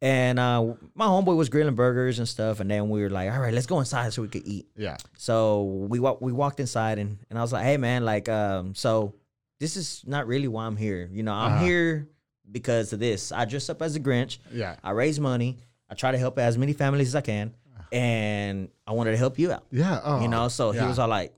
And 0.00 0.38
uh, 0.38 0.74
my 0.94 1.06
homeboy 1.06 1.36
was 1.36 1.48
grilling 1.48 1.74
burgers 1.74 2.18
and 2.20 2.28
stuff, 2.28 2.60
and 2.60 2.70
then 2.70 2.88
we 2.90 3.00
were 3.00 3.10
like, 3.10 3.32
"All 3.32 3.40
right, 3.40 3.52
let's 3.52 3.66
go 3.66 3.80
inside 3.80 4.12
so 4.12 4.22
we 4.22 4.28
could 4.28 4.46
eat." 4.46 4.66
yeah. 4.76 4.98
So 5.16 5.64
we 5.64 5.98
wa- 5.98 6.18
we 6.20 6.32
walked 6.32 6.60
inside, 6.60 6.98
and, 7.00 7.18
and 7.30 7.38
I 7.38 7.42
was 7.42 7.50
like, 7.52 7.64
"Hey, 7.64 7.78
man, 7.78 8.04
like, 8.04 8.28
um, 8.28 8.74
so 8.76 9.14
this 9.58 9.76
is 9.76 10.04
not 10.06 10.26
really 10.28 10.46
why 10.48 10.66
I'm 10.66 10.76
here. 10.76 11.08
You 11.10 11.22
know, 11.24 11.32
I'm 11.32 11.54
Uh-huh. 11.54 11.64
here 11.64 12.08
because 12.52 12.92
of 12.92 13.00
this. 13.00 13.32
I 13.32 13.46
dress 13.46 13.68
up 13.70 13.80
as 13.82 13.96
a 13.96 14.00
Grinch. 14.00 14.38
Yeah. 14.52 14.76
I 14.84 14.90
raise 14.90 15.18
money. 15.18 15.56
I 15.90 15.94
try 15.94 16.12
to 16.12 16.18
help 16.18 16.38
as 16.38 16.56
many 16.58 16.74
families 16.74 17.08
as 17.08 17.14
I 17.16 17.22
can, 17.22 17.54
and 17.96 18.68
I 18.86 18.92
wanted 18.92 19.12
to 19.12 19.16
help 19.16 19.38
you 19.38 19.52
out. 19.52 19.64
Yeah. 19.70 20.00
Oh, 20.04 20.20
you 20.20 20.28
know, 20.28 20.48
so 20.48 20.70
he 20.72 20.80
was 20.84 20.98
all 20.98 21.08
like, 21.08 21.32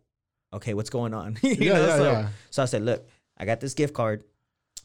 "Okay, 0.53 0.75
what's 0.75 0.91
going 0.91 1.15
on?" 1.15 1.39
you 1.43 1.55
Yeah, 1.59 1.73
know, 1.75 1.87
yeah, 1.87 1.97
so, 1.97 2.05
yeah. 2.13 2.29
so 2.51 2.63
I 2.63 2.67
said, 2.67 2.83
"Look, 2.85 3.07
I 3.39 3.45
got 3.45 3.61
this 3.61 3.75
gift 3.75 3.95
card. 3.95 4.25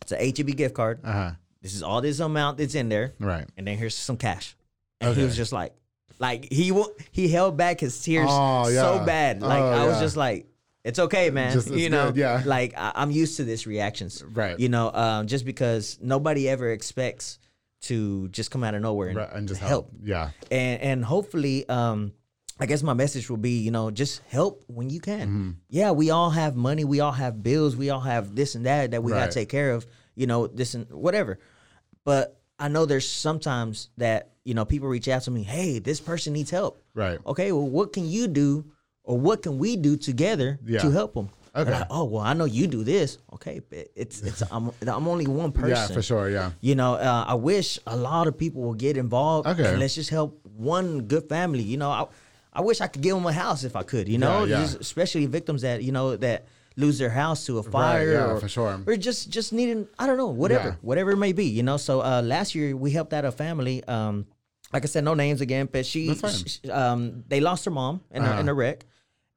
It's 0.01 0.11
a 0.11 0.17
HEB 0.17 0.55
gift 0.55 0.76
card. 0.76 0.99
Uh 1.03 1.11
huh. 1.11 1.32
This 1.61 1.74
is 1.76 1.82
all 1.84 2.01
this 2.01 2.19
amount 2.19 2.57
that's 2.57 2.76
in 2.76 2.89
there, 2.89 3.13
Right. 3.19 3.45
and 3.57 3.65
then 3.67 3.78
here's 3.78 3.95
some 3.95 4.17
cash." 4.17 4.55
And 5.01 5.11
Okay. 5.11 5.21
he 5.21 5.26
was 5.26 5.36
just 5.36 5.51
like, 5.51 5.74
like 6.19 6.51
he 6.51 6.71
wa- 6.71 6.89
he 7.11 7.28
held 7.28 7.57
back 7.57 7.80
his 7.80 7.99
tears 8.01 8.28
Oh, 8.30 8.67
yeah. 8.69 8.82
so 8.82 9.05
bad. 9.05 9.41
Like 9.41 9.61
Oh, 9.61 9.71
I 9.71 9.86
was 9.88 9.99
just 9.99 10.15
like, 10.15 10.45
"It's 10.84 10.99
okay, 10.99 11.30
man. 11.30 11.53
Just- 11.53 11.71
you 11.71 11.89
know, 11.89 12.07
good, 12.11 12.17
yeah. 12.17 12.43
like 12.45 12.74
I, 12.78 12.91
I'm 12.95 13.11
used 13.11 13.38
to 13.38 13.43
this 13.43 13.65
reactions, 13.65 14.24
Right. 14.24 14.59
You 14.59 14.69
know, 14.69 14.91
um, 14.93 15.28
just 15.28 15.43
because 15.45 15.97
nobody 16.01 16.47
ever 16.47 16.71
expects 16.71 17.39
to 17.84 18.27
just 18.29 18.49
come 18.51 18.63
out 18.63 18.73
of 18.75 18.81
nowhere 18.81 19.09
and, 19.09 19.17
Right. 19.17 19.29
And 19.34 19.47
just 19.47 19.61
help 19.61 19.69
help. 19.69 19.91
Yeah. 20.03 20.29
and 20.51 20.81
and 20.81 21.05
hopefully 21.05 21.67
um 21.69 22.13
i 22.59 22.65
guess 22.65 22.81
my 22.84 22.93
message 22.93 23.29
will 23.29 23.38
be 23.38 23.59
you 23.59 23.71
know 23.71 23.91
just 23.91 24.21
help 24.29 24.63
when 24.67 24.89
you 24.89 24.99
can 24.99 25.27
Mm-hmm. 25.27 25.49
yeah 25.69 25.91
we 25.91 26.09
all 26.11 26.29
have 26.29 26.55
money 26.55 26.84
we 26.86 26.99
all 26.99 27.11
have 27.11 27.41
bills 27.43 27.75
we 27.75 27.89
all 27.89 27.99
have 28.01 28.36
this 28.36 28.55
and 28.55 28.65
that 28.65 28.91
that 28.91 29.03
we 29.03 29.11
Right. 29.11 29.19
gotta 29.21 29.31
take 29.34 29.49
care 29.49 29.71
of 29.71 29.86
you 30.15 30.27
know 30.27 30.47
this 30.47 30.73
and 30.75 30.89
whatever 30.91 31.39
but 32.05 32.39
i 32.59 32.67
know 32.67 32.86
there's 32.86 33.09
sometimes 33.09 33.89
that 33.97 34.31
you 34.45 34.53
know 34.53 34.65
people 34.65 34.88
reach 34.88 35.07
out 35.07 35.23
to 35.23 35.31
me 35.31 35.43
hey 35.43 35.79
this 35.79 35.99
person 35.99 36.34
needs 36.34 36.51
help 36.51 36.81
Right. 36.93 37.19
okay 37.25 37.51
well 37.51 37.67
what 37.67 37.91
can 37.93 38.07
you 38.07 38.27
do 38.27 38.65
or 39.03 39.17
what 39.17 39.41
can 39.41 39.57
we 39.57 39.75
do 39.75 39.97
together 39.97 40.59
Yeah. 40.65 40.79
to 40.81 40.91
help 40.91 41.13
them 41.15 41.29
Okay. 41.56 41.84
oh 41.91 42.06
well 42.06 42.24
i 42.24 42.34
know 42.34 42.45
you 42.45 42.66
do 42.66 42.84
this 42.84 43.20
okay 43.32 43.62
but 43.70 43.88
it's 43.95 44.22
it's 44.24 44.41
i'm, 44.51 44.72
I'm 44.82 45.08
only 45.08 45.28
one 45.28 45.51
person 45.51 45.70
Yeah, 45.70 45.88
for 45.88 46.01
sure. 46.01 46.28
Yeah. 46.30 46.51
you 46.62 46.74
know, 46.74 46.95
uh, 46.95 47.26
I 47.28 47.36
wish 47.36 47.78
a 47.86 47.95
lot 47.95 48.26
of 48.28 48.36
people 48.38 48.64
will 48.64 48.74
get 48.74 48.97
involved. 48.97 49.47
Okay. 49.47 49.68
And 49.70 49.80
let's 49.80 49.93
just 49.93 50.10
help 50.10 50.39
one 50.43 51.01
good 51.01 51.30
family. 51.30 51.62
You 51.62 51.78
know, 51.78 51.89
I, 51.91 52.06
I 52.54 52.62
wish 52.62 52.82
I 52.82 52.88
could 52.88 53.01
give 53.04 53.16
them 53.16 53.26
a 53.28 53.32
house 53.34 53.64
if 53.64 53.76
I 53.76 53.84
could. 53.84 54.08
You 54.10 54.18
know, 54.18 54.45
Yeah, 54.45 54.60
yeah. 54.62 54.78
Especially 54.80 55.26
victims 55.28 55.62
that 55.62 55.84
you 55.84 55.91
know 55.91 56.16
that 56.18 56.45
lose 56.76 56.97
their 56.97 57.12
house 57.12 57.45
to 57.45 57.60
a 57.60 57.64
fire 57.64 58.08
right, 58.08 58.14
yeah, 58.14 58.32
or 58.32 58.39
for 58.39 58.47
sure. 58.49 58.82
or 58.88 58.95
just 58.97 59.30
just 59.30 59.54
needing 59.54 59.88
I 59.99 60.08
don't 60.08 60.18
know 60.18 60.30
whatever 60.34 60.70
Yeah. 60.70 60.76
whatever 60.82 61.12
it 61.12 61.18
may 61.18 61.34
be. 61.34 61.45
You 61.45 61.62
know, 61.62 61.78
so 61.78 62.01
uh, 62.01 62.22
last 62.24 62.56
year 62.56 62.76
we 62.76 62.89
helped 62.91 63.14
out 63.14 63.26
a 63.26 63.32
family. 63.32 63.84
Um, 63.84 64.26
like 64.74 64.84
I 64.84 64.88
said, 64.88 65.04
no 65.04 65.14
names 65.14 65.39
again, 65.41 65.70
but 65.72 65.86
she, 65.86 66.16
she- 66.16 66.72
um, 66.72 67.24
they 67.28 67.39
lost 67.41 67.66
her 67.66 67.72
mom 67.72 68.01
in, 68.10 68.24
a, 68.26 68.39
in 68.39 68.49
a 68.49 68.54
wreck. 68.56 68.86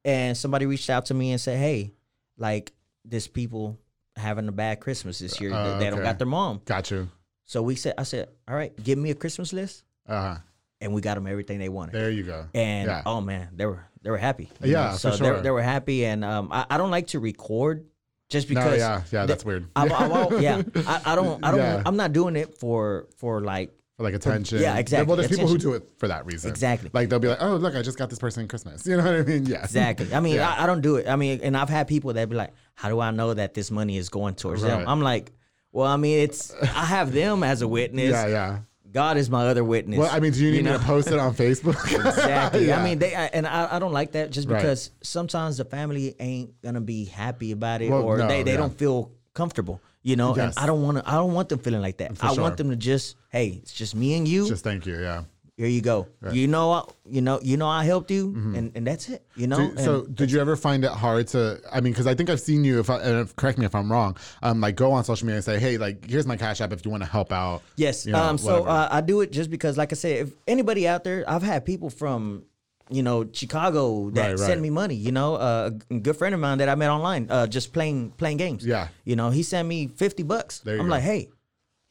and 0.03 0.35
somebody 0.35 0.65
reached 0.65 0.89
out 0.89 1.05
to 1.07 1.13
me 1.13 1.31
and 1.31 1.39
said, 1.39 1.57
"Hey, 1.59 1.93
like 2.37 2.71
this 3.05 3.27
people 3.27 3.77
having 4.15 4.47
a 4.47 4.51
bad 4.51 4.79
Christmas 4.79 5.19
this 5.19 5.39
year. 5.41 5.53
Uh, 5.53 5.77
they 5.79 5.89
don't 5.89 6.03
got 6.03 6.17
their 6.17 6.27
mom." 6.27 6.61
Got 6.65 6.91
you. 6.91 7.09
So 7.45 7.61
we 7.61 7.75
said, 7.75 7.93
"I 7.97 8.03
said, 8.03 8.29
all 8.47 8.55
right, 8.55 8.75
give 8.83 8.97
me 8.97 9.11
a 9.11 9.15
Christmas 9.15 9.53
list," 9.53 9.83
Uh 10.07 10.21
huh. 10.21 10.37
and 10.81 10.93
we 10.93 11.01
got 11.01 11.15
them 11.15 11.27
everything 11.27 11.59
they 11.59 11.69
wanted. 11.69 11.93
There 11.93 12.09
you 12.11 12.23
go. 12.23 12.45
And 12.53 12.87
yeah. 12.87 13.03
oh 13.05 13.21
man, 13.21 13.49
they 13.55 13.65
were 13.65 13.85
they 14.01 14.09
were 14.11 14.17
happy. 14.17 14.49
Yeah, 14.61 14.87
know? 14.87 14.91
for 14.93 14.97
so 14.97 15.09
they, 15.11 15.17
sure. 15.17 15.33
were- 15.35 15.41
they 15.41 15.51
were 15.51 15.61
happy, 15.61 16.05
and 16.05 16.25
um, 16.25 16.49
I, 16.51 16.65
I 16.69 16.77
don't 16.77 16.91
like 16.91 17.07
to 17.07 17.19
record 17.19 17.85
just 18.29 18.49
no, 18.49 18.55
because. 18.59 18.79
yeah, 18.79 19.01
yeah, 19.11 19.21
the- 19.21 19.27
that's 19.27 19.45
weird. 19.45 19.67
I've, 19.75 19.91
I've 19.91 20.11
al- 20.11 20.41
yeah, 20.41 20.61
I, 20.75 21.01
I 21.05 21.15
don't, 21.15 21.43
I 21.43 21.51
don't, 21.51 21.59
Yeah. 21.61 21.83
I'm 21.85 21.95
not 21.95 22.11
doing 22.13 22.35
it 22.35 22.57
for 22.57 23.07
for 23.17 23.41
like 23.41 23.71
For 23.97 24.03
like 24.03 24.13
attention. 24.13 24.59
yeah, 24.61 24.77
exactly, 24.77 25.07
Well, 25.07 25.17
there's 25.17 25.27
people 25.29 25.47
who 25.47 25.57
do 25.57 25.73
it 25.73 25.83
for 25.97 26.07
that 26.07 26.23
reason. 26.27 26.51
Exactly. 26.51 26.91
Like 26.93 27.09
they'll 27.09 27.17
be 27.17 27.29
like, 27.29 27.41
oh, 27.41 27.55
look, 27.55 27.75
I 27.75 27.81
just 27.81 27.97
got 27.97 28.11
this 28.11 28.19
person 28.19 28.47
Christmas. 28.47 28.85
You 28.87 28.97
know 28.97 29.03
what 29.03 29.15
I 29.15 29.23
mean? 29.23 29.47
Yeah. 29.47 29.63
exactly. 29.63 30.13
I 30.13 30.19
mean, 30.19 30.35
Yeah. 30.35 30.49
I, 30.51 30.63
I 30.63 30.65
don't 30.67 30.81
do 30.81 30.97
it. 30.97 31.07
I 31.07 31.15
mean, 31.15 31.39
and 31.41 31.57
I've 31.57 31.67
had 31.69 31.87
people 31.87 32.13
that 32.13 32.29
be 32.29 32.35
like, 32.35 32.53
"How 32.75 32.89
do 32.89 32.99
I 32.99 33.09
know 33.09 33.33
that 33.33 33.55
this 33.55 33.71
money 33.71 33.97
is 33.97 34.09
going 34.09 34.35
towards 34.35 34.61
Right. 34.61 34.69
them?" 34.69 34.87
I'm 34.87 35.01
like, 35.01 35.31
"Well, 35.71 35.87
I 35.87 35.97
mean, 35.97 36.19
it's 36.19 36.53
I 36.61 36.85
have 36.85 37.11
them 37.11 37.41
as 37.43 37.63
a 37.63 37.67
witness. 37.67 38.11
Yeah, 38.11 38.27
yeah. 38.27 38.59
God 38.91 39.17
is 39.17 39.31
my 39.31 39.47
other 39.47 39.63
witness." 39.63 39.97
Well, 39.97 40.09
I 40.11 40.19
mean, 40.19 40.31
do 40.31 40.45
you 40.45 40.51
need 40.51 40.57
me 40.65 40.71
know? 40.71 40.77
to 40.77 40.83
post 40.83 41.07
it 41.07 41.17
on 41.17 41.33
Facebook? 41.43 41.83
Exactly. 42.07 42.67
Yeah. 42.67 42.79
I 42.79 42.83
mean, 42.83 42.99
they 42.99 43.15
I, 43.15 43.25
and 43.33 43.47
I, 43.47 43.77
I 43.77 43.79
don't 43.79 43.93
like 43.93 44.11
that 44.11 44.29
just 44.29 44.47
Right. 44.47 44.61
because 44.61 44.91
sometimes 45.01 45.57
the 45.57 45.65
family 45.65 46.13
ain't 46.19 46.61
gonna 46.61 46.81
be 46.81 47.05
happy 47.05 47.51
about 47.51 47.81
it, 47.81 47.89
Well, 47.89 48.03
or 48.03 48.19
no, 48.19 48.27
they, 48.27 48.43
they 48.43 48.51
yeah. 48.51 48.57
don't 48.57 48.77
feel 48.77 49.11
comfortable. 49.33 49.81
You 50.07 50.15
know, 50.15 50.33
Yes. 50.35 50.55
and 50.55 50.63
I 50.63 50.65
don't 50.67 50.81
want 50.83 50.97
to. 50.97 51.03
I 51.09 51.15
don't 51.15 51.33
want 51.33 51.49
them 51.49 51.59
feeling 51.59 51.81
like 51.81 51.97
that. 51.97 52.17
For 52.17 52.27
I 52.27 52.33
sure. 52.33 52.43
want 52.43 52.55
them 52.55 52.69
to 52.69 52.77
just, 52.77 53.17
hey, 53.29 53.59
it's 53.61 53.73
just 53.73 53.93
me 53.93 54.15
and 54.17 54.25
you. 54.25 54.47
Just 54.47 54.63
thank 54.63 54.85
you. 54.85 54.97
Yeah. 54.97 55.23
Here 55.57 55.67
you 55.67 55.81
go. 55.81 56.07
You 56.31 56.47
know, 56.47 56.71
I- 56.71 56.83
you 57.09 57.19
know, 57.21 57.39
you 57.41 57.57
know, 57.57 57.67
I 57.67 57.83
helped 57.83 58.11
you, 58.11 58.27
and, 58.55 58.71
and 58.75 58.85
that's 58.85 59.09
it. 59.09 59.25
You 59.35 59.47
know. 59.47 59.71
Do- 59.71 59.83
so, 59.83 60.05
did 60.05 60.31
you 60.31 60.39
ever 60.39 60.55
find 60.55 60.85
it 60.85 60.91
hard 60.91 61.27
to? 61.29 61.59
I 61.73 61.81
mean, 61.81 61.91
because 61.93 62.05
I 62.07 62.13
think 62.15 62.29
I've 62.29 62.39
seen 62.39 62.63
you. 62.63 62.79
If 62.79 62.89
I, 62.91 62.99
and 62.99 63.19
if, 63.21 63.35
correct 63.35 63.57
me 63.57 63.65
if 63.65 63.73
I'm 63.75 63.91
wrong, 63.91 64.15
um, 64.43 64.61
like 64.61 64.75
go 64.75 64.91
on 64.93 65.03
social 65.03 65.25
media 65.25 65.37
and 65.37 65.43
say, 65.43 65.59
hey, 65.59 65.77
like 65.77 66.05
here's 66.09 66.27
my 66.27 66.37
cash 66.37 66.61
app 66.61 66.71
if 66.71 66.85
you 66.85 66.91
want 66.91 67.03
to 67.03 67.09
help 67.09 67.33
out. 67.33 67.63
Yes. 67.75 68.05
you 68.05 68.13
know, 68.13 68.23
um. 68.23 68.37
So 68.37 68.65
uh, 68.65 68.87
I 68.91 69.01
do 69.01 69.19
it 69.21 69.31
just 69.33 69.49
because, 69.49 69.77
like 69.77 69.91
I 69.91 69.95
said, 69.95 70.27
if 70.27 70.33
anybody 70.47 70.87
out 70.87 71.03
there, 71.03 71.25
I've 71.27 71.43
had 71.43 71.65
people 71.65 71.89
from, 71.89 72.43
you 72.89 73.03
know, 73.03 73.27
Chicago 73.31 74.09
that 74.11 74.21
Right, 74.21 74.29
right. 74.31 74.39
send 74.39 74.61
me 74.61 74.69
money. 74.69 74.95
You 74.95 75.11
know, 75.11 75.35
uh, 75.35 75.71
a 75.89 75.93
good 75.95 76.15
friend 76.15 76.33
of 76.33 76.39
mine 76.41 76.57
that 76.59 76.69
I 76.69 76.75
met 76.75 76.89
online, 76.89 77.27
uh, 77.29 77.47
just 77.47 77.73
playing 77.73 78.11
playing 78.11 78.37
games. 78.37 78.65
Yeah. 78.65 78.87
You 79.03 79.15
know, 79.15 79.29
he 79.29 79.43
sent 79.43 79.67
me 79.67 79.87
fifty 79.87 80.23
bucks. 80.23 80.61
I'm 80.65 80.77
go. 80.77 80.83
like, 80.83 81.03
hey. 81.03 81.29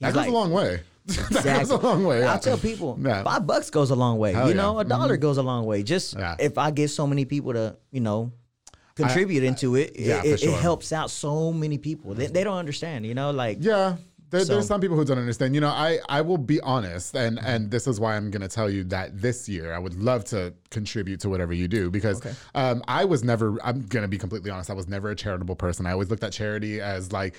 that 0.01 0.09
goes 0.15 0.17
like, 0.17 0.29
a 0.29 0.33
long 0.33 0.53
way. 0.53 0.81
that 1.07 1.45
goes 1.45 1.71
a 1.71 1.77
long 1.89 2.05
way. 2.05 2.21
Yeah. 2.21 2.35
I 2.35 2.39
tell 2.39 2.59
people 2.59 2.99
Yeah. 3.01 3.23
five 3.23 3.47
bucks 3.47 3.71
goes 3.71 3.91
a 3.91 3.95
long 3.97 4.19
way. 4.19 4.33
Hell 4.33 4.49
you 4.49 4.55
yeah. 4.57 4.63
know, 4.63 4.79
a 4.79 4.85
dollar 4.85 5.17
goes 5.17 5.39
a 5.39 5.43
long 5.43 5.65
way. 5.67 5.83
Just 5.83 6.15
Yeah. 6.19 6.35
if 6.39 6.59
I 6.59 6.71
get 6.71 6.89
so 6.91 7.07
many 7.07 7.25
people 7.25 7.53
to, 7.53 7.77
you 7.93 8.01
know, 8.01 8.33
contribute 8.97 9.45
into 9.45 9.77
it, 9.77 9.93
yeah, 9.99 10.23
it, 10.25 10.27
it, 10.33 10.41
sure. 10.41 10.51
it 10.51 10.59
helps 10.59 10.93
out 10.93 11.11
so 11.11 11.53
many 11.53 11.79
people. 11.79 12.15
They, 12.15 12.27
they 12.29 12.43
don't 12.45 12.57
understand. 12.57 13.07
You 13.07 13.15
know, 13.15 13.31
like 13.31 13.59
Yeah. 13.61 13.97
There, 14.31 14.41
So- 14.45 14.55
there's 14.55 14.67
some 14.67 14.81
people 14.81 14.97
who 14.97 15.05
don't 15.05 15.19
understand. 15.19 15.55
You 15.55 15.61
know, 15.61 15.69
I, 15.69 16.01
I 16.09 16.21
will 16.21 16.39
be 16.39 16.61
honest, 16.61 17.15
and 17.15 17.39
and 17.39 17.71
this 17.71 17.87
is 17.87 18.01
why 18.01 18.17
I'm 18.17 18.31
going 18.31 18.43
to 18.43 18.49
tell 18.49 18.69
you 18.69 18.83
that 18.85 19.21
this 19.21 19.49
year 19.49 19.73
I 19.73 19.79
would 19.79 19.95
love 19.95 20.25
to 20.27 20.53
contribute 20.71 21.21
to 21.21 21.29
whatever 21.29 21.53
you 21.53 21.69
do 21.69 21.91
because 21.91 22.21
um, 22.55 22.83
I 22.89 23.05
was 23.05 23.23
never. 23.23 23.57
I'm 23.63 23.83
going 23.87 24.03
to 24.03 24.09
be 24.09 24.19
completely 24.19 24.51
honest. 24.51 24.69
I 24.69 24.75
was 24.75 24.89
never 24.89 25.11
a 25.11 25.15
charitable 25.17 25.55
person. 25.55 25.87
I 25.87 25.93
always 25.93 26.11
looked 26.11 26.25
at 26.25 26.33
charity 26.33 26.81
as 26.81 27.13
like 27.13 27.37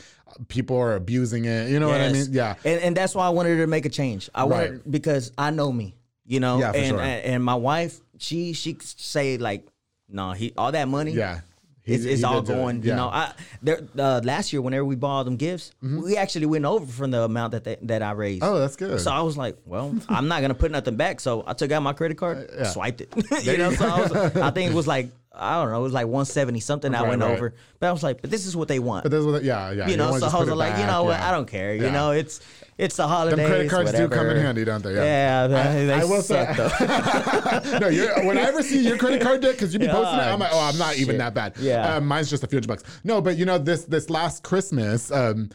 people 0.47 0.77
are 0.77 0.95
abusing 0.95 1.43
it. 1.45 1.69
You 1.69 1.79
know 1.79 1.89
what 1.89 1.99
I 1.99 2.11
mean? 2.13 2.27
Yeah. 2.31 2.55
And 2.63 2.81
and 2.81 2.95
that's 2.95 3.13
why 3.13 3.25
I 3.25 3.29
wanted 3.29 3.57
to 3.57 3.67
make 3.67 3.85
a 3.85 3.89
change. 3.89 4.29
I 4.33 4.45
wanted 4.45 4.71
Right. 4.71 4.91
because 4.91 5.31
I 5.37 5.51
know 5.51 5.71
me, 5.73 5.95
you 6.25 6.39
know, 6.39 6.59
Yeah, 6.59 6.71
and, 6.71 6.87
sure. 6.87 7.01
and 7.01 7.25
and 7.25 7.43
my 7.43 7.55
wife, 7.55 7.99
she 8.17 8.53
she 8.53 8.77
say 8.81 9.37
like, 9.37 9.67
no, 10.07 10.31
he 10.31 10.53
all 10.57 10.71
that 10.71 10.87
money, 10.87 11.11
Yeah. 11.11 11.41
He- 11.87 11.93
it's, 11.95 12.05
it's 12.05 12.19
he 12.19 12.23
all 12.25 12.41
did 12.41 12.47
do 12.47 12.53
it. 12.53 12.55
going. 12.57 12.83
You 12.83 12.93
know, 12.95 13.07
I 13.07 13.31
there 13.63 13.79
uh, 13.97 14.21
last 14.23 14.51
year 14.53 14.61
whenever 14.61 14.83
we 14.85 14.95
bought 14.95 15.23
them 15.23 15.37
gifts, 15.37 15.71
we 15.81 16.17
actually 16.17 16.45
went 16.45 16.65
over 16.65 16.85
from 16.85 17.11
the 17.11 17.21
amount 17.23 17.53
that 17.53 17.63
they, 17.63 17.77
that 17.83 18.01
I 18.03 18.11
raised. 18.11 18.43
Mm-hmm. 18.43 18.53
Oh, 18.53 18.59
that's 18.59 18.75
good. 18.75 18.99
So 18.99 19.09
I 19.11 19.21
was 19.21 19.37
like, 19.37 19.57
well, 19.65 19.95
I'm 20.09 20.27
not 20.27 20.41
gonna 20.41 20.53
put 20.53 20.69
nothing 20.71 20.97
back. 20.97 21.19
So 21.21 21.43
I 21.47 21.53
took 21.53 21.71
out 21.71 21.81
my 21.81 21.93
credit 21.93 22.17
card, 22.17 22.49
yeah. 22.57 22.65
swiped 22.65 23.01
it. 23.01 23.13
you 23.43 23.57
know, 23.57 23.71
so 23.73 23.87
I, 23.87 24.01
was, 24.01 24.11
I 24.35 24.51
think 24.51 24.71
it 24.71 24.75
was 24.75 24.85
like 24.87 25.09
I 25.39 25.61
don't 25.61 25.71
know, 25.71 25.79
it 25.79 25.83
was 25.83 25.93
like 25.93 26.05
170 26.07 26.59
something. 26.59 26.93
I 26.95 27.01
Right, 27.01 27.09
went 27.09 27.21
right. 27.21 27.31
over, 27.31 27.53
but 27.79 27.87
I 27.87 27.91
was 27.91 28.03
like, 28.03 28.21
but 28.21 28.29
this 28.31 28.45
is 28.45 28.55
what 28.55 28.67
they 28.67 28.79
want. 28.79 29.03
But 29.03 29.11
this 29.11 29.23
was 29.23 29.43
yeah 29.43 29.71
yeah. 29.71 29.87
you 29.87 29.97
know, 29.97 30.17
so 30.17 30.27
I 30.27 30.39
was 30.39 30.49
like, 30.49 30.77
you 30.79 30.85
know 30.85 31.03
what? 31.03 31.19
yeah. 31.19 31.27
I 31.27 31.31
don't 31.31 31.47
care. 31.47 31.75
You 31.75 31.83
Yeah. 31.83 31.91
know, 31.91 32.11
it's 32.11 32.41
it's 32.77 32.95
the 32.97 33.07
holidays. 33.07 33.37
Them 33.37 33.47
credit 33.47 33.69
cards 33.71 33.91
do 33.91 34.07
come 34.09 34.27
in 34.27 34.37
handy, 34.37 34.63
don't 34.65 34.83
they? 34.83 34.93
Yeah, 34.93 35.47
they, 35.47 35.85
they 35.85 35.93
I 35.93 36.03
will 36.03 36.21
say- 36.21 36.45
suck 36.53 36.57
though. 36.57 37.79
no, 37.79 37.87
you're, 37.87 38.25
when 38.25 38.37
I 38.37 38.41
ever 38.41 38.61
see 38.61 38.81
your 38.87 38.97
credit 38.97 39.21
card 39.21 39.41
debt, 39.41 39.53
because 39.53 39.73
you 39.73 39.79
be 39.79 39.87
posting 39.97 40.19
it, 40.19 40.23
I'm 40.23 40.39
like, 40.39 40.51
oh, 40.53 40.59
I'm 40.59 40.77
not 40.77 40.95
even 40.97 41.17
that 41.17 41.33
bad. 41.33 41.55
Yeah. 41.59 41.95
um, 41.95 42.05
mine's 42.07 42.29
just 42.29 42.43
a 42.43 42.47
few 42.47 42.57
hundred 42.57 42.67
bucks. 42.67 42.83
No, 43.03 43.21
but 43.21 43.37
you 43.37 43.45
know, 43.45 43.57
this 43.57 43.85
this 43.85 44.09
last 44.09 44.43
Christmas, 44.43 45.11
um, 45.11 45.49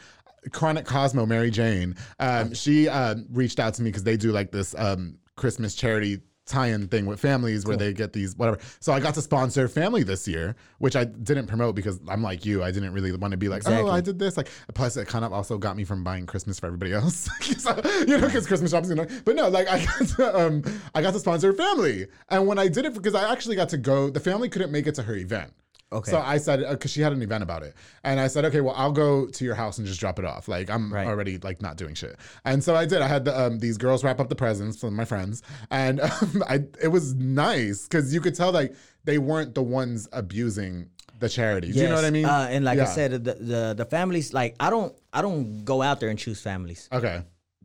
Chronic 0.51 0.85
Cosmo, 0.85 1.25
Mary 1.25 1.49
Jane, 1.51 1.95
um, 2.19 2.53
she 2.53 2.89
um, 2.89 3.25
reached 3.31 3.59
out 3.59 3.73
to 3.75 3.81
me 3.81 3.89
because 3.89 4.03
they 4.03 4.17
do 4.17 4.31
like 4.33 4.51
this 4.51 4.75
um, 4.77 5.17
Christmas 5.37 5.75
charity 5.75 6.19
tie-in 6.45 6.87
thing 6.87 7.05
with 7.05 7.19
families 7.19 7.65
where 7.65 7.77
they 7.77 7.93
get 7.93 8.13
these 8.13 8.35
whatever. 8.35 8.59
So 8.79 8.91
I 8.93 8.99
got 8.99 9.13
to 9.15 9.21
sponsor 9.21 9.67
family 9.67 10.03
this 10.03 10.27
year, 10.27 10.55
which 10.79 10.95
I 10.95 11.05
didn't 11.05 11.47
promote 11.47 11.75
because 11.75 11.99
I'm 12.07 12.21
like 12.21 12.45
you. 12.45 12.63
I 12.63 12.71
didn't 12.71 12.93
really 12.93 13.11
want 13.13 13.31
to 13.31 13.37
be 13.37 13.47
like, 13.49 13.57
Exactly. 13.61 13.89
oh, 13.89 13.93
I 13.93 14.01
did 14.01 14.19
this. 14.19 14.35
Like, 14.37 14.49
plus 14.73 14.97
it 14.97 15.07
kind 15.07 15.23
of 15.23 15.31
also 15.31 15.57
got 15.57 15.77
me 15.77 15.83
from 15.83 16.03
buying 16.03 16.25
Christmas 16.25 16.59
for 16.59 16.67
everybody 16.67 16.93
else. 16.93 17.29
So, 17.63 17.79
you 17.99 18.17
know, 18.17 18.21
because 18.25 18.45
Christmas 18.45 18.71
shopping. 18.71 18.89
You 18.89 18.95
know, 18.95 19.07
but 19.23 19.35
no, 19.35 19.47
like 19.47 19.67
I 19.69 19.85
got 19.85 20.07
to, 20.17 20.39
um, 20.39 20.63
I 20.93 21.01
got 21.01 21.13
to 21.13 21.19
sponsor 21.19 21.53
family, 21.53 22.07
and 22.29 22.45
when 22.45 22.59
I 22.59 22.67
did 22.67 22.83
it 22.85 22.93
because 22.93 23.15
I 23.15 23.31
actually 23.31 23.55
got 23.55 23.69
to 23.69 23.77
go, 23.77 24.09
the 24.09 24.19
family 24.19 24.49
couldn't 24.49 24.71
make 24.71 24.85
it 24.87 24.95
to 24.95 25.03
her 25.03 25.15
event. 25.15 25.53
Okay. 25.93 26.11
So 26.11 26.19
I 26.19 26.37
said, 26.37 26.65
because 26.69 26.91
she 26.91 27.01
had 27.01 27.13
an 27.13 27.21
event 27.21 27.43
about 27.43 27.63
it. 27.63 27.75
And 28.03 28.19
I 28.19 28.27
said, 28.27 28.45
okay, 28.45 28.61
well, 28.61 28.73
I'll 28.75 28.91
go 28.91 29.27
to 29.27 29.45
your 29.45 29.55
house 29.55 29.77
and 29.77 29.85
just 29.87 29.99
drop 29.99 30.19
it 30.19 30.25
off. 30.25 30.47
Like, 30.47 30.69
I'm 30.69 30.91
Right. 30.91 31.07
already, 31.07 31.37
like, 31.37 31.61
not 31.61 31.77
doing 31.77 31.93
shit. 31.95 32.17
And 32.45 32.63
so 32.63 32.75
I 32.75 32.85
did. 32.85 33.01
I 33.01 33.07
had 33.07 33.25
the, 33.25 33.39
um, 33.39 33.59
these 33.59 33.77
girls 33.77 34.03
wrap 34.03 34.19
up 34.19 34.29
the 34.29 34.35
presents 34.35 34.79
from 34.79 34.95
my 34.95 35.05
friends. 35.05 35.43
And 35.71 36.01
um, 36.01 36.43
I, 36.49 36.63
it 36.81 36.89
was 36.89 37.13
nice 37.13 37.83
because 37.87 38.13
you 38.13 38.21
could 38.21 38.35
tell, 38.35 38.51
like, 38.51 38.75
they 39.05 39.17
weren't 39.17 39.53
the 39.55 39.63
ones 39.63 40.07
abusing 40.11 40.89
the 41.19 41.29
charity. 41.29 41.71
Do 41.71 41.79
you 41.79 41.87
know 41.87 41.95
what 41.95 42.05
I 42.05 42.09
mean? 42.11 42.25
Uh, 42.25 42.47
and 42.49 42.65
like 42.65 42.79
I 42.79 42.85
said, 42.85 43.11
the, 43.23 43.33
the 43.35 43.73
the 43.77 43.85
families, 43.85 44.33
like 44.33 44.55
I 44.59 44.69
don't 44.69 44.93
I 45.13 45.21
don't 45.21 45.63
go 45.63 45.81
out 45.81 45.99
there 46.01 46.09
and 46.09 46.17
choose 46.19 46.41
families. 46.41 46.89
Okay. 46.91 47.21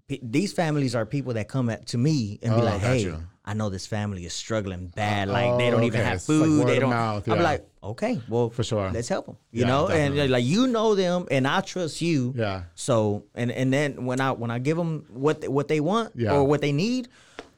P- 0.07 0.21
these 0.23 0.53
families 0.53 0.95
are 0.95 1.05
people 1.05 1.35
that 1.35 1.49
come 1.49 1.69
at, 1.71 1.87
to 1.89 1.99
me 1.99 2.39
and 2.43 2.53
Oh, 2.53 2.57
be 2.59 2.63
like, 2.63 2.81
"Hey, 2.81 3.03
you. 3.03 3.23
I 3.51 3.55
know 3.55 3.69
this 3.71 3.87
family 3.87 4.23
is 4.27 4.35
struggling 4.35 4.89
bad. 4.95 5.29
Uh, 5.29 5.33
like 5.33 5.59
they 5.59 5.69
Oh, 5.69 5.71
don't 5.73 5.85
even 5.85 6.03
have 6.03 6.21
like 6.21 6.21
food. 6.31 6.59
word 6.61 6.69
they 6.69 6.79
don't." 6.79 6.91
mouth, 6.91 7.27
I'm 7.29 7.43
like, 7.51 7.63
"Okay, 7.83 8.21
well, 8.29 8.51
For 8.51 8.63
sure. 8.63 8.91
let's 8.93 9.09
help 9.09 9.25
them." 9.27 9.37
You 9.53 9.63
Yeah, 9.63 9.69
know, 9.73 9.89
and 9.89 10.31
like 10.31 10.45
you 10.45 10.67
know 10.67 10.95
them, 10.95 11.27
and 11.31 11.47
I 11.49 11.61
trust 11.63 12.03
you. 12.03 12.35
Yeah. 12.37 12.65
So 12.75 13.25
and 13.35 13.51
and 13.51 13.73
then 13.73 14.05
when 14.09 14.21
I 14.21 14.33
when 14.33 14.51
I 14.51 14.59
give 14.59 14.77
them 14.77 15.07
what 15.09 15.41
they, 15.41 15.49
what 15.49 15.67
they 15.69 15.81
want 15.81 16.13
Yeah. 16.15 16.35
or 16.35 16.45
what 16.45 16.61
they 16.61 16.73
need, 16.73 17.09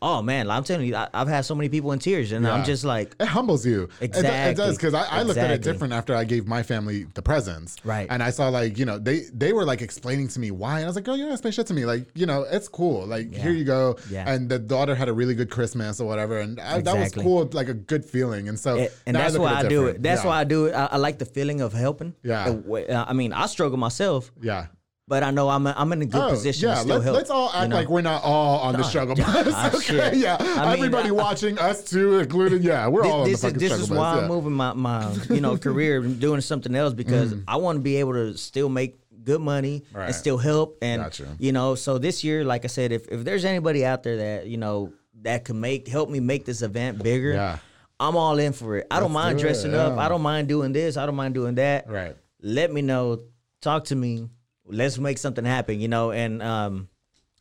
oh 0.03 0.23
man, 0.23 0.51
I'm 0.51 0.65
telling 0.65 0.87
you, 0.87 0.97
I, 0.97 1.09
I've 1.13 1.29
had 1.29 1.43
so 1.43 1.55
many 1.55 1.69
people 1.69 1.93
in 1.93 1.99
tears, 1.99 2.33
and 2.33 2.47
I'm 2.47 2.65
just 2.65 2.85
like, 2.85 3.15
It 3.21 3.27
humbles 3.27 3.67
you. 3.67 3.89
It 4.01 4.17
It, 4.17 4.57
does 4.57 4.77
because 4.77 4.95
I, 4.95 5.05
I 5.07 5.23
looked 5.23 5.39
at 5.39 5.51
it 5.51 5.63
different 5.63 5.93
after 5.93 6.15
I 6.15 6.25
gave 6.25 6.47
my 6.47 6.63
family 6.63 7.05
the 7.15 7.23
presents. 7.23 7.77
Right. 7.85 8.07
And 8.11 8.23
I 8.23 8.31
saw 8.31 8.49
like 8.49 8.79
you 8.79 8.85
know 8.85 8.99
they 8.99 9.25
they 9.33 9.53
were 9.53 9.65
like 9.65 9.83
explaining 9.83 10.29
to 10.29 10.41
me 10.41 10.51
why, 10.51 10.77
and 10.77 10.85
I 10.85 10.87
was 10.87 10.97
like, 10.97 11.05
girl, 11.05 11.17
you 11.17 11.25
don't 11.25 11.33
explain 11.33 11.53
shit 11.53 11.67
to 11.69 11.75
me. 11.75 11.85
Like 11.85 12.07
you 12.15 12.27
know 12.27 12.43
it's 12.51 12.69
cool. 12.69 13.07
Like 13.07 13.35
here 13.35 13.53
you 13.53 13.65
go. 13.65 13.97
Yeah. 14.11 14.31
And 14.31 14.49
the 14.49 14.59
daughter 14.59 14.95
had 14.95 15.09
a 15.09 15.13
really 15.13 15.35
good 15.35 15.51
Christmas 15.51 16.01
or 16.01 16.07
whatever, 16.07 16.39
and 16.39 16.59
I, 16.61 16.81
that 16.81 16.97
was 16.97 17.13
cool. 17.13 17.49
Like 17.53 17.69
a 17.69 17.75
good 17.75 18.05
feeling. 18.05 18.49
And 18.49 18.59
so 18.59 18.77
and, 18.77 18.91
and 19.07 19.17
that's 19.17 19.37
why 19.39 19.55
I 19.55 19.69
do 19.69 19.87
it. 19.87 20.03
That's 20.03 20.23
Yeah. 20.23 20.29
why 20.31 20.41
I 20.41 20.45
do 20.45 20.67
it. 20.67 20.73
I, 20.73 20.87
I 20.93 20.97
like 20.97 21.19
the 21.19 21.27
feeling 21.27 21.61
of 21.61 21.73
helping. 21.73 22.15
Yeah. 22.23 22.49
Uh, 22.69 22.73
uh, 22.75 23.05
I 23.09 23.13
mean, 23.13 23.33
I 23.33 23.47
struggle 23.47 23.79
myself, 23.79 24.31
Yeah. 24.41 24.67
But 25.11 25.25
I 25.25 25.33
know 25.33 25.49
I'm 25.49 25.67
a, 25.67 25.75
I'm 25.77 25.93
in 25.93 26.03
a 26.03 26.07
good 26.07 26.23
Oh, 26.23 26.31
position 26.31 26.69
yeah, 26.69 26.77
to 26.77 26.81
still 26.83 26.95
let's, 26.95 27.05
help. 27.05 27.17
let's 27.17 27.31
all 27.31 27.51
act 27.53 27.63
you 27.63 27.69
know? 27.71 27.77
like 27.77 27.89
we're 27.89 28.01
not 28.01 28.23
all 28.23 28.61
on 28.61 28.77
the 28.77 28.85
struggle 28.85 29.17
bus. 29.17 29.75
okay, 29.91 30.17
yeah. 30.17 30.37
I 30.39 30.67
mean, 30.67 30.85
Everybody 30.85 31.09
I- 31.09 31.13
watching, 31.13 31.59
us 31.59 31.83
too 31.83 32.21
included. 32.21 32.63
Yeah, 32.63 32.87
we're 32.87 33.05
all 33.05 33.25
this, 33.25 33.43
on 33.43 33.53
the 33.53 33.59
this 33.59 33.73
is 33.73 33.79
this 33.79 33.89
is 33.89 33.91
why 33.91 33.97
bus. 33.97 34.17
I'm 34.19 34.23
yeah. 34.23 34.29
moving 34.29 34.53
my 34.53 34.73
my 34.73 35.13
you 35.29 35.41
know 35.41 35.59
career 35.67 36.01
and 36.01 36.21
doing 36.21 36.41
something 36.41 36.77
else 36.77 36.95
because 36.95 37.35
mm. 37.35 37.43
I 37.49 37.57
want 37.57 37.77
to 37.77 37.81
be 37.83 37.97
able 37.97 38.13
to 38.13 38.37
still 38.39 38.69
make 38.69 39.01
good 39.25 39.41
money 39.41 39.83
Right. 39.93 40.07
and 40.07 40.15
still 40.15 40.39
help 40.39 40.79
and 40.81 41.03
Gotcha. 41.03 41.27
you 41.41 41.51
know 41.53 41.75
so 41.75 41.99
this 41.99 42.23
year 42.25 42.45
like 42.45 42.65
I 42.65 42.69
said 42.69 42.93
if 42.93 43.07
if 43.09 43.25
there's 43.25 43.45
anybody 43.45 43.85
out 43.85 44.03
there 44.03 44.17
that 44.17 44.47
you 44.47 44.57
know 44.57 44.93
that 45.23 45.45
can 45.45 45.61
make 45.61 45.89
help 45.89 46.09
me 46.09 46.21
make 46.21 46.45
this 46.47 46.63
event 46.63 47.03
bigger 47.03 47.33
Yeah. 47.33 47.59
I'm 47.99 48.17
all 48.17 48.39
in 48.39 48.55
for 48.55 48.77
it. 48.79 48.87
I 48.91 48.99
don't 49.01 49.13
mind 49.13 49.39
do 49.39 49.45
it, 49.45 49.49
dressing 49.49 49.75
up. 49.75 49.99
I 49.99 50.09
don't 50.09 50.23
mind 50.23 50.49
doing 50.49 50.73
this. 50.73 50.97
I 50.97 51.05
don't 51.05 51.17
mind 51.17 51.35
doing 51.35 51.57
that. 51.57 51.87
Right. 51.87 52.17
Let 52.41 52.73
me 52.73 52.81
know. 52.81 53.19
Talk 53.61 53.85
to 53.87 53.97
me. 53.97 54.31
Let's 54.73 54.99
make 54.99 55.19
something 55.19 55.45
happen. 55.45 55.81
You 55.81 55.89
know, 55.89 56.11
and 56.13 56.43
um, 56.43 56.89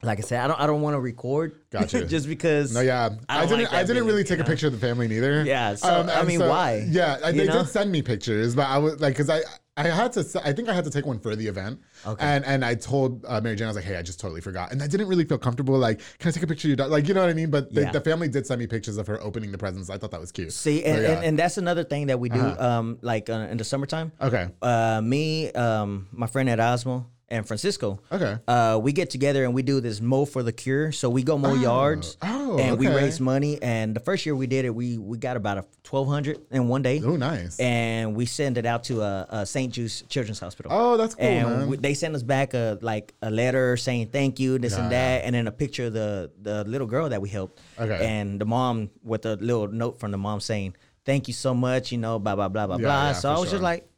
like 0.03 0.17
I 0.19 0.21
said, 0.21 0.39
I 0.41 0.47
don't 0.47 0.59
I 0.59 0.67
don't 0.67 0.81
want 0.81 0.95
to 0.95 0.99
record. 0.99 1.55
Gotcha. 1.71 2.05
just 2.15 2.27
because. 2.27 2.73
No, 2.73 2.81
yeah, 2.81 3.09
I, 3.27 3.39
don't 3.45 3.59
didn't. 3.59 3.71
like 3.71 3.73
I 3.73 3.83
didn't 3.83 4.05
really 4.05 4.23
take 4.23 4.37
you 4.39 4.43
a 4.43 4.47
picture 4.47 4.67
of 4.67 4.73
the 4.73 4.79
family 4.79 5.07
neither. 5.07 5.43
Yeah, 5.43 5.75
so, 5.75 5.87
I 5.87 6.19
and 6.19 6.27
mean, 6.27 6.39
why? 6.39 6.85
Yeah, 6.89 7.17
I- 7.23 7.31
they 7.31 7.45
know? 7.45 7.59
did 7.59 7.67
send 7.69 7.91
me 7.91 8.01
pictures, 8.01 8.55
but 8.55 8.67
I 8.67 8.77
was 8.77 8.99
like, 8.99 9.13
because 9.13 9.29
I 9.29 9.41
I 9.77 9.83
had 9.83 10.11
to. 10.13 10.41
I 10.43 10.51
think 10.51 10.67
I 10.67 10.73
had 10.73 10.83
to 10.83 10.89
take 10.89 11.05
one 11.05 11.19
for 11.19 11.37
the 11.37 11.47
event. 11.47 11.79
Okay. 12.05 12.25
And 12.25 12.43
and 12.45 12.65
I 12.65 12.75
told 12.75 13.23
uh, 13.25 13.39
Mary 13.39 13.55
Jane, 13.55 13.67
I 13.67 13.69
was 13.69 13.77
like, 13.77 13.85
hey, 13.85 13.95
I 13.95 14.01
just 14.01 14.19
totally 14.19 14.41
forgot, 14.41 14.73
and 14.73 14.83
I 14.83 14.87
didn't 14.87 15.07
really 15.07 15.23
feel 15.23 15.37
comfortable. 15.37 15.77
Like, 15.77 16.01
can 16.19 16.27
I 16.27 16.31
take 16.31 16.43
a 16.43 16.47
picture 16.47 16.67
of 16.67 16.69
your 16.69 16.75
dog? 16.75 16.91
Like, 16.91 17.07
you 17.07 17.13
know 17.13 17.21
what 17.21 17.29
I 17.29 17.33
mean? 17.33 17.49
But 17.49 17.73
the, 17.73 17.81
Yeah. 17.83 17.91
the 17.91 18.01
family 18.01 18.27
did 18.27 18.45
send 18.45 18.59
me 18.59 18.67
pictures 18.67 18.97
of 18.97 19.07
her 19.07 19.21
opening 19.21 19.53
the 19.53 19.57
presents. 19.57 19.89
I 19.89 19.97
thought 19.97 20.11
that 20.11 20.19
was 20.19 20.33
cute. 20.33 20.51
See, 20.51 20.81
So, 20.81 20.85
and, 20.87 21.01
yeah. 21.01 21.11
and, 21.11 21.25
and 21.25 21.39
that's 21.39 21.57
another 21.57 21.85
thing 21.85 22.07
that 22.07 22.19
we 22.19 22.27
do, 22.27 22.39
Uh-huh. 22.41 22.67
um, 22.79 22.97
like 23.01 23.29
uh, 23.29 23.47
in 23.51 23.55
the 23.57 23.63
summertime. 23.63 24.11
okay. 24.21 24.49
Uh, 24.61 24.99
me, 25.01 25.49
um, 25.53 26.07
my 26.11 26.27
friend 26.27 26.49
Erasmo, 26.49 27.05
and 27.31 27.47
Francisco. 27.47 27.99
Okay. 28.11 28.37
Uh, 28.47 28.79
we 28.81 28.91
get 28.91 29.09
together 29.09 29.43
and 29.45 29.53
we 29.53 29.61
do 29.61 29.79
this 29.81 30.01
mow 30.01 30.25
for 30.25 30.41
the 30.43 30.51
cure. 30.51 30.91
So 30.91 31.09
we 31.09 31.23
go 31.23 31.37
mow 31.37 31.53
yards, 31.53 32.17
Oh, 32.21 32.57
and 32.57 32.77
we 32.79 32.87
raise 32.87 33.19
money. 33.19 33.61
And 33.61 33.95
the 33.95 33.99
first 33.99 34.25
year 34.25 34.35
we 34.35 34.47
did 34.47 34.65
it, 34.65 34.71
we 34.73 34.97
we 34.97 35.17
got 35.17 35.37
about 35.37 35.57
a 35.59 35.65
twelve 35.83 36.07
hundred 36.07 36.39
in 36.51 36.67
one 36.67 36.81
day. 36.81 37.01
Oh, 37.03 37.15
nice. 37.15 37.59
And 37.59 38.15
we 38.15 38.25
send 38.25 38.57
it 38.57 38.65
out 38.65 38.83
to 38.85 39.01
a, 39.01 39.27
a 39.29 39.45
St. 39.45 39.71
Jude's 39.73 40.01
Children's 40.09 40.39
Hospital. 40.39 40.71
Oh, 40.73 40.97
that's 40.97 41.15
cool, 41.15 41.25
and 41.25 41.49
man. 41.49 41.67
we- 41.69 41.77
they 41.77 41.93
send 41.93 42.15
us 42.15 42.23
back 42.23 42.53
a 42.53 42.77
like 42.81 43.13
a 43.21 43.29
letter 43.29 43.77
saying 43.77 44.07
thank 44.07 44.39
you, 44.39 44.57
this 44.59 44.75
and 44.77 44.91
that, 44.91 45.23
and 45.23 45.35
then 45.35 45.47
a 45.47 45.51
picture 45.51 45.85
of 45.85 45.93
the 45.93 46.31
the 46.41 46.63
little 46.65 46.87
girl 46.87 47.09
that 47.09 47.21
we 47.21 47.29
helped. 47.29 47.59
Okay. 47.79 48.05
And 48.05 48.39
the 48.39 48.45
mom 48.45 48.89
with 49.03 49.25
a 49.25 49.35
little 49.35 49.67
note 49.67 49.99
from 49.99 50.11
the 50.11 50.17
mom 50.17 50.39
saying 50.39 50.75
thank 51.05 51.27
you 51.27 51.33
so 51.33 51.55
much, 51.55 51.91
you 51.91 51.97
know, 51.97 52.19
blah 52.19 52.35
blah 52.35 52.49
blah 52.49 52.67
blah 52.67 52.75
Yeah, 52.75 52.81
blah. 52.81 53.07
yeah, 53.07 53.13
so 53.13 53.29
I 53.29 53.33
was 53.39 53.49
sure. 53.49 53.53
just 53.53 53.63
like, 53.63 53.88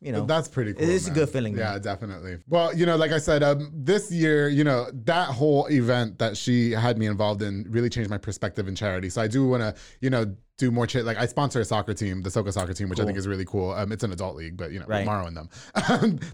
you 0.00 0.12
know, 0.12 0.24
That's 0.24 0.48
pretty 0.48 0.72
cool. 0.72 0.88
It's 0.88 1.06
a 1.06 1.10
good 1.10 1.28
feeling. 1.28 1.56
Yeah, 1.56 1.72
man. 1.72 1.82
definitely. 1.82 2.38
Well, 2.48 2.74
you 2.74 2.86
know, 2.86 2.96
like 2.96 3.12
I 3.12 3.18
said, 3.18 3.42
um, 3.42 3.70
this 3.74 4.10
year, 4.10 4.48
you 4.48 4.64
know, 4.64 4.90
that 5.04 5.28
whole 5.28 5.66
event 5.66 6.18
that 6.18 6.38
she 6.38 6.70
had 6.70 6.96
me 6.96 7.06
involved 7.06 7.42
in 7.42 7.66
really 7.68 7.90
changed 7.90 8.08
my 8.08 8.16
perspective 8.16 8.66
in 8.66 8.74
charity. 8.74 9.10
So 9.10 9.20
I 9.20 9.26
do 9.28 9.46
want 9.46 9.62
to, 9.62 9.74
you 10.00 10.08
know, 10.08 10.34
do 10.60 10.70
more 10.70 10.86
cha- 10.86 11.00
like 11.00 11.16
I 11.16 11.26
sponsor 11.26 11.60
a 11.60 11.64
soccer 11.64 11.94
team, 11.94 12.22
the 12.22 12.30
Soka 12.30 12.52
soccer 12.52 12.72
team, 12.74 12.88
which 12.88 13.00
I 13.00 13.04
think 13.04 13.16
is 13.18 13.26
really 13.26 13.44
cool. 13.46 13.72
Um, 13.72 13.90
it's 13.92 14.04
an 14.04 14.12
adult 14.12 14.36
league, 14.36 14.56
but 14.56 14.70
you 14.72 14.78
know, 14.78 14.86
Right. 14.86 15.04
Maro 15.06 15.26
and 15.26 15.36
them. 15.36 15.48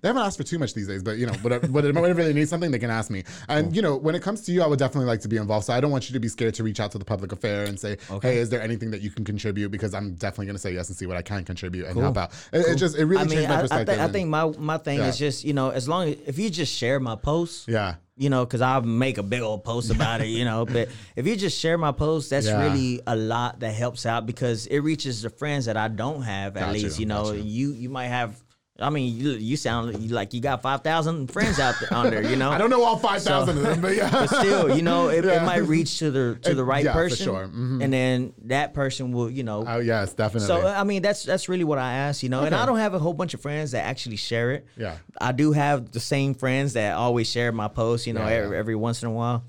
they 0.03 0.09
haven't 0.09 0.23
asked 0.23 0.37
for 0.37 0.43
too 0.45 0.59
much 0.59 0.75
these 0.75 0.89
days, 0.89 1.03
but 1.03 1.17
you 1.19 1.27
know, 1.27 1.33
whatever, 1.43 1.67
whenever 1.69 2.23
they 2.25 2.33
need 2.33 2.49
something, 2.49 2.71
they 2.71 2.79
can 2.79 2.91
ask 2.91 3.11
me. 3.11 3.23
And 3.49 3.75
you 3.75 3.81
know, 3.83 3.97
when 3.97 4.15
it 4.15 4.23
comes 4.23 4.41
to 4.43 4.53
you, 4.53 4.63
I 4.63 4.67
would 4.67 4.79
definitely 4.79 5.07
like 5.07 5.21
to 5.21 5.29
be 5.29 5.37
involved. 5.37 5.67
So 5.67 5.73
I 5.73 5.81
don't 5.81 5.91
want 5.91 6.09
you 6.11 6.13
to 6.15 6.21
be 6.21 6.29
scared 6.29 6.55
to 6.55 6.65
reach 6.65 6.81
out 6.81 6.91
to 6.93 6.99
the 6.99 7.05
public 7.05 7.33
affair 7.33 7.65
and 7.65 7.79
say, 7.79 7.97
"Hey, 8.23 8.39
is 8.39 8.51
there 8.51 8.61
anything 8.61 8.91
that 8.91 9.01
you 9.01 9.11
can 9.11 9.25
contribute?" 9.25 9.71
Because 9.71 9.95
I'm 9.95 10.15
definitely 10.15 10.47
going 10.47 10.57
to 10.57 10.61
say 10.63 10.73
yes 10.75 10.89
and 10.89 10.97
see 10.97 11.07
what 11.07 11.17
I 11.17 11.23
can 11.23 11.45
contribute 11.45 11.87
and 11.87 11.99
help 11.99 12.17
out. 12.19 12.33
It, 12.53 12.67
it 12.67 12.77
just 12.77 12.97
it 12.97 13.05
really 13.05 13.23
I 13.23 13.25
mean, 13.25 13.35
changed 13.39 13.49
my 13.49 13.55
I, 13.55 13.59
I, 13.59 13.63
perspective. 13.63 13.95
think 13.97 14.01
I 14.01 14.13
think 14.13 14.29
my 14.29 14.45
my 14.59 14.79
thing 14.79 14.99
Yeah. 14.99 15.07
is 15.09 15.19
just 15.19 15.45
you 15.45 15.53
know 15.55 15.71
as 15.71 15.89
long 15.89 16.09
as 16.09 16.17
if 16.27 16.39
you 16.39 16.51
just 16.51 16.75
share 16.75 16.99
my 17.01 17.15
posts, 17.17 17.67
yeah. 17.69 17.95
You 18.17 18.31
know, 18.31 18.45
because 18.47 18.61
I'll 18.63 18.83
make 18.83 19.19
a 19.19 19.23
big 19.23 19.43
old 19.43 19.63
post 19.65 19.91
about 19.91 20.21
it, 20.23 20.29
you 20.29 20.45
know. 20.45 20.65
But 20.65 20.89
if 21.17 21.27
you 21.27 21.37
just 21.37 21.59
share 21.59 21.77
my 21.77 21.93
post, 21.93 22.31
that's 22.31 22.47
Yeah. 22.47 22.63
really 22.63 23.01
a 23.07 23.15
lot 23.15 23.61
that 23.61 23.75
helps 23.75 24.07
out 24.07 24.25
because 24.27 24.67
it 24.67 24.79
reaches 24.79 25.23
the 25.23 25.31
friends 25.31 25.67
that 25.67 25.77
I 25.77 25.89
don't 25.89 26.23
have. 26.23 26.57
At 26.57 26.61
Got 26.61 26.77
you, 26.77 26.83
least, 26.85 26.99
you 26.99 27.07
know, 27.07 27.25
got 27.25 27.37
you. 27.37 27.43
you 27.43 27.73
you 27.73 27.89
might 27.91 28.07
have. 28.09 28.43
I 28.79 28.91
mean, 28.91 29.17
you, 29.17 29.31
you 29.31 29.57
sound 29.57 30.11
like 30.11 30.35
you 30.35 30.41
got 30.41 30.61
five 30.61 30.83
thousand 30.83 31.29
friends 31.33 31.59
out 31.59 31.75
there 31.81 31.95
on 31.95 32.11
there, 32.11 32.23
you 32.23 32.37
know. 32.37 32.51
I 32.53 32.59
don't 32.59 32.69
know 32.69 32.85
all 32.85 32.99
five 32.99 33.23
thousand 33.23 33.57
of 33.57 33.63
them, 33.65 33.81
but 33.81 33.97
yeah. 33.97 34.11
but 34.11 34.27
still, 34.29 34.77
you 34.77 34.83
know, 34.83 35.09
it, 35.09 35.25
Yeah. 35.25 35.43
it 35.43 35.47
might 35.47 35.63
reach 35.67 35.99
to 36.01 36.11
the 36.11 36.39
to 36.43 36.51
It- 36.51 36.55
the 36.55 36.65
right 36.65 36.85
yeah, 36.85 36.93
for 36.93 37.09
person, 37.09 37.25
sure. 37.25 37.47
Mhm. 37.49 37.83
and 37.83 37.93
then 37.93 38.33
that 38.45 38.75
person 38.75 39.13
will, 39.13 39.31
you 39.31 39.45
know, 39.45 39.65
Oh 39.67 39.79
yes, 39.79 40.13
definitely. 40.13 40.47
so 40.47 40.67
I 40.67 40.85
mean, 40.85 41.01
that's 41.01 41.23
that's 41.23 41.49
really 41.49 41.65
what 41.65 41.79
I 41.79 41.93
ask, 41.95 42.23
you 42.23 42.29
know. 42.29 42.43
And 42.43 42.55
I 42.55 42.67
don't 42.67 42.79
have 42.79 42.93
a 42.93 42.99
whole 42.99 43.15
bunch 43.15 43.33
of 43.33 43.41
friends 43.41 43.71
that 43.71 43.85
actually 43.85 44.17
share 44.17 44.51
it. 44.53 44.67
Yeah. 44.77 44.97
I 45.19 45.33
do 45.33 45.53
have 45.53 45.91
the 45.93 46.01
same 46.01 46.35
friends 46.35 46.75
that 46.75 46.95
always 46.95 47.31
share 47.31 47.53
my 47.53 47.69
posts, 47.69 48.07
you 48.07 48.13
know, 48.13 48.21
Yeah, 48.27 48.35
every, 48.45 48.59
every 48.59 48.75
once 48.77 49.03
in 49.03 49.09
a 49.09 49.13
while. 49.13 49.45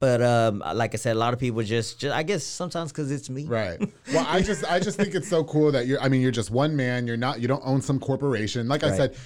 But 0.00 0.20
um, 0.22 0.62
like 0.74 0.92
I 0.94 0.96
said, 0.98 1.16
a 1.16 1.18
lot 1.18 1.32
of 1.32 1.40
people 1.40 1.62
just, 1.62 1.98
just 2.00 2.14
I 2.14 2.22
guess 2.22 2.44
sometimes 2.44 2.92
because 2.92 3.10
it's 3.10 3.30
me. 3.30 3.46
Right. 3.46 3.80
Well, 4.12 4.26
I 4.28 4.42
just 4.42 4.64
I 4.70 4.78
just 4.80 4.96
think 4.98 5.14
it's 5.14 5.28
so 5.28 5.42
cool 5.44 5.72
that 5.72 5.86
you're 5.86 6.00
I 6.00 6.08
mean, 6.08 6.20
you're 6.20 6.30
just 6.30 6.50
one 6.50 6.76
man, 6.76 7.06
you're 7.06 7.16
not 7.16 7.40
you 7.40 7.48
don't 7.48 7.62
own 7.64 7.80
some 7.80 7.98
corporation. 7.98 8.68
Like 8.68 8.82
I 8.84 8.96
said, 8.96 9.16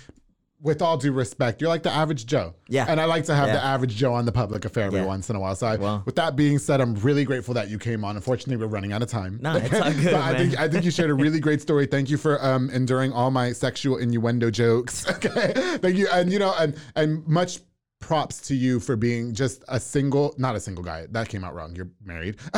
with 0.60 0.82
all 0.82 0.96
due 0.96 1.12
respect, 1.12 1.60
you're 1.60 1.68
like 1.68 1.82
the 1.84 1.90
average 1.92 2.26
Joe. 2.26 2.52
Yeah. 2.68 2.86
And 2.88 3.00
I 3.00 3.04
like 3.04 3.24
to 3.26 3.34
have 3.34 3.46
Yeah. 3.48 3.54
the 3.54 3.64
average 3.64 3.94
Joe 3.94 4.12
on 4.14 4.24
the 4.24 4.32
public 4.32 4.64
affair 4.64 4.86
every 4.86 5.00
Yeah. 5.00 5.06
once 5.06 5.30
in 5.30 5.36
a 5.36 5.40
while. 5.40 5.54
So 5.54 5.66
I, 5.68 5.76
Well. 5.76 6.02
with 6.04 6.16
that 6.16 6.34
being 6.36 6.58
said, 6.58 6.80
I'm 6.80 6.94
really 6.96 7.24
grateful 7.24 7.54
that 7.54 7.70
you 7.70 7.78
came 7.78 8.04
on. 8.04 8.16
Unfortunately, 8.16 8.56
we're 8.56 8.70
running 8.72 8.92
out 8.92 9.00
of 9.02 9.08
time. 9.08 9.38
Nah, 9.40 9.56
it's 9.56 9.72
all 9.74 9.92
good, 10.02 10.04
but 10.12 10.14
I 10.14 10.36
think 10.36 10.58
I 10.58 10.68
think 10.68 10.84
you 10.84 10.90
shared 10.90 11.10
a 11.10 11.14
really 11.14 11.38
great 11.40 11.60
story. 11.60 11.86
Thank 11.86 12.10
you 12.10 12.16
for 12.16 12.44
um, 12.44 12.70
enduring 12.70 13.12
all 13.12 13.30
my 13.30 13.52
sexual 13.52 13.98
innuendo 13.98 14.50
jokes. 14.50 15.06
Okay. 15.10 15.52
Thank 15.78 15.96
you. 15.96 16.08
And 16.12 16.32
you 16.32 16.38
know, 16.38 16.54
and 16.58 16.76
and 16.96 17.26
much 17.28 17.60
props 18.00 18.40
to 18.48 18.54
you 18.54 18.78
for 18.80 18.96
being 18.96 19.34
just 19.34 19.64
a 19.68 19.78
single, 19.80 20.34
not 20.38 20.54
a 20.54 20.60
single 20.60 20.84
guy. 20.84 21.06
That 21.10 21.28
came 21.28 21.42
out 21.44 21.54
wrong. 21.54 21.74
You're 21.74 21.88
married. 22.04 22.36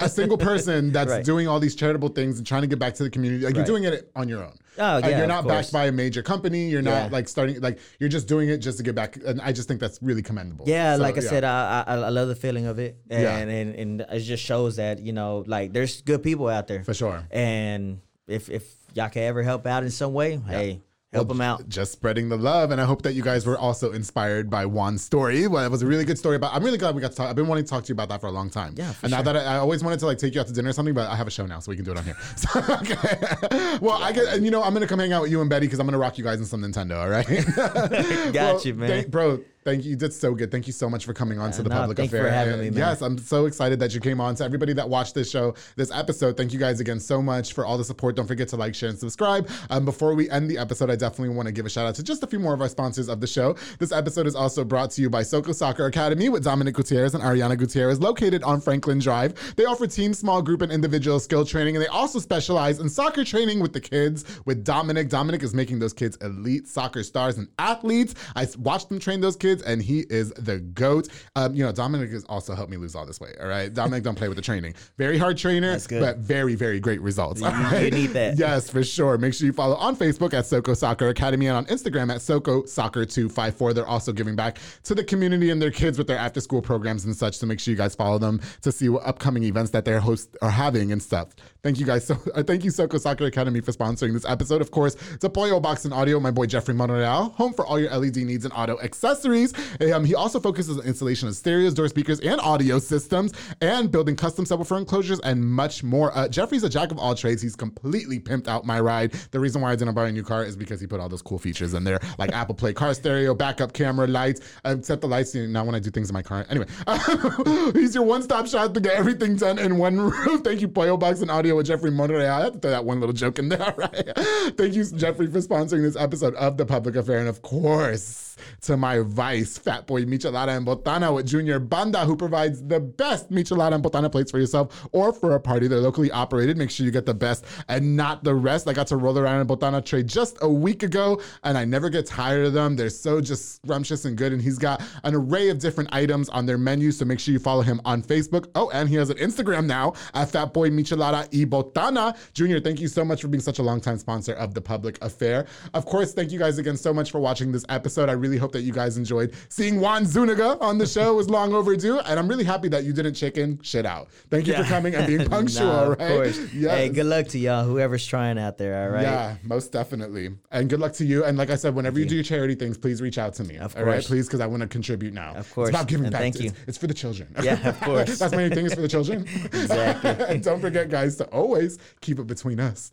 a 0.00 0.08
single 0.08 0.36
person 0.38 0.92
that's 0.92 1.10
Right. 1.10 1.24
doing 1.24 1.48
all 1.48 1.58
these 1.58 1.74
charitable 1.74 2.10
things 2.10 2.38
and 2.38 2.46
trying 2.46 2.60
to 2.62 2.68
get 2.68 2.78
back 2.78 2.94
to 2.94 3.02
the 3.02 3.10
community. 3.10 3.44
Like 3.44 3.54
Right. 3.54 3.56
you're 3.56 3.64
doing 3.66 3.84
it 3.84 4.10
on 4.14 4.28
your 4.28 4.44
own. 4.44 4.56
Oh, 4.78 4.96
And 4.98 5.06
yeah, 5.06 5.18
you're 5.18 5.26
not 5.26 5.46
backed 5.46 5.72
by 5.72 5.86
a 5.86 5.92
major 5.92 6.22
company. 6.22 6.68
You're 6.68 6.82
not 6.82 7.04
Yeah. 7.04 7.08
like 7.10 7.28
starting 7.28 7.60
like 7.60 7.78
you're 7.98 8.08
just 8.10 8.28
doing 8.28 8.48
it 8.50 8.58
just 8.58 8.76
to 8.78 8.84
get 8.84 8.94
back. 8.94 9.16
And 9.26 9.40
I 9.40 9.52
just 9.52 9.68
think 9.68 9.80
that's 9.80 9.98
really 10.02 10.22
commendable. 10.22 10.66
Yeah, 10.68 10.96
So, 10.96 11.02
like 11.02 11.16
I 11.18 11.22
yeah. 11.22 11.28
said, 11.30 11.44
I, 11.44 11.84
I 11.86 11.94
I 11.94 12.08
love 12.10 12.28
the 12.28 12.36
feeling 12.36 12.66
of 12.66 12.78
it, 12.78 12.98
and, 13.10 13.22
Yeah. 13.22 13.36
and 13.38 13.74
and 13.74 14.00
it 14.12 14.20
just 14.20 14.44
shows 14.44 14.76
that 14.76 15.00
you 15.00 15.12
know, 15.12 15.44
like 15.46 15.72
there's 15.72 16.02
good 16.02 16.22
people 16.22 16.48
out 16.48 16.66
there 16.68 16.84
For 16.84 16.94
sure. 16.94 17.24
and 17.30 18.00
if 18.28 18.50
if 18.50 18.64
y'all 18.94 19.08
can 19.08 19.22
ever 19.22 19.42
help 19.42 19.66
out 19.66 19.82
in 19.82 19.90
some 19.90 20.12
way, 20.12 20.40
hey, 20.46 20.82
help 21.12 21.28
Well, 21.28 21.34
them 21.36 21.40
out. 21.40 21.68
Just 21.68 21.92
spreading 21.92 22.28
the 22.28 22.36
love, 22.36 22.70
and 22.70 22.80
I 22.80 22.84
hope 22.84 23.02
that 23.02 23.14
you 23.14 23.22
guys 23.22 23.46
were 23.46 23.56
also 23.56 23.92
inspired 23.92 24.50
by 24.50 24.64
Juan's 24.66 25.02
story. 25.02 25.46
Well, 25.46 25.64
it 25.64 25.70
was 25.70 25.82
a 25.82 25.86
really 25.86 26.04
good 26.04 26.18
story 26.18 26.36
about. 26.36 26.54
I'm 26.54 26.62
really 26.62 26.76
glad 26.78 26.94
we 26.94 27.00
got 27.00 27.12
to 27.12 27.16
talk. 27.16 27.28
I've 27.30 27.36
been 27.36 27.46
wanting 27.46 27.64
to 27.64 27.70
talk 27.70 27.84
to 27.84 27.88
you 27.88 27.94
about 27.94 28.08
that 28.10 28.20
for 28.20 28.26
a 28.26 28.30
long 28.30 28.50
time. 28.50 28.74
Yeah, 28.76 28.92
and 29.02 29.10
now 29.10 29.22
that 29.22 29.36
I, 29.36 29.40
I 29.40 29.56
always 29.56 29.82
wanted 29.82 30.00
to 30.00 30.06
like 30.06 30.18
take 30.18 30.34
you 30.34 30.40
out 30.40 30.46
to 30.48 30.52
dinner 30.52 30.68
or 30.70 30.72
something, 30.72 30.94
but 30.94 31.08
I 31.10 31.16
have 31.16 31.26
a 31.26 31.30
show 31.30 31.46
now, 31.46 31.60
so 31.60 31.70
we 31.70 31.76
can 31.76 31.84
do 31.84 31.92
it 31.92 31.98
on 31.98 32.04
here. 32.04 32.16
So, 32.36 32.60
okay. 32.60 33.78
Well, 33.80 34.02
I 34.02 34.12
get, 34.12 34.26
and 34.34 34.44
you 34.44 34.50
know, 34.50 34.62
I'm 34.62 34.72
gonna 34.74 34.86
come 34.86 34.98
hang 34.98 35.12
out 35.12 35.22
with 35.22 35.30
you 35.30 35.40
and 35.40 35.48
Betty 35.50 35.66
because 35.66 35.80
I'm 35.80 35.86
gonna 35.86 35.98
rock 35.98 36.18
you 36.18 36.24
guys 36.24 36.38
in 36.40 36.44
some 36.46 36.62
Nintendo. 36.62 36.98
All 36.98 37.08
right. 37.08 37.26
Got 38.32 38.64
you, 38.64 38.74
man. 38.74 38.88
thank- 38.88 39.08
bro. 39.08 39.40
Thank 39.68 39.84
you. 39.84 39.90
You 39.90 39.96
did 39.96 40.14
so 40.14 40.34
good. 40.34 40.50
Thank 40.50 40.66
you 40.66 40.72
so 40.72 40.88
much 40.88 41.04
for 41.04 41.12
coming 41.12 41.38
on 41.38 41.50
to 41.52 41.62
the 41.62 41.68
no, 41.68 41.76
public 41.76 41.98
thank 41.98 42.10
you 42.10 42.18
affair. 42.18 42.30
for 42.30 42.34
having 42.34 42.58
me, 42.58 42.70
man. 42.70 42.78
Yes, 42.78 43.02
I'm 43.02 43.18
so 43.18 43.44
excited 43.44 43.78
that 43.80 43.94
you 43.94 44.00
came 44.00 44.18
on. 44.18 44.34
To 44.36 44.44
everybody 44.44 44.72
that 44.72 44.88
watched 44.88 45.14
this 45.14 45.30
show, 45.30 45.54
this 45.76 45.90
episode, 45.90 46.38
thank 46.38 46.54
you 46.54 46.58
guys 46.58 46.80
again 46.80 46.98
so 46.98 47.20
much 47.20 47.52
for 47.52 47.66
all 47.66 47.76
the 47.76 47.84
support. 47.84 48.16
Don't 48.16 48.26
forget 48.26 48.48
to 48.48 48.56
like, 48.56 48.74
share, 48.74 48.88
and 48.88 48.98
subscribe. 48.98 49.50
Um, 49.68 49.84
before 49.84 50.14
we 50.14 50.30
end 50.30 50.50
the 50.50 50.56
episode, 50.56 50.90
I 50.90 50.96
definitely 50.96 51.34
want 51.34 51.48
to 51.48 51.52
give 51.52 51.66
a 51.66 51.68
shout 51.68 51.86
out 51.86 51.94
to 51.96 52.02
just 52.02 52.22
a 52.22 52.26
few 52.26 52.38
more 52.38 52.54
of 52.54 52.62
our 52.62 52.68
sponsors 52.68 53.08
of 53.08 53.20
the 53.20 53.26
show. 53.26 53.56
This 53.78 53.92
episode 53.92 54.26
is 54.26 54.34
also 54.34 54.64
brought 54.64 54.90
to 54.92 55.02
you 55.02 55.10
by 55.10 55.22
Soko 55.22 55.52
Soccer 55.52 55.84
Academy 55.84 56.30
with 56.30 56.44
Dominic 56.44 56.74
Gutierrez 56.74 57.14
and 57.14 57.22
Ariana 57.22 57.58
Gutierrez, 57.58 58.00
located 58.00 58.42
on 58.42 58.62
Franklin 58.62 58.98
Drive. 59.00 59.54
They 59.56 59.66
offer 59.66 59.86
team, 59.86 60.14
small 60.14 60.40
group, 60.40 60.62
and 60.62 60.72
individual 60.72 61.20
skill 61.20 61.44
training, 61.44 61.76
and 61.76 61.84
they 61.84 61.88
also 61.88 62.18
specialize 62.20 62.78
in 62.78 62.88
soccer 62.88 63.22
training 63.22 63.60
with 63.60 63.74
the 63.74 63.80
kids. 63.80 64.24
With 64.46 64.64
Dominic, 64.64 65.10
Dominic 65.10 65.42
is 65.42 65.52
making 65.52 65.78
those 65.78 65.92
kids 65.92 66.16
elite 66.22 66.66
soccer 66.68 67.02
stars 67.02 67.36
and 67.36 67.48
athletes. 67.58 68.14
I 68.34 68.46
watched 68.58 68.88
them 68.88 68.98
train 68.98 69.20
those 69.20 69.36
kids, 69.36 69.57
and 69.62 69.82
he 69.82 70.00
is 70.10 70.30
the 70.32 70.60
goat. 70.60 71.08
Um, 71.36 71.54
you 71.54 71.64
know, 71.64 71.72
Dominic 71.72 72.10
has 72.10 72.24
also 72.24 72.54
helped 72.54 72.70
me 72.70 72.76
lose 72.76 72.94
all 72.94 73.06
this 73.06 73.20
weight. 73.20 73.36
All 73.40 73.48
right, 73.48 73.72
Dominic 73.72 74.04
don't 74.04 74.14
play 74.14 74.28
with 74.28 74.36
the 74.36 74.42
training. 74.42 74.74
Very 74.96 75.18
hard 75.18 75.36
trainer, 75.36 75.78
but 75.90 76.18
very, 76.18 76.54
very 76.54 76.80
great 76.80 77.00
results. 77.00 77.40
you 77.40 77.46
right? 77.46 77.92
need 77.92 78.08
that. 78.08 78.38
Yes, 78.48 78.70
for 78.70 78.84
sure. 78.84 79.18
Make 79.18 79.34
sure 79.34 79.46
you 79.46 79.52
follow 79.52 79.74
on 79.76 79.96
Facebook 79.96 80.32
at 80.32 80.46
Soko 80.46 80.74
Soccer 80.74 81.08
Academy 81.08 81.48
and 81.48 81.56
on 81.56 81.66
Instagram 81.66 82.14
at 82.14 82.22
Soko 82.22 82.64
Soccer 82.66 83.04
254. 83.04 83.72
They're 83.72 83.86
also 83.86 84.12
giving 84.12 84.36
back 84.36 84.58
to 84.84 84.94
the 84.94 85.02
community 85.02 85.50
and 85.50 85.60
their 85.60 85.70
kids 85.70 85.98
with 85.98 86.06
their 86.06 86.18
after 86.18 86.40
school 86.40 86.62
programs 86.62 87.04
and 87.04 87.16
such. 87.16 87.36
So 87.36 87.46
make 87.46 87.58
sure 87.58 87.72
you 87.72 87.78
guys 87.78 87.94
follow 87.94 88.18
them 88.18 88.40
to 88.62 88.70
see 88.70 88.88
what 88.88 89.04
upcoming 89.04 89.42
events 89.44 89.70
that 89.72 89.84
they're 89.84 90.00
host 90.00 90.36
are 90.40 90.50
having 90.50 90.92
and 90.92 91.02
stuff. 91.02 91.28
Thank 91.62 91.80
you 91.80 91.86
guys 91.86 92.06
so 92.06 92.16
uh, 92.34 92.42
thank 92.42 92.64
you 92.64 92.70
Soko 92.70 92.98
Soccer 92.98 93.26
Academy 93.26 93.60
for 93.60 93.72
sponsoring 93.72 94.12
this 94.12 94.24
episode. 94.24 94.60
Of 94.60 94.70
course, 94.70 94.96
to 95.20 95.28
Pollo 95.28 95.60
Box 95.60 95.84
and 95.84 95.94
Audio, 95.94 96.20
my 96.20 96.30
boy 96.30 96.46
Jeffrey 96.46 96.74
Monreal, 96.74 97.30
home 97.30 97.52
for 97.52 97.66
all 97.66 97.78
your 97.78 97.94
LED 97.94 98.16
needs 98.18 98.44
and 98.44 98.54
auto 98.54 98.78
accessories. 98.80 99.47
Um, 99.92 100.04
he 100.04 100.14
also 100.14 100.40
focuses 100.40 100.78
on 100.78 100.84
installation 100.84 101.28
of 101.28 101.36
stereos, 101.36 101.74
door 101.74 101.88
speakers, 101.88 102.20
and 102.20 102.40
audio 102.40 102.78
systems, 102.78 103.32
and 103.60 103.90
building 103.90 104.16
custom 104.16 104.44
subwoofer 104.44 104.78
enclosures 104.78 105.20
and 105.20 105.44
much 105.44 105.82
more. 105.82 106.16
Uh, 106.16 106.28
Jeffrey's 106.28 106.64
a 106.64 106.68
jack 106.68 106.90
of 106.90 106.98
all 106.98 107.14
trades. 107.14 107.42
He's 107.42 107.56
completely 107.56 108.18
pimped 108.18 108.48
out 108.48 108.64
my 108.64 108.80
ride. 108.80 109.12
The 109.30 109.40
reason 109.40 109.62
why 109.62 109.72
I 109.72 109.76
didn't 109.76 109.94
buy 109.94 110.08
a 110.08 110.12
new 110.12 110.22
car 110.22 110.44
is 110.44 110.56
because 110.56 110.80
he 110.80 110.86
put 110.86 111.00
all 111.00 111.08
those 111.08 111.22
cool 111.22 111.38
features 111.38 111.74
in 111.74 111.84
there, 111.84 112.00
like 112.18 112.32
Apple 112.32 112.54
Play 112.54 112.72
car 112.72 112.94
stereo, 112.94 113.34
backup 113.34 113.72
camera, 113.72 114.06
lights. 114.06 114.40
I've 114.64 114.84
set 114.84 115.00
the 115.00 115.08
lights 115.08 115.34
now 115.34 115.64
when 115.64 115.74
I 115.74 115.78
do 115.78 115.90
things 115.90 116.10
in 116.10 116.14
my 116.14 116.22
car. 116.22 116.46
Anyway, 116.50 116.66
he's 117.74 117.94
your 117.94 118.04
one-stop 118.04 118.46
shop 118.46 118.74
to 118.74 118.80
get 118.80 118.94
everything 118.94 119.36
done 119.36 119.58
in 119.58 119.78
one 119.78 119.98
roof. 120.00 120.42
Thank 120.42 120.60
you, 120.60 120.68
Pollo 120.68 120.96
Box 120.96 121.20
and 121.20 121.30
Audio 121.30 121.56
with 121.56 121.66
Jeffrey 121.66 121.90
Monreal. 121.90 122.30
I 122.30 122.44
had 122.44 122.52
to 122.54 122.58
throw 122.58 122.70
that 122.70 122.84
one 122.84 123.00
little 123.00 123.12
joke 123.12 123.38
in 123.38 123.48
there, 123.48 123.74
right? 123.76 124.12
Thank 124.56 124.74
you, 124.74 124.84
Jeffrey, 124.84 125.26
for 125.26 125.40
sponsoring 125.40 125.82
this 125.82 125.96
episode 125.96 126.34
of 126.34 126.56
The 126.56 126.66
Public 126.66 126.96
Affair. 126.96 127.18
And 127.18 127.28
of 127.28 127.42
course, 127.42 128.36
to 128.62 128.76
my 128.76 129.00
vice 129.00 129.27
nice 129.28 129.58
Fat 129.58 129.86
Boy 129.86 130.06
Michelada 130.06 130.56
and 130.56 130.66
Botana 130.66 131.14
with 131.14 131.26
Junior 131.26 131.58
Banda, 131.58 132.06
who 132.06 132.16
provides 132.16 132.66
the 132.66 132.80
best 132.80 133.30
Michelada 133.30 133.74
and 133.74 133.84
Botana 133.84 134.10
plates 134.10 134.30
for 134.30 134.38
yourself 134.38 134.88
or 134.92 135.12
for 135.12 135.34
a 135.34 135.40
party. 135.40 135.68
They're 135.68 135.80
locally 135.80 136.10
operated. 136.10 136.56
Make 136.56 136.70
sure 136.70 136.86
you 136.86 136.92
get 136.92 137.04
the 137.04 137.12
best 137.12 137.44
and 137.68 137.94
not 137.94 138.24
the 138.24 138.34
rest. 138.34 138.66
I 138.68 138.72
got 138.72 138.86
to 138.86 138.96
roll 138.96 139.18
around 139.18 139.42
in 139.42 139.46
Botana 139.46 139.84
tray 139.84 140.02
just 140.02 140.38
a 140.40 140.48
week 140.48 140.82
ago, 140.82 141.20
and 141.44 141.58
I 141.58 141.66
never 141.66 141.90
get 141.90 142.06
tired 142.06 142.46
of 142.46 142.54
them. 142.54 142.74
They're 142.74 142.88
so 142.88 143.20
just 143.20 143.56
scrumptious 143.56 144.06
and 144.06 144.16
good. 144.16 144.32
And 144.32 144.40
he's 144.40 144.56
got 144.56 144.82
an 145.04 145.14
array 145.14 145.50
of 145.50 145.58
different 145.58 145.90
items 145.92 146.30
on 146.30 146.46
their 146.46 146.56
menu, 146.56 146.90
so 146.90 147.04
make 147.04 147.20
sure 147.20 147.32
you 147.32 147.38
follow 147.38 147.60
him 147.60 147.82
on 147.84 148.02
Facebook. 148.02 148.46
Oh, 148.54 148.70
and 148.70 148.88
he 148.88 148.94
has 148.94 149.10
an 149.10 149.18
Instagram 149.18 149.66
now 149.66 149.92
at 150.14 150.30
Fat 150.30 150.54
Boy 150.54 150.70
Michelada 150.70 151.28
y 151.34 151.44
Botana. 151.44 152.16
Junior, 152.32 152.60
thank 152.60 152.80
you 152.80 152.88
so 152.88 153.04
much 153.04 153.20
for 153.20 153.28
being 153.28 153.42
such 153.42 153.58
a 153.58 153.62
longtime 153.62 153.98
sponsor 153.98 154.32
of 154.32 154.54
the 154.54 154.62
Public 154.62 154.96
Affair. 155.02 155.44
Of 155.74 155.84
course, 155.84 156.14
thank 156.14 156.32
you 156.32 156.38
guys 156.38 156.56
again 156.56 156.78
so 156.78 156.94
much 156.94 157.10
for 157.10 157.20
watching 157.20 157.52
this 157.52 157.66
episode. 157.68 158.08
I 158.08 158.12
really 158.12 158.38
hope 158.38 158.52
that 158.52 158.62
you 158.62 158.72
guys 158.72 158.96
enjoyed 158.96 159.17
seeing 159.48 159.80
Juan 159.80 160.04
Zuniga 160.06 160.56
on 160.60 160.78
the 160.78 160.86
show. 160.86 161.14
Was 161.14 161.28
long 161.28 161.52
overdue, 161.52 161.98
and 161.98 162.18
I'm 162.18 162.28
really 162.28 162.44
happy 162.44 162.68
that 162.68 162.84
you 162.84 162.92
didn't 162.92 163.14
chicken 163.14 163.58
shit 163.62 163.84
out. 163.86 164.08
Thank 164.30 164.46
you 164.46 164.54
for 164.54 164.62
coming 164.64 164.94
and 164.94 165.06
being 165.06 165.28
punctual. 165.30 165.66
Nah, 165.66 165.82
right? 165.88 166.00
Of 166.00 166.08
course. 166.08 166.50
Hey, 166.52 166.88
good 166.88 167.06
luck 167.06 167.26
to 167.28 167.38
y'all, 167.38 167.64
whoever's 167.64 168.06
trying 168.06 168.38
out 168.38 168.58
there. 168.58 168.84
All 168.84 168.90
right. 168.90 169.02
Yeah, 169.02 169.36
most 169.42 169.72
definitely. 169.72 170.30
And 170.50 170.68
good 170.70 170.80
luck 170.80 170.92
to 170.94 171.04
you. 171.04 171.24
And 171.24 171.36
like 171.38 171.50
I 171.50 171.56
said, 171.56 171.74
whenever 171.74 171.98
you 171.98 172.06
do 172.06 172.14
your 172.14 172.24
charity 172.24 172.54
things, 172.54 172.78
please 172.78 173.00
reach 173.02 173.18
out 173.18 173.34
to 173.34 173.44
me. 173.44 173.56
Of 173.56 173.76
All 173.76 173.84
right, 173.84 173.94
course. 173.94 174.06
please, 174.06 174.26
because 174.26 174.40
I 174.40 174.46
want 174.46 174.62
to 174.62 174.68
contribute 174.68 175.12
now. 175.14 175.34
Of 175.34 175.52
course. 175.52 175.70
It's 175.70 175.76
about 175.76 175.88
giving 175.88 176.06
And 176.06 176.12
back. 176.12 176.20
thank 176.22 176.36
It's- 176.36 176.52
you. 176.52 176.58
It's, 176.66 176.78
for 176.78 176.86
the 176.86 176.94
children. 176.94 177.28
Yeah, 177.42 177.68
of 177.68 177.80
course. 177.82 178.18
That's 178.18 178.34
my 178.34 178.48
new 178.48 178.54
thing 178.54 178.66
is 178.66 178.74
for 178.74 178.80
the 178.82 178.88
children. 178.88 179.26
Exactly. 179.52 180.10
and 180.26 180.42
don't 180.42 180.60
forget, 180.60 180.88
guys, 180.90 181.16
to 181.16 181.24
always 181.26 181.78
keep 182.00 182.18
it 182.18 182.26
between 182.26 182.60
us. 182.60 182.92